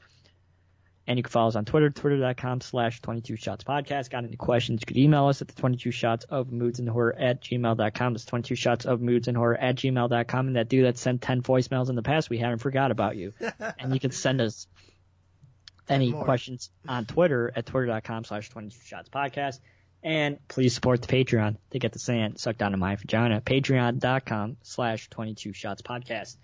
And 1.06 1.18
you 1.18 1.24
can 1.24 1.30
follow 1.30 1.48
us 1.48 1.56
on 1.56 1.64
Twitter, 1.64 1.90
twitter.com 1.90 2.60
slash 2.60 3.00
22 3.00 3.36
shots 3.36 3.64
podcast. 3.64 4.10
Got 4.10 4.24
any 4.24 4.36
questions? 4.36 4.82
You 4.82 4.86
could 4.86 4.96
email 4.96 5.26
us 5.26 5.42
at 5.42 5.48
the 5.48 5.54
22 5.54 5.90
shots 5.90 6.24
of 6.26 6.52
moods 6.52 6.78
and 6.78 6.88
horror 6.88 7.14
at 7.18 7.42
gmail.com. 7.42 8.14
It's 8.14 8.24
22 8.24 8.54
shots 8.54 8.84
of 8.86 9.00
moods 9.00 9.26
and 9.26 9.36
horror 9.36 9.56
at 9.56 9.76
gmail.com. 9.76 10.46
And 10.46 10.56
that 10.56 10.68
dude 10.68 10.84
that 10.84 10.98
sent 10.98 11.20
10 11.20 11.42
voicemails 11.42 11.90
in 11.90 11.96
the 11.96 12.02
past, 12.02 12.30
we 12.30 12.38
haven't 12.38 12.58
forgot 12.58 12.92
about 12.92 13.16
you. 13.16 13.34
and 13.78 13.92
you 13.92 13.98
can 13.98 14.12
send 14.12 14.40
us 14.40 14.68
any 15.88 16.12
questions 16.12 16.70
on 16.88 17.04
Twitter 17.06 17.52
at 17.54 17.66
twitter.com 17.66 18.24
slash 18.24 18.48
22 18.50 18.76
shots 18.84 19.08
podcast. 19.08 19.60
And 20.02 20.38
please 20.48 20.74
support 20.74 21.00
the 21.00 21.08
Patreon 21.08 21.56
to 21.70 21.78
get 21.78 21.92
the 21.92 21.98
sand 21.98 22.38
sucked 22.38 22.60
out 22.60 22.72
of 22.72 22.78
my 22.78 22.96
vagina. 22.96 23.40
Patreon.com 23.40 24.56
slash 24.62 25.08
22 25.10 25.52
shots 25.52 25.82
podcast. 25.82 26.36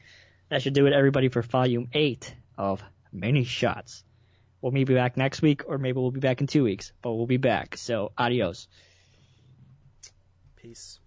That 0.49 0.63
should 0.63 0.75
do 0.75 0.87
it, 0.87 0.93
everybody, 0.93 1.29
for 1.29 1.43
volume 1.43 1.89
eight 1.93 2.35
of 2.57 2.83
Many 3.13 3.45
Shots. 3.45 4.05
We'll 4.61 4.73
maybe 4.73 4.85
be 4.85 4.95
back 4.95 5.17
next 5.17 5.43
week, 5.43 5.63
or 5.67 5.79
maybe 5.79 5.99
we'll 5.99 6.11
be 6.11 6.21
back 6.21 6.41
in 6.41 6.47
two 6.47 6.65
weeks, 6.65 6.93
but 7.03 7.15
we'll 7.15 7.27
be 7.27 7.37
back. 7.37 7.77
So, 7.77 8.13
adios. 8.17 8.69
Peace. 10.57 10.99